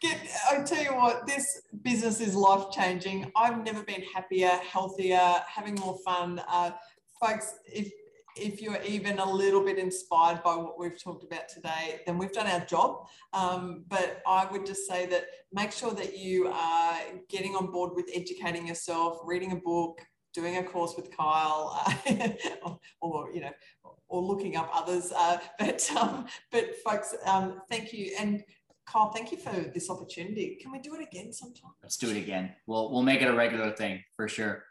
Get, 0.00 0.18
I 0.50 0.62
tell 0.62 0.82
you 0.82 0.94
what, 0.94 1.26
this 1.26 1.62
business 1.82 2.20
is 2.20 2.34
life 2.34 2.70
changing. 2.70 3.30
I've 3.34 3.64
never 3.64 3.82
been 3.82 4.02
happier, 4.14 4.48
healthier, 4.48 5.42
having 5.46 5.74
more 5.76 5.96
fun. 6.04 6.42
Uh, 6.48 6.72
folks, 7.22 7.54
if 7.64 7.90
if 8.40 8.62
you're 8.62 8.80
even 8.82 9.18
a 9.18 9.30
little 9.30 9.64
bit 9.64 9.78
inspired 9.78 10.42
by 10.42 10.54
what 10.56 10.78
we've 10.78 11.00
talked 11.00 11.24
about 11.24 11.48
today, 11.48 12.00
then 12.06 12.18
we've 12.18 12.32
done 12.32 12.46
our 12.46 12.60
job. 12.60 13.06
Um, 13.32 13.84
but 13.88 14.22
I 14.26 14.46
would 14.50 14.66
just 14.66 14.86
say 14.88 15.06
that 15.06 15.24
make 15.52 15.72
sure 15.72 15.92
that 15.92 16.16
you 16.16 16.48
are 16.48 16.94
getting 17.28 17.54
on 17.54 17.70
board 17.70 17.92
with 17.94 18.08
educating 18.14 18.66
yourself, 18.66 19.18
reading 19.24 19.52
a 19.52 19.56
book, 19.56 20.00
doing 20.32 20.56
a 20.56 20.62
course 20.62 20.94
with 20.96 21.14
Kyle, 21.16 21.82
uh, 21.86 22.28
or, 22.62 22.80
or, 23.00 23.32
you 23.32 23.40
know, 23.40 23.52
or 24.08 24.22
looking 24.22 24.56
up 24.56 24.70
others. 24.72 25.12
Uh, 25.14 25.38
but 25.58 25.90
um, 25.96 26.26
but 26.50 26.76
folks, 26.84 27.14
um, 27.26 27.62
thank 27.68 27.92
you 27.92 28.14
and. 28.18 28.42
Kyle, 28.86 29.12
thank 29.12 29.30
you 29.30 29.38
for 29.38 29.52
this 29.72 29.88
opportunity. 29.88 30.58
Can 30.60 30.72
we 30.72 30.80
do 30.80 30.96
it 30.96 31.00
again 31.00 31.32
sometime? 31.32 31.70
Let's 31.80 31.96
do 31.96 32.10
it 32.10 32.16
again. 32.16 32.56
We'll 32.66 32.90
we'll 32.90 33.04
make 33.04 33.22
it 33.22 33.28
a 33.28 33.32
regular 33.32 33.70
thing 33.70 34.02
for 34.16 34.26
sure. 34.26 34.64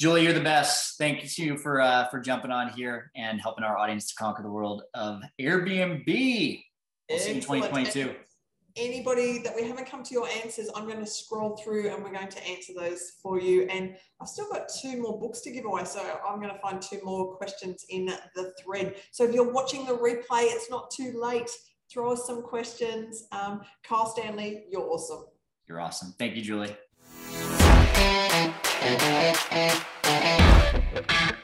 Julie, 0.00 0.22
you're 0.22 0.32
the 0.32 0.40
best. 0.40 0.96
Thank 0.96 1.36
you 1.36 1.58
for 1.58 1.78
uh, 1.78 2.08
for 2.08 2.20
jumping 2.20 2.50
on 2.50 2.70
here 2.70 3.10
and 3.16 3.38
helping 3.38 3.64
our 3.64 3.76
audience 3.76 4.06
to 4.06 4.14
conquer 4.14 4.42
the 4.42 4.50
world 4.50 4.82
of 4.94 5.20
Airbnb. 5.38 6.62
We'll 7.10 7.18
see 7.18 7.32
in 7.32 7.40
2022. 7.42 8.14
Anybody 8.76 9.42
that 9.42 9.54
we 9.54 9.68
haven't 9.68 9.86
come 9.86 10.02
to 10.02 10.14
your 10.14 10.26
answers, 10.42 10.70
I'm 10.74 10.86
going 10.86 11.00
to 11.00 11.06
scroll 11.06 11.54
through 11.62 11.90
and 11.90 12.02
we're 12.02 12.14
going 12.14 12.28
to 12.28 12.48
answer 12.48 12.72
those 12.74 13.12
for 13.22 13.38
you. 13.38 13.64
And 13.64 13.94
I've 14.22 14.28
still 14.28 14.48
got 14.50 14.70
two 14.80 15.02
more 15.02 15.20
books 15.20 15.40
to 15.40 15.50
give 15.50 15.66
away, 15.66 15.84
so 15.84 16.00
I'm 16.26 16.40
going 16.40 16.54
to 16.54 16.60
find 16.60 16.80
two 16.80 17.00
more 17.04 17.36
questions 17.36 17.84
in 17.90 18.06
the 18.34 18.54
thread. 18.64 18.94
So 19.10 19.24
if 19.24 19.34
you're 19.34 19.52
watching 19.52 19.84
the 19.84 19.98
replay, 19.98 20.44
it's 20.44 20.70
not 20.70 20.90
too 20.90 21.12
late. 21.20 21.50
Throw 21.92 22.12
us 22.12 22.26
some 22.26 22.40
questions. 22.40 23.24
Um, 23.32 23.60
Kyle 23.84 24.06
Stanley, 24.06 24.64
you're 24.70 24.88
awesome. 24.88 25.26
You're 25.68 25.80
awesome. 25.82 26.14
Thank 26.18 26.36
you, 26.36 26.42
Julie. 26.42 26.74
Thank 28.82 29.80
you. 31.32 31.39